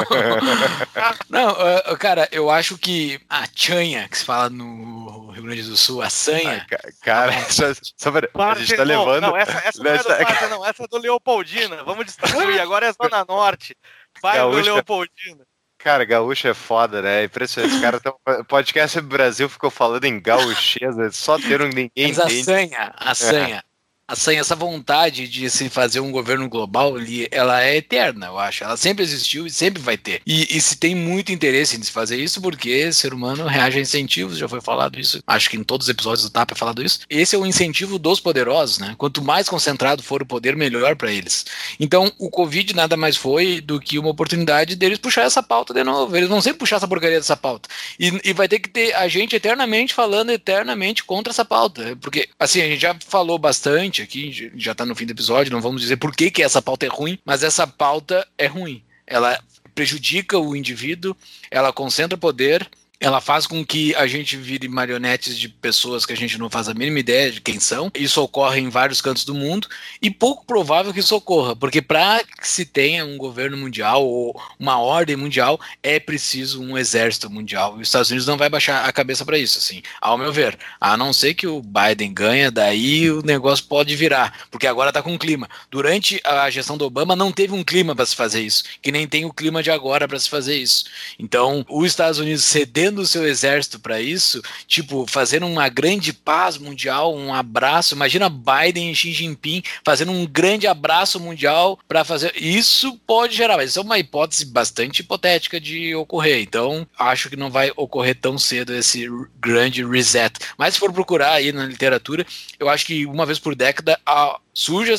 não, 1.28 1.53
uh, 1.53 1.97
cara, 1.99 2.27
eu 2.32 2.51
acho 2.51 2.78
que 2.78 3.20
a 3.28 3.47
chanha, 3.55 4.09
que 4.09 4.16
se 4.16 4.24
fala 4.24 4.49
no 4.49 5.31
Rio 5.32 5.43
Grande 5.43 5.62
do 5.65 5.77
Sul, 5.77 6.01
a 6.01 6.09
sanha. 6.09 6.66
Ah, 6.73 6.77
cara, 7.03 7.32
só, 7.51 7.65
só 7.97 8.11
para, 8.11 8.31
a 8.35 8.55
gente 8.55 8.74
tá 8.74 8.85
levando. 8.85 9.20
Não, 9.20 9.36
essa, 9.36 9.62
essa 9.65 9.82
não 9.82 9.90
é 9.90 9.99
do 9.99 10.05
Parque, 10.05 10.47
não, 10.47 10.66
essa 10.66 10.85
é 10.85 10.86
do 10.89 10.99
Leopoldina. 10.99 11.85
Vamos 11.85 12.07
distribuir, 12.07 12.59
agora 12.59 12.86
é 12.86 12.93
Zona 12.93 13.24
Norte. 13.28 13.77
Vai 14.23 14.40
do 14.40 14.49
Leopoldina. 14.49 15.44
Cara, 15.83 16.05
gaúcho 16.05 16.47
é 16.47 16.55
foda, 16.55 17.03
né? 17.03 17.23
É 17.23 17.25
impressionante. 17.25 17.75
Os 17.75 17.81
caras 17.81 18.01
tão... 18.01 18.17
podcast 18.47 19.01
do 19.01 19.09
Brasil 19.09 19.49
ficou 19.49 19.69
falando 19.69 20.05
em 20.05 20.21
gaucheza, 20.21 21.11
só 21.11 21.37
ter 21.39 21.61
um 21.61 21.67
ninguém 21.67 22.09
Mas 22.09 22.21
a 22.21 22.29
senha, 22.29 22.95
a 22.97 23.15
senha. 23.15 23.65
Assim, 24.07 24.37
essa 24.37 24.57
vontade 24.57 25.29
de 25.29 25.49
se 25.49 25.69
fazer 25.69 26.01
um 26.01 26.11
governo 26.11 26.49
global, 26.49 26.95
ela 27.31 27.62
é 27.62 27.77
eterna, 27.77 28.27
eu 28.27 28.39
acho. 28.39 28.65
Ela 28.65 28.77
sempre 28.77 29.03
existiu 29.03 29.47
e 29.47 29.51
sempre 29.51 29.81
vai 29.81 29.97
ter. 29.97 30.20
E, 30.27 30.57
e 30.57 30.61
se 30.61 30.77
tem 30.77 30.95
muito 30.95 31.33
interesse 31.33 31.77
em 31.77 31.83
se 31.83 31.91
fazer 31.91 32.16
isso, 32.16 32.41
porque 32.41 32.93
ser 32.93 33.15
humano 33.15 33.47
reage 33.47 33.79
a 33.79 33.81
incentivos, 33.81 34.37
já 34.37 34.49
foi 34.49 34.61
falado 34.61 34.99
isso, 34.99 35.23
acho 35.27 35.49
que 35.49 35.57
em 35.57 35.62
todos 35.62 35.87
os 35.87 35.91
episódios 35.91 36.24
do 36.24 36.31
TAP 36.31 36.51
é 36.51 36.55
falado 36.55 36.83
isso. 36.83 37.01
Esse 37.09 37.37
é 37.37 37.39
o 37.39 37.47
incentivo 37.47 37.99
dos 37.99 38.20
poderosos, 38.20 38.79
né? 38.79 38.95
Quanto 38.99 39.23
mais 39.23 39.49
concentrado 39.49 40.03
for 40.03 40.20
o 40.20 40.27
poder, 40.27 40.57
melhor 40.57 40.97
para 40.97 41.12
eles. 41.12 41.47
Então, 41.79 42.12
o 42.19 42.29
Covid 42.29 42.74
nada 42.74 42.97
mais 42.97 43.16
foi 43.16 43.61
do 43.61 43.81
que 43.81 43.99
uma 43.99 44.11
oportunidade 44.11 44.77
deles 44.77 44.99
puxar 44.99 45.23
essa 45.23 45.43
pauta 45.43 45.73
de 45.73 45.85
novo. 45.85 46.15
Eles 46.16 46.29
vão 46.29 46.41
sempre 46.41 46.59
puxar 46.59 46.77
essa 46.77 46.89
porcaria 46.89 47.19
dessa 47.19 47.37
pauta. 47.37 47.69
E, 47.99 48.20
e 48.24 48.33
vai 48.33 48.49
ter 48.49 48.59
que 48.59 48.69
ter 48.69 48.95
a 48.95 49.09
gente 49.09 49.37
eternamente 49.37 49.95
falando 49.95 50.31
eternamente 50.31 51.05
contra 51.05 51.33
essa 51.33 51.45
pauta. 51.45 51.97
Porque, 52.01 52.29
assim, 52.39 52.61
a 52.61 52.66
gente 52.66 52.81
já 52.81 52.97
falou 53.07 53.39
bastante 53.39 53.91
aqui, 54.01 54.52
já 54.56 54.73
está 54.73 54.86
no 54.86 54.94
fim 54.94 55.05
do 55.05 55.10
episódio, 55.10 55.52
não 55.52 55.60
vamos 55.60 55.82
dizer 55.82 55.97
por 55.97 56.14
que, 56.14 56.31
que 56.31 56.43
essa 56.43 56.62
pauta 56.62 56.86
é 56.86 56.89
ruim, 56.89 57.19
mas 57.24 57.43
essa 57.43 57.66
pauta 57.66 58.27
é 58.39 58.47
ruim. 58.47 58.82
Ela 59.06 59.39
prejudica 59.74 60.39
o 60.39 60.55
indivíduo, 60.55 61.16
ela 61.51 61.73
concentra 61.73 62.16
poder 62.16 62.69
ela 63.03 63.20
faz 63.20 63.49
com 63.49 63.66
que 63.66 63.93
a 63.97 64.07
gente 64.07 64.37
vire 64.37 64.69
marionetes 64.69 65.37
de 65.37 65.49
pessoas 65.49 66.07
que 66.07 66.12
a 66.12 66.16
gente 66.16 66.39
não 66.39 66.49
faz 66.49 66.69
a 66.69 66.74
mínima 66.74 67.01
ideia 67.01 67.33
de 67.33 67.41
quem 67.41 67.59
são. 67.59 67.91
Isso 67.93 68.23
ocorre 68.23 68.61
em 68.61 68.69
vários 68.69 69.01
cantos 69.01 69.24
do 69.24 69.35
mundo 69.35 69.66
e 70.01 70.09
pouco 70.09 70.47
provável 70.47 70.93
que 70.93 71.01
isso 71.01 71.16
ocorra, 71.16 71.57
porque 71.57 71.83
para 71.83 72.23
que 72.23 72.47
se 72.47 72.65
tenha 72.65 73.05
um 73.05 73.19
governo 73.19 73.57
mundial 73.57 74.07
ou 74.07 74.41
uma 74.57 74.79
ordem 74.79 75.16
mundial 75.16 75.61
é 75.83 75.99
preciso 75.99 76.62
um 76.62 76.79
exército 76.79 77.29
mundial. 77.29 77.77
E 77.77 77.83
os 77.83 77.89
Estados 77.89 78.09
Unidos 78.09 78.27
não 78.27 78.37
vai 78.37 78.49
baixar 78.49 78.85
a 78.85 78.93
cabeça 78.93 79.24
para 79.24 79.37
isso, 79.37 79.59
assim, 79.59 79.83
ao 80.01 80.16
meu 80.16 80.33
ver. 80.33 80.57
A 80.81 80.97
não 80.97 81.12
ser 81.12 81.35
que 81.35 81.47
o 81.47 81.61
Biden 81.61 82.15
ganha, 82.15 82.53
daí 82.53 83.11
o 83.11 83.20
negócio 83.23 83.65
pode 83.65 83.97
virar, 83.97 84.47
porque 84.49 84.66
agora 84.66 84.91
está 84.91 85.03
com 85.03 85.19
clima. 85.19 85.51
Durante 85.69 86.20
a 86.24 86.49
gestão 86.51 86.79
do 86.79 86.85
Obama 86.85 87.16
não 87.16 87.33
teve 87.33 87.53
um 87.53 87.65
clima 87.65 87.97
para 87.97 88.07
se 88.07 88.15
fazer 88.15 88.43
isso, 88.43 88.62
que 88.81 88.93
nem 88.93 89.09
tem 89.09 89.24
o 89.24 89.33
clima 89.33 89.61
de 89.61 89.73
agora 89.73 90.07
para 90.07 90.20
se 90.20 90.31
fazer 90.31 90.57
isso. 90.57 90.85
Então, 91.19 91.66
os 91.69 91.87
Estados 91.89 92.20
Unidos 92.20 92.45
cedendo 92.45 92.91
o 93.01 93.06
seu 93.06 93.27
exército 93.27 93.81
para 93.81 94.01
isso, 94.01 94.43
tipo, 94.66 95.06
fazendo 95.09 95.47
uma 95.47 95.69
grande 95.69 96.12
paz 96.12 96.59
mundial, 96.59 97.16
um 97.16 97.35
abraço. 97.35 97.94
Imagina 97.94 98.28
Biden 98.28 98.90
e 98.90 98.94
Xi 98.94 99.12
Jinping 99.12 99.62
fazendo 99.85 100.12
um 100.12 100.27
grande 100.27 100.66
abraço 100.66 101.19
mundial 101.19 101.78
para 101.89 102.05
fazer. 102.05 102.32
Isso 102.36 102.98
pode 103.06 103.35
gerar, 103.35 103.56
mas 103.56 103.70
isso 103.70 103.78
é 103.78 103.82
uma 103.82 103.98
hipótese 103.98 104.44
bastante 104.44 105.01
hipotética 105.01 105.60
de 105.60 105.94
ocorrer. 105.94 106.40
Então, 106.40 106.86
acho 106.98 107.28
que 107.28 107.36
não 107.36 107.51
vai 107.51 107.73
ocorrer 107.77 108.16
tão 108.16 108.39
cedo 108.39 108.74
esse 108.74 109.06
grande 109.40 109.85
reset. 109.85 110.39
Mas 110.56 110.74
se 110.74 110.81
for 110.81 110.93
procurar 110.93 111.32
aí 111.32 111.52
na 111.52 111.66
literatura, 111.66 112.27
eu 112.59 112.69
acho 112.69 112.86
que 112.86 113.06
uma 113.06 113.27
vez 113.27 113.39
por 113.39 113.55
década 113.55 113.98
a 114.05 114.39
surge 114.55 114.93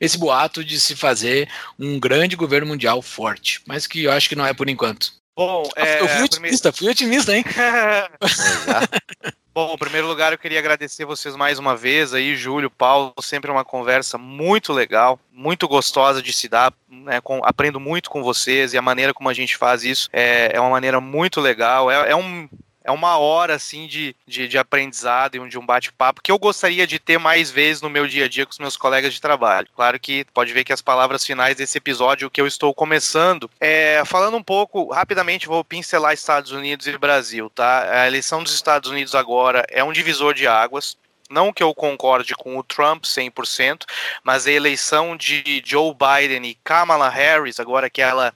esse 0.00 0.18
boato 0.18 0.62
de 0.64 0.78
se 0.78 0.94
fazer 0.94 1.48
um 1.78 1.98
grande 1.98 2.36
governo 2.36 2.68
mundial 2.68 3.00
forte, 3.00 3.60
mas 3.66 3.86
que 3.86 4.04
eu 4.04 4.12
acho 4.12 4.28
que 4.28 4.36
não 4.36 4.46
é 4.46 4.52
por 4.52 4.68
enquanto. 4.68 5.17
Bom, 5.38 5.62
é, 5.76 6.00
eu 6.00 6.08
fui 6.08 6.24
otimista, 6.24 6.72
fui 6.72 6.88
otimista, 6.88 7.32
hein? 7.32 7.44
Bom, 9.54 9.72
em 9.72 9.78
primeiro 9.78 10.08
lugar, 10.08 10.32
eu 10.32 10.38
queria 10.38 10.58
agradecer 10.58 11.04
vocês 11.04 11.36
mais 11.36 11.60
uma 11.60 11.76
vez 11.76 12.12
aí, 12.12 12.34
Júlio, 12.34 12.68
Paulo, 12.68 13.14
sempre 13.22 13.48
uma 13.48 13.64
conversa 13.64 14.18
muito 14.18 14.72
legal, 14.72 15.16
muito 15.32 15.68
gostosa 15.68 16.20
de 16.20 16.32
se 16.32 16.48
dar, 16.48 16.72
né, 16.90 17.20
com, 17.20 17.40
aprendo 17.44 17.78
muito 17.78 18.10
com 18.10 18.20
vocês 18.20 18.72
e 18.72 18.78
a 18.78 18.82
maneira 18.82 19.14
como 19.14 19.28
a 19.28 19.32
gente 19.32 19.56
faz 19.56 19.84
isso 19.84 20.08
é, 20.12 20.50
é 20.52 20.60
uma 20.60 20.70
maneira 20.70 21.00
muito 21.00 21.40
legal, 21.40 21.88
é, 21.88 22.10
é 22.10 22.16
um 22.16 22.48
é 22.88 22.90
uma 22.90 23.18
hora 23.18 23.54
assim 23.54 23.86
de, 23.86 24.16
de, 24.26 24.48
de 24.48 24.56
aprendizado 24.56 25.34
e 25.34 25.48
de 25.50 25.58
um 25.58 25.66
bate-papo 25.66 26.22
que 26.22 26.32
eu 26.32 26.38
gostaria 26.38 26.86
de 26.86 26.98
ter 26.98 27.18
mais 27.18 27.50
vezes 27.50 27.82
no 27.82 27.90
meu 27.90 28.08
dia 28.08 28.24
a 28.24 28.28
dia 28.28 28.46
com 28.46 28.52
os 28.52 28.58
meus 28.58 28.78
colegas 28.78 29.12
de 29.12 29.20
trabalho. 29.20 29.68
Claro 29.76 30.00
que 30.00 30.24
pode 30.32 30.54
ver 30.54 30.64
que 30.64 30.72
as 30.72 30.80
palavras 30.80 31.22
finais 31.22 31.54
desse 31.54 31.76
episódio 31.76 32.30
que 32.30 32.40
eu 32.40 32.46
estou 32.46 32.72
começando, 32.72 33.50
é, 33.60 34.02
falando 34.06 34.38
um 34.38 34.42
pouco 34.42 34.90
rapidamente, 34.90 35.46
vou 35.46 35.62
pincelar 35.62 36.14
Estados 36.14 36.50
Unidos 36.50 36.86
e 36.86 36.96
Brasil, 36.96 37.50
tá? 37.50 38.00
A 38.04 38.06
eleição 38.06 38.42
dos 38.42 38.54
Estados 38.54 38.90
Unidos 38.90 39.14
agora 39.14 39.66
é 39.68 39.84
um 39.84 39.92
divisor 39.92 40.32
de 40.32 40.46
águas. 40.46 40.96
Não 41.28 41.52
que 41.52 41.62
eu 41.62 41.74
concorde 41.74 42.34
com 42.34 42.56
o 42.56 42.62
Trump 42.62 43.04
100%, 43.04 43.82
mas 44.24 44.46
a 44.46 44.50
eleição 44.50 45.14
de 45.14 45.62
Joe 45.62 45.92
Biden 45.92 46.46
e 46.46 46.54
Kamala 46.64 47.10
Harris, 47.10 47.60
agora 47.60 47.90
que 47.90 48.00
ela 48.00 48.32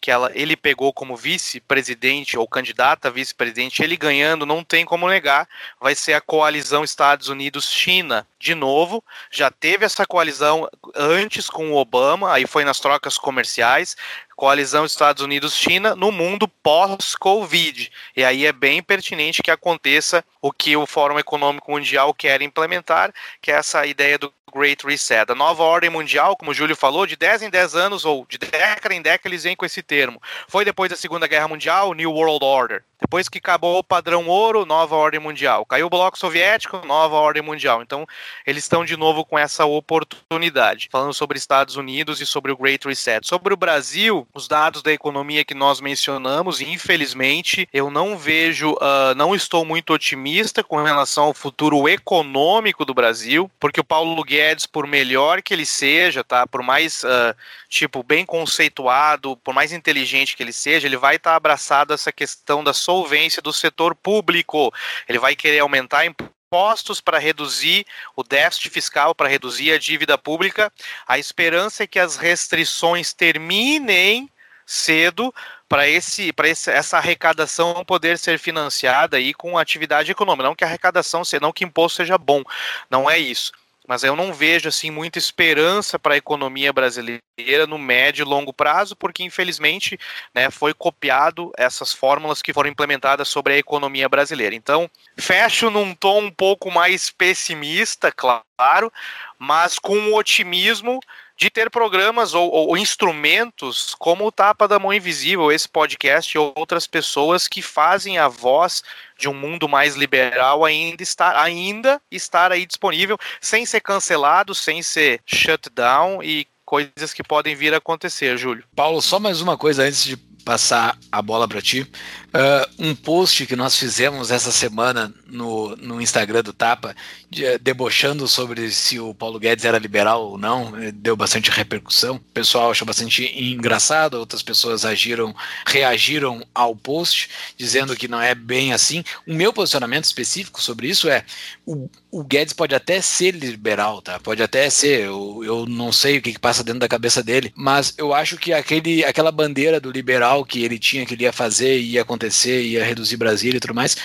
que 0.00 0.10
ela, 0.10 0.30
ele 0.34 0.56
pegou 0.56 0.92
como 0.92 1.16
vice-presidente 1.16 2.38
ou 2.38 2.46
candidata 2.46 3.08
a 3.08 3.10
vice-presidente, 3.10 3.82
ele 3.82 3.96
ganhando, 3.96 4.46
não 4.46 4.62
tem 4.62 4.84
como 4.84 5.08
negar, 5.08 5.48
vai 5.80 5.94
ser 5.94 6.14
a 6.14 6.20
coalizão 6.20 6.84
Estados 6.84 7.28
Unidos-China 7.28 8.26
de 8.38 8.54
novo. 8.54 9.02
Já 9.30 9.50
teve 9.50 9.84
essa 9.84 10.06
coalizão 10.06 10.68
antes 10.94 11.50
com 11.50 11.72
o 11.72 11.76
Obama, 11.76 12.32
aí 12.32 12.46
foi 12.46 12.64
nas 12.64 12.78
trocas 12.78 13.18
comerciais 13.18 13.96
coalizão 14.38 14.84
Estados 14.86 15.20
Unidos-China 15.20 15.96
no 15.96 16.12
mundo 16.12 16.46
pós-Covid. 16.46 17.90
E 18.16 18.24
aí 18.24 18.46
é 18.46 18.52
bem 18.52 18.80
pertinente 18.80 19.42
que 19.42 19.50
aconteça 19.50 20.24
o 20.40 20.52
que 20.52 20.76
o 20.76 20.86
Fórum 20.86 21.18
Econômico 21.18 21.72
Mundial 21.72 22.14
quer 22.14 22.40
implementar, 22.40 23.12
que 23.42 23.50
é 23.50 23.56
essa 23.56 23.84
ideia 23.84 24.16
do 24.16 24.32
Great 24.48 24.86
Reset. 24.86 25.30
A 25.30 25.34
nova 25.34 25.62
ordem 25.62 25.90
mundial, 25.90 26.36
como 26.36 26.50
o 26.50 26.54
Júlio 26.54 26.76
falou, 26.76 27.06
de 27.06 27.16
10 27.16 27.42
em 27.42 27.50
10 27.50 27.74
anos, 27.74 28.04
ou 28.04 28.26
de 28.28 28.38
década 28.38 28.94
em 28.94 29.02
década, 29.02 29.28
eles 29.28 29.44
vêm 29.44 29.56
com 29.56 29.66
esse 29.66 29.82
termo. 29.82 30.20
Foi 30.46 30.64
depois 30.64 30.90
da 30.90 30.96
Segunda 30.96 31.26
Guerra 31.26 31.48
Mundial, 31.48 31.94
New 31.94 32.12
World 32.12 32.44
Order. 32.44 32.84
Depois 33.00 33.28
que 33.28 33.38
acabou 33.38 33.78
o 33.78 33.84
padrão 33.84 34.26
ouro, 34.26 34.66
nova 34.66 34.96
ordem 34.96 35.20
mundial. 35.20 35.64
Caiu 35.64 35.86
o 35.86 35.90
bloco 35.90 36.18
soviético, 36.18 36.84
nova 36.84 37.14
ordem 37.14 37.42
mundial. 37.42 37.80
Então, 37.80 38.04
eles 38.44 38.64
estão 38.64 38.84
de 38.84 38.96
novo 38.96 39.24
com 39.24 39.38
essa 39.38 39.64
oportunidade. 39.64 40.88
Falando 40.90 41.14
sobre 41.14 41.38
Estados 41.38 41.76
Unidos 41.76 42.20
e 42.20 42.26
sobre 42.26 42.50
o 42.50 42.56
Great 42.56 42.86
Reset. 42.86 43.26
Sobre 43.26 43.54
o 43.54 43.56
Brasil, 43.56 44.26
os 44.34 44.48
dados 44.48 44.82
da 44.82 44.92
economia 44.92 45.44
que 45.44 45.54
nós 45.54 45.80
mencionamos, 45.80 46.60
infelizmente, 46.60 47.68
eu 47.72 47.88
não 47.88 48.18
vejo, 48.18 48.72
uh, 48.72 49.14
não 49.16 49.34
estou 49.34 49.64
muito 49.64 49.92
otimista 49.92 50.64
com 50.64 50.82
relação 50.82 51.24
ao 51.24 51.34
futuro 51.34 51.88
econômico 51.88 52.84
do 52.84 52.94
Brasil, 52.94 53.48
porque 53.60 53.80
o 53.80 53.84
Paulo 53.84 54.22
Guedes, 54.24 54.66
por 54.66 54.86
melhor 54.86 55.40
que 55.40 55.54
ele 55.54 55.66
seja, 55.66 56.24
tá? 56.24 56.46
Por 56.46 56.62
mais, 56.62 57.04
uh, 57.04 57.34
tipo, 57.68 58.02
bem 58.02 58.26
conceituado, 58.26 59.36
por 59.36 59.54
mais 59.54 59.72
inteligente 59.72 60.36
que 60.36 60.42
ele 60.42 60.52
seja, 60.52 60.88
ele 60.88 60.96
vai 60.96 61.16
estar 61.16 61.30
tá 61.30 61.36
abraçado 61.36 61.92
a 61.92 61.94
essa 61.94 62.12
questão 62.12 62.64
da 62.64 62.72
solvência 62.88 63.42
do 63.42 63.52
setor 63.52 63.94
público. 63.94 64.72
Ele 65.06 65.18
vai 65.18 65.36
querer 65.36 65.58
aumentar 65.58 66.06
impostos 66.06 67.02
para 67.02 67.18
reduzir 67.18 67.84
o 68.16 68.22
déficit 68.22 68.70
fiscal, 68.70 69.14
para 69.14 69.28
reduzir 69.28 69.72
a 69.72 69.78
dívida 69.78 70.16
pública. 70.16 70.72
A 71.06 71.18
esperança 71.18 71.82
é 71.82 71.86
que 71.86 71.98
as 71.98 72.16
restrições 72.16 73.12
terminem 73.12 74.30
cedo 74.64 75.34
para 75.68 75.86
esse 75.86 76.32
para 76.32 76.48
essa 76.48 76.96
arrecadação 76.96 77.84
poder 77.84 78.18
ser 78.18 78.38
financiada 78.38 79.18
aí 79.18 79.34
com 79.34 79.58
atividade 79.58 80.10
econômica, 80.10 80.48
não 80.48 80.54
que 80.54 80.64
a 80.64 80.66
arrecadação, 80.66 81.22
não 81.40 81.52
que 81.52 81.64
imposto 81.64 81.96
seja 81.96 82.16
bom, 82.16 82.42
não 82.90 83.08
é 83.08 83.18
isso 83.18 83.52
mas 83.88 84.04
eu 84.04 84.14
não 84.14 84.34
vejo 84.34 84.68
assim 84.68 84.90
muita 84.90 85.18
esperança 85.18 85.98
para 85.98 86.12
a 86.12 86.18
economia 86.18 86.70
brasileira 86.74 87.22
no 87.66 87.78
médio 87.78 88.22
e 88.22 88.28
longo 88.28 88.52
prazo, 88.52 88.94
porque 88.94 89.24
infelizmente 89.24 89.98
né, 90.34 90.50
foi 90.50 90.74
copiado 90.74 91.50
essas 91.56 91.90
fórmulas 91.94 92.42
que 92.42 92.52
foram 92.52 92.68
implementadas 92.68 93.28
sobre 93.28 93.54
a 93.54 93.56
economia 93.56 94.06
brasileira. 94.06 94.54
Então, 94.54 94.90
fecho 95.16 95.70
num 95.70 95.94
tom 95.94 96.24
um 96.24 96.30
pouco 96.30 96.70
mais 96.70 97.10
pessimista, 97.10 98.12
claro, 98.12 98.92
mas 99.38 99.78
com 99.78 99.96
um 99.96 100.14
otimismo 100.14 101.00
de 101.38 101.48
ter 101.48 101.70
programas 101.70 102.34
ou, 102.34 102.50
ou, 102.50 102.76
instrumentos 102.76 103.94
como 103.96 104.26
o 104.26 104.32
Tapa 104.32 104.66
da 104.66 104.76
Mão 104.76 104.92
Invisível, 104.92 105.52
esse 105.52 105.68
podcast 105.68 106.36
e 106.36 106.38
outras 106.38 106.84
pessoas 106.84 107.46
que 107.46 107.62
fazem 107.62 108.18
a 108.18 108.26
voz 108.26 108.82
de 109.16 109.28
um 109.28 109.34
mundo 109.34 109.68
mais 109.68 109.94
liberal 109.94 110.64
ainda 110.64 111.00
estar, 111.00 111.36
ainda 111.36 112.02
estar 112.10 112.50
aí 112.50 112.66
disponível, 112.66 113.16
sem 113.40 113.64
ser 113.64 113.80
cancelado, 113.80 114.52
sem 114.52 114.82
ser 114.82 115.20
shut 115.24 115.70
down 115.70 116.20
e 116.24 116.44
coisas 116.64 117.14
que 117.14 117.22
podem 117.22 117.54
vir 117.54 117.72
a 117.72 117.78
acontecer, 117.78 118.36
Júlio. 118.36 118.64
Paulo, 118.74 119.00
só 119.00 119.20
mais 119.20 119.40
uma 119.40 119.56
coisa 119.56 119.84
antes 119.84 120.02
de 120.02 120.16
passar 120.44 120.98
a 121.12 121.22
bola 121.22 121.46
para 121.46 121.62
ti. 121.62 121.86
Uh, 122.28 122.90
um 122.90 122.94
post 122.94 123.46
que 123.46 123.56
nós 123.56 123.78
fizemos 123.78 124.30
essa 124.30 124.52
semana 124.52 125.12
no, 125.26 125.74
no 125.76 126.00
Instagram 126.00 126.42
do 126.42 126.52
Tapa, 126.52 126.94
de, 127.30 127.56
debochando 127.58 128.28
sobre 128.28 128.70
se 128.70 129.00
o 129.00 129.14
Paulo 129.14 129.38
Guedes 129.38 129.64
era 129.64 129.78
liberal 129.78 130.30
ou 130.30 130.38
não, 130.38 130.76
eh, 130.78 130.92
deu 130.92 131.16
bastante 131.16 131.50
repercussão. 131.50 132.16
O 132.16 132.20
pessoal 132.20 132.70
achou 132.70 132.86
bastante 132.86 133.24
engraçado, 133.24 134.14
outras 134.14 134.42
pessoas 134.42 134.84
agiram, 134.84 135.34
reagiram 135.66 136.44
ao 136.54 136.76
post, 136.76 137.30
dizendo 137.56 137.96
que 137.96 138.08
não 138.08 138.20
é 138.20 138.34
bem 138.34 138.72
assim. 138.74 139.02
O 139.26 139.32
meu 139.32 139.52
posicionamento 139.52 140.04
específico 140.04 140.60
sobre 140.60 140.88
isso 140.88 141.08
é: 141.08 141.24
o, 141.64 141.88
o 142.10 142.22
Guedes 142.24 142.52
pode 142.52 142.74
até 142.74 143.00
ser 143.00 143.34
liberal, 143.34 144.02
tá? 144.02 144.18
Pode 144.18 144.42
até 144.42 144.68
ser, 144.70 145.00
eu, 145.06 145.42
eu 145.44 145.66
não 145.66 145.92
sei 145.92 146.18
o 146.18 146.22
que, 146.22 146.32
que 146.32 146.38
passa 146.38 146.64
dentro 146.64 146.80
da 146.80 146.88
cabeça 146.88 147.22
dele, 147.22 147.52
mas 147.54 147.94
eu 147.96 148.14
acho 148.14 148.36
que 148.36 148.52
aquele, 148.52 149.04
aquela 149.04 149.32
bandeira 149.32 149.80
do 149.80 149.90
liberal 149.90 150.44
que 150.44 150.62
ele 150.62 150.78
tinha, 150.78 151.04
que 151.06 151.14
ele 151.14 151.24
ia 151.24 151.32
fazer, 151.32 151.78
ia 151.78 152.02
acontecer, 152.02 152.17
ia 152.46 152.84
reduzir 152.84 153.16
Brasília 153.16 153.58
e 153.58 153.60
tudo 153.60 153.74
mais, 153.74 153.96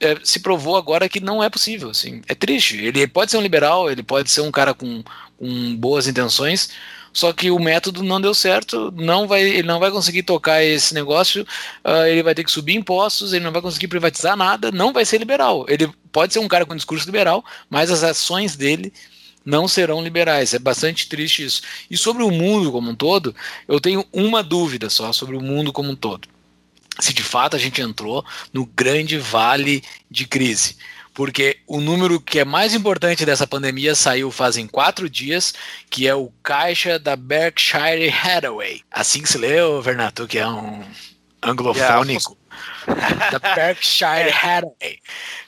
é, 0.00 0.16
se 0.22 0.40
provou 0.40 0.76
agora 0.76 1.08
que 1.08 1.20
não 1.20 1.42
é 1.42 1.50
possível. 1.50 1.90
Assim. 1.90 2.22
É 2.28 2.34
triste. 2.34 2.76
Ele 2.76 3.06
pode 3.06 3.30
ser 3.30 3.36
um 3.36 3.42
liberal, 3.42 3.90
ele 3.90 4.02
pode 4.02 4.30
ser 4.30 4.40
um 4.40 4.50
cara 4.50 4.74
com, 4.74 5.02
com 5.36 5.76
boas 5.76 6.06
intenções, 6.06 6.70
só 7.12 7.32
que 7.32 7.50
o 7.50 7.58
método 7.58 8.02
não 8.02 8.20
deu 8.20 8.34
certo, 8.34 8.92
não 8.96 9.26
vai, 9.26 9.42
ele 9.42 9.66
não 9.66 9.80
vai 9.80 9.90
conseguir 9.90 10.22
tocar 10.22 10.62
esse 10.62 10.94
negócio, 10.94 11.42
uh, 11.84 12.06
ele 12.06 12.22
vai 12.22 12.34
ter 12.34 12.44
que 12.44 12.50
subir 12.50 12.74
impostos, 12.74 13.32
ele 13.32 13.44
não 13.44 13.52
vai 13.52 13.62
conseguir 13.62 13.88
privatizar 13.88 14.36
nada, 14.36 14.70
não 14.70 14.92
vai 14.92 15.04
ser 15.04 15.18
liberal. 15.18 15.66
Ele 15.68 15.90
pode 16.12 16.32
ser 16.32 16.38
um 16.38 16.48
cara 16.48 16.64
com 16.64 16.76
discurso 16.76 17.06
liberal, 17.06 17.44
mas 17.68 17.90
as 17.90 18.04
ações 18.04 18.56
dele 18.56 18.92
não 19.44 19.66
serão 19.66 20.02
liberais. 20.02 20.52
É 20.52 20.58
bastante 20.58 21.08
triste 21.08 21.44
isso. 21.44 21.62
E 21.90 21.96
sobre 21.96 22.22
o 22.22 22.30
mundo 22.30 22.70
como 22.70 22.90
um 22.90 22.94
todo, 22.94 23.34
eu 23.66 23.80
tenho 23.80 24.04
uma 24.12 24.42
dúvida 24.42 24.90
só 24.90 25.12
sobre 25.12 25.36
o 25.36 25.40
mundo 25.40 25.72
como 25.72 25.90
um 25.90 25.96
todo. 25.96 26.28
Se 27.00 27.12
de 27.12 27.22
fato 27.22 27.56
a 27.56 27.58
gente 27.58 27.80
entrou 27.80 28.24
no 28.52 28.66
grande 28.66 29.18
vale 29.18 29.82
de 30.10 30.26
crise 30.26 30.76
porque 31.18 31.58
o 31.66 31.80
número 31.80 32.20
que 32.20 32.38
é 32.38 32.44
mais 32.44 32.74
importante 32.74 33.26
dessa 33.26 33.44
pandemia 33.44 33.92
saiu 33.96 34.30
fazem 34.30 34.68
quatro 34.68 35.10
dias, 35.10 35.52
que 35.90 36.06
é 36.06 36.14
o 36.14 36.32
caixa 36.44 36.96
da 36.96 37.16
Berkshire 37.16 38.08
Hathaway. 38.08 38.84
Assim 38.88 39.20
que 39.22 39.28
se 39.28 39.36
lê, 39.36 39.56
Vernato, 39.82 40.28
que 40.28 40.38
é 40.38 40.46
um 40.46 40.84
anglofônico. 41.42 42.38
Yeah. 42.86 43.38
da 43.38 43.54
Berkshire 43.54 44.30
Hathaway. 44.42 45.00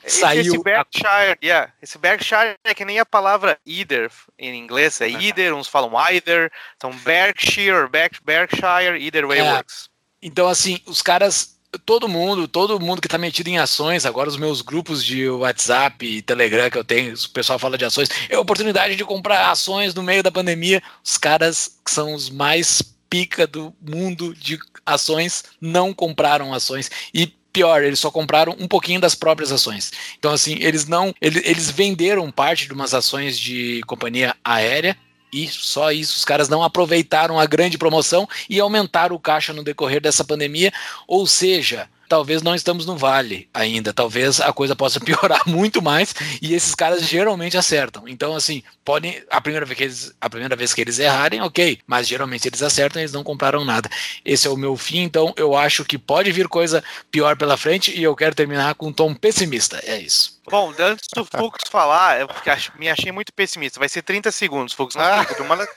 Saiu 0.05 0.41
esse 0.41 0.59
Berkshire, 0.61 1.07
a... 1.07 1.39
yeah, 1.41 1.73
esse 1.81 1.99
Berkshire 1.99 2.57
é 2.65 2.75
que 2.75 2.85
nem 2.85 2.99
a 2.99 3.07
palavra 3.07 3.57
either 3.65 4.11
em 4.39 4.59
inglês, 4.59 5.01
é 5.01 5.09
either, 5.09 5.55
uns 5.55 5.69
falam 5.69 5.97
either, 5.97 6.51
então 6.77 6.91
Berkshire, 6.91 7.89
Berkshire, 7.89 8.99
either 9.01 9.25
way 9.25 9.39
é. 9.39 9.53
works. 9.53 9.90
Então, 10.23 10.49
assim, 10.49 10.79
os 10.87 11.01
caras 11.03 11.61
todo 11.87 12.09
mundo, 12.09 12.49
todo 12.49 12.81
mundo 12.81 13.01
que 13.01 13.07
está 13.07 13.17
metido 13.17 13.49
em 13.49 13.59
ações, 13.59 14.05
agora 14.05 14.29
os 14.29 14.37
meus 14.37 14.61
grupos 14.61 15.05
de 15.05 15.29
WhatsApp 15.29 16.05
e 16.05 16.23
Telegram 16.23 16.69
que 16.69 16.79
eu 16.79 16.85
tenho, 16.85 17.15
o 17.15 17.29
pessoal 17.31 17.59
fala 17.59 17.79
de 17.79 17.85
ações, 17.85 18.09
é 18.29 18.35
a 18.35 18.41
oportunidade 18.41 18.97
de 18.97 19.05
comprar 19.05 19.51
ações 19.51 19.95
no 19.95 20.03
meio 20.03 20.23
da 20.23 20.33
pandemia. 20.33 20.83
Os 21.05 21.17
caras 21.17 21.79
que 21.85 21.91
são 21.91 22.15
os 22.15 22.29
mais 22.29 22.83
pica 23.09 23.47
do 23.47 23.75
mundo 23.81 24.35
de 24.35 24.59
ações 24.85 25.45
não 25.61 25.93
compraram 25.93 26.53
ações 26.53 26.91
e 27.15 27.27
pior, 27.53 27.83
eles 27.83 27.99
só 27.99 28.11
compraram 28.11 28.57
um 28.61 28.69
pouquinho 28.69 29.01
das 29.01 29.15
próprias 29.15 29.51
ações. 29.51 29.93
Então 30.19 30.33
assim, 30.33 30.57
eles 30.61 30.87
não, 30.87 31.15
eles, 31.21 31.43
eles 31.45 31.71
venderam 31.71 32.31
parte 32.31 32.67
de 32.67 32.73
umas 32.73 32.95
ações 32.95 33.39
de 33.39 33.81
companhia 33.87 34.37
aérea 34.45 34.97
e 35.33 35.49
só 35.49 35.93
isso, 35.93 36.17
os 36.17 36.25
caras 36.25 36.49
não 36.49 36.63
aproveitaram 36.63 37.39
a 37.39 37.47
grande 37.47 37.79
promoção 37.79 38.29
e 38.49 38.59
aumentaram 38.59 39.15
o 39.15 39.21
caixa 39.21 39.53
no 39.53 39.65
decorrer 39.65 40.01
dessa 40.01 40.25
pandemia, 40.25 40.73
ou 41.07 41.27
seja, 41.27 41.89
talvez 42.11 42.43
não 42.43 42.57
estamos 42.57 42.85
no 42.85 42.97
vale 42.97 43.49
ainda. 43.55 43.93
Talvez 43.93 44.41
a 44.41 44.53
coisa 44.53 44.75
possa 44.75 44.99
piorar 45.01 45.47
muito 45.47 45.81
mais 45.81 46.13
e 46.43 46.53
esses 46.55 46.75
caras 46.75 47.07
geralmente 47.07 47.57
acertam. 47.57 48.09
Então, 48.09 48.35
assim, 48.35 48.65
podem. 48.85 49.23
A 49.31 49.41
primeira 49.41 49.65
vez 49.65 49.79
que 49.79 49.85
eles, 49.85 50.15
a 50.21 50.29
primeira 50.29 50.57
vez 50.57 50.75
que 50.75 50.81
eles 50.81 50.99
errarem, 50.99 51.41
ok. 51.41 51.79
Mas 51.87 52.09
geralmente 52.09 52.49
eles 52.49 52.63
acertam 52.63 53.01
e 53.01 53.05
eles 53.05 53.13
não 53.13 53.23
compraram 53.23 53.65
nada. 53.65 53.89
Esse 54.25 54.49
é 54.49 54.51
o 54.51 54.57
meu 54.57 54.77
fim, 54.77 55.03
então 55.03 55.33
eu 55.37 55.57
acho 55.57 55.85
que 55.85 55.97
pode 55.97 56.33
vir 56.33 56.49
coisa 56.49 56.83
pior 57.13 57.37
pela 57.37 57.57
frente 57.57 57.97
e 57.97 58.03
eu 58.03 58.17
quero 58.17 58.35
terminar 58.35 58.75
com 58.75 58.89
um 58.89 58.93
tom 58.93 59.15
pessimista. 59.15 59.81
É 59.85 59.97
isso. 59.99 60.41
Bom, 60.51 60.75
antes 60.81 61.07
do 61.15 61.25
Fux 61.25 61.63
falar, 61.71 62.21
eu 62.21 62.29
me 62.77 62.89
achei 62.89 63.13
muito 63.13 63.33
pessimista. 63.33 63.79
Vai 63.79 63.89
ser 63.89 64.03
30 64.03 64.33
segundos, 64.33 64.75
Fux. 64.75 64.97
Não 64.97 65.05
uma, 65.45 65.69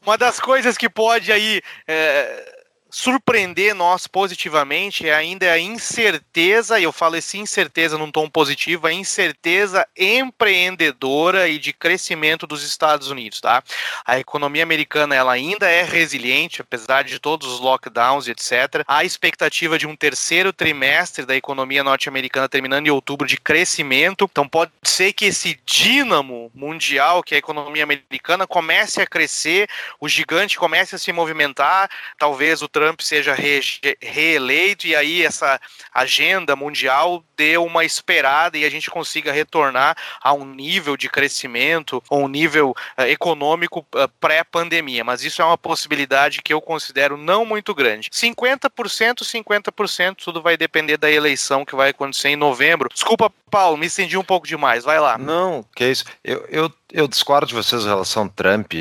uma 0.00 0.16
das 0.16 0.40
coisas 0.40 0.78
que 0.78 0.88
pode 0.88 1.30
aí. 1.30 1.60
É 1.86 2.51
surpreender 2.92 3.74
nós 3.74 4.06
positivamente 4.06 5.08
é 5.08 5.14
ainda 5.14 5.50
a 5.50 5.58
incerteza, 5.58 6.78
e 6.78 6.82
eu 6.82 6.92
falo 6.92 7.16
esse 7.16 7.38
incerteza 7.38 7.96
num 7.96 8.12
tom 8.12 8.28
positivo, 8.28 8.86
a 8.86 8.92
incerteza 8.92 9.88
empreendedora 9.96 11.48
e 11.48 11.58
de 11.58 11.72
crescimento 11.72 12.46
dos 12.46 12.62
Estados 12.62 13.08
Unidos, 13.08 13.40
tá? 13.40 13.64
A 14.04 14.18
economia 14.18 14.62
americana 14.62 15.14
ela 15.14 15.32
ainda 15.32 15.70
é 15.70 15.82
resiliente, 15.82 16.60
apesar 16.60 17.02
de 17.02 17.18
todos 17.18 17.48
os 17.48 17.60
lockdowns 17.60 18.26
e 18.26 18.32
etc. 18.32 18.84
A 18.86 19.04
expectativa 19.04 19.78
de 19.78 19.86
um 19.86 19.96
terceiro 19.96 20.52
trimestre 20.52 21.24
da 21.24 21.34
economia 21.34 21.82
norte-americana 21.82 22.46
terminando 22.46 22.86
em 22.86 22.90
outubro 22.90 23.26
de 23.26 23.38
crescimento, 23.38 24.28
então 24.30 24.46
pode 24.46 24.70
ser 24.82 25.14
que 25.14 25.24
esse 25.24 25.58
dínamo 25.64 26.50
mundial 26.54 27.22
que 27.22 27.34
é 27.34 27.36
a 27.36 27.38
economia 27.38 27.84
americana 27.84 28.46
comece 28.46 29.00
a 29.00 29.06
crescer, 29.06 29.66
o 29.98 30.06
gigante 30.06 30.58
comece 30.58 30.94
a 30.94 30.98
se 30.98 31.10
movimentar, 31.10 31.88
talvez 32.18 32.60
o 32.60 32.68
seja 33.00 33.34
re 33.34 33.60
reeleito 34.00 34.86
e 34.86 34.96
aí 34.96 35.22
essa 35.22 35.60
agenda 35.92 36.56
mundial 36.56 37.24
dê 37.36 37.56
uma 37.56 37.84
esperada 37.84 38.56
e 38.56 38.64
a 38.64 38.70
gente 38.70 38.90
consiga 38.90 39.32
retornar 39.32 39.96
a 40.20 40.32
um 40.32 40.44
nível 40.44 40.96
de 40.96 41.08
crescimento 41.08 42.02
ou 42.08 42.24
um 42.24 42.28
nível 42.28 42.70
uh, 42.70 43.02
econômico 43.02 43.80
uh, 43.80 44.08
pré-pandemia. 44.20 45.04
Mas 45.04 45.22
isso 45.22 45.42
é 45.42 45.44
uma 45.44 45.58
possibilidade 45.58 46.42
que 46.42 46.52
eu 46.52 46.60
considero 46.60 47.16
não 47.16 47.44
muito 47.44 47.74
grande. 47.74 48.10
50%, 48.10 49.22
50%, 49.22 50.16
tudo 50.24 50.42
vai 50.42 50.56
depender 50.56 50.96
da 50.96 51.10
eleição 51.10 51.64
que 51.64 51.74
vai 51.74 51.90
acontecer 51.90 52.28
em 52.28 52.36
novembro. 52.36 52.88
Desculpa, 52.92 53.32
Paulo, 53.50 53.76
me 53.76 53.86
estendi 53.86 54.16
um 54.16 54.24
pouco 54.24 54.46
demais. 54.46 54.84
Vai 54.84 54.98
lá. 54.98 55.18
Não, 55.18 55.64
que 55.74 55.84
isso. 55.84 56.04
Eu, 56.24 56.46
eu, 56.48 56.72
eu 56.92 57.08
discordo 57.08 57.46
de 57.46 57.54
vocês 57.54 57.82
em 57.82 57.88
relação 57.88 58.24
ao 58.24 58.28
Trump 58.28 58.72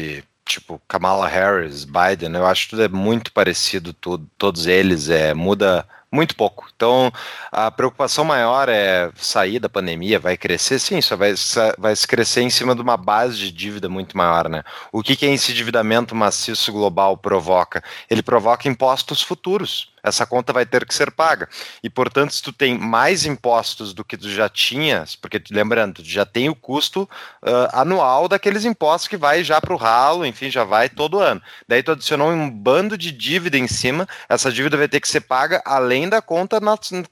tipo 0.54 0.82
Kamala 0.88 1.28
Harris, 1.28 1.86
Biden, 1.86 2.34
eu 2.34 2.46
acho 2.46 2.66
que 2.66 2.70
tudo 2.72 2.84
é 2.84 2.88
muito 2.88 3.32
parecido, 3.32 3.94
tudo, 3.94 4.28
todos 4.38 4.68
eles, 4.68 5.10
é, 5.10 5.34
muda 5.34 5.88
muito 6.12 6.36
pouco. 6.36 6.68
Então, 6.76 7.12
a 7.52 7.72
preocupação 7.72 8.26
maior 8.26 8.68
é 8.68 9.10
sair 9.16 9.60
da 9.60 9.70
pandemia, 9.70 10.20
vai 10.20 10.36
crescer? 10.36 10.78
Sim, 10.80 11.02
só 11.02 11.16
vai, 11.16 11.34
vai 11.78 11.96
crescer 11.96 12.42
em 12.42 12.50
cima 12.50 12.76
de 12.76 12.82
uma 12.82 12.98
base 12.98 13.38
de 13.38 13.52
dívida 13.52 13.88
muito 13.88 14.18
maior, 14.18 14.50
né? 14.50 14.64
O 14.92 15.02
que, 15.02 15.16
que 15.16 15.26
esse 15.26 15.52
endividamento 15.52 16.14
maciço 16.14 16.72
global 16.74 17.18
provoca? 17.18 17.82
Ele 18.10 18.22
provoca 18.22 18.68
impostos 18.68 19.22
futuros 19.22 19.91
essa 20.04 20.26
conta 20.26 20.54
vai 20.54 20.66
ter 20.66 20.86
que 20.86 20.94
ser 20.94 21.12
paga. 21.12 21.48
E, 21.84 21.90
portanto, 21.90 22.34
se 22.34 22.42
tu 22.42 22.52
tem 22.52 22.78
mais 22.78 23.26
impostos 23.26 23.94
do 23.94 24.04
que 24.04 24.18
tu 24.18 24.30
já 24.30 24.50
tinhas, 24.50 25.16
porque 25.16 25.42
lembrando, 25.52 25.96
tu 25.96 26.04
já 26.04 26.26
tem 26.26 26.50
o 26.50 26.56
custo 26.56 27.04
uh, 27.04 27.70
anual 27.74 28.28
daqueles 28.28 28.66
impostos 28.66 29.08
que 29.08 29.18
vai 29.18 29.44
já 29.44 29.60
para 29.62 29.74
o 29.74 29.78
ralo, 29.78 30.26
enfim, 30.26 30.50
já 30.50 30.64
vai 30.64 30.90
todo 30.90 31.20
ano. 31.20 31.42
Daí 31.68 31.84
tu 31.84 31.92
adicionou 31.92 32.30
um 32.32 32.50
bando 32.50 32.98
de 32.98 33.12
dívida 33.12 33.58
em 33.58 33.68
cima, 33.68 34.08
essa 34.28 34.52
dívida 34.52 34.78
vai 34.78 34.88
ter 34.88 35.00
que 35.00 35.08
ser 35.08 35.22
paga 35.22 35.62
além 35.66 36.10
da 36.10 36.22
conta 36.22 36.60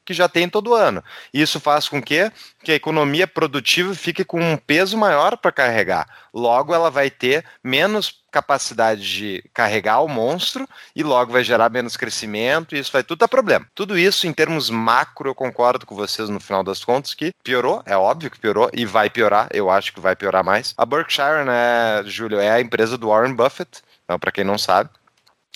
que 0.06 0.14
já 0.14 0.28
tem 0.28 0.50
todo 0.50 0.74
ano. 0.74 1.04
Isso 1.34 1.60
faz 1.60 1.88
com 1.88 2.02
que, 2.02 2.32
que 2.64 2.72
a 2.72 2.76
economia 2.76 3.28
produtiva 3.28 3.94
fique 3.96 4.24
com 4.24 4.40
um 4.42 4.58
peso 4.58 4.98
maior 4.98 5.38
para 5.38 5.52
carregar. 5.52 6.08
Logo, 6.34 6.74
ela 6.74 6.92
vai 6.92 7.10
ter 7.10 7.46
menos 7.64 8.20
capacidade 8.32 9.02
de 9.02 9.44
carregar 9.54 10.02
o 10.02 10.08
monstro 10.08 10.68
e 10.96 11.02
logo 11.02 11.32
vai 11.32 11.44
gerar 11.44 11.70
menos 11.70 11.98
crescimento 11.98 12.76
e 12.76 12.80
isso 12.80 12.92
vai 12.92 13.04
tudo 13.04 13.20
dar 13.20 13.28
problema. 13.28 13.66
Tudo 13.74 13.98
isso 13.98 14.28
em 14.28 14.34
termos 14.34 14.70
macro 14.70 15.30
eu 15.30 15.36
concordo 15.36 15.86
com 15.86 15.96
vocês 15.96 16.30
no 16.30 16.40
final 16.40 16.64
das 16.64 16.84
contas 16.84 17.14
que 17.14 17.32
piorou, 17.44 17.82
é 17.86 17.98
óbvio 17.98 18.30
que 18.30 18.40
piorou 18.40 18.70
e 18.74 18.86
vai 18.86 19.10
piorar, 19.10 19.48
eu 19.52 19.70
acho 19.70 19.94
que 19.94 20.00
vai 20.00 20.16
piorar 20.16 20.44
mais. 20.44 20.74
A 20.78 20.86
Berkshire, 20.86 21.44
né, 21.44 22.04
Júlio, 22.06 22.40
é 22.40 22.52
a 22.52 22.62
empresa 22.62 22.98
do 22.98 23.08
Warren 23.10 23.34
Buffett, 23.34 23.82
então 24.04 24.20
para 24.20 24.32
quem 24.32 24.44
não 24.44 24.58
sabe. 24.58 24.90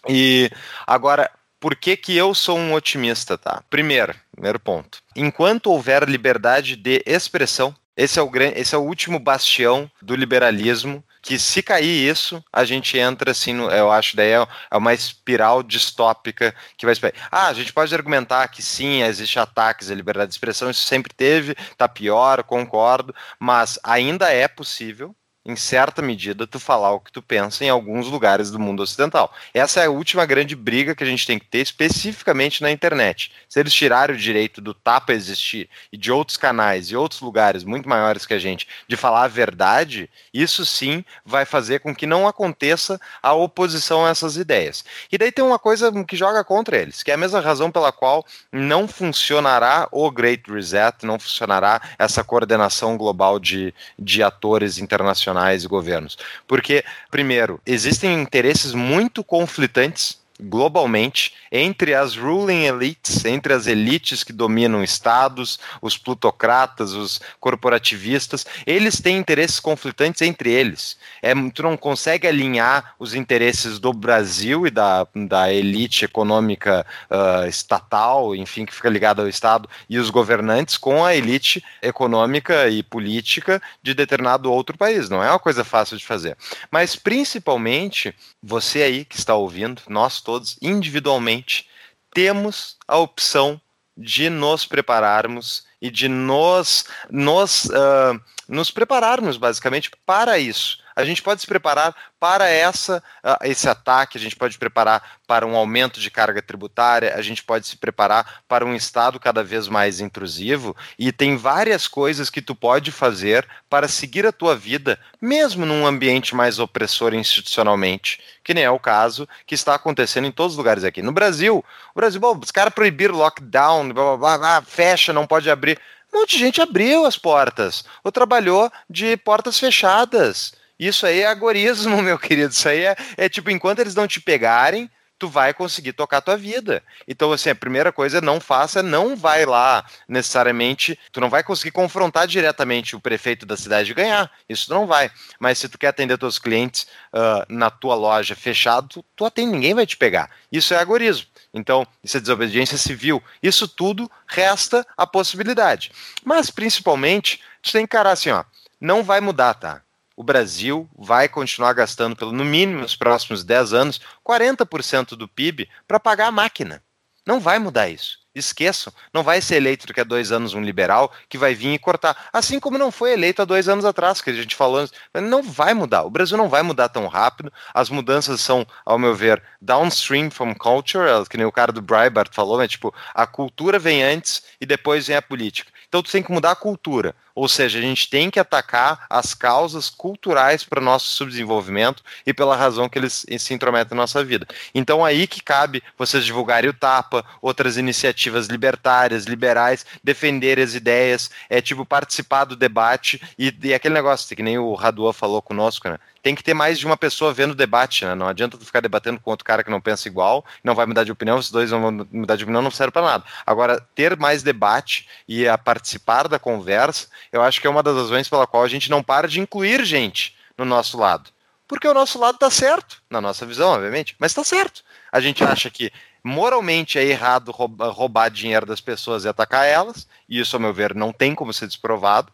E 0.09 0.49
agora 0.85 1.29
por 1.63 1.77
que, 1.77 1.95
que 1.95 2.17
eu 2.17 2.35
sou 2.35 2.57
um 2.57 2.73
otimista, 2.73 3.37
tá? 3.37 3.63
Primeiro, 3.69 4.13
primeiro 4.33 4.59
ponto. 4.59 4.97
Enquanto 5.15 5.71
houver 5.71 6.03
liberdade 6.09 6.75
de 6.75 7.01
expressão, 7.05 7.73
esse 7.95 8.19
é 8.19 8.21
o, 8.21 8.29
esse 8.53 8.75
é 8.75 8.77
o 8.77 8.81
último 8.81 9.17
bastião 9.17 9.89
do 10.01 10.13
liberalismo 10.13 11.01
que 11.21 11.39
se 11.39 11.63
cair 11.63 12.11
isso, 12.11 12.43
a 12.51 12.65
gente 12.65 12.97
entra 12.97 13.31
assim, 13.31 13.53
no, 13.53 13.71
eu 13.71 13.89
acho 13.89 14.13
daí 14.13 14.31
é, 14.31 14.45
é 14.71 14.77
uma 14.77 14.93
espiral 14.93 15.63
distópica 15.63 16.53
que 16.77 16.85
vai 16.85 16.95
Ah, 17.31 17.47
a 17.47 17.53
gente 17.53 17.71
pode 17.71 17.95
argumentar 17.95 18.45
que 18.49 18.61
sim, 18.61 19.01
existe 19.01 19.39
ataques 19.39 19.89
à 19.89 19.95
liberdade 19.95 20.31
de 20.31 20.33
expressão, 20.33 20.69
isso 20.69 20.85
sempre 20.85 21.13
teve, 21.13 21.55
tá 21.77 21.87
pior, 21.87 22.43
concordo, 22.43 23.15
mas 23.39 23.79
ainda 23.85 24.29
é 24.29 24.49
possível 24.49 25.15
em 25.45 25.57
certa 25.57 26.01
medida, 26.01 26.47
tu 26.47 26.57
falar 26.57 26.93
o 26.93 27.01
que 27.01 27.11
tu 27.11 27.21
pensa 27.21 27.65
em 27.65 27.69
alguns 27.69 28.07
lugares 28.07 28.49
do 28.49 28.59
mundo 28.59 28.81
ocidental. 28.81 29.33
Essa 29.53 29.81
é 29.81 29.85
a 29.85 29.91
última 29.91 30.25
grande 30.25 30.55
briga 30.55 30.95
que 30.95 31.03
a 31.03 31.07
gente 31.07 31.27
tem 31.27 31.37
que 31.37 31.45
ter, 31.45 31.59
especificamente 31.59 32.61
na 32.61 32.71
internet. 32.71 33.31
Se 33.49 33.59
eles 33.59 33.73
tirarem 33.73 34.15
o 34.15 34.19
direito 34.19 34.61
do 34.61 34.73
tapa 34.73 35.11
existir 35.11 35.69
e 35.91 35.97
de 35.97 36.11
outros 36.11 36.37
canais 36.37 36.89
e 36.89 36.95
outros 36.95 37.19
lugares 37.19 37.65
muito 37.65 37.89
maiores 37.89 38.25
que 38.25 38.33
a 38.33 38.39
gente 38.39 38.67
de 38.87 38.95
falar 38.95 39.23
a 39.23 39.27
verdade, 39.27 40.09
isso 40.33 40.65
sim 40.65 41.03
vai 41.25 41.43
fazer 41.43 41.79
com 41.79 41.93
que 41.93 42.07
não 42.07 42.25
aconteça 42.25 42.99
a 43.21 43.33
oposição 43.33 44.05
a 44.05 44.09
essas 44.09 44.37
ideias. 44.37 44.85
E 45.11 45.17
daí 45.17 45.31
tem 45.31 45.43
uma 45.43 45.59
coisa 45.59 45.91
que 46.05 46.15
joga 46.15 46.43
contra 46.43 46.77
eles, 46.77 47.03
que 47.03 47.11
é 47.11 47.15
a 47.15 47.17
mesma 47.17 47.41
razão 47.41 47.69
pela 47.69 47.91
qual 47.91 48.25
não 48.49 48.87
funcionará 48.87 49.89
o 49.91 50.09
Great 50.09 50.49
Reset, 50.49 51.05
não 51.05 51.19
funcionará 51.19 51.81
essa 51.99 52.23
coordenação 52.23 52.97
global 52.97 53.39
de, 53.39 53.73
de 53.99 54.23
atores 54.23 54.77
internacionais 54.77 55.32
e 55.63 55.67
governos. 55.67 56.17
Porque, 56.47 56.83
primeiro, 57.11 57.59
existem 57.65 58.21
interesses 58.21 58.73
muito 58.73 59.23
conflitantes 59.23 60.22
globalmente 60.41 61.33
entre 61.51 61.93
as 61.93 62.15
ruling 62.15 62.65
elites, 62.65 63.23
entre 63.25 63.53
as 63.53 63.67
elites 63.67 64.23
que 64.23 64.33
dominam 64.33 64.83
estados, 64.83 65.59
os 65.81 65.97
plutocratas, 65.97 66.93
os 66.93 67.21
corporativistas, 67.39 68.45
eles 68.65 68.99
têm 68.99 69.17
interesses 69.17 69.59
conflitantes 69.59 70.21
entre 70.21 70.51
eles. 70.51 70.97
É, 71.21 71.33
tu 71.51 71.61
não 71.61 71.77
consegue 71.77 72.27
alinhar 72.27 72.95
os 72.97 73.13
interesses 73.13 73.77
do 73.77 73.93
Brasil 73.93 74.65
e 74.65 74.71
da, 74.71 75.07
da 75.13 75.53
elite 75.53 76.05
econômica 76.05 76.85
uh, 77.09 77.47
estatal, 77.47 78.35
enfim, 78.35 78.65
que 78.65 78.73
fica 78.73 78.89
ligada 78.89 79.21
ao 79.21 79.27
Estado, 79.27 79.69
e 79.87 79.99
os 79.99 80.09
governantes 80.09 80.77
com 80.77 81.05
a 81.05 81.15
elite 81.15 81.63
econômica 81.81 82.67
e 82.69 82.81
política 82.81 83.61
de 83.81 83.93
determinado 83.93 84.51
outro 84.51 84.77
país. 84.77 85.09
Não 85.09 85.23
é 85.23 85.29
uma 85.29 85.39
coisa 85.39 85.63
fácil 85.63 85.97
de 85.97 86.05
fazer. 86.05 86.35
Mas, 86.71 86.95
principalmente, 86.95 88.15
você 88.41 88.81
aí 88.81 89.05
que 89.05 89.17
está 89.17 89.35
ouvindo, 89.35 89.81
nós 89.87 90.22
todos 90.23 90.57
individualmente 90.61 91.67
temos 92.13 92.77
a 92.87 92.97
opção 92.97 93.59
de 93.95 94.29
nos 94.29 94.65
prepararmos 94.65 95.65
e 95.81 95.91
de 95.91 96.07
nos, 96.07 96.85
nos, 97.09 97.65
uh, 97.65 98.19
nos 98.47 98.71
prepararmos 98.71 99.37
basicamente 99.37 99.91
para 100.05 100.37
isso. 100.39 100.82
A 100.95 101.03
gente 101.03 101.21
pode 101.21 101.41
se 101.41 101.47
preparar 101.47 101.95
para 102.19 102.47
essa, 102.47 103.03
uh, 103.23 103.45
esse 103.45 103.67
ataque, 103.67 104.17
a 104.17 104.21
gente 104.21 104.35
pode 104.35 104.57
preparar 104.57 105.19
para 105.27 105.45
um 105.45 105.55
aumento 105.55 105.99
de 105.99 106.09
carga 106.09 106.41
tributária, 106.41 107.15
a 107.15 107.21
gente 107.21 107.43
pode 107.43 107.67
se 107.67 107.77
preparar 107.77 108.43
para 108.47 108.65
um 108.65 108.75
Estado 108.75 109.19
cada 109.19 109.43
vez 109.43 109.67
mais 109.67 109.99
intrusivo, 109.99 110.75
e 110.97 111.11
tem 111.11 111.35
várias 111.35 111.87
coisas 111.87 112.29
que 112.29 112.41
tu 112.41 112.55
pode 112.55 112.91
fazer 112.91 113.47
para 113.69 113.87
seguir 113.87 114.25
a 114.25 114.31
tua 114.31 114.55
vida, 114.55 114.99
mesmo 115.21 115.65
num 115.65 115.85
ambiente 115.85 116.35
mais 116.35 116.59
opressor 116.59 117.13
institucionalmente, 117.13 118.21
que 118.43 118.53
nem 118.53 118.63
é 118.63 118.69
o 118.69 118.79
caso 118.79 119.27
que 119.45 119.55
está 119.55 119.75
acontecendo 119.75 120.27
em 120.27 120.31
todos 120.31 120.53
os 120.53 120.57
lugares 120.57 120.83
aqui. 120.83 121.01
No 121.01 121.11
Brasil, 121.11 121.63
o 121.93 121.99
Brasil, 121.99 122.19
bom, 122.19 122.39
os 122.41 122.51
caras 122.51 122.73
proibiram 122.73 123.15
lockdown, 123.15 123.91
blá, 123.91 124.17
blá, 124.17 124.37
blá, 124.37 124.61
fecha, 124.61 125.11
não 125.11 125.27
pode 125.27 125.49
abrir. 125.49 125.79
Um 126.13 126.19
monte 126.19 126.37
de 126.37 126.39
gente 126.39 126.61
abriu 126.61 127.05
as 127.05 127.17
portas, 127.17 127.83
ou 128.03 128.11
trabalhou 128.11 128.71
de 128.89 129.17
portas 129.17 129.59
fechadas. 129.59 130.53
Isso 130.79 131.05
aí 131.05 131.21
é 131.21 131.27
agorismo, 131.27 131.99
meu 132.03 132.17
querido. 132.17 132.51
Isso 132.51 132.67
aí 132.67 132.85
é, 132.85 132.95
é 133.17 133.29
tipo, 133.29 133.49
enquanto 133.49 133.79
eles 133.79 133.95
não 133.95 134.07
te 134.07 134.19
pegarem, 134.19 134.89
tu 135.23 135.29
vai 135.29 135.53
conseguir 135.53 135.93
tocar 135.93 136.19
tua 136.19 136.35
vida. 136.35 136.83
Então, 137.07 137.31
assim, 137.31 137.49
a 137.49 137.55
primeira 137.55 137.93
coisa 137.93 138.19
não 138.19 138.41
faça, 138.41 138.83
não 138.83 139.15
vai 139.15 139.45
lá 139.45 139.85
necessariamente, 140.05 140.99
tu 141.13 141.21
não 141.21 141.29
vai 141.29 141.41
conseguir 141.41 141.71
confrontar 141.71 142.27
diretamente 142.27 142.93
o 142.93 142.99
prefeito 142.99 143.45
da 143.45 143.55
cidade 143.55 143.91
e 143.91 143.93
ganhar, 143.93 144.29
isso 144.49 144.65
tu 144.67 144.73
não 144.73 144.85
vai. 144.85 145.09
Mas 145.39 145.59
se 145.59 145.69
tu 145.69 145.77
quer 145.77 145.87
atender 145.87 146.17
teus 146.17 146.37
clientes 146.37 146.87
uh, 147.13 147.45
na 147.47 147.69
tua 147.69 147.95
loja 147.95 148.35
fechado, 148.35 148.89
tu, 148.89 149.05
tu 149.15 149.25
atende, 149.25 149.53
ninguém 149.53 149.73
vai 149.73 149.85
te 149.85 149.95
pegar. 149.95 150.29
Isso 150.51 150.73
é 150.73 150.77
agorismo. 150.77 151.27
Então, 151.53 151.87
isso 152.03 152.17
é 152.17 152.19
desobediência 152.19 152.77
civil. 152.77 153.23
Isso 153.41 153.65
tudo 153.65 154.11
resta 154.27 154.85
a 154.97 155.07
possibilidade. 155.07 155.91
Mas, 156.25 156.49
principalmente, 156.49 157.39
tu 157.61 157.71
tem 157.71 157.87
que 157.87 157.95
encarar 157.95 158.11
assim, 158.11 158.31
ó, 158.31 158.43
não 158.81 159.03
vai 159.03 159.21
mudar, 159.21 159.53
tá? 159.53 159.81
O 160.15 160.23
Brasil 160.23 160.87
vai 160.95 161.27
continuar 161.27 161.73
gastando, 161.73 162.15
pelo 162.15 162.31
no 162.31 162.45
mínimo 162.45 162.81
nos 162.81 162.95
próximos 162.95 163.43
10 163.43 163.73
anos, 163.73 164.01
40% 164.23 165.15
do 165.15 165.27
PIB 165.27 165.67
para 165.87 165.99
pagar 165.99 166.27
a 166.27 166.31
máquina. 166.31 166.83
Não 167.25 167.39
vai 167.39 167.57
mudar 167.57 167.89
isso. 167.89 168.21
Esqueçam, 168.35 168.91
não 169.13 169.21
vai 169.21 169.41
ser 169.41 169.57
eleito 169.57 169.85
daqui 169.85 170.01
a 170.01 170.03
dois 170.03 170.31
anos 170.31 170.55
um 170.55 170.61
liberal 170.61 171.11
que 171.29 171.37
vai 171.37 171.53
vir 171.53 171.73
e 171.73 171.79
cortar. 171.79 172.29
Assim 172.33 172.59
como 172.59 172.79
não 172.79 172.91
foi 172.91 173.13
eleito 173.13 173.41
há 173.41 173.45
dois 173.45 173.67
anos 173.69 173.85
atrás, 173.85 174.21
que 174.21 174.29
a 174.29 174.33
gente 174.33 174.55
falou, 174.55 174.87
não 175.15 175.43
vai 175.43 175.73
mudar. 175.73 176.03
O 176.03 176.09
Brasil 176.09 176.35
não 176.35 176.49
vai 176.49 176.63
mudar 176.63 176.89
tão 176.89 177.07
rápido. 177.07 177.53
As 177.73 177.89
mudanças 177.89 178.41
são, 178.41 178.65
ao 178.83 178.97
meu 178.97 179.13
ver, 179.15 179.41
downstream 179.61 180.31
from 180.31 180.53
culture, 180.55 181.07
que 181.29 181.37
nem 181.37 181.45
o 181.45 181.51
cara 181.51 181.71
do 181.71 181.81
Breitbart 181.81 182.33
falou, 182.33 182.57
né? 182.57 182.67
Tipo, 182.67 182.93
a 183.13 183.25
cultura 183.27 183.77
vem 183.77 184.03
antes 184.03 184.43
e 184.59 184.65
depois 184.65 185.07
vem 185.07 185.15
a 185.15 185.21
política. 185.21 185.71
Então 185.87 186.01
tu 186.01 186.11
tem 186.11 186.23
que 186.23 186.31
mudar 186.31 186.51
a 186.51 186.55
cultura. 186.55 187.15
Ou 187.35 187.47
seja, 187.47 187.79
a 187.79 187.81
gente 187.81 188.09
tem 188.09 188.29
que 188.29 188.39
atacar 188.39 189.05
as 189.09 189.33
causas 189.33 189.89
culturais 189.89 190.63
para 190.63 190.79
o 190.79 190.83
nosso 190.83 191.07
subdesenvolvimento 191.07 192.03
e 192.25 192.33
pela 192.33 192.55
razão 192.55 192.87
que 192.87 192.99
eles 192.99 193.25
se 193.39 193.53
intrometem 193.53 193.95
na 193.95 194.03
nossa 194.03 194.23
vida. 194.23 194.47
Então 194.73 195.03
aí 195.03 195.25
que 195.25 195.41
cabe 195.41 195.83
vocês 195.97 196.23
divulgarem 196.25 196.69
o 196.69 196.73
TAPA, 196.73 197.25
outras 197.41 197.77
iniciativas 197.77 198.47
libertárias, 198.47 199.25
liberais, 199.25 199.85
defender 200.03 200.59
as 200.59 200.75
ideias, 200.75 201.31
é 201.49 201.61
tipo 201.61 201.85
participar 201.85 202.45
do 202.45 202.55
debate 202.55 203.21
e, 203.37 203.53
e 203.63 203.73
aquele 203.73 203.93
negócio 203.93 204.35
que 204.35 204.43
nem 204.43 204.57
o 204.57 204.73
Radua 204.73 205.13
falou 205.13 205.41
conosco, 205.41 205.89
né? 205.89 205.97
tem 206.23 206.33
que 206.33 206.41
ter 206.41 206.53
mais 206.53 206.79
de 206.79 206.85
uma 206.85 206.95
pessoa 206.95 207.33
vendo 207.33 207.51
o 207.51 207.55
debate, 207.55 208.05
né? 208.05 208.15
Não 208.15 208.29
adianta 208.29 208.57
tu 208.57 208.65
ficar 208.65 208.79
debatendo 208.79 209.19
com 209.19 209.29
outro 209.29 209.43
cara 209.43 209.61
que 209.61 209.69
não 209.69 209.81
pensa 209.81 210.07
igual, 210.07 210.43
não 210.63 210.73
vai 210.73 210.85
mudar 210.85 211.03
de 211.03 211.11
opinião, 211.11 211.37
os 211.37 211.51
dois 211.51 211.69
vão 211.69 211.91
mudar 212.09 212.37
de 212.37 212.45
opinião, 212.45 212.61
não 212.61 212.71
serve 212.71 212.91
para 212.91 213.05
nada. 213.05 213.25
Agora, 213.45 213.85
ter 213.93 214.17
mais 214.17 214.41
debate 214.41 215.05
e 215.27 215.45
a 215.45 215.57
participar 215.57 216.29
da 216.29 216.39
conversa, 216.39 217.09
eu 217.31 217.41
acho 217.41 217.59
que 217.59 217.67
é 217.67 217.69
uma 217.69 217.83
das 217.83 217.95
razões 217.95 218.29
pela 218.29 218.47
qual 218.47 218.63
a 218.63 218.67
gente 218.67 218.89
não 218.89 219.03
para 219.03 219.27
de 219.27 219.39
incluir 219.39 219.83
gente 219.85 220.35
no 220.57 220.65
nosso 220.65 220.97
lado. 220.97 221.29
Porque 221.67 221.87
o 221.87 221.93
nosso 221.93 222.19
lado 222.19 222.37
tá 222.37 222.49
certo, 222.49 223.01
na 223.09 223.21
nossa 223.21 223.45
visão, 223.45 223.71
obviamente, 223.71 224.15
mas 224.19 224.33
tá 224.33 224.43
certo. 224.43 224.83
A 225.11 225.19
gente 225.19 225.43
acha 225.43 225.69
que 225.69 225.91
moralmente 226.23 226.99
é 226.99 227.03
errado 227.03 227.51
roubar, 227.51 228.29
dinheiro 228.29 228.65
das 228.65 228.79
pessoas 228.79 229.25
e 229.25 229.27
atacar 229.27 229.65
elas, 229.65 230.07
e 230.27 230.39
isso, 230.39 230.55
ao 230.55 230.59
meu 230.59 230.73
ver, 230.73 230.93
não 230.93 231.11
tem 231.11 231.33
como 231.33 231.53
ser 231.53 231.67
desprovado. 231.67 232.31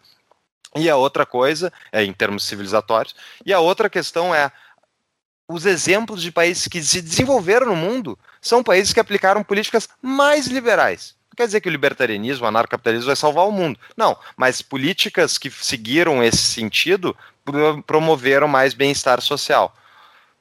E 0.76 0.90
a 0.90 0.96
outra 0.96 1.26
coisa, 1.26 1.72
é, 1.92 2.04
em 2.04 2.14
termos 2.14 2.44
civilizatórios, 2.44 3.16
e 3.46 3.54
a 3.54 3.60
outra 3.60 3.90
questão 3.90 4.34
é 4.34 4.52
os 5.48 5.66
exemplos 5.66 6.22
de 6.22 6.32
países 6.32 6.68
que 6.68 6.82
se 6.82 7.02
desenvolveram 7.02 7.68
no 7.68 7.76
mundo 7.76 8.18
são 8.40 8.64
países 8.64 8.94
que 8.94 9.00
aplicaram 9.00 9.44
políticas 9.44 9.90
mais 10.00 10.46
liberais. 10.46 11.16
Quer 11.40 11.46
dizer 11.46 11.62
que 11.62 11.70
o 11.70 11.72
libertarianismo, 11.72 12.44
o 12.44 12.50
anarcapitalismo 12.50 13.06
vai 13.06 13.16
salvar 13.16 13.48
o 13.48 13.52
mundo. 13.52 13.80
Não, 13.96 14.18
mas 14.36 14.62
políticas 14.62 15.38
que 15.38 15.50
seguiram 15.50 16.22
esse 16.22 16.36
sentido 16.36 17.16
promoveram 17.88 18.46
mais 18.46 18.74
bem-estar 18.74 19.22
social. 19.22 19.74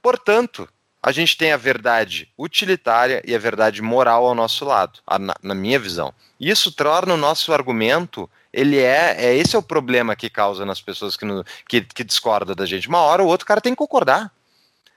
Portanto, 0.02 0.68
a 1.00 1.12
gente 1.12 1.38
tem 1.38 1.52
a 1.52 1.56
verdade 1.56 2.28
utilitária 2.36 3.22
e 3.24 3.32
a 3.32 3.38
verdade 3.38 3.80
moral 3.80 4.26
ao 4.26 4.34
nosso 4.34 4.64
lado, 4.64 4.98
na, 5.20 5.36
na 5.40 5.54
minha 5.54 5.78
visão. 5.78 6.12
Isso 6.40 6.72
torna 6.72 7.14
o 7.14 7.16
nosso 7.16 7.52
argumento 7.52 8.28
ele 8.52 8.80
é, 8.80 9.14
é 9.18 9.36
esse 9.36 9.54
é 9.54 9.58
o 9.60 9.62
problema 9.62 10.16
que 10.16 10.28
causa 10.28 10.66
nas 10.66 10.80
pessoas 10.80 11.16
que, 11.16 11.24
no, 11.24 11.44
que, 11.68 11.80
que 11.82 12.02
discordam 12.02 12.56
da 12.56 12.66
gente. 12.66 12.88
Uma 12.88 13.02
hora 13.02 13.22
o 13.22 13.28
outro 13.28 13.46
cara 13.46 13.60
tem 13.60 13.72
que 13.72 13.78
concordar, 13.78 14.32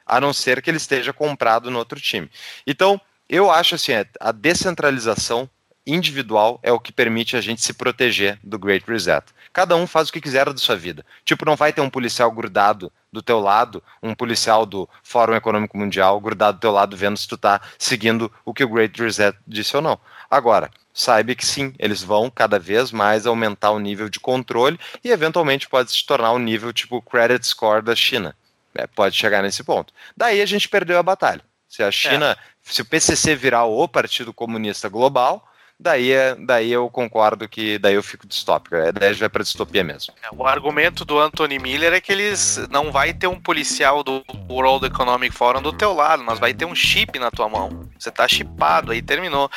a 0.03 0.19
não 0.19 0.33
ser 0.33 0.63
que 0.63 0.69
ele 0.71 0.77
esteja 0.77 1.13
comprado 1.13 1.69
no 1.69 1.77
outro 1.77 2.01
time. 2.01 2.27
Então, 2.65 2.99
eu 3.29 3.51
acho 3.51 3.75
assim, 3.75 3.91
é, 3.91 4.07
a 4.19 4.31
descentralização 4.31 5.47
individual 5.85 6.59
é 6.61 6.71
o 6.71 6.79
que 6.79 6.91
permite 6.91 7.35
a 7.35 7.41
gente 7.41 7.61
se 7.61 7.73
proteger 7.73 8.39
do 8.43 8.59
Great 8.59 8.85
Reset. 8.87 9.25
Cada 9.53 9.75
um 9.75 9.85
faz 9.85 10.09
o 10.09 10.13
que 10.13 10.21
quiser 10.21 10.45
da 10.45 10.57
sua 10.57 10.75
vida. 10.75 11.05
Tipo, 11.25 11.45
não 11.45 11.55
vai 11.55 11.73
ter 11.73 11.81
um 11.81 11.89
policial 11.89 12.31
grudado 12.31 12.91
do 13.11 13.21
teu 13.21 13.39
lado, 13.39 13.83
um 14.01 14.15
policial 14.15 14.65
do 14.65 14.87
Fórum 15.03 15.35
Econômico 15.35 15.77
Mundial 15.77 16.19
grudado 16.21 16.57
do 16.57 16.61
teu 16.61 16.71
lado 16.71 16.95
vendo 16.95 17.17
se 17.17 17.27
tu 17.27 17.37
tá 17.37 17.61
seguindo 17.77 18.31
o 18.45 18.53
que 18.53 18.63
o 18.63 18.69
Great 18.69 19.01
Reset 19.01 19.37
disse 19.45 19.75
ou 19.75 19.81
não. 19.81 19.99
Agora, 20.29 20.71
saiba 20.93 21.35
que 21.35 21.45
sim, 21.45 21.73
eles 21.77 22.01
vão 22.01 22.29
cada 22.29 22.57
vez 22.57 22.91
mais 22.91 23.25
aumentar 23.25 23.71
o 23.71 23.79
nível 23.79 24.07
de 24.07 24.19
controle 24.19 24.79
e 25.03 25.09
eventualmente 25.09 25.67
pode 25.67 25.91
se 25.91 26.05
tornar 26.05 26.31
um 26.31 26.39
nível 26.39 26.71
tipo 26.71 27.01
credit 27.01 27.45
score 27.45 27.81
da 27.81 27.95
China. 27.95 28.35
É, 28.73 28.87
pode 28.87 29.17
chegar 29.17 29.41
nesse 29.41 29.63
ponto. 29.63 29.93
Daí 30.15 30.41
a 30.41 30.45
gente 30.45 30.69
perdeu 30.69 30.97
a 30.97 31.03
batalha. 31.03 31.41
Se 31.67 31.83
a 31.83 31.91
China, 31.91 32.31
é. 32.31 32.37
se 32.61 32.81
o 32.81 32.85
PCC 32.85 33.35
virar 33.35 33.65
o 33.65 33.87
Partido 33.87 34.33
Comunista 34.33 34.87
Global, 34.87 35.45
daí, 35.81 36.11
é, 36.11 36.35
daí 36.35 36.71
eu 36.71 36.87
concordo 36.89 37.49
que 37.49 37.79
daí 37.79 37.95
eu 37.95 38.03
fico 38.03 38.27
distópico. 38.27 38.75
É, 38.75 38.91
daí 38.91 39.13
já 39.13 39.25
é 39.25 39.29
para 39.29 39.43
distopia 39.43 39.83
mesmo. 39.83 40.13
É, 40.21 40.27
o 40.31 40.45
argumento 40.45 41.03
do 41.03 41.19
Anthony 41.19 41.57
Miller 41.57 41.93
é 41.93 41.99
que 41.99 42.11
eles 42.11 42.59
não 42.69 42.91
vai 42.91 43.13
ter 43.13 43.27
um 43.27 43.39
policial 43.39 44.03
do 44.03 44.23
World 44.49 44.85
Economic 44.85 45.35
Forum 45.35 45.61
do 45.61 45.73
teu 45.73 45.93
lado, 45.93 46.23
mas 46.23 46.37
vai 46.37 46.53
ter 46.53 46.65
um 46.65 46.75
chip 46.75 47.17
na 47.17 47.31
tua 47.31 47.49
mão. 47.49 47.89
Você 47.97 48.11
tá 48.11 48.27
chipado, 48.27 48.91
aí 48.91 49.01
terminou. 49.01 49.49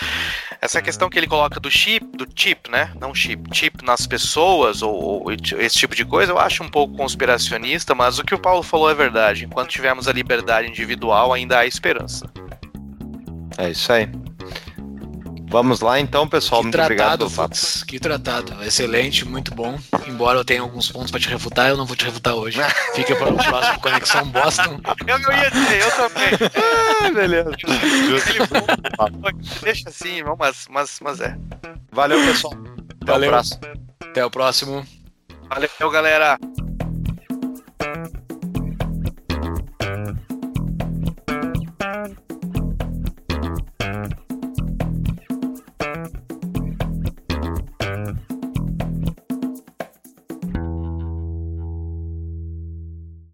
Essa 0.61 0.81
questão 0.81 1.11
que 1.11 1.19
ele 1.19 1.27
coloca 1.27 1.61
do 1.61 1.71
chip, 1.71 2.05
do 2.17 2.27
chip, 2.35 2.71
né? 2.71 2.91
Não 2.99 3.15
chip, 3.15 3.43
chip 3.53 3.85
nas 3.85 4.07
pessoas 4.07 4.81
ou, 4.81 4.95
ou 4.95 5.33
esse 5.33 5.79
tipo 5.79 5.95
de 5.95 6.05
coisa, 6.05 6.33
eu 6.33 6.39
acho 6.39 6.63
um 6.63 6.71
pouco 6.71 6.97
conspiracionista, 6.97 7.95
mas 7.95 8.19
o 8.19 8.25
que 8.25 8.35
o 8.35 8.39
Paulo 8.39 8.63
falou 8.63 8.91
é 8.91 8.95
verdade. 8.95 9.45
Enquanto 9.45 9.71
tivermos 9.71 10.09
a 10.09 10.13
liberdade 10.13 10.69
individual, 10.69 11.33
ainda 11.33 11.59
há 11.59 11.67
esperança. 11.67 12.31
É 13.59 13.71
isso 13.71 13.93
aí. 13.93 14.09
Vamos 15.55 15.79
lá 15.79 16.01
então, 16.01 16.27
pessoal. 16.27 16.63
Que 16.63 16.65
muito 16.65 16.75
tratado, 16.75 17.27
obrigado. 17.27 17.31
Fux, 17.31 17.85
que 17.85 18.01
tratado. 18.01 18.61
Excelente, 18.65 19.25
muito 19.25 19.55
bom. 19.55 19.79
Embora 20.05 20.41
eu 20.41 20.45
tenha 20.45 20.61
alguns 20.61 20.91
pontos 20.91 21.13
para 21.13 21.21
te 21.21 21.29
refutar, 21.29 21.69
eu 21.69 21.77
não 21.77 21.87
vou 21.87 21.95
te 21.95 22.05
refutar 22.05 22.35
hoje. 22.35 22.59
Fica 22.93 23.15
para 23.15 23.33
o 23.33 23.37
próximo 23.37 23.81
Conexão 23.81 24.27
Boston. 24.31 24.81
Eu 25.07 25.19
não 25.21 25.33
ia 25.33 25.51
dizer, 25.53 25.81
eu 25.81 25.91
também. 25.93 26.29
ah, 27.05 27.11
beleza. 27.11 27.51
Deixa 29.63 29.89
assim, 29.89 30.17
irmão, 30.17 30.35
mas, 30.37 30.67
mas, 30.69 30.99
mas 31.01 31.21
é. 31.21 31.37
Valeu, 31.93 32.19
pessoal. 32.27 32.55
Até 33.01 33.13
Valeu. 33.13 33.29
o 33.29 33.33
próximo. 33.33 33.61
Até 34.01 34.27
o 34.27 34.31
próximo. 34.31 34.87
Valeu, 35.49 35.91
galera. 35.93 36.37